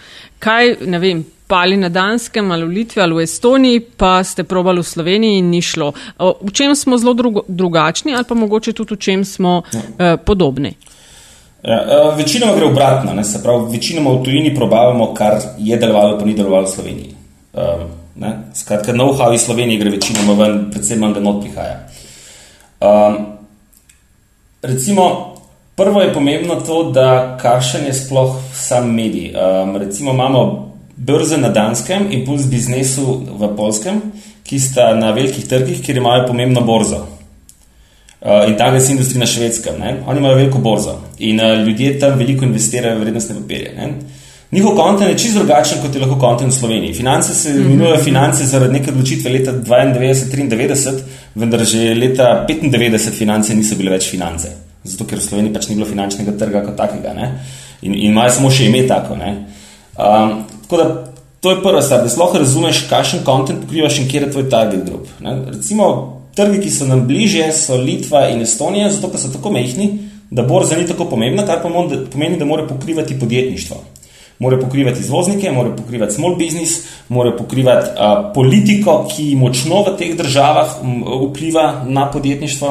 Kaj, 0.42 0.76
ne 0.86 0.98
vem, 0.98 1.22
pali 1.50 1.76
na 1.76 1.88
Danskem 1.88 2.50
ali 2.50 2.64
v 2.64 2.74
Litvi 2.78 3.02
ali 3.02 3.14
v 3.14 3.22
Estoniji, 3.26 3.80
pa 3.80 4.22
ste 4.24 4.44
probali 4.44 4.82
v 4.82 4.86
Sloveniji 4.86 5.38
in 5.38 5.50
ni 5.50 5.62
šlo. 5.62 5.92
V 6.18 6.52
čem 6.54 6.74
smo 6.78 6.98
zelo 6.98 7.14
drugo, 7.14 7.42
drugačni 7.48 8.14
ali 8.14 8.24
pa 8.24 8.34
mogoče 8.34 8.72
tudi 8.72 8.94
v 8.94 8.98
čem 8.98 9.24
smo 9.24 9.62
ja. 9.72 9.82
eh, 9.98 10.16
podobni? 10.16 10.74
Ja, 11.60 11.82
uh, 11.84 12.16
večinoma 12.16 12.54
gre 12.56 12.70
obratno, 12.70 13.12
ne, 13.12 13.24
se 13.24 13.42
pravi, 13.42 13.68
večinoma 13.72 14.10
v 14.10 14.22
tujini 14.24 14.54
probavamo, 14.54 15.10
kar 15.14 15.34
je 15.58 15.76
delovalo, 15.76 16.16
pa 16.18 16.24
ni 16.24 16.32
delovalo 16.34 16.64
v 16.64 16.70
Sloveniji. 16.70 17.10
Um, 17.52 17.99
Skratka, 18.54 18.92
know-how 18.92 19.34
iz 19.34 19.40
Slovenije 19.40 19.80
gre 19.80 19.90
večinoma 19.90 20.34
ven, 20.36 20.70
predvsem 20.70 20.98
manj 21.00 21.14
ga 21.14 21.20
not 21.20 21.40
prihaja. 21.40 21.76
Um, 22.80 23.16
recimo, 24.62 25.34
prvo 25.76 26.00
je 26.00 26.12
pomembno 26.14 26.60
to, 26.60 26.82
da 26.92 27.38
kakšen 27.40 27.86
je 27.86 27.94
sploh 27.94 28.36
sam 28.54 28.92
medij. 28.94 29.32
Um, 29.32 29.76
recimo 29.76 30.12
imamo 30.12 30.72
brze 30.96 31.38
na 31.38 31.48
Danskem 31.48 32.12
in 32.12 32.26
puls 32.26 32.44
biznesu 32.44 33.22
v 33.40 33.54
Polskem, 33.56 34.02
ki 34.44 34.60
sta 34.60 34.94
na 34.94 35.14
velikih 35.16 35.48
trgih, 35.48 35.80
kjer 35.82 35.96
imajo 35.96 36.26
pomembno 36.26 36.60
borzo. 36.60 37.06
Uh, 38.20 38.44
in 38.48 38.56
tako 38.56 38.76
je 38.76 38.90
industrija 38.90 39.20
na 39.20 39.26
švedskem. 39.26 39.80
Ne? 39.80 39.96
Oni 40.06 40.18
imajo 40.18 40.34
veliko 40.34 40.58
borzo 40.58 40.98
in 41.18 41.40
uh, 41.40 41.66
ljudje 41.66 41.98
tam 41.98 42.18
veliko 42.18 42.44
investirajo 42.44 42.98
v 42.98 43.00
vrednostne 43.00 43.40
papirje. 43.40 43.72
Ne? 43.76 43.92
Njihov 44.52 44.74
kontent 44.76 45.10
je 45.10 45.18
čisto 45.18 45.38
drugačen 45.38 45.78
kot 45.82 45.94
je 45.94 46.00
lahko 46.00 46.16
kontent 46.18 46.52
v 46.52 46.56
Sloveniji. 46.56 46.94
Finance 46.94 47.34
se 47.34 47.50
mhm. 47.50 47.60
imenujejo 47.60 47.94
mm 47.94 47.98
-hmm. 48.00 48.04
finance 48.04 48.44
zaradi 48.44 48.72
neke 48.72 48.90
odločitve 48.90 49.30
leta 49.30 49.52
92-93, 49.52 50.92
vendar 51.34 51.64
že 51.64 51.94
leta 51.94 52.46
95 52.48 53.10
finance 53.10 53.54
niso 53.54 53.76
bile 53.76 53.90
več 53.90 54.10
finance. 54.10 54.48
Zato, 54.84 55.04
ker 55.04 55.18
v 55.18 55.22
Sloveniji 55.22 55.54
pač 55.54 55.68
ni 55.68 55.74
bilo 55.74 55.86
finančnega 55.86 56.32
trga 56.38 56.64
kot 56.64 56.76
takega. 56.76 57.14
Ne? 57.14 57.40
In, 57.82 57.94
in 57.94 58.10
imajo 58.10 58.30
samo 58.30 58.50
še 58.50 58.64
ime 58.64 58.86
tako. 58.88 59.14
Um, 59.14 60.44
tako 60.62 60.76
da 60.76 61.04
to 61.40 61.50
je 61.50 61.62
prva 61.62 61.82
stvar, 61.82 62.02
da 62.02 62.08
sploh 62.08 62.34
razumeš, 62.36 62.88
kakšen 62.88 63.20
kontent 63.24 63.60
pokrivaš 63.60 63.98
in 63.98 64.08
kje 64.08 64.20
je 64.20 64.30
tvoj 64.30 64.50
target 64.50 64.84
group. 64.84 65.06
Ne? 65.20 65.36
Recimo, 65.46 65.86
trgi, 66.34 66.60
ki 66.60 66.70
so 66.70 66.86
nam 66.86 67.06
bližje, 67.06 67.52
so 67.52 67.76
Litva 67.76 68.28
in 68.28 68.40
Estonija, 68.40 68.90
zato 68.90 69.08
ker 69.08 69.20
so 69.20 69.28
tako 69.28 69.50
mehki, 69.50 69.90
da 70.30 70.42
borza 70.42 70.76
ni 70.76 70.86
tako 70.86 71.04
pomembna, 71.04 71.46
kar 71.46 71.62
pomeni, 72.12 72.38
da 72.38 72.44
mora 72.44 72.66
pokrivati 72.66 73.18
podjetništvo 73.18 73.76
mora 74.40 74.58
pokrivati 74.58 75.00
izvoznike, 75.00 75.50
mora 75.52 75.70
pokrivati 75.76 76.14
small 76.14 76.36
business, 76.36 76.86
mora 77.08 77.36
pokrivati 77.36 77.90
uh, 77.92 78.32
politiko, 78.34 79.04
ki 79.16 79.34
močno 79.36 79.82
v 79.84 79.96
teh 79.98 80.16
državah 80.16 80.80
vpliva 81.28 81.84
na 81.86 82.10
podjetništvo 82.10 82.68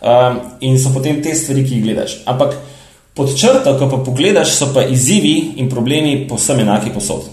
um, 0.00 0.38
in 0.60 0.78
so 0.78 0.94
potem 0.94 1.22
te 1.22 1.34
stvari, 1.34 1.64
ki 1.66 1.74
jih 1.74 1.84
gledaš. 1.84 2.20
Ampak 2.26 2.54
pod 3.14 3.34
črto, 3.36 3.74
ko 3.78 3.88
pa 3.90 3.98
pogledaš, 4.06 4.54
so 4.54 4.70
pa 4.74 4.84
izzivi 4.86 5.52
in 5.56 5.70
problemi 5.70 6.28
povsem 6.28 6.60
enaki 6.62 6.94
posod. 6.94 7.26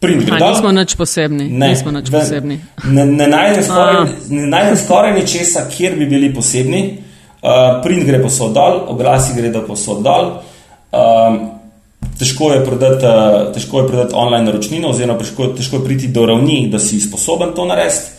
Ha, 0.00 0.38
nismo 0.48 0.72
nič 0.72 0.94
posebni. 0.96 1.48
Ne, 1.48 1.68
nismo 1.74 1.92
nič 1.92 2.08
posebni. 2.12 2.60
Ne, 2.88 3.06
ne 3.06 3.26
najdem 3.28 3.64
skoraj, 3.64 4.06
najdem 4.28 4.76
skoraj 4.80 5.12
ničesa, 5.16 5.66
kjer 5.68 5.96
bi 5.96 6.08
bili 6.08 6.30
posebni. 6.34 6.82
Uh, 7.40 7.80
print 7.84 8.04
gre 8.04 8.20
posod 8.20 8.52
dol, 8.52 8.82
oglasi 8.92 9.32
gredo 9.36 9.64
posod 9.64 10.04
dol. 10.04 10.30
Um, 10.92 11.59
težko 12.20 12.52
je 12.52 12.64
prodati, 12.64 13.06
uh, 13.06 13.52
težko 13.54 13.80
je 13.80 13.88
prodati 13.88 14.14
online 14.14 14.44
naročnino, 14.44 14.92
oziroma 14.92 15.18
težko, 15.18 15.46
težko 15.56 15.80
je 15.80 15.84
priti 15.84 16.08
do 16.12 16.26
ravni, 16.28 16.66
da 16.72 16.78
si 16.78 17.00
sposoben 17.00 17.54
to 17.56 17.64
narediti. 17.64 18.18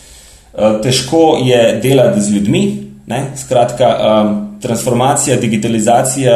Uh, 0.53 0.81
težko 0.81 1.37
je 1.45 1.79
delati 1.83 2.21
z 2.21 2.33
ljudmi. 2.33 2.63
Ne? 3.07 3.25
Skratka, 3.37 3.91
um, 3.97 4.33
transformacija, 4.61 5.37
digitalizacija 5.41 6.35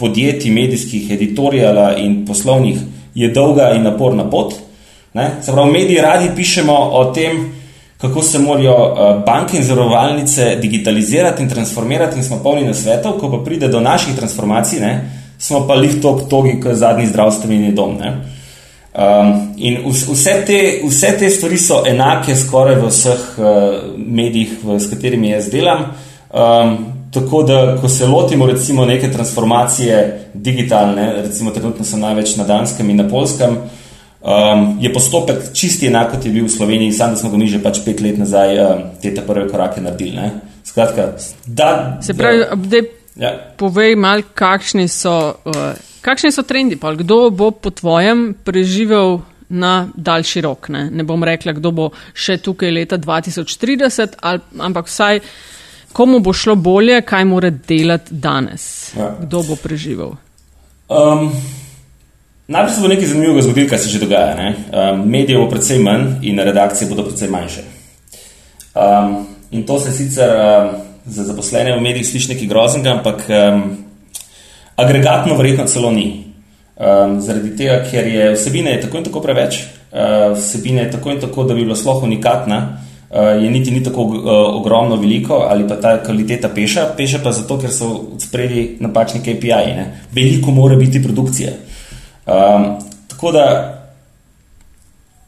podjetij, 0.00 0.50
medijskih, 0.50 1.10
editoriala 1.12 1.96
in 2.00 2.22
poslovnih 2.26 2.78
je 3.14 3.28
dolga 3.28 3.74
in 3.76 3.84
naporna 3.84 4.24
pot. 4.30 4.54
Se 5.12 5.52
pravi, 5.52 5.72
mediji 5.72 6.00
radi 6.00 6.30
pišemo 6.36 6.72
o 6.72 7.04
tem, 7.14 7.52
kako 8.00 8.22
se 8.22 8.38
morajo 8.38 8.76
banke 9.26 9.56
in 9.56 9.64
zavarovalnice 9.64 10.56
digitalizirati 10.56 11.42
in 11.42 11.48
transformirati, 11.48 12.16
in 12.18 12.24
smo 12.24 12.40
polni 12.42 12.64
na 12.64 12.74
svetu, 12.74 13.12
ko 13.20 13.30
pa 13.30 13.44
pride 13.44 13.68
do 13.68 13.80
naših 13.80 14.16
transformacij. 14.16 14.80
Ne? 14.80 15.21
Smo 15.42 15.66
pa 15.66 15.74
lih 15.74 15.98
tok 16.02 16.28
togi, 16.30 16.58
kot 16.62 16.78
zadnji 16.78 17.08
zdravstveni 17.10 17.74
dom. 17.74 17.98
Um, 18.92 19.30
in 19.56 19.78
vse 19.88 20.34
te, 20.46 20.58
vse 20.84 21.14
te 21.18 21.30
stvari 21.32 21.58
so 21.58 21.80
enake 21.88 22.36
skoraj 22.36 22.76
v 22.76 22.90
vseh 22.90 23.22
uh, 23.40 23.46
medijih, 23.96 24.58
v, 24.62 24.78
s 24.78 24.90
katerimi 24.90 25.32
jaz 25.32 25.48
delam. 25.50 25.86
Um, 26.32 26.76
tako 27.12 27.42
da, 27.48 27.58
ko 27.80 27.88
se 27.88 28.06
lotimo 28.06 28.46
recimo 28.46 28.84
neke 28.88 29.10
transformacije 29.12 29.96
digitalne, 30.34 31.08
recimo 31.24 31.50
trenutno 31.50 31.84
sem 31.84 32.00
največ 32.00 32.36
na 32.36 32.44
Danskem 32.48 32.90
in 32.90 33.02
na 33.02 33.08
Polskem, 33.08 33.58
um, 33.58 34.64
je 34.80 34.92
postopek 34.92 35.50
čisti 35.52 35.90
enak, 35.90 36.14
kot 36.14 36.24
je 36.24 36.32
bil 36.32 36.46
v 36.46 36.54
Sloveniji, 36.54 36.92
samo 36.92 37.16
da 37.16 37.24
smo 37.24 37.32
ga 37.34 37.40
mi 37.40 37.48
že 37.48 37.62
pač 37.64 37.82
pet 37.84 38.00
let 38.00 38.20
nazaj 38.20 38.58
um, 38.60 38.88
te 39.02 39.12
prve 39.26 39.48
korake 39.50 39.80
naredili. 39.80 40.16
Ne? 40.16 40.30
Skratka, 40.64 41.14
da, 41.46 41.98
se 42.04 42.14
pravi, 42.14 42.44
da, 42.68 42.84
Ja. 43.16 43.32
Povej 43.56 43.96
mal, 43.96 44.24
kakšni 44.34 44.88
so, 44.88 45.36
uh, 45.44 45.74
kakšni 46.00 46.32
so 46.32 46.42
trendi, 46.48 46.78
pa 46.80 46.94
kdo 46.96 47.28
bo 47.30 47.50
po 47.52 47.70
tvojem 47.70 48.32
preživel 48.44 49.20
na 49.52 49.88
daljši 49.94 50.40
rok. 50.40 50.68
Ne, 50.72 50.86
ne 50.90 51.04
bom 51.04 51.24
rekla, 51.24 51.52
kdo 51.52 51.72
bo 51.76 51.88
še 52.16 52.38
tukaj 52.40 52.72
leta 52.72 52.96
2030, 52.98 54.16
ali, 54.24 54.40
ampak 54.58 54.88
vsaj 54.88 55.20
komu 55.92 56.22
bo 56.24 56.32
šlo 56.32 56.56
bolje, 56.56 57.02
kaj 57.04 57.24
mora 57.28 57.50
delati 57.50 58.14
danes. 58.16 58.94
Ja. 58.96 59.12
Kdo 59.20 59.42
bo 59.42 59.56
preživel? 59.60 60.14
Um, 60.88 61.28
najprej 62.48 62.74
se 62.74 62.80
bo 62.80 62.88
nekaj 62.88 63.10
zanimivega 63.12 63.44
zgodilo, 63.44 63.68
kaj 63.68 63.78
se 63.78 63.92
že 63.92 64.00
dogaja. 64.00 64.54
Um, 64.72 65.04
medijev 65.04 65.44
bo 65.44 65.50
predvsem 65.52 65.84
manj 65.84 66.24
in 66.24 66.40
redakcije 66.40 66.88
bodo 66.88 67.04
predvsem 67.10 67.30
manjše. 67.30 67.66
Um, 68.72 69.26
in 69.50 69.66
to 69.68 69.76
se 69.80 69.92
sicer. 69.92 70.32
Um, 70.32 70.91
za 71.06 71.24
zaposlene 71.24 71.76
v 71.76 71.80
medijih 71.80 72.06
sliši 72.06 72.34
nekaj 72.34 72.46
groznega, 72.46 72.90
ampak 72.90 73.24
um, 73.28 73.62
agregatno 74.76 75.36
verjetno 75.36 75.66
celo 75.66 75.90
ni. 75.90 76.24
Um, 76.76 77.20
zaradi 77.20 77.56
tega, 77.56 77.82
ker 77.90 78.06
je 78.06 78.30
vsebine 78.34 78.70
je 78.70 78.80
tako 78.86 78.98
in 78.98 79.04
tako 79.04 79.20
preveč, 79.20 79.60
uh, 79.92 80.32
vsebine 80.38 80.86
je 80.86 80.90
tako 80.90 81.10
in 81.10 81.20
tako, 81.20 81.44
da 81.44 81.54
bi 81.54 81.64
bila 81.64 81.76
sploh 81.76 82.02
unikatna, 82.02 82.78
uh, 83.10 83.42
je 83.42 83.50
niti 83.50 83.70
ni 83.70 83.82
tako 83.84 84.02
uh, 84.02 84.30
ogromno 84.56 84.96
veliko 84.96 85.44
ali 85.50 85.68
pa 85.68 85.76
ta 85.76 85.98
kvaliteta 86.02 86.48
peša, 86.48 86.88
peša 86.96 87.20
pa 87.24 87.32
zato, 87.32 87.58
ker 87.58 87.70
so 87.70 88.16
spredi 88.18 88.76
napačni 88.80 89.20
KPI. 89.20 89.76
Ne? 89.76 89.86
Veliko 90.12 90.50
mora 90.50 90.76
biti 90.76 91.02
produkcije. 91.02 91.52
Um, 92.26 92.78
tako 93.08 93.32
da 93.32 93.46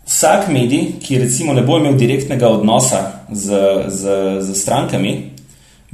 vsak 0.06 0.48
medij, 0.48 0.98
ki 1.02 1.18
recimo 1.18 1.52
ne 1.52 1.62
bo 1.62 1.78
imel 1.78 1.96
direktnega 1.96 2.48
odnosa 2.48 3.26
z, 3.32 3.60
z, 3.88 4.16
z 4.40 4.60
strankami, 4.60 5.33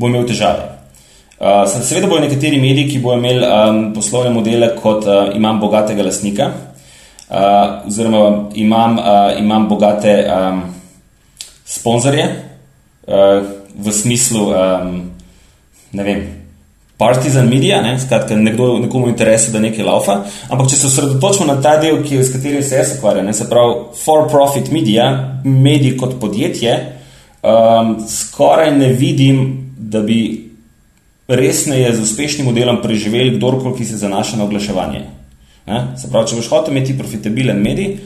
bo 0.01 0.09
imel 0.09 0.27
težave. 0.29 0.67
Uh, 1.41 1.65
seveda 1.69 2.09
bodo 2.09 2.25
nekateri 2.25 2.59
mediji, 2.61 2.89
ki 2.95 2.99
bodo 3.05 3.19
imeli 3.21 3.47
um, 3.47 3.79
poslovne 3.97 4.33
modele, 4.33 4.75
kot 4.81 5.07
uh, 5.09 5.31
imam 5.37 5.61
bogatega 5.61 6.05
lasnika, 6.05 6.51
uh, 7.29 7.87
oziroma 7.89 8.51
imam, 8.61 8.99
uh, 9.01 9.39
imam 9.41 9.69
bogate 9.69 10.19
um, 10.25 10.61
sponzorje 11.65 12.27
uh, 12.29 13.41
v 13.73 13.95
smislu, 13.95 14.45
um, 14.51 15.01
ne 15.97 16.05
vem, 16.05 16.21
partizan 17.01 17.49
medija, 17.49 17.81
ne? 17.81 17.95
skratka, 18.01 18.37
nekdo, 18.37 18.75
nekomu 18.83 19.09
interesu, 19.09 19.55
da 19.55 19.65
nekaj 19.65 19.85
laufa. 19.85 20.19
Ampak, 20.53 20.69
če 20.69 20.77
se 20.77 20.91
osredotočimo 20.91 21.49
na 21.49 21.57
ta 21.65 21.79
del, 21.81 22.03
ki, 22.05 22.21
s 22.21 22.35
katerim 22.35 22.61
se 22.61 22.77
jaz 22.77 22.93
ukvarjam, 22.99 23.33
se 23.33 23.49
pravi, 23.49 23.81
for-profit 24.03 24.69
medija, 24.77 25.09
mediji 25.45 25.97
kot 25.97 26.19
podjetje, 26.21 26.77
um, 27.41 27.97
skoraj 28.05 28.75
ne 28.77 28.93
vidim 28.93 29.70
da 29.81 30.03
bi 30.05 30.51
resneje 31.29 31.95
z 31.97 32.03
uspešnim 32.03 32.47
modelom 32.47 32.83
preživeli 32.83 33.37
kdorkoli, 33.37 33.77
ki 33.79 33.85
se 33.85 33.97
zanaša 33.97 34.37
na 34.37 34.45
oglaševanje. 34.45 35.01
Ne? 35.67 35.81
Se 35.99 36.11
pravi, 36.11 36.29
če 36.31 36.41
boš 36.41 36.51
hotel 36.51 36.75
imeti 36.75 36.97
profitabilen 36.99 37.63
medij, 37.63 37.97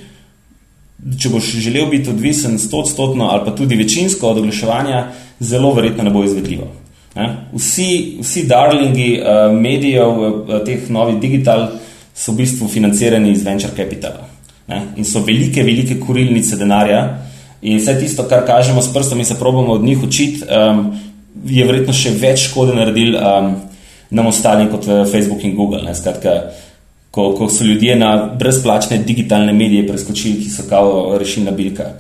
če 1.21 1.33
boš 1.33 1.51
želel 1.65 1.89
biti 1.91 2.13
odvisen 2.13 2.59
stotstotno 2.59 3.29
ali 3.33 3.45
pa 3.45 3.55
tudi 3.57 3.77
večinsko 3.81 4.29
od 4.29 4.43
oglaševanja, 4.45 5.07
zelo 5.41 5.73
verjetno 5.75 6.05
ne 6.05 6.13
bo 6.15 6.25
izvedljivo. 6.25 6.69
Ne? 7.17 7.29
Vsi, 7.55 8.19
vsi 8.21 8.45
darlingi 8.51 9.09
uh, 9.19 9.53
medijev, 9.57 10.21
uh, 10.21 10.55
teh 10.67 10.91
novih 10.91 11.19
digital, 11.23 11.69
so 12.15 12.33
v 12.33 12.45
bistvu 12.45 12.69
financirani 12.71 13.33
iz 13.33 13.43
venture 13.47 13.75
capitala. 13.77 14.29
Ne? 14.69 14.81
In 14.97 15.07
so 15.07 15.25
velike, 15.25 15.63
velike 15.63 15.99
kurilnice 16.01 16.59
denarja. 16.61 17.03
In 17.65 17.79
vse 17.81 17.97
tisto, 18.01 18.27
kar 18.29 18.45
kažemo 18.47 18.83
s 18.83 18.93
prstom 18.93 19.19
in 19.23 19.27
se 19.27 19.39
probujemo 19.39 19.73
od 19.73 19.85
njih 19.85 20.03
učiti, 20.05 20.45
um, 20.45 20.93
je 21.43 21.65
verjetno 21.67 21.93
še 21.93 22.15
več 22.19 22.49
škode 22.49 22.77
naredil 22.77 23.17
um, 23.19 23.55
nam 24.15 24.31
ostalim 24.31 24.71
kot 24.71 24.87
Facebook 25.11 25.43
in 25.45 25.57
Google. 25.57 25.95
Skratka, 25.95 26.35
ko, 27.11 27.33
ko 27.39 27.49
so 27.51 27.65
ljudje 27.67 27.97
na 27.99 28.17
brezplačne 28.39 29.01
digitalne 29.07 29.53
medije 29.53 29.87
preskočili, 29.89 30.43
ki 30.43 30.51
so 30.51 30.69
kao 30.69 31.19
rešilna 31.19 31.55
bilka. 31.55 31.91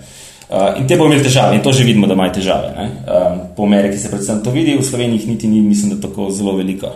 Uh, 0.45 0.77
in 0.79 0.87
te 0.87 0.99
bomo 1.01 1.11
imeli 1.11 1.25
težave, 1.25 1.57
in 1.57 1.63
to 1.65 1.73
že 1.73 1.87
vidimo, 1.87 2.07
da 2.07 2.15
imajo 2.15 2.35
težave. 2.37 2.71
Um, 2.77 3.41
po 3.57 3.67
Ameriki 3.67 3.99
se 3.99 4.11
predvsem 4.13 4.43
to 4.45 4.53
vidi, 4.55 4.77
v 4.79 4.85
Sloveniji 4.85 5.27
niti 5.27 5.49
ni, 5.49 5.63
mislim, 5.65 5.97
da 5.97 6.09
tako 6.09 6.29
zelo 6.31 6.57
veliko. 6.57 6.93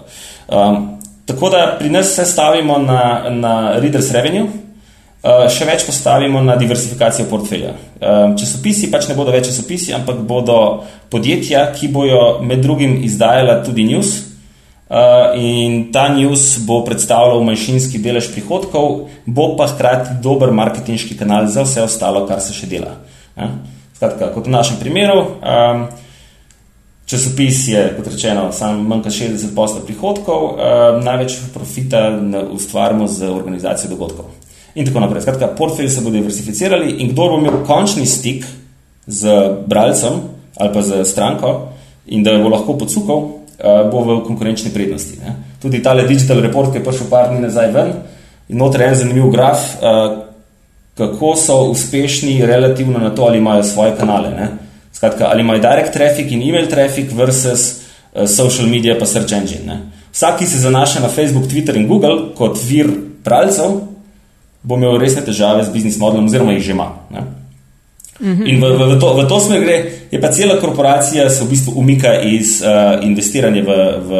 Um, 0.49 0.99
tako 1.27 1.51
da 1.51 1.77
pri 1.79 1.91
nas 1.91 2.13
vse 2.13 2.27
stavimo 2.29 2.79
na, 2.79 3.31
na 3.31 3.55
Reader's 3.81 4.13
Revenue, 4.13 4.47
še 5.51 5.67
več 5.67 5.85
postavimo 5.87 6.41
na 6.45 6.55
diversifikacijo 6.59 7.27
portfelja. 7.31 7.75
Um, 7.99 8.37
časopisi 8.39 8.91
pač 8.93 9.09
ne 9.11 9.17
bodo 9.19 9.35
več 9.35 9.51
časopisi, 9.51 9.93
ampak 9.97 10.23
bodo 10.29 10.87
podjetja, 11.11 11.67
ki 11.75 11.91
bojo 11.93 12.23
med 12.47 12.63
drugim 12.63 13.01
izdajala 13.05 13.61
tudi 13.67 13.89
news. 13.89 14.15
Uh, 14.89 15.35
in 15.37 15.91
ta 15.93 16.07
news 16.15 16.63
bo 16.65 16.79
predstavljal 16.87 17.43
manjšinski 17.45 18.01
delež 18.01 18.31
prihodkov, 18.33 19.09
bo 19.27 19.51
pa 19.59 19.67
hkrati 19.69 20.17
dober 20.25 20.55
marketinški 20.55 21.19
kanal 21.19 21.51
za 21.53 21.67
vse 21.67 21.85
ostalo, 21.85 22.25
kar 22.31 22.41
se 22.41 22.57
še 22.57 22.71
dela. 22.71 22.95
Ja? 23.37 23.51
Skratka, 23.99 24.31
kot 24.33 24.47
v 24.47 24.55
našem 24.55 24.79
primeru, 24.81 25.19
um, 25.43 25.89
časopis 27.11 27.67
je, 27.75 27.85
kot 27.99 28.09
rečeno, 28.15 28.49
samo 28.55 28.87
manj 28.87 29.09
kot 29.11 29.19
60 29.19 29.53
posto 29.59 29.85
prihodkov, 29.85 30.55
um, 30.55 31.03
največ 31.05 31.41
profita 31.53 32.07
ustvarjamo 32.55 33.11
z 33.11 33.35
organizacijo 33.35 33.93
dogodkov. 33.93 34.38
In 34.79 34.87
tako 34.87 35.01
naprej. 35.03 35.25
Skratka, 35.27 35.51
portfelji 35.59 35.91
se 35.91 36.01
bodo 36.01 36.17
diversificirali 36.17 37.01
in 37.03 37.11
kdo 37.11 37.29
bo 37.33 37.39
imel 37.39 37.65
končni 37.67 38.07
stik 38.07 38.45
z 39.07 39.33
bralcem 39.67 40.21
ali 40.57 40.73
pa 40.75 40.83
z 40.83 41.05
stranko 41.05 41.69
in 42.07 42.23
da 42.23 42.39
bo 42.39 42.49
lahko 42.49 42.75
podsukal, 42.79 43.19
uh, 43.19 43.91
bo 43.91 44.03
v 44.03 44.23
konkurenčni 44.27 44.71
prednosti. 44.75 45.19
Ne? 45.23 45.35
Tudi 45.63 45.83
tale 45.83 46.07
digital 46.07 46.41
report, 46.41 46.73
ki 46.73 46.81
je 46.81 46.85
prišel 46.85 47.11
par 47.11 47.29
dni 47.31 47.43
nazaj 47.43 47.69
ven, 47.75 47.93
in 48.49 48.59
noter 48.59 48.87
en 48.87 48.97
zanimiv 48.97 49.29
graf, 49.35 49.67
uh, 49.83 50.25
kako 50.99 51.35
so 51.37 51.59
uspešni 51.71 52.41
relativno 52.47 52.99
na 52.99 53.11
to, 53.15 53.27
ali 53.29 53.39
imajo 53.39 53.63
svoje 53.63 53.93
kanale. 53.99 54.31
Ne? 54.31 54.49
Skratka, 54.93 55.29
ali 55.31 55.45
imajo 55.45 55.63
direct 55.63 55.93
traffic 55.93 56.33
in 56.33 56.43
email 56.43 56.67
traffic 56.67 57.13
versus 57.13 57.69
uh, 58.15 58.27
social 58.27 58.67
media 58.67 58.97
pa 58.99 59.07
search 59.07 59.37
engine. 59.37 59.67
Ne? 59.67 59.79
Vsak, 60.13 60.39
ki 60.39 60.47
se 60.47 60.65
zanaša 60.65 61.05
na 61.05 61.13
Facebook, 61.13 61.47
Twitter 61.51 61.77
in 61.77 61.87
Google 61.87 62.33
kot 62.35 62.59
vir 62.65 62.89
pralcev, 63.23 63.98
bo 64.63 64.77
imel 64.77 64.99
resne 64.99 65.23
težave 65.25 65.65
z 65.65 65.73
biznis 65.73 65.99
modelom 65.99 66.27
oziroma 66.27 66.53
jih 66.57 66.65
že 66.65 66.73
ima. 66.73 66.89
Ne? 67.11 67.23
In 68.21 68.59
v, 68.59 68.65
v, 68.75 68.81
v, 68.95 68.95
to, 68.99 69.15
v 69.15 69.29
to 69.31 69.39
smer 69.39 69.63
gre, 69.63 69.77
je 70.11 70.19
pa 70.19 70.33
cela 70.35 70.59
korporacija 70.59 71.31
se 71.31 71.45
v 71.45 71.55
bistvu 71.55 71.79
umika 71.79 72.19
iz 72.19 72.59
uh, 72.59 72.99
investiranja 73.07 73.63
v, 73.63 73.71
v, 74.03 74.11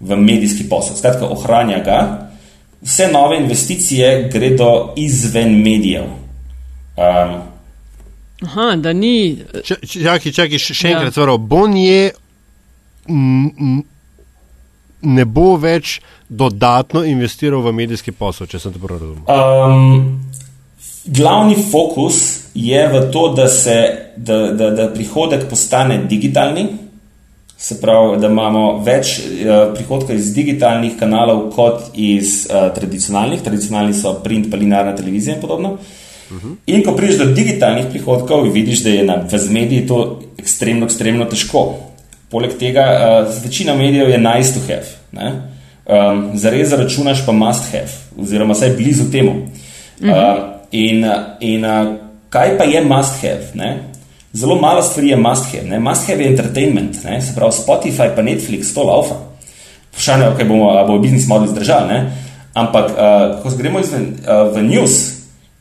v 0.00 0.18
medijski 0.22 0.68
posel. 0.70 0.94
Skratka, 0.94 1.26
ohranja 1.26 1.82
ga, 1.82 1.98
vse 2.78 3.10
nove 3.10 3.40
investicije 3.42 4.30
gredo 4.30 4.94
izven 4.94 5.58
medijev. 5.58 6.06
Um, 6.94 7.42
Aha, 8.46 8.76
da 8.78 8.92
ni. 8.92 9.42
Čakaj, 9.66 10.30
čakaj, 10.32 10.58
še 10.62 10.92
enkrat, 10.92 11.16
ja. 11.18 11.36
bon 11.42 11.74
je. 11.74 12.12
Ne 15.02 15.24
bo 15.24 15.56
več 15.56 16.00
dodatno 16.28 17.04
investiral 17.06 17.62
v 17.62 17.72
medijski 17.72 18.12
posel, 18.12 18.46
če 18.50 18.58
sem 18.58 18.74
to 18.74 18.82
prav 18.82 18.98
razumel. 18.98 19.22
Um, 19.30 20.24
glavni 21.06 21.54
fokus 21.70 22.50
je 22.54 22.82
v 22.88 23.04
to, 23.12 23.28
da, 23.38 23.46
se, 23.48 23.78
da, 24.16 24.48
da, 24.52 24.70
da 24.74 24.88
prihodek 24.94 25.48
postane 25.50 26.02
digitalni, 26.10 26.68
Se 27.58 27.80
pravi, 27.80 28.20
da 28.22 28.28
imamo 28.30 28.84
več 28.86 29.16
uh, 29.18 29.72
prihodka 29.74 30.14
iz 30.14 30.28
digitalnih 30.30 30.92
kanalov 30.94 31.48
kot 31.56 31.88
iz 31.98 32.44
uh, 32.46 32.68
tradicionalnih. 32.70 33.42
Tradicionalni 33.42 33.96
so 33.98 34.12
print, 34.22 34.46
pa 34.46 34.60
linearna 34.60 34.92
televizija 34.94 35.34
in 35.34 35.40
podobno. 35.42 35.72
Uh 35.72 36.36
mhm. 36.36 36.46
-huh. 36.46 36.54
In 36.66 36.84
ko 36.84 36.94
prideš 36.94 37.18
do 37.18 37.24
digitalnih 37.24 37.86
prihodkov, 37.90 38.52
vidiš, 38.52 38.82
da 38.84 38.90
je 38.90 39.04
na 39.04 39.16
mediji 39.50 39.86
to 39.86 40.20
ekstremno, 40.38 40.86
ekstremno 40.86 41.24
težko. 41.24 41.74
Poleg 42.30 42.58
tega, 42.58 42.84
uh, 42.84 43.44
večina 43.44 43.74
medijev 43.74 44.10
je 44.10 44.18
nice 44.18 44.54
to 44.54 44.60
have. 44.68 45.34
Um, 45.88 46.30
Zares 46.34 46.72
računaš 46.72 47.26
pa 47.26 47.32
must 47.32 47.72
have, 47.72 47.88
oziroma 48.18 48.52
vsaj 48.52 48.76
blizu 48.76 49.10
temu. 49.12 49.32
-huh. 50.00 50.10
uh, 50.10 50.44
in 50.70 51.06
in 51.40 51.64
uh, 51.64 51.96
kaj 52.30 52.58
pa 52.58 52.64
je 52.64 52.84
must 52.84 53.22
have? 53.22 53.54
Ne? 53.54 53.78
Zelo 54.32 54.60
malo 54.60 54.82
stvari 54.82 55.08
je 55.08 55.16
must 55.16 55.44
have, 55.54 55.68
ne? 55.68 55.80
must 55.80 56.08
have 56.08 56.22
je 56.22 56.28
entertainment, 56.28 57.04
ne? 57.04 57.22
se 57.22 57.34
pravi 57.34 57.52
Spotify 57.52 58.14
pa 58.16 58.22
Netflix, 58.22 58.74
to 58.74 58.82
laufa. 58.82 59.14
Vprašanje 59.90 60.24
je, 60.24 60.30
okay, 60.30 60.48
bomo, 60.48 60.84
bo 60.86 60.98
biznis 60.98 61.26
model 61.26 61.48
zdržal, 61.48 61.88
ne? 61.88 62.12
ampak 62.54 62.90
uh, 62.90 63.42
ko 63.42 63.50
gremo 63.56 63.80
izven, 63.80 64.14
uh, 64.20 64.52
v 64.54 64.62
news, 64.62 65.14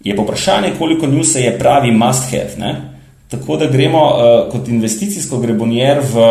je 0.04 0.16
poprašanje, 0.16 0.76
koliko 0.80 1.08
news 1.08 1.36
je 1.36 1.60
pravi 1.60 1.92
must 1.92 2.32
have. 2.32 2.58
Ne? 2.58 2.97
Tako 3.28 3.58
da 3.58 3.68
gremo 3.68 4.04
uh, 4.04 4.52
kot 4.52 4.68
investicijsko 4.68 5.38
grebonjer 5.38 6.00
v, 6.00 6.28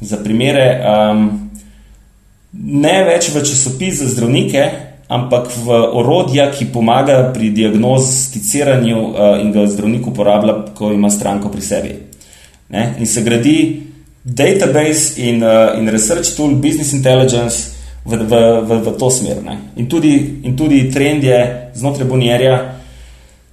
za 0.00 0.18
primere, 0.24 0.66
um, 0.82 1.28
ne 2.52 2.96
več 3.06 3.28
v 3.30 3.42
časopis 3.46 4.00
za 4.00 4.08
zdravnike, 4.10 4.64
ampak 5.12 5.52
v 5.54 5.78
orodja, 6.00 6.48
ki 6.50 6.72
pomaga 6.74 7.30
pri 7.34 7.52
diagnosticiranju 7.54 8.98
uh, 8.98 9.36
in 9.44 9.52
ga 9.54 9.68
zdravnik 9.70 10.08
uporablja, 10.10 10.56
ko 10.74 10.90
ima 10.92 11.10
stranko 11.10 11.52
pri 11.52 11.62
sebi. 11.62 11.94
Ne? 12.74 12.96
In 12.98 13.06
se 13.06 13.22
gradi 13.22 13.56
database 14.24 15.22
in, 15.22 15.42
uh, 15.42 15.78
in 15.78 15.86
research 15.88 16.34
tool, 16.34 16.56
business 16.58 16.92
intelligence 16.92 17.76
v, 18.04 18.18
v, 18.18 18.42
v, 18.66 18.80
v 18.82 18.96
to 18.98 19.10
smer. 19.10 19.38
Ne? 19.44 19.58
In, 19.76 19.86
tudi, 19.86 20.42
in 20.42 20.58
tudi 20.58 20.90
trend 20.90 21.22
je 21.22 21.38
znotraj 21.78 22.10
bonjerja, 22.10 22.58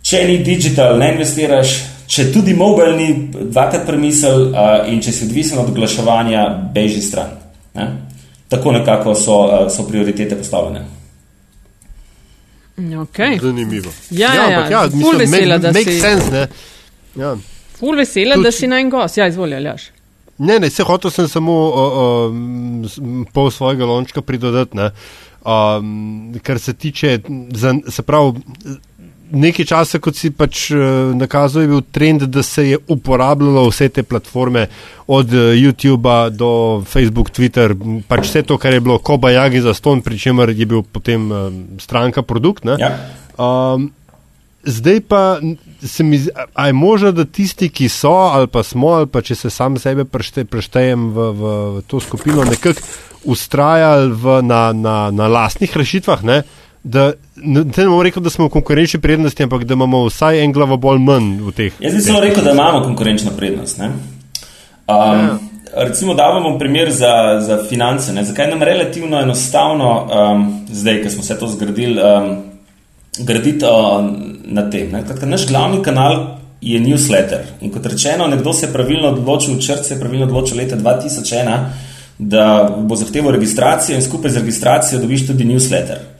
če 0.01 0.26
ni 0.26 0.41
digital, 0.41 0.97
ne 0.97 1.13
investiraš, 1.13 1.98
če 2.10 2.30
tudi 2.34 2.56
mobilni, 2.57 3.10
dvakrat 3.31 3.86
premisel 3.88 4.49
uh, 4.49 4.88
in 4.90 5.02
če 5.02 5.14
si 5.14 5.26
odvisen 5.27 5.60
od 5.61 5.69
oglaševanja, 5.69 6.45
beži 6.73 7.02
stran. 7.06 7.36
Ne? 7.77 7.90
Tako 8.49 8.73
nekako 8.80 9.14
so, 9.15 9.38
uh, 9.45 9.68
so 9.69 9.86
prioritete 9.88 10.38
postavljene. 10.38 10.86
Okay. 12.80 13.38
Zanimivo. 13.41 13.91
Ja, 14.10 14.34
ja, 14.34 14.49
ja, 14.49 14.65
ja 14.72 14.81
mislim, 14.94 15.18
vesela, 15.19 15.57
make, 15.57 15.61
da 15.61 15.72
make 15.72 15.91
si. 15.91 15.99
Sense, 15.99 16.48
ja. 17.15 17.36
Ful 17.80 17.98
vesela, 17.99 18.36
Tuč, 18.40 18.44
da 18.44 18.52
si 18.56 18.68
naj 18.72 18.86
gost. 18.90 19.18
Ja, 19.19 19.27
izvoli, 19.27 19.56
Aljaš. 19.56 19.90
Ne, 20.40 20.60
ne, 20.60 20.69
se 20.72 20.84
hotel 20.88 21.11
sem 21.11 21.27
samo 21.27 21.56
uh, 21.68 21.98
uh, 22.31 23.26
pol 23.36 23.52
svojega 23.52 23.86
lončka 23.86 24.22
pridodati, 24.22 24.77
ne. 24.77 24.91
Um, 25.44 26.40
kar 26.44 26.60
se 26.60 26.73
tiče, 26.73 27.19
za, 27.53 27.73
se 27.88 28.03
pravi, 28.03 28.40
nekaj 29.31 29.65
časa, 29.65 29.99
kot 29.99 30.18
si 30.18 30.31
pač 30.31 30.69
uh, 30.73 31.11
nakazal, 31.18 31.64
je 31.64 31.72
bil 31.72 31.84
trend, 31.91 32.26
da 32.31 32.43
se 32.43 32.65
je 32.69 32.80
uporabljalo 32.88 33.68
vse 33.69 33.89
te 33.89 34.03
platforme, 34.03 34.68
od 35.07 35.34
uh, 35.34 35.51
YouTuba 35.57 36.30
do 36.30 36.81
Facebook, 36.85 37.31
Twitter, 37.35 37.76
pač 38.07 38.27
vse 38.27 38.43
to, 38.43 38.57
kar 38.57 38.73
je 38.73 38.84
bilo 38.84 38.99
kobajagi 38.99 39.61
za 39.65 39.73
ston, 39.73 40.01
pri 40.06 40.19
čemer 40.19 40.53
je 40.53 40.65
bil 40.65 40.84
potem 40.84 41.31
uh, 41.31 41.47
stranka 41.81 42.22
produkt. 42.22 42.65
Ja. 42.65 42.93
Um, 43.39 43.91
zdaj 44.64 45.01
pa 45.07 45.39
se 45.81 46.03
mi 46.03 46.18
zdi, 46.18 46.31
je 46.65 46.73
možno, 46.73 47.11
da 47.11 47.26
tisti, 47.26 47.69
ki 47.69 47.89
so 47.89 48.14
ali 48.34 48.47
pa 48.47 48.64
smo, 48.64 48.88
ali 48.99 49.07
pa 49.07 49.22
če 49.22 49.35
se 49.35 49.49
sam 49.49 49.77
sebe 49.80 50.06
prešte, 50.06 50.45
preštejem 50.45 51.10
v, 51.14 51.30
v, 51.31 51.53
v 51.77 51.84
to 51.88 51.99
skupino, 51.99 52.43
nekako 52.43 52.81
ustrajali 53.23 54.11
v, 54.11 54.41
na, 54.41 54.72
na, 54.73 55.11
na 55.11 55.27
lastnih 55.27 55.77
rešitvah. 55.77 56.23
Ne? 56.23 56.43
Da 56.84 57.11
ne, 57.35 57.64
ne 57.64 57.85
bomo 57.85 58.03
rekel, 58.03 58.23
da 58.23 58.30
smo 58.30 58.45
v 58.45 58.49
konkurenčni 58.49 59.01
prednosti, 59.01 59.43
ampak 59.43 59.64
da 59.64 59.73
imamo 59.73 60.06
vsaj 60.07 60.43
en 60.43 60.53
glavo 60.53 60.77
bolj 60.77 60.99
manj 60.99 61.30
v 61.43 61.51
teh. 61.56 61.73
Jaz 61.80 61.95
bi 61.95 62.01
samo 62.01 62.19
rekel, 62.19 62.43
da 62.43 62.51
imamo 62.51 62.84
konkurenčno 62.84 63.31
prednost. 63.38 63.80
Um, 63.80 63.89
ja. 64.88 65.38
Recimo, 65.76 66.14
da 66.14 66.31
bomo 66.34 66.57
primer 66.60 66.91
za, 66.91 67.39
za 67.41 67.64
finance. 67.69 68.14
Ne? 68.14 68.23
Zakaj 68.23 68.49
nam 68.49 68.64
relativno 68.64 69.19
enostavno, 69.22 69.91
um, 70.03 70.65
zdaj, 70.72 71.03
ko 71.03 71.10
smo 71.10 71.22
vse 71.22 71.39
to 71.39 71.47
zgradili, 71.47 72.01
um, 72.01 72.38
graditi 73.19 73.65
uh, 73.65 74.06
na 74.43 74.69
tem? 74.69 74.91
Kratka, 74.91 75.26
naš 75.26 75.47
glavni 75.47 75.84
kanal 75.84 76.39
je 76.61 76.80
newsletter. 76.80 77.43
In 77.61 77.72
kot 77.72 77.85
rečeno, 77.85 78.27
nekdo 78.27 78.53
se 78.53 78.65
je 78.65 78.73
pravilno 78.73 79.07
odločil, 79.07 79.60
črc 79.61 79.88
se 79.88 79.93
je 79.93 79.99
pravilno 79.99 80.26
odločil 80.26 80.57
leta 80.57 80.76
2001, 80.76 81.60
da 82.19 82.76
bo 82.77 82.95
zahteval 82.95 83.31
registracijo 83.31 83.95
in 83.95 84.03
skupaj 84.03 84.31
z 84.31 84.38
registracijo 84.38 84.99
dobiš 84.99 85.27
tudi 85.27 85.45
newsletter. 85.45 86.18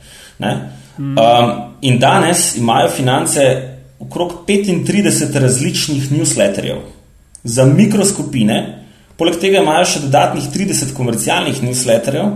Um, 1.00 1.50
in 1.80 1.98
danes 1.98 2.56
imajo 2.56 2.88
finance 2.88 3.44
okrog 4.00 4.32
35 4.48 5.40
različnih 5.40 6.10
newsletterjev 6.12 6.76
za 7.44 7.64
mikroskupine, 7.64 8.58
poleg 9.16 9.38
tega 9.40 9.62
imajo 9.62 9.86
še 9.88 10.04
dodatnih 10.04 10.48
30 10.52 10.94
komercialnih 10.96 11.62
newsletterjev. 11.64 12.30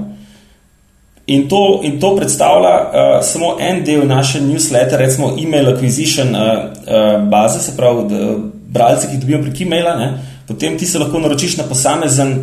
In 1.27 1.47
to, 1.49 1.81
in 1.85 1.97
to 2.01 2.11
predstavlja 2.17 2.73
uh, 2.81 3.13
samo 3.25 3.55
en 3.61 3.81
del 3.85 4.05
naše 4.09 4.41
newsletter, 4.45 5.01
recimo 5.01 5.33
email 5.41 5.71
acquisition 5.73 6.35
uh, 6.37 6.41
uh, 6.41 7.29
baze, 7.29 7.63
se 7.65 7.77
pravi, 7.77 8.21
bralce, 8.69 9.09
ki 9.09 9.17
jih 9.17 9.23
dobimo 9.23 9.43
prek 9.47 9.63
e-maila, 9.65 9.95
ne? 10.01 10.11
potem 10.49 10.77
ti 10.79 10.87
se 10.87 11.01
lahko 11.01 11.23
naročiš 11.25 11.57
na 11.57 11.65
posamezen 11.65 12.35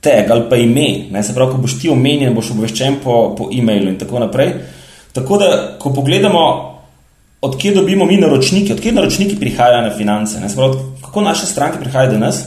tag 0.00 0.30
ali 0.30 0.48
pa 0.48 0.56
ime, 0.56 0.88
ne? 1.12 1.22
se 1.22 1.34
pravi, 1.36 1.52
ko 1.52 1.60
boš 1.60 1.76
ti 1.82 1.92
omenjen, 1.92 2.32
boš 2.34 2.54
obveščen 2.56 3.00
po, 3.04 3.18
po 3.36 3.50
e-mailu 3.52 3.92
in 3.92 4.00
tako 4.00 4.24
naprej. 4.24 4.54
Tako 5.16 5.38
da, 5.38 5.76
ko 5.78 5.92
pogledamo, 5.92 6.40
odkje 7.40 7.74
dobimo 7.74 8.04
mi 8.04 8.16
naročniki, 8.16 8.72
odkje 8.72 8.92
naročniki 8.92 9.36
prihajajo 9.40 9.88
na 9.88 9.96
finance, 9.96 10.40
ne, 10.40 10.48
sprav, 10.48 10.74
kako 11.04 11.20
naše 11.20 11.46
stranke 11.46 11.78
prihajajo 11.80 12.12
do 12.12 12.18
nas, 12.18 12.42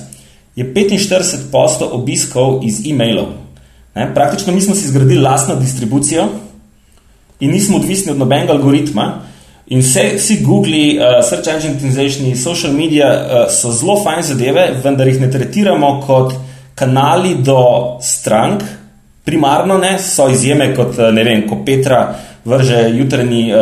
je 0.56 0.74
45% 0.74 1.88
obiskov 1.92 2.60
iz 2.64 2.86
e-mailov. 2.86 3.26
Ne, 3.96 4.14
praktično 4.14 4.54
mi 4.54 4.62
smo 4.62 4.76
si 4.76 4.88
zgradili 4.88 5.22
lastno 5.22 5.56
distribucijo 5.56 6.28
in 7.40 7.52
nismo 7.52 7.78
odvisni 7.78 8.12
od 8.12 8.18
nobenega 8.18 8.54
algoritma. 8.54 9.22
In 9.68 9.82
vse, 9.82 10.12
vsi 10.18 10.40
Google, 10.44 10.86
uh, 10.98 11.26
Search 11.30 11.50
Engine 11.50 11.74
Optimization, 11.74 12.36
social 12.36 12.74
media 12.74 13.10
uh, 13.10 13.52
so 13.52 13.72
zelo 13.72 13.98
fajn 14.04 14.24
zadeve, 14.24 14.72
vendar 14.84 15.08
jih 15.08 15.22
ne 15.22 15.32
tretiramo 15.32 16.02
kot 16.06 16.34
kanali 16.76 17.36
do 17.44 17.98
strank, 18.02 18.64
primarno 19.26 19.78
ne, 19.78 19.98
so 20.00 20.30
izjeme 20.30 20.76
kot, 20.76 20.98
ne 21.14 21.24
vem, 21.24 21.48
ko 21.50 21.64
Petra 21.66 22.02
vrže 22.50 22.90
jutranji, 22.98 23.54
uh, 23.54 23.62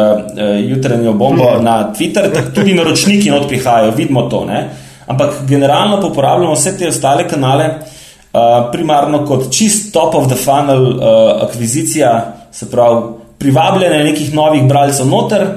jutranjo 0.69 1.13
bombo 1.13 1.51
mm. 1.57 1.63
na 1.63 1.93
Twitter, 1.93 2.31
tako 2.33 2.55
tudi 2.55 2.73
naročniki 2.73 3.29
not 3.29 3.47
prihajajo, 3.47 3.91
vidimo 3.97 4.27
to. 4.31 4.45
Ne. 4.45 4.69
Ampak 5.07 5.43
generalno 5.47 6.01
uporabljamo 6.07 6.53
vse 6.53 6.77
te 6.77 6.87
ostale 6.87 7.27
kanale 7.27 7.65
uh, 7.67 8.71
primarno 8.71 9.25
kot 9.25 9.51
čist 9.51 9.93
top 9.93 10.15
of 10.15 10.27
the 10.27 10.35
funnel 10.35 10.83
uh, 10.87 11.43
akvizicija, 11.47 12.33
se 12.51 12.71
pravi 12.71 13.01
privabljanje 13.37 14.03
nekih 14.03 14.33
novih 14.33 14.63
bralcev 14.63 15.07
noter 15.07 15.47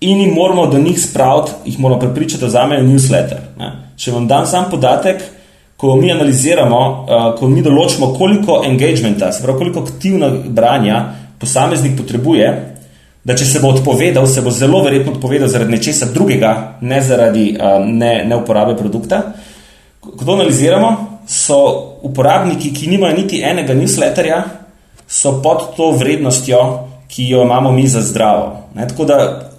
in 0.00 0.20
jim 0.20 0.34
moramo 0.34 0.66
do 0.66 0.78
njih 0.78 1.00
spraviti, 1.00 1.50
jih 1.64 1.78
moramo 1.80 2.00
prepričati, 2.00 2.44
da 2.44 2.50
zamejo 2.50 2.82
newsletter. 2.82 3.38
Ne. 3.58 3.72
Če 3.96 4.12
vam 4.12 4.26
dam 4.28 4.46
sam 4.46 4.64
podatek, 4.70 5.22
ko 5.76 5.96
mi 5.96 6.12
analiziramo, 6.12 6.78
uh, 6.78 7.38
ko 7.38 7.48
mi 7.48 7.62
določimo, 7.62 8.12
koliko 8.18 8.62
engagementa, 8.66 9.32
se 9.32 9.42
pravi, 9.42 9.58
koliko 9.58 9.82
aktivnega 9.82 10.42
branja 10.48 11.04
posameznik 11.38 11.96
potrebuje, 11.98 12.71
da 13.24 13.36
če 13.38 13.46
se 13.46 13.60
bo 13.62 13.70
odpovedal, 13.70 14.26
se 14.26 14.42
bo 14.42 14.50
zelo 14.50 14.82
verjetno 14.82 15.12
odpovedal 15.14 15.48
zaradi 15.48 15.76
nečesa 15.76 16.10
drugega, 16.14 16.78
ne 16.80 17.00
zaradi 17.02 17.52
uh, 17.54 17.78
ne, 17.86 18.24
neuporabe 18.26 18.74
produkta. 18.76 19.22
Ko 20.00 20.24
to 20.24 20.34
analiziramo, 20.34 21.20
so 21.28 21.58
uporabniki, 22.02 22.72
ki 22.74 22.90
nimajo 22.90 23.16
niti 23.20 23.42
enega 23.46 23.76
newsletterja, 23.78 24.42
so 25.06 25.36
pod 25.42 25.70
to 25.76 25.92
vrednostjo, 26.00 26.58
ki 27.12 27.28
jo 27.28 27.44
imamo 27.46 27.72
mi 27.72 27.86
za 27.88 28.02
zdravo. 28.02 28.72
Ne, 28.74 28.88
tako 28.88 29.06
da, 29.06 29.18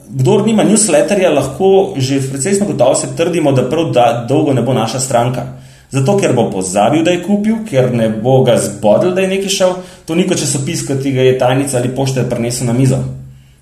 kdor 0.10 0.44
nima 0.48 0.68
newsletterja, 0.68 1.31
lahko 1.31 1.94
že 1.98 2.19
precejšno 2.31 2.68
gotovo 2.73 2.99
se 2.99 3.15
trdimo, 3.15 3.52
da 3.56 3.69
prav 3.69 3.91
da 3.95 4.26
dolgo 4.30 4.53
ne 4.53 4.61
bo 4.61 4.73
naša 4.73 4.99
stranka. 4.99 5.45
Zato, 5.94 6.18
ker 6.18 6.34
bo 6.34 6.49
pozabil, 6.52 7.03
da 7.06 7.14
je 7.14 7.23
kupil, 7.23 7.60
ker 7.69 7.91
ne 7.94 8.10
bo 8.10 8.41
ga 8.44 8.57
zbodil, 8.57 9.14
da 9.14 9.22
je 9.22 9.35
nekaj 9.38 9.52
šel, 9.56 9.76
to 10.07 10.15
ni 10.18 10.27
kot 10.27 10.41
časopis, 10.41 10.88
ki 10.90 11.11
ga 11.14 11.27
je 11.30 11.38
tajnica 11.38 11.77
ali 11.77 11.95
pošte 11.95 12.26
prinesel 12.30 12.68
na 12.68 12.73
mizo. 12.73 12.99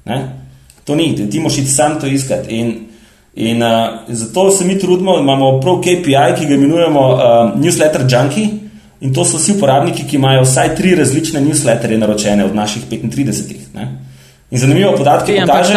Ne? 0.06 0.22
To 0.84 0.96
ni, 0.96 1.30
ti 1.30 1.40
moš 1.40 1.58
iti 1.58 1.70
sam 1.70 2.00
to 2.00 2.08
iskati. 2.08 2.56
In, 2.56 2.74
in 3.36 3.64
uh, 3.64 3.70
zato 4.08 4.52
se 4.52 4.66
mi 4.66 4.80
trudimo, 4.80 5.20
imamo 5.20 5.60
prav 5.60 5.82
KPI, 5.82 6.40
ki 6.40 6.46
ga 6.46 6.54
imenujemo 6.54 7.08
uh, 7.10 7.22
Newsletter 7.60 8.06
Junkie. 8.10 8.50
In 9.02 9.14
to 9.14 9.26
so 9.26 9.38
vsi 9.38 9.56
uporabniki, 9.58 10.06
ki 10.08 10.16
imajo 10.16 10.44
vsaj 10.46 10.76
tri 10.76 10.96
različne 10.96 11.42
newsletterje 11.42 11.98
naročene 11.98 12.46
od 12.46 12.56
naših 12.56 12.84
35. 12.92 13.56
Ne? 13.74 13.88
In 14.52 14.60
zanimivo 14.60 14.94
podatke 14.98 15.42
pokaže. 15.42 15.74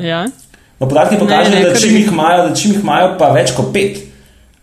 Ja. 0.00 0.26
No, 0.80 0.88
podatki 0.88 1.16
pokažejo, 1.18 1.68
da 1.70 1.78
čim 1.80 1.96
jih 1.96 2.08
imajo, 2.12 2.48
da 2.48 2.54
čim 2.54 2.72
jih 2.72 2.80
imajo, 2.82 3.14
pa 3.18 3.28
več 3.32 3.54
kot 3.56 3.72
pet 3.72 4.02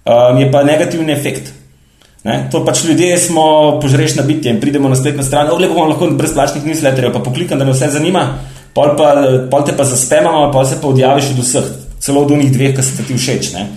um, 0.06 0.38
je 0.38 0.52
pa 0.52 0.64
negativni 0.64 1.14
efekt. 1.14 1.54
Ne? 2.24 2.50
To 2.52 2.66
pač 2.68 2.84
ljudje 2.84 3.18
smo 3.18 3.80
požrešna 3.82 4.24
bitja 4.28 4.52
in 4.52 4.60
pridemo 4.60 4.90
na 4.90 4.96
spletno 4.96 5.24
stran, 5.24 5.52
oh, 5.52 5.60
bomo 5.60 5.86
lahko 5.88 6.10
brezplačnih 6.20 6.66
newsletterjev, 6.66 7.14
pa 7.14 7.24
poklikam, 7.24 7.60
da 7.60 7.66
me 7.66 7.72
vse 7.72 7.88
zanima, 7.94 8.26
pol, 8.76 8.96
pa, 9.00 9.14
pol 9.52 9.64
te 9.64 9.76
pa 9.78 9.86
zaspemamo, 9.88 10.50
pa 10.52 10.66
se 10.66 10.82
pa 10.82 10.88
odjaviš 10.88 11.32
od 11.32 11.40
vseh, 11.46 11.70
celo 12.00 12.26
od 12.26 12.34
unih 12.36 12.52
dveh, 12.52 12.76
ki 12.76 12.84
se 12.84 13.08
ti 13.08 13.16
všeč. 13.16 13.54
Ne? 13.56 13.68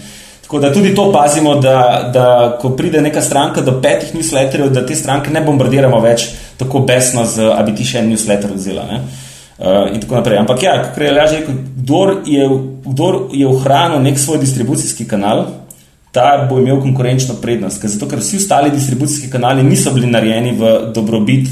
Tako 0.43 0.59
da 0.59 0.73
tudi 0.73 0.94
to 0.94 1.06
pazimo, 1.12 1.55
da, 1.62 2.10
da 2.12 2.27
ko 2.60 2.74
pride 2.77 3.01
neka 3.01 3.23
stranka 3.23 3.62
do 3.62 3.78
petih 3.81 4.10
newsletterjev, 4.14 4.74
da 4.74 4.82
te 4.86 4.98
stranke 4.98 5.31
ne 5.31 5.40
bombardiramo 5.40 6.01
več 6.02 6.27
tako 6.59 6.82
besno, 6.86 7.24
z, 7.24 7.47
a 7.47 7.62
bi 7.62 7.77
ti 7.78 7.86
še 7.86 8.02
en 8.02 8.10
newsletter 8.10 8.51
vzela. 8.59 8.89
Ne? 8.90 8.98
Uh, 9.62 9.94
in 9.94 10.01
tako 10.02 10.19
naprej. 10.19 10.40
Ampak 10.43 10.62
ja, 10.66 10.74
kot 10.90 10.98
je 10.98 11.14
rekel, 11.14 11.56
kdor 11.78 12.16
je, 12.27 12.48
kdor 12.85 13.19
je 13.31 13.47
ohranil 13.47 14.02
nek 14.02 14.19
svoj 14.19 14.43
distribucijski 14.43 15.06
kanal, 15.06 15.47
ta 16.12 16.47
bo 16.51 16.60
imel 16.60 16.80
konkurenčno 16.80 17.39
prednost. 17.40 17.80
Ker 17.80 17.90
zato, 17.90 18.06
ker 18.09 18.20
vsi 18.20 18.36
ostali 18.36 18.70
distribucijski 18.70 19.30
kanali 19.32 19.64
niso 19.64 19.90
bili 19.97 20.10
narejeni 20.12 20.52
v 20.59 20.72
dobrobit 20.94 21.48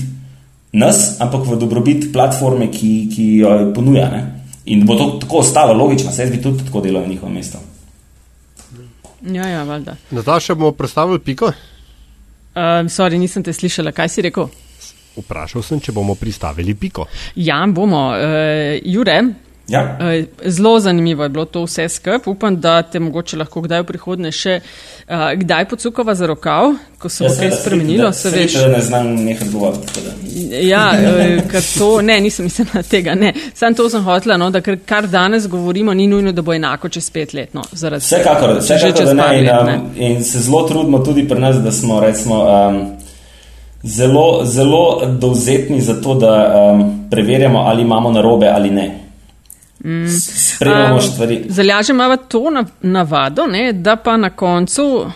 nas, 0.73 1.17
ampak 1.21 1.49
v 1.49 1.59
dobrobit 1.59 2.13
platforme, 2.13 2.69
ki, 2.71 2.93
ki 3.11 3.27
jo 3.41 3.57
ponuja. 3.75 4.07
Ne? 4.13 4.23
In 4.71 4.85
bo 4.87 4.95
to 4.95 5.11
tako 5.25 5.41
ostalo 5.43 5.75
logično, 5.75 6.13
se 6.13 6.23
jaz 6.23 6.31
bi 6.31 6.43
tudi 6.43 6.65
tako 6.65 6.85
delal 6.85 7.03
na 7.03 7.09
njihovem 7.09 7.35
mestu. 7.35 7.59
Ja, 9.21 9.49
ja, 9.49 9.65
valjda. 9.65 9.97
Nataša, 10.11 10.55
bomo 10.55 10.73
predstavili 10.73 11.19
piko? 11.19 11.47
Um, 11.47 12.89
sorry, 12.89 13.19
nisem 13.19 13.43
te 13.43 13.53
slišala, 13.53 13.93
kaj 13.93 14.09
si 14.09 14.23
rekel? 14.25 14.49
Vprašal 15.17 15.63
sem, 15.63 15.81
če 15.81 15.93
bomo 15.93 16.15
pristavili 16.15 16.75
piko. 16.75 17.07
Ja, 17.37 17.61
bomo. 17.67 18.09
Uh, 18.15 18.79
Jure, 18.85 19.19
Ja. 19.71 19.99
Eh, 20.01 20.25
zelo 20.45 20.81
zanimivo 20.81 21.23
je 21.23 21.29
bilo 21.29 21.45
to 21.45 21.63
vse 21.63 21.89
skupaj. 21.89 22.19
Upam, 22.27 22.61
da 22.61 22.83
te 22.83 23.01
mogoče 23.01 23.37
lahko 23.37 23.61
kdaj 23.61 23.81
v 23.81 23.87
prihodnje 23.87 24.33
še 24.33 24.55
uh, 24.61 25.31
kdaj 25.37 25.69
pocukava 25.71 26.15
za 26.15 26.27
rokav, 26.27 26.73
ko 26.99 27.09
se 27.09 27.25
bo 27.25 27.31
ja, 27.31 27.37
kaj 27.39 27.51
spremenilo. 27.61 28.13
Se 28.13 28.31
veš, 28.35 28.55
da 28.55 28.69
ne 28.69 28.81
znam 28.83 29.13
nekaj 29.15 29.49
govoriti. 29.53 30.01
Ja, 30.67 30.89
uh, 30.91 31.51
ker 31.51 31.63
to, 31.79 31.91
ne, 32.03 32.19
nisem 32.21 32.49
mislila 32.51 32.83
tega, 32.95 33.15
ne. 33.15 33.33
Sam 33.55 33.75
to 33.79 33.87
sem 33.91 34.03
hotela, 34.05 34.37
no, 34.43 34.51
da 34.51 34.61
kar, 34.61 34.79
kar 34.87 35.07
danes 35.07 35.47
govorimo, 35.49 35.95
ni 35.95 36.09
nujno, 36.11 36.33
da 36.33 36.43
bo 36.43 36.55
enako 36.55 36.91
čez 36.91 37.11
pet 37.15 37.35
let. 37.35 37.55
No, 37.55 37.63
vsekakor, 37.71 38.57
vsekakor, 38.59 39.05
da 39.07 39.15
ne. 39.15 39.29
In, 39.39 39.51
um, 39.55 39.71
ne. 39.71 40.09
In 40.09 40.25
se 40.25 40.43
zelo 40.49 40.65
trudimo 40.67 40.99
tudi 41.07 41.29
pri 41.29 41.39
nas, 41.41 41.63
da 41.63 41.73
smo 41.73 42.01
recimo. 42.01 42.43
Um, 42.47 42.83
Zelo, 43.83 44.45
zelo 44.45 45.07
dovzetni 45.21 45.81
za 45.81 45.95
to, 46.03 46.15
da 46.15 46.33
um, 46.73 47.07
preverjamo, 47.11 47.59
ali 47.59 47.83
imamo 47.83 48.11
narobe 48.13 48.47
ali 48.47 48.71
ne. 48.71 49.00
Mm. 49.85 50.07
Spremljamo 50.09 51.01
stvari. 51.01 51.45
Zalažem 51.49 51.97
imamo 51.97 52.17
to 52.17 52.51
navado, 52.83 53.47
ne, 53.47 53.73
da 53.73 53.97
pa 53.97 54.17
na 54.17 54.31
koncu 54.31 55.11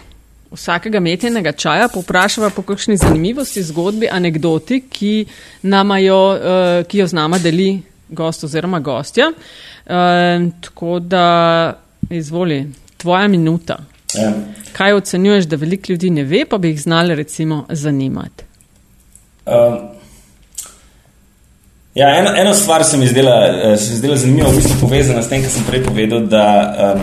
vsakega 0.54 1.00
metenega 1.00 1.52
čaja 1.52 1.88
poprašava 1.88 2.50
po 2.50 2.62
kakšni 2.62 2.96
zanimivosti, 2.96 3.62
zgodbi, 3.62 4.08
anekdoti, 4.12 4.80
ki, 4.90 5.26
jo, 6.00 6.20
uh, 6.32 6.86
ki 6.86 6.98
jo 6.98 7.06
z 7.06 7.12
nama 7.12 7.38
deli 7.38 7.82
gost 8.08 8.44
oziroma 8.44 8.80
gostja. 8.80 9.32
Uh, 9.86 9.92
tako 10.60 10.98
da 10.98 11.74
izvoli, 12.10 12.66
tvoja 12.96 13.28
minuta. 13.28 13.78
Ja. 14.14 14.32
Kaj 14.72 14.92
ocenjuješ, 14.92 15.44
da 15.44 15.56
veliko 15.56 15.92
ljudi 15.92 16.10
ne 16.10 16.24
ve, 16.24 16.44
pa 16.50 16.58
bi 16.58 16.68
jih 16.68 16.80
znali 16.80 17.14
recimo 17.14 17.66
zanimati? 17.68 18.44
Uh. 19.46 19.94
Ja, 21.94 22.08
eno, 22.18 22.30
eno 22.36 22.54
stvar 22.54 22.84
se 22.84 22.96
mi 22.96 23.06
zdela, 23.06 23.46
eh, 23.46 23.76
se 23.76 23.90
mi 23.90 23.96
zdela 23.96 24.16
zanimiva, 24.16 24.48
v 24.48 24.56
bistvu 24.56 24.80
povezana 24.80 25.22
s 25.22 25.28
tem, 25.28 25.42
kar 25.42 25.50
sem 25.50 25.62
prej 25.62 25.84
povedal, 25.86 26.24
da, 26.26 26.46
um, 26.96 27.02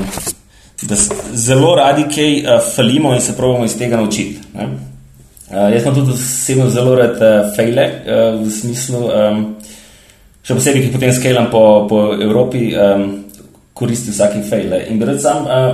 da 0.83 0.95
zelo 1.31 1.75
radi 1.79 2.03
kaj 2.11 2.31
uh, 2.41 2.57
falimo 2.75 3.13
in 3.15 3.21
se 3.21 3.35
pravimo 3.37 3.65
iz 3.65 3.77
tega 3.77 3.95
naučiti. 3.95 4.41
Uh, 4.53 5.69
jaz 5.71 5.83
sem 5.83 5.95
tudi 5.95 6.11
osebno 6.11 6.69
zelo 6.69 6.95
rad 6.95 7.15
uh, 7.23 7.53
fejle, 7.55 7.85
uh, 7.87 8.41
v 8.41 8.51
smislu, 8.51 8.99
um, 9.07 9.45
še 10.43 10.57
posebej, 10.59 10.83
ki 10.83 10.91
potem 10.97 11.13
skelam 11.15 11.47
po, 11.53 11.63
po 11.87 12.01
Evropi, 12.19 12.73
um, 12.75 13.05
koristi 13.73 14.11
vsake 14.11 14.43
fejle. 14.49 14.81
In 14.91 14.99
bi 14.99 15.07
rad 15.07 15.21
sam 15.23 15.47
uh, 15.47 15.69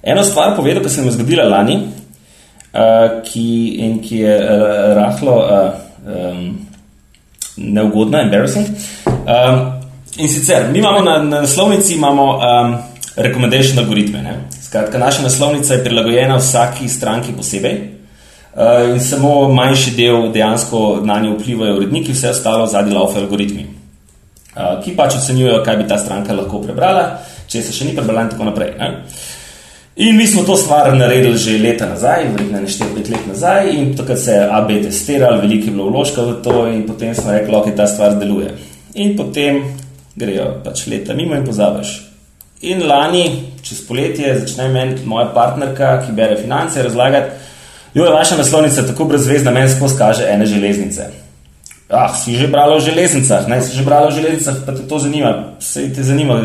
eno 0.00 0.24
stvar 0.24 0.56
povedal, 0.56 0.80
ki 0.80 0.94
se 0.94 1.04
mi 1.04 1.12
je 1.12 1.18
zgodila 1.18 1.44
lani, 1.52 1.76
uh, 1.84 3.20
ki, 3.28 3.44
in 3.84 4.00
ki 4.00 4.24
je 4.24 4.40
uh, 4.40 4.96
rahlo. 5.02 5.36
Uh, 5.36 6.16
um, 6.16 6.48
neugodna, 7.58 8.22
embarrassing. 8.22 8.66
Um, 9.06 9.80
in 10.16 10.28
sicer, 10.28 10.70
mi 10.72 10.78
imamo 10.78 11.02
na, 11.02 11.18
na 11.22 11.40
naslovnici 11.40 11.94
imamo, 11.94 12.38
um, 12.38 12.76
recommendation 13.18 13.78
algoritme. 13.78 14.22
Ne? 14.22 14.34
Skratka, 14.62 14.98
naša 14.98 15.22
naslovnica 15.22 15.74
je 15.74 15.84
prilagojena 15.84 16.36
vsaki 16.36 16.88
stranki 16.88 17.32
posebej. 17.36 17.78
Uh, 18.54 18.94
in 18.94 19.00
samo 19.00 19.48
manjši 19.48 19.90
del 19.96 20.32
dejansko 20.32 21.00
na 21.04 21.20
njo 21.20 21.36
vplivajo 21.38 21.76
uredniki, 21.76 22.12
vse 22.12 22.30
ostalo 22.30 22.66
zadnji 22.66 22.94
laufe 22.94 23.18
algoritmi, 23.20 23.66
uh, 24.56 24.82
ki 24.84 24.96
pač 24.96 25.14
ocenjujejo, 25.14 25.62
kaj 25.64 25.76
bi 25.76 25.86
ta 25.88 25.98
stranka 25.98 26.34
lahko 26.34 26.62
prebrala, 26.64 27.20
če 27.46 27.62
se 27.62 27.72
še 27.72 27.86
ni 27.86 27.94
prebrala 27.94 28.26
in 28.26 28.32
tako 28.32 28.48
naprej. 28.48 28.72
Ne? 28.78 28.88
In 29.98 30.16
mi 30.16 30.26
smo 30.26 30.42
to 30.42 30.56
stvar 30.56 30.96
naredili 30.96 31.38
že 31.38 31.58
leta 31.58 31.86
nazaj, 31.86 32.28
verjetno 32.30 32.60
ne 32.60 32.68
štiri, 32.70 32.90
pet 32.94 33.08
let 33.10 33.24
nazaj, 33.26 33.70
in 33.74 33.96
takrat 33.96 34.18
se 34.18 34.36
je 34.36 34.44
AB 34.50 34.68
testiral, 34.82 35.40
veliko 35.40 35.66
je 35.66 35.72
bilo 35.74 35.88
vložka 35.90 36.22
v 36.22 36.36
to, 36.42 36.68
in 36.70 36.84
potem 36.86 37.14
smo 37.14 37.32
rekli, 37.32 37.62
da 37.66 37.76
ta 37.76 37.86
stvar 37.86 38.14
deluje. 38.14 38.52
In 38.94 39.16
potem 39.16 39.58
grejo 40.14 40.52
pač 40.64 40.86
leta 40.86 41.18
mimo 41.18 41.34
in 41.34 41.42
pozabiš. 41.42 41.90
In 42.70 42.86
lani, 42.86 43.24
čez 43.62 43.82
poletje, 43.88 44.38
začne 44.38 44.68
meni 44.70 45.02
moja 45.04 45.32
partnerka, 45.34 45.90
ki 46.06 46.14
bere 46.14 46.38
finance, 46.38 46.82
razlagati, 46.82 47.34
da 47.94 48.04
je 48.04 48.14
vaša 48.14 48.36
naslovnica 48.38 48.86
tako 48.86 49.04
brezvezna, 49.10 49.50
meni 49.50 49.74
skozi 49.74 49.98
kaže 49.98 50.30
ene 50.30 50.46
železnice. 50.46 51.10
Ah, 51.90 52.14
si 52.14 52.36
že 52.36 52.46
bral 52.46 52.76
o 52.76 52.80
železnicah, 52.80 53.48
ne 53.48 53.62
si 53.62 53.74
že 53.76 53.82
bral 53.82 54.06
o 54.06 54.14
železnicah, 54.14 54.62
pa 54.66 54.78
te 54.78 54.86
to 54.88 54.98
zanima, 54.98 55.56
se 55.58 55.88
te 55.94 56.02
zanima. 56.06 56.38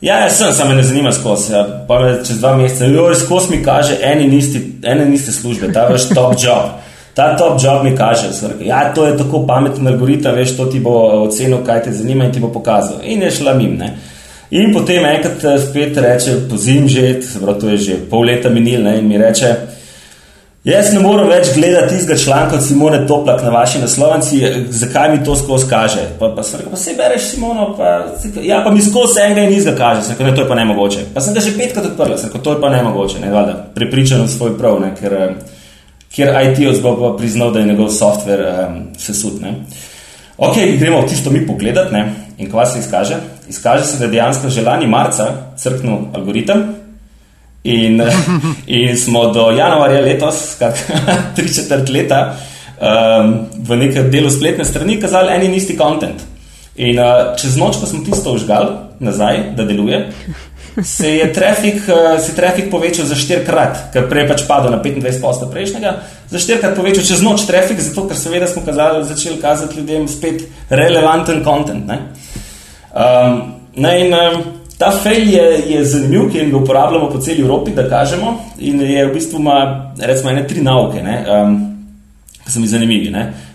Ja, 0.00 0.20
jaz 0.22 0.36
sem, 0.38 0.52
samo 0.52 0.70
me 0.70 0.76
ne 0.76 0.82
zanima 0.82 1.12
skozi. 1.12 1.52
Ja. 1.52 1.84
Pa 1.88 2.00
me 2.00 2.12
čez 2.26 2.38
dva 2.38 2.56
meseca, 2.56 2.86
jo 2.86 3.08
res 3.10 3.24
skozi 3.24 3.56
mi 3.56 3.62
kaže, 3.64 3.96
eni 4.02 4.28
niste, 4.30 4.60
ene 4.82 5.06
niste 5.08 5.32
službe, 5.32 5.72
ta 5.72 5.88
vaš 5.90 6.08
top 6.14 6.36
job. 6.38 6.76
Ta 7.14 7.32
top 7.36 7.58
job 7.62 7.82
mi 7.84 7.96
kaže, 7.96 8.28
da 8.40 8.64
ja, 8.64 8.92
to 8.94 9.06
je 9.06 9.16
tako 9.18 9.42
pameten 9.46 9.86
algoritem, 9.86 10.34
veš, 10.34 10.54
to 10.56 10.68
ti 10.70 10.78
bo 10.80 10.92
ocenil, 11.24 11.64
kaj 11.66 11.82
te 11.88 11.92
zanima 11.92 12.28
in 12.28 12.32
ti 12.32 12.40
bo 12.40 12.52
pokazal. 12.54 13.00
In 13.02 13.22
je 13.22 13.30
šla 13.40 13.54
mim. 13.58 13.74
Ne. 13.78 13.96
In 14.50 14.70
potem 14.72 15.04
enkrat 15.04 15.44
eh, 15.44 15.58
spet 15.60 15.98
reče, 15.98 16.36
pozim 16.50 16.88
že, 16.88 17.22
se 17.22 17.40
pravi, 17.42 17.60
to 17.60 17.68
je 17.68 17.78
že 17.78 17.96
pol 18.10 18.24
leta 18.24 18.48
minil 18.48 18.82
ne, 18.82 18.94
in 18.98 19.08
mi 19.08 19.18
reče, 19.18 19.54
Jaz 20.68 20.90
ne 20.92 21.00
morem 21.00 21.30
več 21.30 21.48
gledati 21.56 21.94
tistega 21.94 22.18
članka 22.20 22.56
od 22.58 22.64
Simone 22.64 22.98
Toplak 23.08 23.40
na 23.42 23.50
vaši 23.54 23.78
naslovnici, 23.80 24.40
zakaj 24.68 25.10
mi 25.14 25.22
to 25.24 25.36
skozi 25.36 25.64
kaže. 25.70 26.02
Pa, 26.18 26.28
pa 26.36 26.42
sem 26.44 26.60
rekel, 26.60 26.72
pa 26.74 26.80
se 26.80 26.92
bereš 26.98 27.28
Simono, 27.30 27.70
pa, 27.78 27.92
ja, 28.44 28.58
pa 28.64 28.72
mi 28.74 28.82
skozi 28.84 29.22
enega 29.24 29.46
in 29.46 29.54
nizga 29.54 29.72
kaže, 29.78 30.02
sem 30.04 30.12
rekel, 30.12 30.28
ne, 30.28 30.34
to 30.36 30.44
je 30.44 30.48
pa 30.48 30.58
ne 30.58 30.66
mogoče. 30.68 31.06
Pa 31.14 31.22
sem 31.24 31.36
ga 31.36 31.40
že 31.40 31.54
petkrat 31.56 31.86
odprl, 31.88 32.18
sem 32.20 32.28
rekel, 32.28 32.42
to 32.44 32.56
je 32.56 32.60
pa 32.60 32.72
ne 32.74 32.82
mogoče, 32.84 33.22
ne, 33.22 33.30
valjda, 33.32 33.54
prepričan 33.78 34.26
v 34.26 34.32
svoj 34.34 34.52
prav, 34.58 34.76
ne, 34.82 34.90
ker, 34.98 35.16
ker 36.12 36.34
IT-oc 36.50 36.82
bo 36.84 36.92
pa 37.00 37.14
priznal, 37.16 37.54
da 37.54 37.62
je 37.64 37.70
njegov 37.70 37.88
softver 37.96 38.44
um, 38.44 38.80
sesut, 39.00 39.40
ne. 39.40 39.54
Ok, 40.36 40.60
gremo 40.76 41.00
v 41.00 41.08
tisto 41.14 41.32
mi 41.32 41.46
pogledat, 41.46 41.94
ne, 41.96 42.04
in 42.36 42.50
kva 42.52 42.68
se 42.68 42.82
izkaže? 42.84 43.16
Izkaže 43.48 43.88
se, 43.88 44.02
da 44.02 44.04
je 44.04 44.18
dejansko 44.18 44.52
že 44.52 44.68
lani 44.68 44.86
marca 44.86 45.30
crknil 45.56 46.10
algoritem, 46.12 46.66
In, 47.64 48.02
in 48.66 48.98
smo 48.98 49.32
do 49.32 49.50
januarja 49.50 50.00
letos, 50.00 50.56
tri 51.36 51.54
četrt 51.54 51.88
leta, 51.88 52.36
um, 52.80 53.46
v 53.58 53.76
nekem 53.76 54.10
delu 54.10 54.30
spletne 54.30 54.64
strani 54.64 55.00
kazali 55.00 55.34
en 55.34 55.48
in 55.48 55.54
isti 55.54 55.76
kontent. 55.76 56.22
In 56.78 56.98
uh, 56.98 57.34
čez 57.38 57.56
noč, 57.58 57.80
ko 57.80 57.86
smo 57.90 58.04
tisto 58.06 58.32
užgali 58.32 58.76
nazaj, 59.02 59.40
da 59.58 59.64
deluje, 59.66 59.98
se 60.84 61.10
je 61.16 61.26
trafik, 61.34 61.82
uh, 61.90 62.20
se 62.22 62.34
trafik 62.36 62.70
povečal 62.70 63.06
za 63.06 63.18
štirikrat, 63.18 63.88
ker 63.94 64.06
prej 64.10 64.28
pač 64.30 64.44
padel 64.46 64.74
na 64.74 64.78
25% 64.82 65.50
prejšnjega, 65.50 65.94
za 66.30 66.42
štirikrat 66.42 66.78
povečal 66.78 67.06
čez 67.06 67.22
noč 67.26 67.48
trafik, 67.50 67.82
zato 67.82 68.06
ker 68.06 68.18
seveda 68.18 68.46
smo 68.46 68.62
kazali, 68.66 69.06
začeli 69.06 69.42
kazati 69.42 69.80
ljudem 69.80 70.06
spet 70.08 70.46
relevanten 70.70 71.42
kontent. 71.44 71.86
Ne? 71.90 71.98
Um, 72.94 73.42
in, 73.74 74.14
um, 74.14 74.57
Ta 74.78 74.90
fail 74.90 75.26
je, 75.30 75.46
je 75.66 75.84
zanimiv, 75.84 76.28
ker 76.32 76.50
ga 76.50 76.56
uporabljamo 76.56 77.08
po 77.10 77.18
celi 77.18 77.42
Evropi, 77.42 77.74
da 77.74 77.88
kažemo. 77.88 78.36
In 78.58 78.80
je 78.80 79.06
v 79.06 79.14
bistvu 79.14 79.40
ima, 79.40 79.92
recimo, 79.98 80.30
ene 80.30 80.46
tri 80.46 80.62
nauke, 80.62 81.02
um, 81.02 81.56
ki 82.44 82.52
so 82.52 82.62
mi 82.62 82.70
zanimivi. 82.70 83.10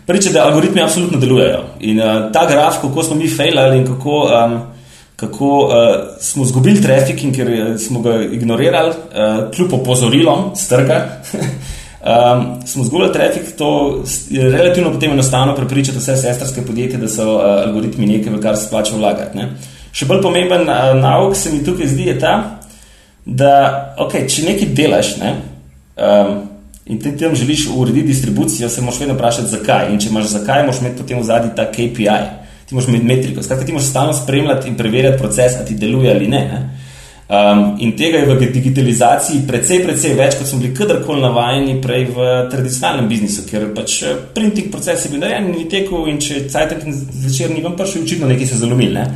Prvič, 0.06 0.28
da 0.36 0.44
algoritmi 0.50 0.82
absolutno 0.84 1.20
delujejo. 1.20 1.62
In 1.80 2.02
uh, 2.02 2.28
ta 2.36 2.44
graf, 2.50 2.82
kako 2.82 3.04
smo 3.04 3.16
mi 3.16 3.30
failali 3.30 3.78
in 3.78 3.86
kako, 3.88 4.18
um, 4.28 4.58
kako 5.16 5.52
uh, 5.60 5.72
smo 6.20 6.44
izgubili 6.44 6.82
trafik 6.82 7.24
ker 7.36 7.80
smo 7.80 8.02
ga 8.02 8.20
ignorirali, 8.24 8.92
uh, 8.92 9.52
kljub 9.56 9.74
opozorilom 9.74 10.52
z 10.56 10.68
trga. 10.70 11.00
Um, 12.04 12.68
smo 12.68 12.84
zgubili 12.84 13.14
trafik, 13.14 13.56
to 13.58 14.02
je 14.30 14.50
relativno 14.52 14.92
potem 14.92 15.12
enostavno 15.12 15.56
prepričati 15.56 15.98
vse 15.98 16.18
sestrske 16.18 16.62
podjetje, 16.62 16.98
da 17.00 17.08
so 17.08 17.36
uh, 17.36 17.44
algoritmi 17.68 18.06
nekaj, 18.06 18.34
v 18.34 18.42
kar 18.42 18.58
se 18.58 18.66
splača 18.66 18.96
vlagati. 18.96 19.38
Ne? 19.38 19.48
Še 19.94 20.08
bolj 20.10 20.24
pomemben 20.26 20.66
uh, 20.66 20.94
nauk 20.98 21.38
se 21.38 21.52
mi 21.54 21.62
tukaj 21.66 21.92
zdi 21.92 22.10
ta, 22.22 22.34
da 23.26 23.52
okay, 24.02 24.26
če 24.28 24.48
nekaj 24.50 24.72
delaš 24.76 25.16
ne, 25.22 25.36
um, 25.96 26.34
in 26.86 27.00
ti 27.00 27.14
tam 27.20 27.36
želiš 27.36 27.68
urediti 27.76 28.08
distribucijo, 28.08 28.70
se 28.70 28.82
moraš 28.82 29.00
vedno 29.00 29.16
vprašati, 29.16 29.52
zakaj. 29.54 29.92
In 29.94 30.00
če 30.02 30.10
imaš 30.10 30.34
zakaj, 30.34 30.66
moraš 30.68 30.82
imeti 30.82 31.00
potem 31.00 31.22
v 31.22 31.28
zadnji 31.28 31.54
ta 31.56 31.70
KPI, 31.72 32.24
ti 32.68 32.76
moraš 32.76 32.90
imeti 32.90 33.08
metriko. 33.08 33.44
Skratka, 33.44 33.66
ti 33.66 33.76
moraš 33.76 33.92
stalno 33.94 34.16
spremljati 34.18 34.68
in 34.68 34.76
preverjati 34.78 35.22
proces, 35.22 35.56
ali 35.60 35.70
ti 35.70 35.78
deluje 35.80 36.12
ali 36.12 36.28
ne. 36.28 36.42
ne. 36.52 36.64
Um, 37.34 37.78
in 37.80 37.96
tega 37.98 38.20
je 38.20 38.28
v 38.28 38.50
digitalizaciji 38.52 39.46
precej, 39.48 39.80
precej 39.86 40.12
več, 40.14 40.36
kot 40.38 40.50
smo 40.50 40.60
bili 40.60 40.74
kadarkoli 40.76 41.24
navajeni 41.24 41.78
prej 41.82 42.10
v 42.12 42.26
tradicionalnem 42.52 43.08
biznisu, 43.08 43.46
ker 43.48 43.70
pač 43.74 43.96
eh, 44.04 44.18
printing 44.36 44.68
proces 44.70 45.06
je 45.06 45.10
bil 45.14 45.24
narejen 45.24 45.48
in 45.54 45.62
je 45.62 45.70
tekel, 45.72 46.04
in 46.12 46.20
če 46.22 46.44
cajtek 46.52 46.84
zvečer 46.92 47.54
ni 47.56 47.64
vam 47.64 47.78
prišel, 47.80 48.04
očitno 48.04 48.28
nekaj 48.28 48.52
se 48.52 48.60
zalomil. 48.60 49.00
Ne. 49.00 49.08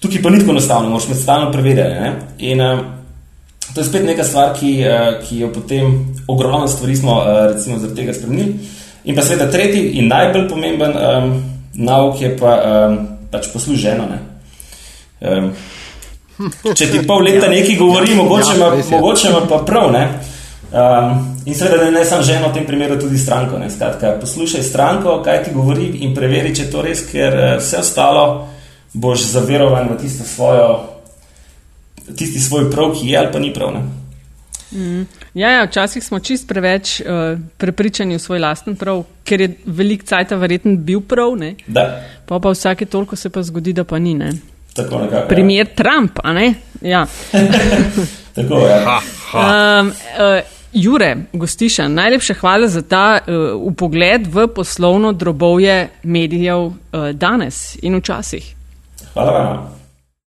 Tukaj 0.00 0.22
pa 0.22 0.30
ni 0.30 0.38
tako 0.38 0.50
enostavno, 0.50 0.88
moraš 0.88 1.08
med 1.08 1.18
stalno 1.18 1.52
preverjati. 1.52 2.10
In 2.38 2.60
uh, 2.60 2.78
to 3.74 3.80
je 3.80 3.86
spet 3.86 4.04
neka 4.06 4.24
stvar, 4.24 4.52
ki, 4.60 4.72
uh, 4.86 5.28
ki 5.28 5.38
jo 5.38 5.52
potem 5.52 6.14
ogromno 6.28 6.68
stvari 6.68 6.96
smo 6.96 7.16
uh, 7.18 7.52
recimo 7.52 7.78
zaradi 7.78 7.96
tega 7.96 8.14
spremenili. 8.14 8.54
In 9.04 9.16
pa 9.16 9.22
seveda 9.22 9.50
tretji 9.50 9.90
in 9.98 10.08
najbolj 10.08 10.48
pomemben 10.48 10.92
um, 10.96 11.32
nauk 11.74 12.20
je 12.20 12.36
pa 12.36 12.54
um, 12.62 12.98
pač 13.30 13.48
posluženo. 13.52 14.06
Um, 15.20 15.50
če 16.78 16.90
ti 16.92 17.02
pol 17.06 17.24
leta 17.26 17.46
ja, 17.46 17.52
nekaj 17.52 17.78
govori, 17.78 18.12
ja, 18.12 18.18
mogoče, 18.22 18.52
ja, 18.54 18.58
ma, 18.60 18.82
mogoče 18.90 19.32
ma 19.34 19.40
pa 19.50 19.62
prav. 19.66 19.90
Ne? 19.92 20.04
Um, 20.68 21.24
in 21.46 21.56
seveda 21.56 21.84
ne, 21.84 21.90
ne 21.96 22.04
samo 22.04 22.22
ženo, 22.22 22.52
v 22.52 22.58
tem 22.58 22.68
primeru 22.68 23.00
tudi 23.00 23.18
stranko. 23.18 23.58
Skratka, 23.74 24.14
poslušaj 24.20 24.62
stranko, 24.62 25.18
kaj 25.24 25.42
ti 25.48 25.56
govori 25.56 25.90
in 26.06 26.14
preveri, 26.14 26.54
če 26.54 26.68
je 26.68 26.70
to 26.70 26.86
res, 26.86 27.02
ker 27.10 27.34
uh, 27.34 27.50
vse 27.58 27.82
ostalo 27.82 28.28
boš 28.92 29.24
zaverovan 29.32 29.88
v 29.88 30.00
tisto 30.00 30.24
svojo, 30.24 30.88
tisti 32.16 32.40
svoj 32.40 32.70
prav, 32.70 32.94
ki 32.94 33.08
je 33.08 33.18
ali 33.18 33.32
pa 33.32 33.38
ni 33.38 33.54
prav. 33.54 33.74
Mm. 34.70 35.02
Ja, 35.34 35.50
ja, 35.50 35.64
včasih 35.64 36.04
smo 36.04 36.20
čist 36.20 36.48
preveč 36.48 37.00
uh, 37.00 37.38
prepričani 37.56 38.16
v 38.16 38.20
svoj 38.20 38.38
lasten 38.38 38.76
prav, 38.76 39.04
ker 39.24 39.40
je 39.40 39.54
velik 39.64 40.04
cajt 40.04 40.30
verjetno 40.36 40.76
bil 40.76 41.00
prav. 41.00 41.36
Pa 42.26 42.38
pa 42.38 42.50
vsake 42.50 42.86
toliko 42.86 43.16
se 43.16 43.30
pa 43.30 43.42
zgodi, 43.42 43.72
da 43.72 43.84
pa 43.84 43.98
ni. 43.98 44.18
Tako, 44.74 44.98
nekako, 44.98 45.16
ja. 45.16 45.28
Primer 45.28 45.66
ja. 45.66 45.74
Trump, 45.74 46.20
a 46.24 46.32
ne? 46.32 46.54
Ja. 46.80 47.06
Tako 48.36 48.54
je. 48.54 48.70
Ja. 48.70 49.00
Um, 49.34 49.88
uh, 49.88 50.58
Jure, 50.72 51.16
gostiša, 51.32 51.88
najlepša 51.88 52.34
hvala 52.34 52.68
za 52.68 52.82
ta 52.82 53.18
uh, 53.18 53.34
upogled 53.56 54.26
v 54.26 54.46
poslovno 54.54 55.12
drobovje 55.12 55.88
medijev 56.02 56.58
uh, 56.58 56.74
danes 57.12 57.76
in 57.82 57.96
včasih. 57.96 58.57
Hvala 59.14 59.32
vam. 59.32 59.77